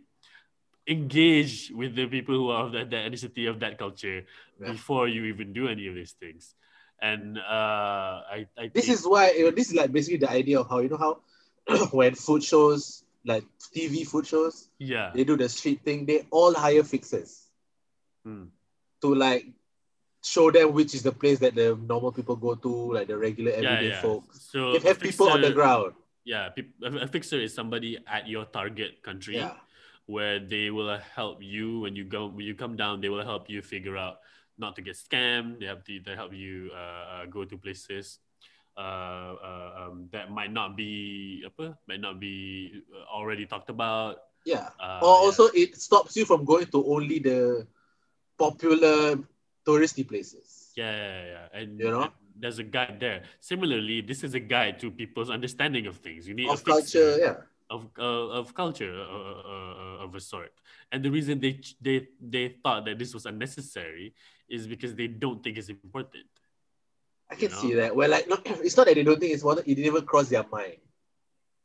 engage 0.88 1.72
with 1.74 1.96
the 1.96 2.06
people 2.06 2.36
who 2.36 2.50
are 2.50 2.66
of 2.66 2.72
that, 2.74 2.90
that 2.92 3.12
ethnicity 3.12 3.50
of 3.50 3.60
that 3.60 3.78
culture 3.78 4.26
Yeah. 4.62 4.72
before 4.72 5.08
you 5.08 5.26
even 5.26 5.54
do 5.54 5.68
any 5.68 5.88
of 5.88 5.96
these 5.96 6.14
things. 6.14 6.54
And 7.02 7.38
uh, 7.38 8.22
I, 8.30 8.48
I 8.58 8.70
This 8.74 8.90
is 8.90 9.04
why 9.04 9.32
you 9.32 9.46
know, 9.46 9.52
this 9.52 9.70
is 9.70 9.76
like 9.76 9.92
basically 9.92 10.18
the 10.18 10.30
idea 10.32 10.60
of 10.60 10.70
how 10.70 10.80
you 10.80 10.90
know 10.90 10.98
how 10.98 11.22
when 11.92 12.16
food 12.16 12.44
shows 12.44 13.04
like 13.26 13.44
TV 13.74 14.06
food 14.06 14.28
shows 14.28 14.70
yeah 14.78 15.10
they 15.14 15.24
do 15.26 15.36
the 15.36 15.50
street 15.50 15.82
thing 15.84 16.06
they 16.06 16.28
all 16.30 16.54
hire 16.54 16.84
fixers 16.84 17.50
Hmm. 18.24 18.54
to 19.02 19.14
like 19.14 19.46
show 20.26 20.50
them 20.50 20.74
which 20.74 20.98
is 20.98 21.06
the 21.06 21.14
place 21.14 21.38
that 21.38 21.54
the 21.54 21.78
normal 21.86 22.10
people 22.12 22.36
go 22.36 22.58
to 22.58 22.94
like 22.98 23.06
the 23.06 23.18
regular 23.18 23.54
everyday 23.54 23.94
yeah. 23.94 24.02
folks 24.02 24.50
So 24.50 24.74
they 24.74 24.82
have 24.90 24.98
people 24.98 25.30
on 25.30 25.46
the 25.46 25.54
ground 25.54 25.94
yeah, 26.26 26.50
a 26.58 27.06
a 27.06 27.08
fixer 27.08 27.38
is 27.38 27.54
somebody 27.54 28.02
at 28.10 28.28
your 28.28 28.50
target 28.50 29.06
country 29.06 29.38
Yeah. 29.38 29.62
where 30.10 30.42
they 30.42 30.74
will 30.74 30.98
help 30.98 31.42
you 31.42 31.86
when 31.86 31.96
you 31.96 32.04
go 32.04 32.28
when 32.28 32.46
you 32.46 32.58
come 32.58 32.76
down. 32.76 33.00
They 33.00 33.14
will 33.14 33.24
help 33.24 33.48
you 33.48 33.62
figure 33.62 33.96
out 33.96 34.26
not 34.58 34.76
to 34.76 34.82
get 34.82 34.98
scammed. 34.98 35.62
They 35.62 35.70
have 35.70 35.86
to 35.86 36.02
they 36.02 36.18
help 36.18 36.34
you 36.34 36.74
uh, 36.74 37.22
uh, 37.22 37.24
go 37.30 37.46
to 37.46 37.56
places 37.56 38.18
uh, 38.76 39.38
uh, 39.38 39.70
um, 39.78 40.10
that 40.12 40.34
might 40.34 40.52
not 40.52 40.74
be 40.74 41.46
apa 41.46 41.78
might 41.86 42.02
not 42.02 42.18
be 42.18 42.82
uh, 42.90 43.06
already 43.14 43.46
talked 43.46 43.70
about. 43.70 44.34
Yeah. 44.50 44.74
Uh, 44.82 45.06
or 45.06 45.14
yeah. 45.14 45.22
also 45.30 45.54
it 45.54 45.78
stops 45.78 46.18
you 46.18 46.26
from 46.26 46.42
going 46.42 46.74
to 46.74 46.82
only 46.90 47.22
the 47.22 47.70
popular 48.42 49.22
touristy 49.66 50.08
places. 50.08 50.72
Yeah, 50.78 50.92
yeah, 50.92 51.24
yeah. 51.26 51.60
And, 51.60 51.80
You 51.80 51.90
know? 51.92 52.12
there's 52.38 52.60
a 52.60 52.64
guide 52.64 53.00
there. 53.00 53.24
Similarly, 53.40 54.02
this 54.02 54.24
is 54.24 54.34
a 54.34 54.40
guide 54.40 54.80
to 54.80 54.92
people's 54.92 55.30
understanding 55.30 55.88
of 55.88 55.98
things. 55.98 56.28
You 56.28 56.36
need 56.36 56.48
a 56.48 56.52
Of 56.54 56.64
culture, 56.64 57.18
yeah. 57.18 57.36
of 57.70 57.90
uh, 57.98 58.40
of 58.40 58.54
culture 58.54 58.94
uh, 58.94 59.42
uh, 59.42 59.74
uh, 59.84 60.06
of 60.06 60.14
a 60.14 60.22
sort. 60.22 60.54
And 60.92 61.02
the 61.04 61.10
reason 61.10 61.40
they 61.40 61.54
ch- 61.58 61.76
they 61.82 62.08
they 62.22 62.50
thought 62.62 62.86
that 62.86 63.00
this 63.00 63.14
was 63.14 63.26
unnecessary 63.26 64.14
is 64.48 64.68
because 64.68 64.94
they 64.94 65.08
don't 65.08 65.42
think 65.42 65.58
it's 65.58 65.70
important. 65.70 66.30
I 67.32 67.36
can 67.36 67.50
know? 67.50 67.58
see 67.58 67.74
that. 67.82 67.96
Well, 67.96 68.10
like, 68.12 68.30
no, 68.30 68.38
it's 68.62 68.78
not 68.78 68.86
that 68.86 68.94
they 68.96 69.04
don't 69.04 69.20
think 69.20 69.34
it's 69.34 69.42
important, 69.42 69.66
it 69.68 69.76
didn't 69.76 69.90
even 69.90 70.06
cross 70.06 70.30
their 70.30 70.46
mind. 70.46 70.78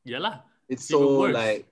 Yeah 0.08 0.18
lah. 0.24 0.40
It's 0.70 0.88
It's 0.88 0.88
so 0.88 1.28
like, 1.28 1.66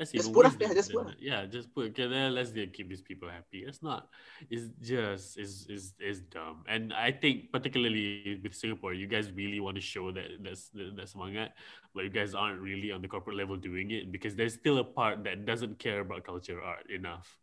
That's 0.00 0.12
Just 0.12 0.32
put 0.32 0.46
up 0.46 0.58
there, 0.58 0.72
just 0.72 0.96
put. 0.96 1.20
Yeah, 1.20 1.44
just 1.44 1.74
put. 1.74 1.92
Okay. 1.92 2.08
Let's 2.08 2.52
keep 2.72 2.88
these 2.88 3.02
people 3.02 3.28
happy. 3.28 3.68
It's 3.68 3.82
not. 3.82 4.08
It's 4.48 4.72
just. 4.80 5.36
It's 5.36 5.68
is 5.68 5.92
is 6.00 6.24
dumb. 6.32 6.64
And 6.64 6.94
I 6.96 7.12
think 7.12 7.52
particularly 7.52 8.40
with 8.42 8.56
Singapore, 8.56 8.94
you 8.94 9.06
guys 9.06 9.30
really 9.30 9.60
want 9.60 9.76
to 9.76 9.84
show 9.84 10.08
that 10.10 10.40
that's 10.40 10.70
that's 10.96 11.12
mangat, 11.12 11.52
but 11.92 12.04
you 12.04 12.08
guys 12.08 12.32
aren't 12.32 12.64
really 12.64 12.96
on 12.96 13.04
the 13.04 13.12
corporate 13.12 13.36
level 13.36 13.60
doing 13.60 13.90
it 13.90 14.10
because 14.10 14.32
there's 14.34 14.54
still 14.54 14.78
a 14.78 14.88
part 14.88 15.20
that 15.24 15.44
doesn't 15.44 15.78
care 15.78 16.00
about 16.00 16.24
culture 16.24 16.62
art 16.64 16.88
enough. 16.88 17.36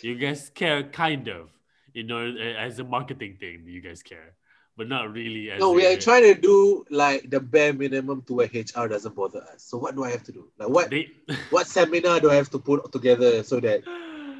You 0.00 0.14
guys 0.14 0.54
care 0.54 0.84
kind 0.84 1.26
of, 1.26 1.50
you 1.92 2.04
know, 2.04 2.22
as 2.54 2.78
a 2.78 2.84
marketing 2.84 3.34
thing. 3.42 3.66
You 3.66 3.82
guys 3.82 4.06
care, 4.06 4.38
but 4.76 4.88
not 4.88 5.12
really. 5.12 5.50
As 5.50 5.60
no, 5.60 5.72
we 5.72 5.86
are 5.86 5.96
trying 5.96 6.22
to 6.22 6.34
do 6.34 6.84
like 6.90 7.30
the 7.30 7.40
bare 7.40 7.72
minimum 7.72 8.22
to 8.22 8.34
where 8.34 8.50
HR 8.52 8.88
doesn't 8.88 9.14
bother 9.14 9.42
us. 9.52 9.62
So 9.62 9.78
what 9.78 9.94
do 9.94 10.04
I 10.04 10.10
have 10.10 10.24
to 10.24 10.32
do? 10.32 10.48
Like 10.58 10.68
what 10.68 10.90
They. 10.90 11.08
what 11.50 11.66
seminar 11.66 12.20
do 12.20 12.30
I 12.30 12.34
have 12.34 12.50
to 12.50 12.58
put 12.58 12.90
together 12.92 13.42
so 13.42 13.60
that 13.60 13.82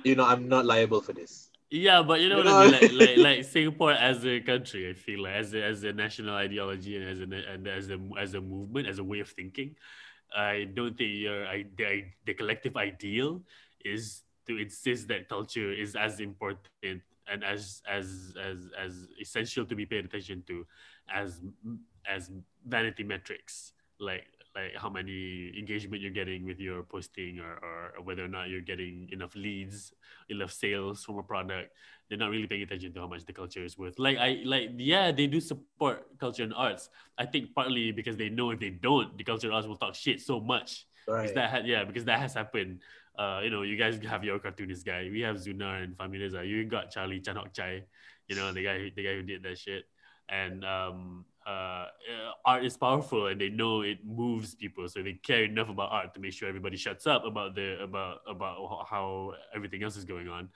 you 0.05 0.15
know 0.15 0.25
I'm 0.25 0.49
not 0.49 0.67
liable 0.67 1.01
for 1.01 1.13
this? 1.13 1.51
Yeah, 1.71 2.03
but 2.03 2.21
you 2.21 2.29
know 2.29 2.39
You 2.39 2.45
what 2.45 2.55
I 2.55 2.65
mean, 2.65 2.99
like, 2.99 3.17
like 3.17 3.17
like 3.29 3.45
Singapore 3.45 3.93
as 3.93 4.25
a 4.25 4.41
country, 4.41 4.91
I 4.91 4.95
feel 4.95 5.23
like 5.23 5.35
as 5.35 5.55
a, 5.55 5.63
as 5.63 5.83
a 5.83 5.93
national 5.93 6.35
ideology 6.35 6.97
and 6.97 7.09
as 7.09 7.21
a 7.21 7.53
and 7.53 7.67
as 7.67 7.91
a 7.91 7.99
as 8.19 8.35
a 8.35 8.41
movement, 8.41 8.87
as 8.87 8.99
a 8.99 9.05
way 9.05 9.21
of 9.21 9.31
thinking, 9.31 9.75
I 10.35 10.69
don't 10.73 10.97
think 10.97 11.19
your 11.19 11.47
I 11.47 11.65
the, 11.77 12.05
the 12.27 12.35
collective 12.35 12.77
ideal 12.77 13.43
is 13.85 14.23
to 14.47 14.59
insist 14.59 15.09
that 15.09 15.29
culture 15.29 15.73
is 15.73 15.97
as 15.97 16.21
important 16.21 17.03
and 17.31 17.45
as 17.45 17.83
as 17.89 18.35
as 18.43 18.59
as 18.79 19.09
essential 19.21 19.65
to 19.65 19.75
be 19.75 19.87
paid 19.87 20.05
attention 20.05 20.43
to 20.47 20.67
as 21.13 21.41
as 22.07 22.31
vanity 22.67 23.03
metrics 23.03 23.73
like 23.99 24.27
like 24.55 24.75
how 24.77 24.89
many 24.89 25.53
engagement 25.59 26.01
you're 26.01 26.13
getting 26.13 26.45
with 26.45 26.61
your 26.61 26.83
posting 26.85 27.41
or, 27.41 27.59
or 27.97 28.03
whether 28.05 28.25
or 28.25 28.29
not 28.29 28.49
you're 28.49 28.61
getting 28.61 29.09
enough 29.11 29.35
leads 29.35 29.93
enough 30.29 30.53
sales 30.53 31.05
from 31.05 31.19
a 31.19 31.23
product. 31.23 31.75
They're 32.09 32.19
not 32.19 32.31
really 32.31 32.47
paying 32.47 32.63
attention 32.63 32.93
to 32.95 33.01
how 33.01 33.09
much 33.09 33.25
the 33.25 33.33
culture 33.33 33.65
is 33.65 33.77
worth. 33.77 33.99
Like 33.99 34.19
i 34.19 34.43
like 34.45 34.71
yeah 34.77 35.11
they 35.11 35.27
do 35.27 35.41
support 35.41 36.07
culture 36.19 36.45
and 36.45 36.55
arts. 36.55 36.89
I 37.19 37.27
think 37.27 37.55
partly 37.55 37.91
because 37.91 38.17
they 38.17 38.29
know 38.29 38.51
if 38.51 38.61
they 38.61 38.71
don't 38.71 39.17
the 39.19 39.25
culture 39.25 39.49
and 39.49 39.55
arts 39.57 39.67
will 39.67 39.77
talk 39.77 39.95
shit 39.95 40.21
so 40.21 40.41
much. 40.41 40.87
Right. 41.07 41.23
because 41.23 41.35
that 41.35 41.51
had 41.51 41.67
yeah 41.67 41.85
because 41.85 42.05
that 42.07 42.19
has 42.21 42.33
happened 42.33 42.81
uh 43.17 43.41
you 43.45 43.51
know 43.51 43.63
you 43.63 43.77
guys 43.77 43.99
have 44.05 44.25
your 44.25 44.39
cartoonist 44.39 44.85
guy. 44.85 45.09
We 45.11 45.21
have 45.21 45.37
Zunar 45.37 45.83
and 45.83 45.97
Fahmi 45.97 46.19
you 46.49 46.65
got 46.65 46.91
Charlie 46.91 47.21
Chan 47.21 47.37
Hock 47.37 47.53
Chye 47.53 47.85
you 48.29 48.37
know 48.37 48.53
the 48.53 48.63
guy 48.63 48.79
who- 48.79 48.91
the 48.91 49.03
guy 49.03 49.15
who 49.15 49.23
did 49.23 49.43
that 49.43 49.59
shit. 49.59 49.85
And 50.29 50.65
um 50.65 51.25
uh, 51.47 51.89
art 52.47 52.65
is 52.65 52.75
powerful 52.77 53.27
and 53.27 53.39
they 53.39 53.51
know 53.51 53.83
it 53.83 53.99
moves 54.05 54.55
people. 54.55 54.89
So 54.89 55.03
they 55.03 55.13
care 55.13 55.45
enough 55.45 55.69
about 55.69 55.93
art 55.93 56.15
to 56.15 56.21
make 56.21 56.33
sure 56.33 56.49
everybody 56.49 56.79
shuts 56.79 57.07
up 57.07 57.27
about 57.27 57.55
the 57.55 57.83
about 57.83 58.21
about 58.27 58.87
how 58.89 59.35
everything 59.55 59.83
else 59.83 59.97
is 59.97 60.07
going 60.07 60.29
on. 60.29 60.49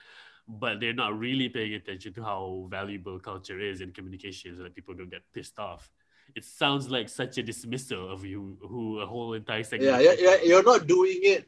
But 0.47 0.79
they're 0.79 0.93
not 0.93 1.19
really 1.19 1.47
paying 1.47 1.75
attention 1.75 2.13
to 2.13 2.23
how 2.23 2.67
valuable 2.71 3.19
culture 3.19 3.59
is 3.59 3.81
in 3.81 3.91
communication 3.91 4.57
so 4.57 4.63
that 4.63 4.73
people 4.73 4.95
don't 4.95 5.11
get 5.11 5.21
pissed 5.31 5.59
off. 5.59 5.91
It 6.35 6.43
sounds 6.43 6.89
like 6.89 7.07
such 7.07 7.37
a 7.37 7.43
dismissal 7.43 8.11
of 8.11 8.25
you 8.25 8.57
who 8.61 8.99
a 8.99 9.05
whole 9.05 9.33
entire 9.33 9.63
segment 9.63 10.01
Yeah, 10.03 10.13
yeah, 10.17 10.37
yeah, 10.37 10.41
you're 10.43 10.63
not 10.63 10.87
doing 10.87 11.19
it 11.21 11.45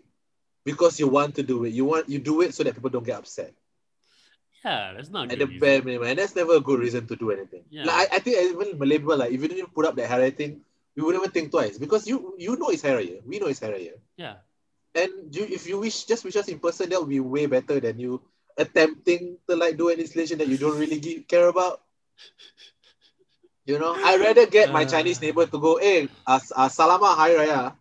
because 0.63 0.99
you 0.99 1.07
want 1.07 1.35
to 1.35 1.43
do 1.43 1.63
it. 1.65 1.73
You 1.73 1.85
want 1.85 2.09
you 2.09 2.19
do 2.19 2.41
it 2.41 2.53
so 2.53 2.63
that 2.63 2.73
people 2.75 2.89
don't 2.89 3.05
get 3.05 3.17
upset. 3.17 3.53
Yeah, 4.63 4.93
that's 4.93 5.09
not 5.09 5.31
At 5.31 5.39
good 5.39 5.49
the 5.49 5.59
bare 5.59 5.81
minimum, 5.81 6.07
and 6.09 6.19
that's 6.19 6.35
never 6.35 6.55
a 6.55 6.61
good 6.61 6.79
reason 6.79 7.07
to 7.07 7.15
do 7.15 7.31
anything. 7.31 7.63
Yeah. 7.69 7.85
Like 7.85 8.11
I, 8.13 8.17
I 8.17 8.19
think 8.19 8.37
even 8.37 8.77
Malay 8.77 8.97
people, 8.99 9.17
like 9.17 9.31
if 9.31 9.41
you 9.41 9.47
didn't 9.47 9.73
put 9.73 9.85
up 9.85 9.95
that 9.95 10.09
hari 10.09 10.31
thing, 10.31 10.61
we 10.95 11.01
wouldn't 11.01 11.23
even 11.23 11.31
think 11.33 11.49
twice 11.51 11.77
because 11.77 12.05
you 12.07 12.35
you 12.37 12.55
know 12.57 12.69
it's 12.69 12.83
hari 12.83 13.07
raya. 13.07 13.25
We 13.25 13.39
know 13.39 13.47
it's 13.47 13.59
hari 13.59 13.89
raya. 13.89 13.97
Yeah, 14.17 14.35
And 14.93 15.33
you, 15.33 15.45
if 15.49 15.65
you 15.67 15.79
wish 15.79 16.05
just 16.05 16.23
wish 16.25 16.35
us 16.37 16.47
in 16.47 16.59
person, 16.59 16.89
that 16.89 16.99
would 16.99 17.09
be 17.09 17.19
way 17.19 17.47
better 17.47 17.79
than 17.79 17.97
you 17.99 18.21
attempting 18.57 19.37
to 19.49 19.55
like 19.55 19.77
do 19.77 19.89
an 19.89 19.97
installation 19.99 20.37
that 20.39 20.47
you 20.47 20.57
don't 20.57 20.77
really 20.77 20.99
give, 20.99 21.27
care 21.27 21.47
about. 21.47 21.81
You 23.65 23.79
know, 23.79 23.95
I 23.97 24.17
rather 24.17 24.45
get 24.47 24.71
my 24.71 24.83
Uh. 24.83 24.85
Chinese 24.85 25.21
neighbor 25.21 25.45
to 25.45 25.57
go, 25.59 25.77
hey, 25.77 26.09
as 26.27 26.51
uh, 26.55 26.67
salama 26.69 27.13
hari 27.15 27.33
raya. 27.35 27.73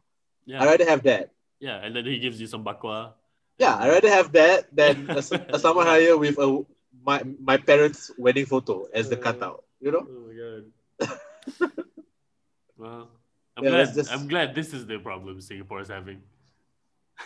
yeah, 0.47 0.62
I 0.62 0.66
rather 0.66 0.85
have 0.87 1.03
that. 1.05 1.31
Yeah, 1.61 1.76
and 1.84 1.94
then 1.94 2.04
he 2.06 2.18
gives 2.18 2.40
you 2.40 2.46
some 2.48 2.64
bak 2.64 2.80
kwa. 2.80 3.14
Yeah, 3.61 3.76
I'd 3.76 3.88
rather 3.88 4.08
have 4.08 4.32
that 4.32 4.74
than 4.74 5.11
a 5.12 5.58
summer 5.61 5.84
hire 5.84 6.16
with 6.16 6.38
a 6.40 6.64
my 7.04 7.22
my 7.38 7.56
parents' 7.61 8.11
wedding 8.16 8.46
photo 8.46 8.88
as 8.92 9.08
the 9.12 9.18
Uh. 9.18 9.22
cutout. 9.22 9.64
You 9.80 9.92
know? 9.92 10.04
Oh 10.08 10.20
my 10.28 10.34
god. 10.36 10.64
well, 12.76 13.08
I'm 13.56 13.64
Yeah, 13.64 13.70
glad. 13.70 13.94
just- 13.94 14.12
I'm 14.12 14.28
glad 14.28 14.54
this 14.54 14.72
is 14.72 14.86
the 14.86 14.98
problem 14.98 15.40
Singapore 15.40 15.80
is 15.80 15.88
having. 15.88 16.22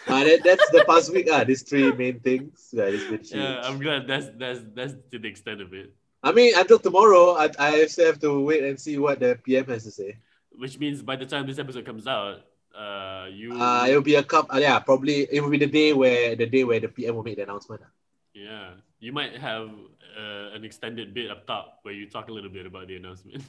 Uh, 0.09 0.24
that, 0.26 0.43
that's 0.43 0.68
the 0.70 0.82
past 0.89 1.12
week. 1.14 1.28
Ah, 1.30 1.45
these 1.45 1.62
three 1.62 1.93
main 1.93 2.18
things. 2.18 2.68
Yeah, 2.74 2.91
it's 2.91 3.05
been 3.07 3.22
huge. 3.22 3.32
Yeah, 3.39 3.62
I'm 3.62 3.78
glad 3.78 4.09
that's 4.11 4.26
that's 4.35 4.59
that's 4.74 4.95
to 5.14 5.18
the 5.22 5.28
extent 5.30 5.61
of 5.62 5.70
it. 5.72 5.95
I 6.22 6.32
mean, 6.32 6.51
until 6.57 6.80
tomorrow, 6.82 7.39
I, 7.39 7.51
I 7.59 7.87
still 7.87 8.07
have 8.07 8.18
to 8.26 8.41
wait 8.43 8.64
and 8.64 8.74
see 8.80 8.99
what 8.99 9.20
the 9.20 9.39
PM 9.45 9.66
has 9.70 9.85
to 9.85 9.93
say. 9.93 10.18
Which 10.51 10.78
means 10.82 11.03
by 11.03 11.14
the 11.14 11.26
time 11.26 11.47
this 11.47 11.59
episode 11.62 11.85
comes 11.87 12.07
out, 12.09 12.43
uh, 12.75 13.27
you 13.31 13.55
Uh, 13.61 13.87
it'll 13.89 14.03
be 14.03 14.16
a 14.16 14.22
cup. 14.22 14.47
Uh, 14.53 14.59
yeah, 14.59 14.79
probably 14.79 15.27
it 15.31 15.41
will 15.41 15.51
be 15.51 15.59
the 15.59 15.70
day 15.70 15.93
where 15.93 16.35
the 16.37 16.47
day 16.47 16.64
where 16.64 16.81
the 16.81 16.89
PM 16.89 17.14
will 17.16 17.22
make 17.22 17.37
the 17.37 17.43
announcement. 17.43 17.83
ah. 17.85 17.91
yeah, 18.35 18.75
you 18.99 19.12
might 19.12 19.37
have 19.39 19.70
uh, 20.18 20.55
an 20.55 20.64
extended 20.64 21.14
bit 21.14 21.31
up 21.31 21.47
top 21.47 21.79
where 21.83 21.95
you 21.95 22.09
talk 22.11 22.29
a 22.29 22.33
little 22.33 22.51
bit 22.51 22.66
about 22.66 22.89
the 22.89 22.97
announcement. 22.97 23.43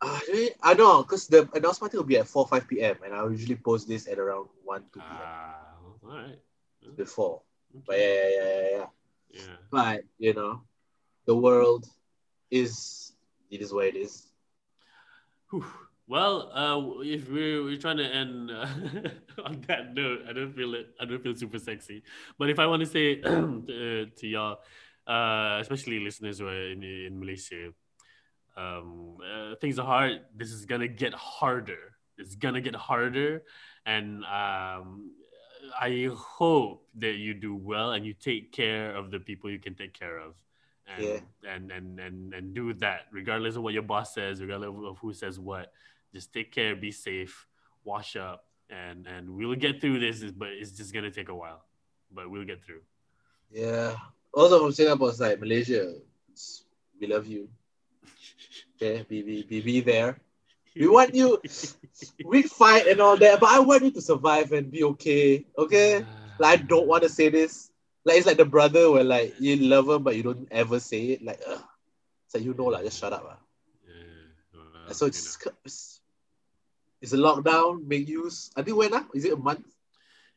Uh. 0.00 0.18
I 0.62 0.72
know, 0.74 1.02
because 1.02 1.28
the 1.28 1.48
announcement 1.52 1.92
will 1.92 2.04
be 2.08 2.16
at 2.16 2.26
4 2.26 2.46
5 2.48 2.68
p.m. 2.68 2.96
and 3.04 3.12
I 3.12 3.20
usually 3.28 3.56
post 3.56 3.86
this 3.86 4.08
at 4.08 4.18
around 4.18 4.48
1 4.64 4.80
2 4.80 5.00
p.m. 5.00 5.04
Ah, 5.04 5.76
all 6.02 6.08
right. 6.08 6.38
before. 6.96 7.42
But 7.84 7.96
Okay. 7.96 8.00
yeah, 8.00 8.28
yeah, 8.32 8.48
yeah, 8.48 8.78
yeah. 8.78 8.86
Yeah. 9.32 9.56
But, 9.70 10.04
you 10.18 10.32
know, 10.34 10.62
the 11.26 11.36
world 11.36 11.86
is, 12.50 13.12
it 13.50 13.60
is 13.60 13.72
what 13.72 13.86
it 13.86 13.96
is. 13.96 14.26
Whew. 15.50 15.64
Well, 16.10 16.50
uh, 16.52 17.02
if 17.02 17.30
we're, 17.30 17.62
we're 17.62 17.78
trying 17.78 17.98
to 17.98 18.04
end 18.04 18.50
uh, 18.50 18.66
on 19.46 19.62
that 19.68 19.94
note, 19.94 20.22
I 20.28 20.32
don't 20.32 20.52
feel 20.52 20.74
it. 20.74 20.88
I 21.00 21.04
don't 21.04 21.22
feel 21.22 21.36
super 21.36 21.60
sexy. 21.60 22.02
But 22.36 22.50
if 22.50 22.58
I 22.58 22.66
want 22.66 22.80
to 22.80 22.86
say 22.86 23.14
to, 23.22 24.06
to 24.06 24.26
y'all, 24.26 24.58
uh, 25.06 25.58
especially 25.60 26.00
listeners 26.00 26.40
who 26.40 26.48
are 26.48 26.72
in, 26.72 26.82
in 26.82 27.20
Malaysia, 27.20 27.70
um, 28.56 29.18
uh, 29.22 29.54
things 29.60 29.78
are 29.78 29.86
hard. 29.86 30.22
This 30.34 30.50
is 30.50 30.66
gonna 30.66 30.88
get 30.88 31.14
harder. 31.14 31.94
It's 32.18 32.34
gonna 32.34 32.60
get 32.60 32.74
harder, 32.74 33.44
and 33.86 34.24
um, 34.24 35.12
I 35.80 36.10
hope 36.12 36.88
that 36.98 37.14
you 37.14 37.34
do 37.34 37.54
well 37.54 37.92
and 37.92 38.04
you 38.04 38.14
take 38.14 38.50
care 38.50 38.96
of 38.96 39.12
the 39.12 39.20
people 39.20 39.48
you 39.48 39.60
can 39.60 39.76
take 39.76 39.94
care 39.94 40.18
of. 40.18 40.34
And, 40.90 41.04
Yeah. 41.06 41.20
and, 41.54 41.70
and 41.70 42.00
and 42.00 42.34
and 42.34 42.52
do 42.52 42.74
that 42.82 43.06
regardless 43.12 43.54
of 43.54 43.62
what 43.62 43.74
your 43.74 43.84
boss 43.84 44.12
says, 44.12 44.42
regardless 44.42 44.74
of 44.84 44.98
who 44.98 45.14
says 45.14 45.38
what. 45.38 45.72
Just 46.12 46.32
take 46.32 46.50
care, 46.52 46.74
be 46.74 46.90
safe, 46.90 47.46
wash 47.84 48.16
up, 48.16 48.44
and 48.68 49.06
and 49.06 49.30
we'll 49.36 49.54
get 49.54 49.80
through 49.80 50.00
this. 50.00 50.22
But 50.32 50.48
it's 50.50 50.72
just 50.72 50.92
gonna 50.92 51.10
take 51.10 51.28
a 51.28 51.34
while, 51.34 51.64
but 52.10 52.30
we'll 52.30 52.44
get 52.44 52.64
through. 52.64 52.82
Yeah. 53.50 53.96
Also 54.32 54.60
from 54.60 54.72
Singapore 54.72 55.12
side, 55.12 55.40
Malaysia, 55.40 55.94
we 57.00 57.06
love 57.06 57.26
you. 57.26 57.48
Okay, 58.82 59.04
be, 59.08 59.20
be, 59.22 59.42
be, 59.42 59.60
be 59.60 59.80
there. 59.80 60.18
We 60.74 60.88
want 60.88 61.14
you, 61.14 61.36
we 62.24 62.42
fight 62.60 62.86
and 62.86 62.98
all 63.00 63.16
that, 63.18 63.38
but 63.40 63.50
I 63.50 63.58
want 63.60 63.82
you 63.84 63.90
to 63.90 64.00
survive 64.00 64.52
and 64.52 64.70
be 64.70 64.84
okay. 64.84 65.44
Okay? 65.58 66.06
Like, 66.38 66.60
I 66.60 66.62
don't 66.62 66.86
want 66.86 67.02
to 67.02 67.10
say 67.10 67.28
this. 67.28 67.70
Like, 68.06 68.16
it's 68.16 68.26
like 68.26 68.38
the 68.38 68.46
brother 68.46 68.90
where, 68.90 69.04
like, 69.04 69.34
you 69.38 69.56
love 69.56 69.86
him, 69.90 70.02
but 70.02 70.16
you 70.16 70.22
don't 70.22 70.48
ever 70.50 70.80
say 70.80 71.08
it. 71.08 71.22
Like, 71.22 71.40
ugh. 71.46 71.60
It's 72.24 72.34
like, 72.34 72.44
you 72.44 72.54
know, 72.54 72.64
like, 72.72 72.84
just 72.84 72.98
shut 72.98 73.12
up. 73.12 73.26
ah. 73.28 73.36
Yeah, 73.86 74.64
well, 74.86 74.94
So 74.94 75.04
you 75.04 75.12
know. 75.12 75.52
it's 75.66 75.99
Is 77.00 77.12
a 77.12 77.16
lockdown 77.16 77.86
make 77.86 78.08
use? 78.08 78.50
I 78.56 78.62
think 78.62 78.76
when 78.76 78.92
ah? 78.94 79.04
Is 79.14 79.24
it 79.24 79.32
a 79.32 79.36
month? 79.36 79.64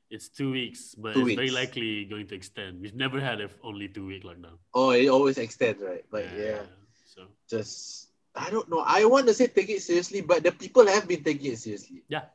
It's 0.10 0.30
two 0.30 0.52
weeks, 0.52 0.96
but 0.96 1.14
Two 1.14 1.28
it's 1.28 1.36
very 1.36 1.52
likely 1.52 2.06
going 2.06 2.28
to 2.28 2.36
extend. 2.36 2.80
We've 2.82 2.96
never 2.96 3.20
had 3.20 3.42
a 3.42 3.50
only 3.64 3.88
two 3.88 4.06
week 4.06 4.24
lockdown. 4.24 4.58
Oh, 4.74 4.92
it 4.92 5.08
always 5.08 5.38
extends, 5.38 5.82
right? 5.82 6.06
But 6.10 6.26
yeah, 6.38 6.62
So 7.06 7.24
just 7.50 8.08
I 8.36 8.50
don't 8.50 8.70
know. 8.70 8.80
I 8.86 9.06
want 9.06 9.28
to 9.28 9.34
say 9.34 9.48
take 9.48 9.70
it 9.70 9.82
seriously, 9.82 10.22
but 10.22 10.44
the 10.44 10.52
people 10.52 10.88
have 10.88 11.08
been 11.08 11.24
taking 11.24 11.52
it 11.54 11.60
seriously. 11.60 12.04
Yeah. 12.08 12.26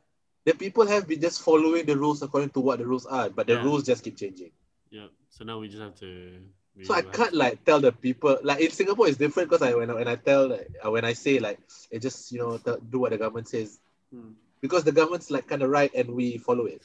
The 0.45 0.53
people 0.53 0.87
have 0.87 1.07
been 1.07 1.21
just 1.21 1.41
following 1.41 1.85
the 1.85 1.97
rules 1.97 2.21
according 2.21 2.49
to 2.51 2.59
what 2.59 2.79
the 2.79 2.85
rules 2.85 3.05
are, 3.05 3.29
but 3.29 3.47
the 3.47 3.53
Yeah. 3.53 3.63
rules 3.63 3.83
just 3.85 4.03
keep 4.03 4.17
changing. 4.17 4.51
yeah. 4.91 5.07
So 5.29 5.43
now 5.45 5.59
we 5.59 5.67
just 5.69 5.81
have 5.81 5.95
to. 5.95 6.41
So 6.83 6.93
I 6.93 7.01
can't 7.01 7.33
like 7.33 7.63
tell 7.65 7.79
the 7.81 7.91
people 7.91 8.37
like 8.43 8.61
in 8.61 8.71
Singapore 8.71 9.07
it's 9.07 9.17
different 9.17 9.49
because 9.49 9.61
I 9.61 9.73
when 9.75 9.89
I, 9.89 9.93
when 9.93 10.07
I 10.07 10.15
tell 10.15 10.47
like 10.49 10.69
when 10.83 11.03
I 11.03 11.13
say 11.13 11.39
like 11.39 11.59
it 11.91 11.99
just 11.99 12.31
you 12.31 12.39
know 12.39 12.57
do 12.89 12.99
what 12.99 13.11
the 13.11 13.17
government 13.17 13.47
says 13.49 13.79
Hmm. 14.13 14.31
because 14.61 14.83
the 14.83 14.91
government's 14.91 15.29
like 15.29 15.47
kind 15.47 15.61
of 15.61 15.69
right 15.69 15.93
and 15.93 16.09
we 16.09 16.37
follow 16.37 16.65
it. 16.65 16.81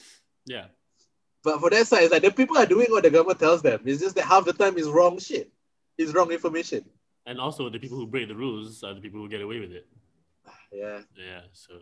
Yeah. 0.47 0.67
But 1.43 1.61
for 1.61 1.71
that 1.71 1.87
side, 1.87 2.05
it's 2.05 2.13
like 2.13 2.23
the 2.23 2.31
people 2.31 2.57
are 2.57 2.67
doing 2.67 2.89
what 2.91 3.03
the 3.03 3.11
government 3.11 3.39
tells 3.39 3.63
them. 3.63 3.81
It's 3.85 4.01
just 4.01 4.15
that 4.17 4.25
half 4.25 4.45
the 4.45 4.53
time 4.53 4.79
is 4.79 4.89
wrong 4.89 5.19
shit. 5.19 5.51
It's 5.99 6.13
wrong 6.13 6.33
information. 6.33 6.85
And 7.27 7.41
also, 7.41 7.71
the 7.71 7.79
people 7.79 7.99
who 7.99 8.07
break 8.07 8.29
the 8.29 8.35
rules 8.35 8.83
are 8.83 8.95
the 8.95 9.01
people 9.01 9.21
who 9.21 9.29
get 9.29 9.41
away 9.41 9.61
with 9.61 9.73
it. 9.73 9.87
Yeah. 10.73 11.01
Yeah. 11.17 11.41
So 11.53 11.75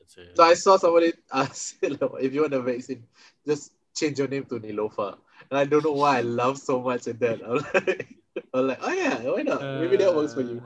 that's 0.00 0.16
it. 0.16 0.36
So 0.36 0.42
I 0.42 0.54
saw 0.54 0.76
somebody 0.76 1.12
ask 1.32 1.76
if 1.80 2.34
you 2.34 2.40
want 2.40 2.54
a 2.54 2.60
vaccine, 2.60 3.04
just 3.46 3.72
change 3.94 4.18
your 4.18 4.28
name 4.28 4.44
to 4.46 4.58
Neelofa. 4.58 5.16
And 5.50 5.58
I 5.58 5.64
don't 5.64 5.84
know 5.84 5.92
why 5.92 6.18
I 6.18 6.20
love 6.22 6.58
so 6.58 6.80
much 6.80 7.06
in 7.06 7.18
that. 7.18 7.40
I'm 7.46 7.62
like, 7.74 8.08
I'm 8.52 8.66
like, 8.66 8.78
oh 8.82 8.92
yeah, 8.92 9.16
why 9.30 9.42
not? 9.42 9.62
Maybe 9.80 9.96
that 9.98 10.14
works 10.14 10.34
for 10.34 10.42
you. 10.42 10.62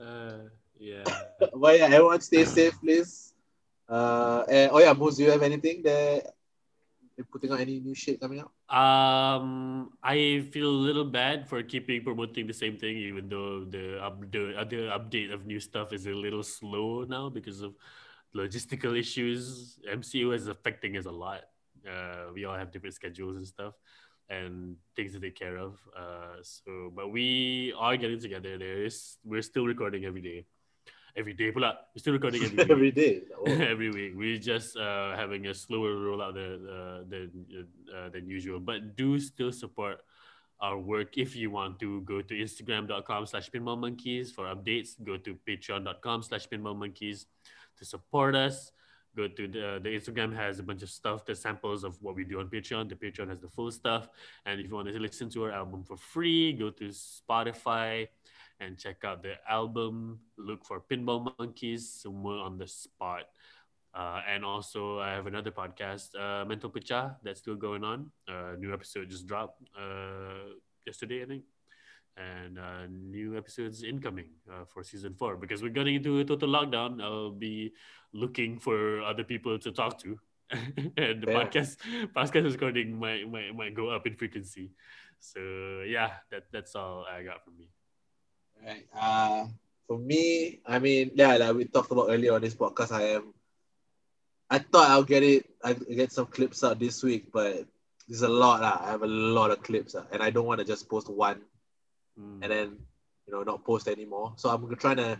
Uh, 0.00 0.50
yeah. 0.78 1.04
But 1.38 1.78
yeah, 1.78 1.86
everyone 1.86 2.20
stay 2.20 2.44
safe, 2.44 2.74
please. 2.80 3.34
Uh, 3.88 4.44
and, 4.48 4.70
oh 4.72 4.78
yeah, 4.78 4.92
Moose, 4.92 5.16
do 5.16 5.24
you 5.24 5.30
have 5.30 5.42
anything 5.42 5.82
that 5.84 6.34
putting 7.24 7.50
out 7.50 7.60
any 7.60 7.80
new 7.80 7.94
shit 7.94 8.20
coming 8.20 8.40
out? 8.40 8.52
Um, 8.68 9.92
I 10.02 10.44
feel 10.50 10.68
a 10.68 10.82
little 10.88 11.04
bad 11.04 11.48
for 11.48 11.62
keeping 11.62 12.02
promoting 12.02 12.46
the 12.46 12.52
same 12.52 12.76
thing, 12.76 12.96
even 12.96 13.28
though 13.28 13.64
the 13.64 14.02
up, 14.02 14.20
the 14.30 14.58
other 14.58 14.90
update 14.92 15.32
of 15.32 15.46
new 15.46 15.60
stuff 15.60 15.92
is 15.92 16.06
a 16.06 16.10
little 16.10 16.42
slow 16.42 17.04
now 17.04 17.28
because 17.28 17.62
of 17.62 17.74
logistical 18.34 18.98
issues. 18.98 19.78
MCO 19.88 20.34
is 20.34 20.48
affecting 20.48 20.96
us 20.96 21.06
a 21.06 21.10
lot. 21.10 21.42
Uh, 21.88 22.32
we 22.34 22.44
all 22.44 22.56
have 22.56 22.72
different 22.72 22.94
schedules 22.94 23.36
and 23.36 23.46
stuff, 23.46 23.74
and 24.28 24.76
things 24.96 25.12
to 25.12 25.20
take 25.20 25.36
care 25.36 25.56
of. 25.56 25.78
Uh, 25.96 26.36
so, 26.42 26.92
but 26.94 27.10
we 27.10 27.72
are 27.78 27.96
getting 27.96 28.20
together. 28.20 28.58
There 28.58 28.84
is 28.84 29.16
we're 29.24 29.42
still 29.42 29.66
recording 29.66 30.04
every 30.04 30.22
day. 30.22 30.46
Every 31.16 31.32
day, 31.32 31.50
pula. 31.50 31.76
We're 31.94 32.00
still 32.00 32.12
recording 32.12 32.44
every 32.44 32.56
week. 32.60 32.70
Every 32.70 32.90
day. 32.90 33.22
Oh. 33.38 33.50
every 33.50 33.90
week. 33.90 34.12
We're 34.14 34.36
just 34.38 34.76
uh, 34.76 35.16
having 35.16 35.46
a 35.46 35.54
slower 35.54 35.94
rollout 35.96 36.34
than, 36.34 36.68
uh, 36.68 37.04
than, 37.08 37.46
uh, 37.88 38.08
than 38.10 38.28
usual. 38.28 38.60
But 38.60 38.96
do 38.96 39.18
still 39.18 39.50
support 39.50 40.02
our 40.60 40.78
work. 40.78 41.16
If 41.16 41.34
you 41.34 41.50
want 41.50 41.80
to 41.80 42.02
go 42.02 42.20
to 42.20 42.34
Instagram.com 42.34 43.26
slash 43.26 43.50
pinball 43.50 43.78
monkeys 43.78 44.30
for 44.30 44.44
updates, 44.44 45.02
go 45.02 45.16
to 45.16 45.38
patreon.com 45.48 46.22
slash 46.22 46.48
pinball 46.48 46.76
monkeys 46.76 47.26
to 47.78 47.84
support 47.86 48.34
us. 48.34 48.72
Go 49.16 49.26
to 49.26 49.48
the, 49.48 49.80
the 49.82 49.88
Instagram 49.88 50.36
has 50.36 50.58
a 50.58 50.62
bunch 50.62 50.82
of 50.82 50.90
stuff, 50.90 51.24
the 51.24 51.34
samples 51.34 51.82
of 51.84 51.96
what 52.02 52.14
we 52.14 52.24
do 52.24 52.40
on 52.40 52.48
Patreon. 52.48 52.90
The 52.90 52.94
Patreon 52.94 53.30
has 53.30 53.40
the 53.40 53.48
full 53.48 53.70
stuff. 53.70 54.08
And 54.44 54.60
if 54.60 54.68
you 54.68 54.74
want 54.74 54.88
to 54.88 54.98
listen 54.98 55.30
to 55.30 55.44
our 55.44 55.52
album 55.52 55.82
for 55.82 55.96
free, 55.96 56.52
go 56.52 56.68
to 56.68 56.88
Spotify 56.88 58.08
and 58.60 58.78
check 58.78 59.04
out 59.04 59.22
the 59.22 59.34
album. 59.48 60.20
Look 60.38 60.64
for 60.64 60.80
Pinball 60.80 61.32
Monkeys, 61.38 61.88
somewhere 61.88 62.38
on 62.38 62.58
the 62.58 62.66
spot. 62.66 63.24
Uh, 63.94 64.20
and 64.28 64.44
also, 64.44 64.98
I 65.00 65.10
have 65.12 65.26
another 65.26 65.50
podcast, 65.50 66.12
uh, 66.18 66.44
Mental 66.44 66.68
Pecah, 66.70 67.16
that's 67.22 67.40
still 67.40 67.56
going 67.56 67.82
on. 67.84 68.10
Uh, 68.28 68.52
new 68.58 68.72
episode 68.72 69.08
just 69.08 69.26
dropped 69.26 69.62
uh, 69.78 70.52
yesterday, 70.86 71.22
I 71.22 71.26
think. 71.26 71.44
And 72.16 72.58
uh, 72.58 72.86
new 72.88 73.36
episodes 73.36 73.82
incoming 73.82 74.30
uh, 74.50 74.64
for 74.64 74.82
season 74.82 75.14
four 75.14 75.36
because 75.36 75.62
we're 75.62 75.68
getting 75.72 75.96
into 75.96 76.18
a 76.20 76.24
total 76.24 76.48
lockdown. 76.48 77.02
I'll 77.02 77.30
be 77.30 77.72
looking 78.12 78.58
for 78.58 79.02
other 79.02 79.24
people 79.24 79.58
to 79.58 79.70
talk 79.70 79.98
to, 80.00 80.18
and 80.96 81.20
the 81.22 81.28
Yeah. 81.28 81.44
podcast 81.44 81.76
podcast 82.16 82.50
recording 82.52 82.98
might, 82.98 83.28
might 83.30 83.54
might 83.54 83.74
go 83.74 83.90
up 83.90 84.06
in 84.06 84.16
frequency. 84.16 84.72
So 85.20 85.84
yeah, 85.86 86.24
that 86.30 86.44
that's 86.52 86.74
all 86.74 87.04
I 87.04 87.22
got 87.22 87.44
from 87.44 87.58
me. 87.58 87.68
Right. 88.64 88.86
Uh, 88.94 89.46
for 89.86 89.98
me, 89.98 90.60
I 90.66 90.78
mean, 90.78 91.12
yeah, 91.14 91.36
like 91.36 91.54
we 91.54 91.64
talked 91.64 91.92
about 91.92 92.08
earlier 92.10 92.34
on 92.34 92.40
this 92.40 92.54
podcast, 92.54 92.92
I 92.92 93.02
am. 93.16 93.34
I 94.50 94.58
thought 94.58 94.90
I'll 94.90 95.04
get 95.04 95.22
it. 95.22 95.46
I 95.62 95.72
get 95.74 96.12
some 96.12 96.26
clips 96.26 96.62
out 96.64 96.78
this 96.78 97.02
week, 97.02 97.32
but 97.32 97.66
there's 98.08 98.22
a 98.22 98.28
lot. 98.28 98.62
Uh, 98.62 98.78
I 98.80 98.90
have 98.90 99.02
a 99.02 99.06
lot 99.06 99.50
of 99.50 99.62
clips, 99.62 99.94
uh, 99.94 100.04
and 100.12 100.22
I 100.22 100.30
don't 100.30 100.46
want 100.46 100.60
to 100.60 100.64
just 100.66 100.88
post 100.88 101.08
one 101.08 101.40
Mm. 102.18 102.40
and 102.42 102.50
then 102.52 102.76
you 103.26 103.32
know 103.32 103.42
not 103.42 103.64
post 103.64 103.88
anymore. 103.88 104.32
So 104.36 104.48
I'm 104.48 104.74
trying 104.76 104.96
to 104.96 105.18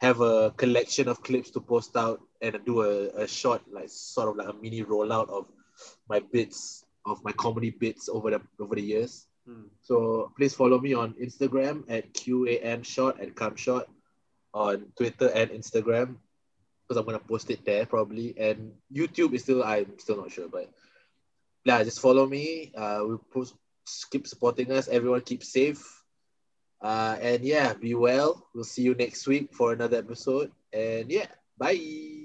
have 0.00 0.20
a 0.20 0.50
collection 0.56 1.06
of 1.08 1.22
clips 1.22 1.50
to 1.50 1.60
post 1.60 1.96
out 1.96 2.20
and 2.40 2.58
do 2.64 2.82
a, 2.82 3.24
a 3.24 3.28
short, 3.28 3.62
like 3.70 3.90
sort 3.90 4.28
of 4.30 4.36
like 4.36 4.48
a 4.48 4.54
mini 4.54 4.82
rollout 4.82 5.28
of 5.28 5.46
my 6.08 6.20
bits 6.20 6.84
of 7.04 7.22
my 7.24 7.32
comedy 7.32 7.70
bits 7.70 8.08
over 8.08 8.30
the 8.30 8.40
over 8.58 8.74
the 8.74 8.82
years. 8.82 9.26
Mm. 9.48 9.68
So 9.82 10.32
please 10.36 10.54
follow 10.54 10.78
me 10.78 10.94
on 10.94 11.14
Instagram 11.14 11.84
at 11.88 12.12
QAM 12.14 12.84
short 12.84 13.20
and 13.20 13.34
come 13.34 13.56
short 13.56 13.88
on 14.52 14.92
Twitter 14.96 15.28
and 15.28 15.50
Instagram 15.50 16.16
because 16.86 16.98
I'm 16.98 17.06
gonna 17.06 17.18
post 17.20 17.50
it 17.50 17.64
there 17.64 17.86
probably. 17.86 18.34
And 18.38 18.72
YouTube 18.92 19.34
is 19.34 19.42
still 19.42 19.62
I'm 19.62 19.98
still 19.98 20.18
not 20.18 20.30
sure, 20.30 20.48
but 20.48 20.70
yeah, 21.64 21.82
just 21.84 22.00
follow 22.00 22.26
me. 22.26 22.72
Uh, 22.76 23.04
we 23.06 23.16
post, 23.32 23.54
keep 24.10 24.26
supporting 24.26 24.72
us. 24.72 24.88
Everyone 24.88 25.20
keep 25.20 25.44
safe. 25.44 25.82
Uh, 26.80 27.16
and 27.20 27.44
yeah, 27.44 27.74
be 27.74 27.94
well. 27.94 28.48
We'll 28.54 28.64
see 28.64 28.82
you 28.82 28.94
next 28.94 29.26
week 29.26 29.54
for 29.54 29.72
another 29.72 29.98
episode. 29.98 30.50
And 30.72 31.10
yeah, 31.10 31.26
bye. 31.58 32.19